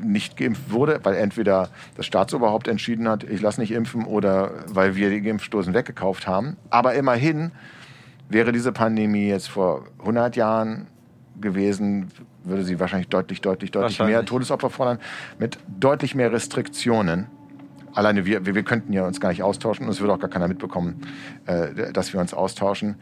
nicht 0.02 0.36
geimpft 0.36 0.72
wurde, 0.72 0.98
weil 1.04 1.14
entweder 1.14 1.68
das 1.96 2.06
Staatsoberhaupt 2.06 2.66
entschieden 2.66 3.08
hat, 3.08 3.22
ich 3.22 3.40
lasse 3.40 3.60
nicht 3.60 3.70
impfen, 3.70 4.04
oder 4.04 4.50
weil 4.66 4.96
wir 4.96 5.10
die 5.10 5.28
Impfstoßen 5.28 5.72
weggekauft 5.74 6.26
haben. 6.26 6.56
Aber 6.70 6.94
immerhin 6.94 7.52
wäre 8.28 8.50
diese 8.50 8.72
Pandemie 8.72 9.28
jetzt 9.28 9.48
vor 9.48 9.86
100 10.00 10.34
Jahren 10.34 10.88
gewesen, 11.40 12.10
würde 12.44 12.64
sie 12.64 12.78
wahrscheinlich 12.80 13.08
deutlich, 13.08 13.40
deutlich, 13.40 13.70
deutlich 13.70 13.98
Wahrscheinlich. 13.98 14.16
mehr 14.16 14.24
Todesopfer 14.24 14.70
fordern, 14.70 14.98
mit 15.38 15.58
deutlich 15.78 16.14
mehr 16.14 16.32
Restriktionen. 16.32 17.26
Alleine 17.92 18.26
wir, 18.26 18.44
wir, 18.44 18.54
wir 18.54 18.62
könnten 18.64 18.92
ja 18.92 19.06
uns 19.06 19.20
gar 19.20 19.28
nicht 19.28 19.42
austauschen 19.42 19.86
und 19.86 19.92
es 19.92 20.00
würde 20.00 20.12
auch 20.12 20.18
gar 20.18 20.30
keiner 20.30 20.48
mitbekommen, 20.48 21.00
äh, 21.46 21.92
dass 21.92 22.12
wir 22.12 22.20
uns 22.20 22.34
austauschen. 22.34 22.96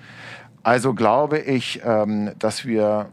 Also 0.62 0.94
glaube 0.94 1.38
ich, 1.38 1.80
ähm, 1.84 2.32
dass 2.38 2.64
wir 2.64 3.08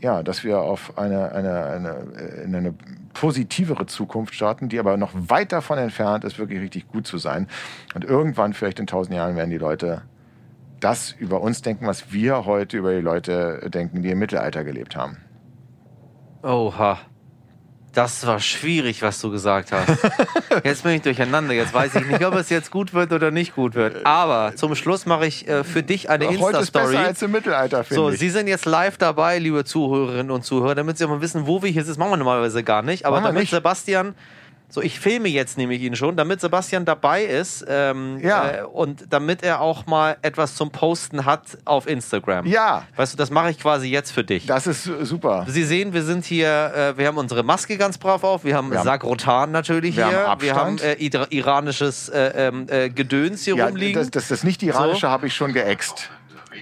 ja, 0.00 0.22
dass 0.22 0.44
wir 0.44 0.60
auf 0.60 0.98
eine, 0.98 1.32
eine, 1.32 1.64
eine, 1.64 1.88
äh, 2.18 2.44
in 2.44 2.54
eine 2.54 2.74
positivere 3.14 3.86
Zukunft 3.86 4.34
starten, 4.34 4.68
die 4.68 4.78
aber 4.78 4.96
noch 4.98 5.12
weit 5.14 5.50
davon 5.52 5.78
entfernt 5.78 6.24
ist, 6.24 6.38
wirklich 6.38 6.60
richtig 6.60 6.88
gut 6.88 7.06
zu 7.06 7.16
sein. 7.16 7.48
Und 7.94 8.04
irgendwann, 8.04 8.52
vielleicht 8.52 8.80
in 8.80 8.86
tausend 8.86 9.16
Jahren, 9.16 9.34
werden 9.34 9.50
die 9.50 9.58
Leute 9.58 10.02
das 10.84 11.12
über 11.18 11.40
uns 11.40 11.62
denken, 11.62 11.86
was 11.86 12.12
wir 12.12 12.44
heute 12.44 12.76
über 12.76 12.92
die 12.94 13.00
Leute 13.00 13.68
denken, 13.72 14.02
die 14.02 14.10
im 14.10 14.18
Mittelalter 14.18 14.64
gelebt 14.64 14.96
haben. 14.96 15.16
Oha. 16.42 16.98
Das 17.92 18.26
war 18.26 18.40
schwierig, 18.40 19.02
was 19.02 19.20
du 19.20 19.30
gesagt 19.30 19.70
hast. 19.70 19.86
Jetzt 20.64 20.82
bin 20.82 20.94
ich 20.94 21.02
durcheinander. 21.02 21.54
Jetzt 21.54 21.72
weiß 21.72 21.94
ich 21.94 22.06
nicht, 22.06 22.24
ob 22.26 22.34
es 22.34 22.50
jetzt 22.50 22.72
gut 22.72 22.92
wird 22.92 23.12
oder 23.12 23.30
nicht 23.30 23.54
gut 23.54 23.76
wird. 23.76 24.04
Aber 24.04 24.56
zum 24.56 24.74
Schluss 24.74 25.06
mache 25.06 25.26
ich 25.26 25.46
äh, 25.46 25.62
für 25.62 25.84
dich 25.84 26.10
eine 26.10 26.26
Heute 26.26 26.34
ist 26.58 26.72
besser 26.72 26.86
Insta-Story. 26.86 26.96
als 26.96 27.22
im 27.22 27.30
Mittelalter, 27.30 27.84
finde 27.84 27.94
So, 28.02 28.10
ich. 28.10 28.18
Sie 28.18 28.30
sind 28.30 28.48
jetzt 28.48 28.64
live 28.64 28.98
dabei, 28.98 29.38
liebe 29.38 29.64
Zuhörerinnen 29.64 30.32
und 30.32 30.44
Zuhörer, 30.44 30.74
damit 30.74 30.98
Sie 30.98 31.04
auch 31.04 31.08
mal 31.08 31.20
wissen, 31.20 31.46
wo 31.46 31.62
wir 31.62 31.70
hier 31.70 31.82
sind. 31.84 31.90
Das 31.92 31.98
machen 31.98 32.10
wir 32.10 32.16
normalerweise 32.16 32.64
gar 32.64 32.82
nicht. 32.82 33.06
Aber 33.06 33.18
Machen 33.18 33.26
damit 33.26 33.42
nicht. 33.42 33.50
Sebastian, 33.50 34.16
so 34.74 34.82
ich 34.82 34.98
filme 34.98 35.28
jetzt 35.28 35.56
nämlich 35.56 35.80
ihn 35.82 35.94
schon, 35.94 36.16
damit 36.16 36.40
Sebastian 36.40 36.84
dabei 36.84 37.22
ist 37.22 37.64
ähm, 37.68 38.18
Ja. 38.20 38.50
äh, 38.50 38.62
und 38.64 39.04
damit 39.10 39.44
er 39.44 39.60
auch 39.60 39.86
mal 39.86 40.16
etwas 40.22 40.56
zum 40.56 40.70
Posten 40.72 41.24
hat 41.24 41.42
auf 41.64 41.86
Instagram. 41.86 42.44
Ja. 42.46 42.82
Weißt 42.96 43.12
du, 43.12 43.16
das 43.16 43.30
mache 43.30 43.50
ich 43.50 43.60
quasi 43.60 43.86
jetzt 43.88 44.10
für 44.10 44.24
dich. 44.24 44.46
Das 44.46 44.66
ist 44.66 44.82
super. 45.02 45.46
Sie 45.48 45.62
sehen, 45.62 45.92
wir 45.92 46.02
sind 46.02 46.24
hier, 46.24 46.72
äh, 46.74 46.98
wir 46.98 47.06
haben 47.06 47.18
unsere 47.18 47.44
Maske 47.44 47.76
ganz 47.78 47.98
brav 47.98 48.24
auf, 48.24 48.44
wir 48.44 48.56
haben 48.56 48.70
Wir 48.72 48.78
haben- 48.80 48.84
Sagrotan 48.84 49.52
natürlich 49.52 49.96
wir 49.96 50.08
hier, 50.08 50.26
haben 50.28 50.40
wir 50.42 50.54
haben 50.56 50.72
Abstand. 50.74 51.00
äh, 51.00 51.04
ira- 51.04 51.26
iranisches 51.30 52.08
äh, 52.08 52.48
ähm, 52.48 52.66
äh, 52.68 52.90
Gedöns 52.90 53.44
hier 53.44 53.54
Ja, 53.56 53.66
rumliegen. 53.66 54.00
das, 54.02 54.10
das, 54.10 54.26
das 54.28 54.42
nicht 54.42 54.60
iranische 54.64 55.02
So. 55.02 55.08
habe 55.08 55.28
ich 55.28 55.34
schon 55.36 55.52
geäxt. 55.52 56.10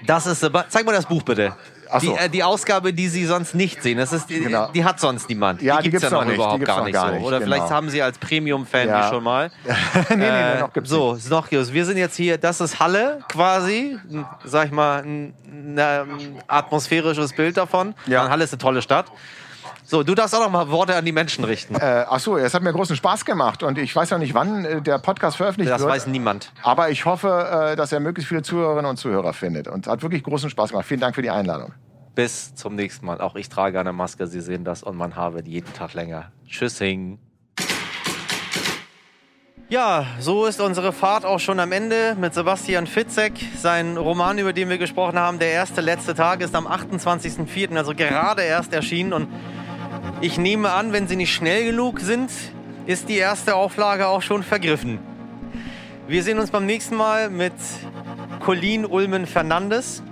Das 0.07 0.27
ist, 0.27 0.41
zeig 0.69 0.85
mal 0.85 0.93
das 0.93 1.07
Buch 1.07 1.23
bitte. 1.23 1.55
Ach 1.95 2.01
Die, 2.01 2.07
so. 2.07 2.17
äh, 2.17 2.29
die 2.31 2.43
Ausgabe, 2.43 2.93
die 2.93 3.09
Sie 3.09 3.27
sonst 3.27 3.55
nicht 3.55 3.83
sehen, 3.83 3.99
das 3.99 4.13
ist, 4.13 4.29
die, 4.31 4.41
Genau. 4.41 4.71
die 4.73 4.85
hat 4.85 4.99
sonst 4.99 5.29
niemand. 5.29 5.61
Ja, 5.63 5.77
die 5.83 5.91
gibt's 5.91 6.01
gibt's 6.01 6.11
noch 6.13 6.23
nicht, 6.25 6.33
die 6.33 6.35
überhaupt 6.37 6.65
gar 6.65 6.79
noch 6.79 6.85
nicht 6.87 6.95
gar 6.95 7.09
so. 7.09 7.15
nicht, 7.17 7.25
Oder 7.25 7.41
vielleicht 7.43 7.65
genau. 7.65 7.75
haben 7.77 7.91
Sie 7.91 8.03
als 8.03 8.19
Premium-Fan 8.19 8.89
Ja. 8.89 9.03
die 9.03 9.09
schon 9.15 9.23
mal. 9.23 9.51
nee, 10.11 10.17
nee, 10.17 10.25
Äh, 10.25 10.55
nee, 10.55 10.61
noch 10.61 10.73
gibt's 10.73 10.91
so, 10.91 11.13
ist 11.15 11.31
noch 11.31 11.49
Gios. 11.51 11.73
Wir 11.73 11.85
sind 11.85 11.99
jetzt 11.99 12.17
hier, 12.17 12.39
das 12.39 12.61
ist 12.61 12.81
Halle 12.81 13.21
quasi, 13.29 13.99
sag 14.45 14.67
ich 14.67 14.73
mal, 14.73 15.03
ein, 15.03 15.35
ein 15.47 15.77
ähm, 15.79 16.19
atmosphärisches 16.49 17.35
Bild 17.35 17.57
davon. 17.57 17.95
Ja. 18.07 18.25
Und 18.25 18.31
Halle 18.31 18.45
ist 18.45 18.53
eine 18.53 18.59
tolle 18.59 18.81
Stadt. 18.83 19.07
So, 19.93 20.03
du 20.03 20.15
darfst 20.15 20.35
auch 20.35 20.41
noch 20.41 20.51
mal 20.51 20.71
Worte 20.71 20.97
an 20.97 21.05
die 21.05 21.13
Menschen 21.13 21.45
richten. 21.45 21.75
Äh, 21.75 22.07
ach 22.09 22.19
so, 22.19 22.39
es 22.39 22.55
hat 22.55 22.63
mir 22.63 22.73
großen 22.73 22.97
Spaß 22.97 23.27
gemacht 23.27 23.63
und 23.63 23.77
ich 23.77 23.95
weiß 23.95 24.09
ja 24.09 24.17
nicht, 24.17 24.33
wann 24.33 24.65
äh, 24.65 24.81
der 24.81 24.97
Podcast 24.97 25.37
veröffentlicht 25.37 25.71
Das 25.71 25.83
wird. 25.83 25.91
weiß 25.93 26.07
niemand. 26.07 26.51
Aber 26.63 26.89
ich 26.89 27.05
hoffe, 27.05 27.73
äh, 27.73 27.77
dass 27.77 27.93
er 27.93 28.01
möglichst 28.01 28.31
viele 28.31 28.41
Zuhörerinnen 28.41 28.87
und 28.87 28.97
Zuhörer 28.97 29.35
findet. 29.35 29.69
Und 29.69 29.85
es 29.87 29.93
hat 29.93 30.01
wirklich 30.01 30.23
großen 30.23 30.49
Spaß 30.49 30.71
gemacht. 30.71 30.87
Vielen 30.87 31.01
Dank 31.01 31.15
für 31.15 31.21
die 31.21 31.29
Einladung. 31.29 31.75
Bis 32.15 32.55
zum 32.55 32.75
nächsten 32.75 33.05
Mal. 33.05 33.21
Auch 33.21 33.37
ich 33.37 33.51
trage 33.51 33.79
eine 33.79 33.93
Maske, 33.93 34.27
Sie 34.27 34.41
sehen 34.41 34.65
das 34.65 34.83
und 34.83 34.97
mein 34.97 35.15
Haar 35.15 35.35
wird 35.35 35.47
jeden 35.47 35.71
Tag 35.75 35.93
länger. 35.93 36.33
Tschüssing. 36.49 37.19
Ja, 39.69 40.07
so 40.21 40.47
ist 40.47 40.63
unsere 40.63 40.95
Fahrt 40.95 41.27
auch 41.27 41.39
schon 41.39 41.61
am 41.61 41.71
Ende 41.71 42.17
mit 42.19 42.33
Sebastian 42.33 42.87
Fitzek. 42.87 43.33
Sein 43.59 43.99
Roman, 43.99 44.39
über 44.39 44.55
den 44.55 44.71
wir 44.71 44.79
gesprochen 44.79 45.19
haben, 45.19 45.39
der 45.39 45.51
erste 45.51 45.83
letzte 45.83 46.15
Tag, 46.15 46.41
ist 46.41 46.55
am 46.55 46.67
28.04., 46.67 47.77
also 47.77 47.95
gerade 47.95 48.41
erst 48.41 48.73
erschienen. 48.73 49.13
Und 49.13 49.29
ich 50.23 50.39
nehme 50.39 50.71
an, 50.71 50.93
wenn 50.93 51.09
Sie 51.09 51.17
nicht 51.17 51.35
schnell 51.35 51.67
genug 51.67 52.01
sind, 52.01 52.31
ist 52.87 53.09
die 53.09 53.17
erste 53.17 53.57
Auflage 53.57 54.07
auch 54.07 54.23
schon 54.23 54.43
vergriffen. 54.43 54.99
Wir 56.07 56.23
sehen 56.23 56.39
uns 56.39 56.51
beim 56.51 56.65
nächsten 56.65 56.97
Mal 56.97 57.29
mit 57.29 57.53
Colleen 58.41 58.87
Ulmen 58.87 59.27
Fernandes, 59.27 60.03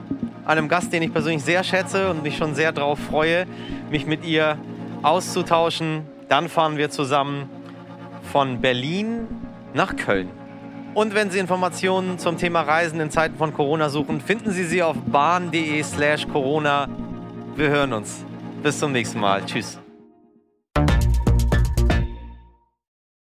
einem 0.45 0.69
Gast, 0.69 0.93
den 0.93 1.03
ich 1.03 1.13
persönlich 1.13 1.45
sehr 1.45 1.63
schätze 1.63 2.11
und 2.11 2.23
mich 2.25 2.37
schon 2.37 2.55
sehr 2.55 2.73
darauf 2.73 2.99
freue, 2.99 3.47
mich 3.91 4.05
mit 4.07 4.25
ihr 4.25 4.59
auszutauschen. 5.03 6.03
Dann 6.29 6.49
fahren 6.49 6.77
wir 6.77 6.91
zusammen 6.91 7.49
von 8.33 8.61
Berlin 8.61 9.29
nach 9.75 9.95
Köln. 9.97 10.29
Und 10.95 11.15
wenn 11.15 11.31
Sie 11.31 11.39
Informationen 11.39 12.19
zum 12.19 12.37
Thema 12.37 12.63
Reisen 12.63 12.99
in 12.99 13.11
Zeiten 13.11 13.37
von 13.37 13.55
Corona 13.55 13.89
suchen, 13.89 14.21
finden 14.21 14.51
Sie 14.51 14.65
sie 14.65 14.83
auf 14.83 14.97
bahn.de 15.07 15.81
slash 15.85 16.27
Corona. 16.27 16.89
Wir 17.55 17.69
hören 17.69 17.93
uns. 17.93 18.25
Bis 18.63 18.79
zum 18.79 18.91
nächsten 18.91 19.21
Mal. 19.21 19.45
Tschüss. 19.47 19.80